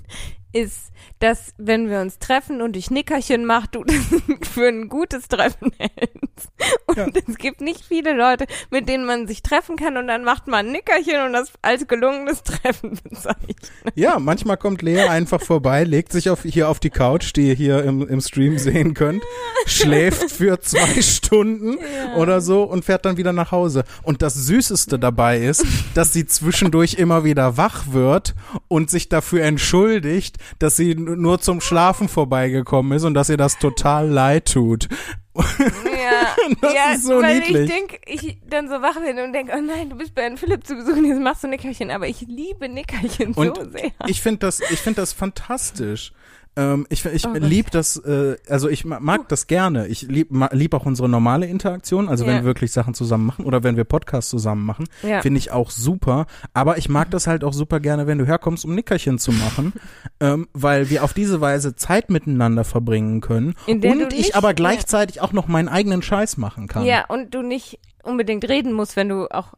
ist, 0.56 0.92
dass 1.20 1.54
wenn 1.58 1.90
wir 1.90 2.00
uns 2.00 2.20
treffen 2.20 2.62
und 2.62 2.78
ich 2.78 2.90
Nickerchen 2.90 3.46
mache, 3.46 3.68
du 3.72 3.84
das 4.40 4.50
für 4.50 4.68
ein 4.68 4.88
gutes 4.90 5.28
Treffen 5.28 5.72
hältst. 5.78 6.50
Und 6.88 6.98
Ja. 6.98 7.08
es 7.28 7.38
gibt 7.38 7.62
nicht 7.62 7.84
viele 7.86 8.14
Leute, 8.14 8.46
mit 8.72 8.88
denen 8.88 9.06
man 9.06 9.28
sich 9.28 9.44
treffen 9.44 9.76
kann 9.76 9.98
und 9.98 10.08
dann 10.08 10.24
macht 10.24 10.48
man 10.48 10.68
ein 10.68 10.72
Nickerchen 10.72 11.26
und 11.26 11.34
das 11.34 11.52
als 11.62 11.88
gelungenes 11.88 12.44
Treffen 12.44 12.98
bezeichnet. 13.04 13.72
Ja, 13.96 14.18
manchmal 14.20 14.58
kommt 14.58 14.82
Lea 14.82 15.02
einfach 15.02 15.42
vorbei, 15.42 15.84
legt 15.84 16.12
sich 16.12 16.30
auf, 16.30 16.44
hier 16.44 16.70
auf 16.70 16.80
die 16.80 16.90
Couch, 16.90 17.34
die 17.36 17.48
ihr 17.50 17.54
hier 17.56 17.84
im, 17.84 18.08
im 18.08 18.22
Stream 18.22 18.58
sehen 18.58 18.94
könnt, 18.94 19.24
schläft 19.66 20.32
für 20.32 20.60
zwei 20.62 21.02
Stunden 21.02 21.78
oder 22.18 22.40
so 22.42 22.64
und 22.64 22.86
fährt 22.86 23.06
dann 23.06 23.18
wieder 23.18 23.34
nach 23.34 23.52
Hause. 23.52 23.84
Und 24.04 24.22
das 24.22 24.34
Süßeste 24.36 24.98
dabei 25.00 25.40
ist, 25.40 25.66
dass 25.94 26.14
sie 26.14 26.26
zwischendurch 26.26 26.94
immer 26.96 27.24
wieder 27.24 27.58
wach 27.58 27.86
wird 27.92 28.34
und 28.68 28.90
sich 28.90 29.10
dafür 29.10 29.44
entschuldigt, 29.44 30.38
dass 30.60 30.76
sie 30.76 30.96
nur 30.96 31.40
zum 31.40 31.62
Schlafen 31.62 32.08
vorbeigekommen 32.10 32.94
ist 32.98 33.04
und 33.04 33.14
dass 33.14 33.30
ihr 33.30 33.38
das 33.38 33.58
total 33.60 34.08
leid 34.10 34.52
tut. 34.52 34.88
Ja, 35.36 36.36
Das 36.62 36.74
ja 36.74 36.94
ist 36.94 37.04
so 37.06 37.22
weil 37.22 37.40
niedlich. 37.40 37.70
ich 37.70 37.70
denke, 37.70 38.00
ich 38.06 38.38
dann 38.48 38.70
so 38.70 38.76
wach 38.82 38.96
bin 39.02 39.20
und 39.20 39.34
denke, 39.34 39.54
oh 39.56 39.62
nein, 39.62 39.90
du 39.90 39.98
bist 39.98 40.16
bei 40.16 40.24
Herrn 40.24 40.38
Philipp 40.38 40.66
zu 40.66 40.76
Besuch 40.76 40.96
und 40.96 41.06
jetzt 41.06 41.20
machst 41.22 41.44
du 41.44 41.48
Nickerchen. 41.48 41.92
Aber 41.92 42.08
ich 42.08 42.22
liebe 42.22 42.70
Nickerchen 42.70 43.34
Und 43.34 43.58
so 43.58 43.70
sehr. 43.70 43.92
Ich 44.08 44.22
finde 44.22 44.40
das, 44.40 44.60
ich 44.60 44.80
finde 44.80 45.02
das 45.02 45.14
fantastisch. 45.14 46.14
Ähm, 46.58 46.86
ich 46.90 47.04
ich 47.06 47.26
Oh 47.28 47.34
Gott. 47.34 47.42
lieb 47.42 47.70
das, 47.72 47.98
äh, 47.98 48.38
also 48.48 48.70
ich 48.70 48.86
ma- 48.86 49.02
mag 49.02 49.28
das 49.28 49.48
gerne. 49.48 49.88
Ich 49.88 50.04
lieb, 50.04 50.32
ma- 50.32 50.50
lieb 50.54 50.74
auch 50.74 50.86
unsere 50.86 51.10
normale 51.10 51.48
Interaktion, 51.48 52.08
also 52.08 52.26
wenn 52.26 52.36
Ja. 52.36 52.40
wir 52.42 52.46
wirklich 52.46 52.72
Sachen 52.72 52.94
zusammen 52.94 53.26
machen 53.26 53.44
oder 53.46 53.64
wenn 53.64 53.76
wir 53.76 53.84
Podcasts 53.84 54.30
zusammen 54.30 54.66
machen, 54.66 54.88
Ja. 55.04 55.22
finde 55.22 55.38
ich 55.40 55.52
auch 55.52 55.70
super. 55.70 56.28
Aber 56.54 56.78
ich 56.78 56.88
mag 56.88 57.12
das 57.12 57.28
halt 57.28 57.44
auch 57.44 57.52
super 57.52 57.82
gerne, 57.82 58.08
wenn 58.08 58.18
du 58.20 58.26
herkommst, 58.26 58.64
um 58.64 58.74
Nickerchen 58.74 59.20
zu 59.20 59.34
machen, 59.34 59.74
ähm, 60.22 60.48
weil 60.54 60.90
wir 60.90 61.04
auf 61.04 61.14
diese 61.14 61.42
Weise 61.42 61.76
Zeit 61.76 62.10
miteinander 62.10 62.64
verbringen 62.64 63.20
können 63.20 63.56
In 63.68 63.82
der 63.82 63.92
und 63.92 64.00
du 64.00 64.06
ich 64.08 64.18
nicht- 64.18 64.36
aber 64.36 64.54
gleichzeitig 64.54 65.20
auch 65.20 65.34
noch 65.34 65.48
meinen 65.50 65.68
eigenen 65.68 66.02
Scheiß 66.02 66.38
machen 66.38 66.68
kann. 66.70 66.86
Ja, 66.86 67.04
und 67.10 67.34
du 67.34 67.42
nicht 67.42 67.80
unbedingt 68.04 68.48
reden 68.48 68.72
musst, 68.72 68.96
wenn 68.96 69.10
du 69.10 69.28
auch 69.30 69.56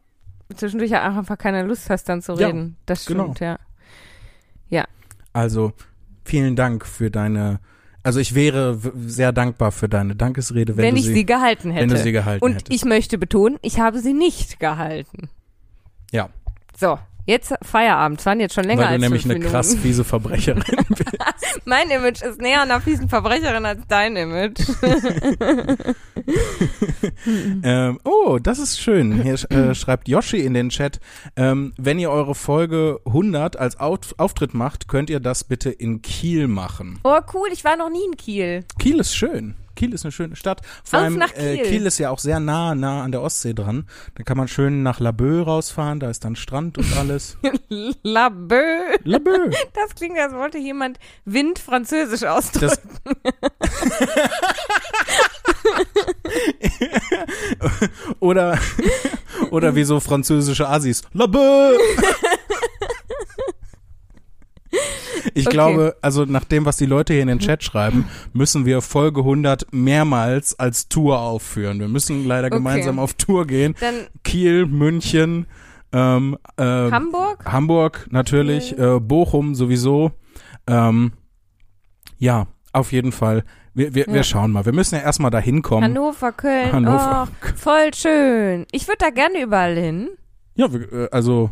zwischendurch 0.56 0.90
ja 0.90 1.08
auch 1.12 1.16
einfach 1.16 1.38
keine 1.38 1.62
Lust 1.62 1.90
hast, 1.90 2.08
dann 2.08 2.22
zu 2.22 2.32
Ja, 2.32 2.48
reden. 2.48 2.76
Das 2.86 3.06
genau. 3.06 3.24
stimmt, 3.24 3.40
ja. 3.40 3.58
Also 5.34 5.72
vielen 6.28 6.54
Dank 6.56 6.86
für 6.86 7.10
deine, 7.10 7.58
also 8.02 8.20
ich 8.20 8.34
wäre 8.34 8.78
sehr 9.06 9.32
dankbar 9.32 9.72
für 9.72 9.88
deine 9.88 10.14
Dankesrede, 10.14 10.76
wenn, 10.76 10.84
wenn 10.84 10.96
ich 10.96 11.06
sie, 11.06 11.26
gehalten 11.26 11.70
hätte. 11.70 11.82
wenn 11.82 11.88
du 11.96 12.02
sie 12.02 12.12
gehalten 12.12 12.44
Und 12.44 12.52
hättest. 12.54 12.72
ich 12.72 12.84
möchte 12.84 13.18
betonen, 13.18 13.58
ich 13.62 13.80
habe 13.80 13.98
sie 14.00 14.12
nicht 14.12 14.60
gehalten. 14.60 15.28
ja, 16.12 16.28
So, 16.76 16.98
jetzt 17.28 17.54
Feierabend. 17.62 18.20
Es 18.20 18.26
waren 18.26 18.40
jetzt 18.40 18.54
schon 18.54 18.64
länger 18.64 18.82
weil 18.82 18.88
du 18.88 18.92
als 18.94 19.00
nämlich 19.02 19.24
eine 19.24 19.34
Minuten. 19.34 19.52
krass 19.52 19.74
fiese 19.74 20.02
Verbrecherin 20.02 20.64
bist. 20.88 21.16
Mein 21.64 21.90
Image 21.90 22.22
ist 22.22 22.40
näher 22.40 22.62
einer 22.62 22.80
fiesen 22.80 23.08
Verbrecherin 23.08 23.64
als 23.64 23.80
dein 23.86 24.16
Image. 24.16 24.60
ähm, 27.62 28.00
oh, 28.04 28.38
das 28.42 28.58
ist 28.58 28.80
schön. 28.80 29.22
Hier 29.22 29.34
äh, 29.50 29.74
schreibt 29.74 30.08
Yoshi 30.08 30.40
in 30.40 30.54
den 30.54 30.70
Chat, 30.70 31.00
ähm, 31.36 31.74
wenn 31.76 31.98
ihr 31.98 32.10
eure 32.10 32.34
Folge 32.34 33.00
100 33.04 33.56
als 33.58 33.78
Out 33.78 34.14
Auftritt 34.16 34.54
macht, 34.54 34.88
könnt 34.88 35.10
ihr 35.10 35.20
das 35.20 35.44
bitte 35.44 35.70
in 35.70 36.00
Kiel 36.02 36.48
machen. 36.48 36.98
Oh, 37.04 37.20
cool, 37.34 37.48
ich 37.52 37.64
war 37.64 37.76
noch 37.76 37.90
nie 37.90 38.04
in 38.06 38.16
Kiel. 38.16 38.64
Kiel 38.78 39.00
ist 39.00 39.14
schön. 39.14 39.54
Kiel 39.78 39.94
ist 39.94 40.04
eine 40.04 40.10
schöne 40.10 40.34
Stadt. 40.34 40.62
Vor 40.82 40.98
Auf 40.98 41.04
allem 41.04 41.18
nach 41.18 41.32
Äh, 41.34 41.58
Kiel. 41.58 41.66
Kiel 41.66 41.86
ist 41.86 41.98
ja 41.98 42.10
auch 42.10 42.18
sehr 42.18 42.40
nah, 42.40 42.74
nah 42.74 43.04
an 43.04 43.12
der 43.12 43.22
Ostsee 43.22 43.54
dran. 43.54 43.86
Da 44.16 44.24
kann 44.24 44.36
man 44.36 44.48
schön 44.48 44.82
nach 44.82 44.98
Laboe 44.98 45.42
rausfahren, 45.42 46.00
da 46.00 46.10
ist 46.10 46.24
dann 46.24 46.34
Strand 46.34 46.78
und 46.78 46.96
alles. 46.96 47.38
La 48.02 48.28
Beu. 48.28 48.56
Laboe. 49.04 49.50
Das 49.74 49.94
klingt, 49.94 50.18
als 50.18 50.32
wollte 50.32 50.58
jemand 50.58 50.98
Wind 51.24 51.60
französisch 51.60 52.24
ausdrücken. 52.24 52.98
Oder 58.20 58.58
oder 59.50 59.74
wie 59.76 59.84
so 59.84 60.00
französische 60.00 60.68
Assis. 60.68 61.02
Laboe. 61.12 61.76
Ich 65.34 65.46
Okay. 65.46 65.54
glaube, 65.54 65.96
also 66.02 66.24
nach 66.24 66.44
dem, 66.44 66.64
was 66.64 66.76
die 66.76 66.86
Leute 66.86 67.12
hier 67.12 67.22
in 67.22 67.28
den 67.28 67.38
Chat 67.38 67.62
schreiben, 67.64 68.06
müssen 68.32 68.64
wir 68.66 68.80
Folge 68.82 69.20
100 69.20 69.72
mehrmals 69.72 70.58
als 70.58 70.88
Tour 70.88 71.20
aufführen. 71.20 71.80
Wir 71.80 71.88
müssen 71.88 72.26
leider 72.26 72.46
Okay. 72.48 72.56
gemeinsam 72.56 72.98
auf 72.98 73.14
Tour 73.14 73.46
gehen. 73.46 73.74
Dann 73.80 73.94
Kiel, 74.24 74.66
München, 74.66 75.46
ähm, 75.92 76.36
äh, 76.56 76.62
Hamburg. 76.62 77.44
Hamburg 77.44 78.06
natürlich, 78.10 78.78
äh, 78.78 79.00
Bochum 79.00 79.54
sowieso. 79.54 80.12
Ähm, 80.66 81.12
ja, 82.18 82.46
auf 82.72 82.92
jeden 82.92 83.12
Fall. 83.12 83.44
Wir, 83.74 83.94
wir, 83.94 84.06
wir 84.08 84.16
Ja. 84.16 84.22
schauen 84.24 84.50
mal. 84.50 84.64
Wir 84.66 84.72
müssen 84.74 84.96
ja 84.96 85.02
erstmal 85.02 85.30
da 85.30 85.38
hinkommen. 85.38 85.84
Hannover, 85.84 86.32
Köln. 86.32 86.72
Hannover. 86.72 87.28
Oh, 87.30 87.46
voll 87.56 87.94
schön. 87.94 88.66
Ich 88.72 88.88
würde 88.88 88.98
da 88.98 89.10
gerne 89.10 89.40
überall 89.42 89.76
hin. 89.76 90.08
Ja, 90.56 90.72
wir, 90.72 90.92
äh, 90.92 91.08
also 91.12 91.50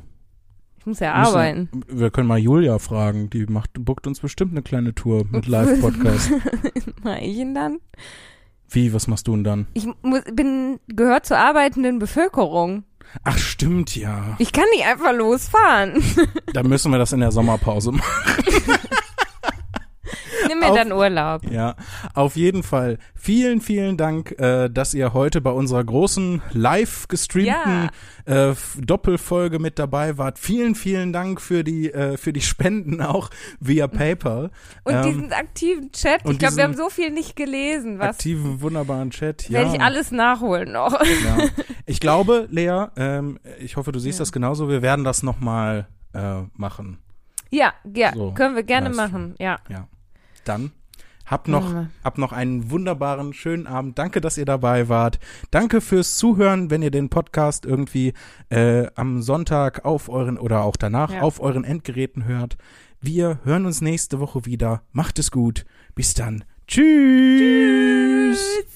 muss 0.87 1.01
ja 1.01 1.19
müssen- 1.19 1.29
arbeiten. 1.35 1.69
wir 1.89 2.11
können 2.11 2.29
mal 2.29 2.39
Julia 2.39 2.79
fragen. 2.79 3.29
Die 3.31 3.47
macht, 3.47 3.71
bookt 3.75 4.07
uns 4.07 4.21
bestimmt 4.21 4.53
eine 4.53 4.63
kleine 4.63 4.95
Tour 4.95 5.25
mit 5.31 5.47
Live-Podcast. 5.49 6.31
Mach 7.03 7.17
ich 7.19 7.37
ihn 7.37 7.55
dann? 7.55 7.79
Wie, 8.69 8.93
was 8.93 9.07
machst 9.07 9.29
du 9.29 9.33
denn 9.33 9.45
dann? 9.45 9.67
Ich 9.75 9.87
muss, 10.03 10.23
bin, 10.33 10.81
gehört 10.89 11.27
zur 11.27 11.39
arbeitenden 11.39 11.99
Bevölkerung. 11.99 12.85
Ach, 13.23 13.39
stimmt 13.39 13.95
ja. 13.95 14.35
Ich 14.39 14.53
kann 14.53 14.65
nicht 14.75 14.87
einfach 14.87 15.13
losfahren. 15.15 16.03
Da 16.53 16.63
müssen 16.63 16.91
wir 16.91 16.99
das 16.99 17.13
in 17.13 17.21
der 17.21 17.33
Sommerpause 17.33 17.93
machen. 17.93 18.35
Nimm 20.49 20.61
mir 20.61 20.71
Auf- 20.71 20.77
dann 20.77 20.93
Urlaub. 20.93 21.43
Ja, 21.51 21.75
auf 22.15 22.37
jeden 22.37 22.63
Fall. 22.63 22.99
Vielen, 23.15 23.61
vielen 23.61 23.97
Dank, 23.97 24.33
äh, 24.39 24.69
dass 24.69 24.95
ihr 24.95 25.13
heute 25.13 25.41
bei 25.41 25.51
unserer 25.51 25.85
großen 25.85 26.43
live 26.53 27.09
gestreamten 27.09 27.91
äh, 28.27 28.51
F- 28.51 28.79
Doppelfolge 28.81 29.59
mit 29.59 29.79
dabei 29.79 30.19
wart. 30.19 30.39
Vielen, 30.39 30.75
vielen 30.75 31.13
Dank 31.13 31.41
für 31.41 31.65
die 31.65 31.93
äh, 31.93 32.17
für 32.17 32.33
die 32.33 32.41
Spenden 32.41 33.01
auch 33.01 33.31
via 33.61 33.87
PayPal. 33.89 34.51
Und 34.85 34.95
Ähm, 34.95 35.03
diesen 35.05 35.33
aktiven 35.33 35.93
Chat. 35.93 36.21
Ich 36.29 36.39
glaube, 36.39 36.57
wir 36.57 36.65
haben 36.65 36.75
so 36.77 36.89
viel 36.91 37.11
nicht 37.11 37.37
gelesen. 37.37 37.99
Was 37.99 38.17
aktiven, 38.17 38.61
wunderbaren 38.61 39.11
Chat. 39.11 39.49
Ja. 39.49 39.61
werde 39.61 39.77
ich 39.77 39.81
alles 39.83 40.11
nachholen 40.13 40.73
noch. 40.73 40.93
ja. 41.01 41.39
Ich 41.89 42.01
glaube, 42.01 42.49
Lea, 42.51 42.87
ähm, 42.97 43.39
ich 43.61 43.77
hoffe, 43.77 43.93
du 43.93 44.01
siehst 44.01 44.19
das 44.19 44.33
genauso. 44.33 44.69
Wir 44.69 44.83
werden 44.83 45.05
das 45.05 45.23
nochmal 45.23 45.87
äh, 46.15 46.43
machen. 46.55 46.99
Ja, 47.51 47.73
ja, 47.95 48.13
So, 48.13 48.33
können 48.33 48.57
wir 48.57 48.65
gerne 48.65 48.89
Livestream. 48.89 49.11
machen. 49.13 49.35
Ja. 49.39 49.59
Ja. 49.69 49.87
Dann 50.49 50.71
habt 51.27 51.49
noch, 51.49 51.73
wir. 51.73 51.91
habt 52.05 52.19
noch 52.19 52.33
einen 52.33 52.71
wunderbaren, 52.71 53.33
schönen 53.33 53.67
Abend. 53.67 53.99
Danke, 53.99 54.21
dass 54.21 54.39
ihr 54.39 54.45
dabei 54.45 54.89
wart. 54.89 55.19
Danke 55.51 55.81
fürs 55.81 56.17
Zuhören, 56.17 56.71
wenn 56.71 56.83
ihr 56.83 56.91
den 56.91 57.09
Podcast 57.11 57.65
irgendwie 57.67 58.13
äh, 58.51 58.87
am 58.95 59.23
Sonntag 59.23 59.85
auf 59.85 60.09
euren 60.09 60.39
oder 60.39 60.63
auch 60.63 60.77
danach 60.77 61.13
Ja. 61.13 61.23
auf 61.23 61.41
euren 61.41 61.65
Endgeräten 61.65 62.25
hört. 62.25 62.57
Wir 63.01 63.41
hören 63.45 63.67
uns 63.67 63.81
nächste 63.81 64.21
Woche 64.21 64.47
wieder. 64.47 64.83
Macht 64.93 65.19
es 65.19 65.31
gut. 65.31 65.65
Bis 65.95 66.15
dann. 66.15 66.45
Tschüss. 66.67 68.39
Tschüss. 68.39 68.76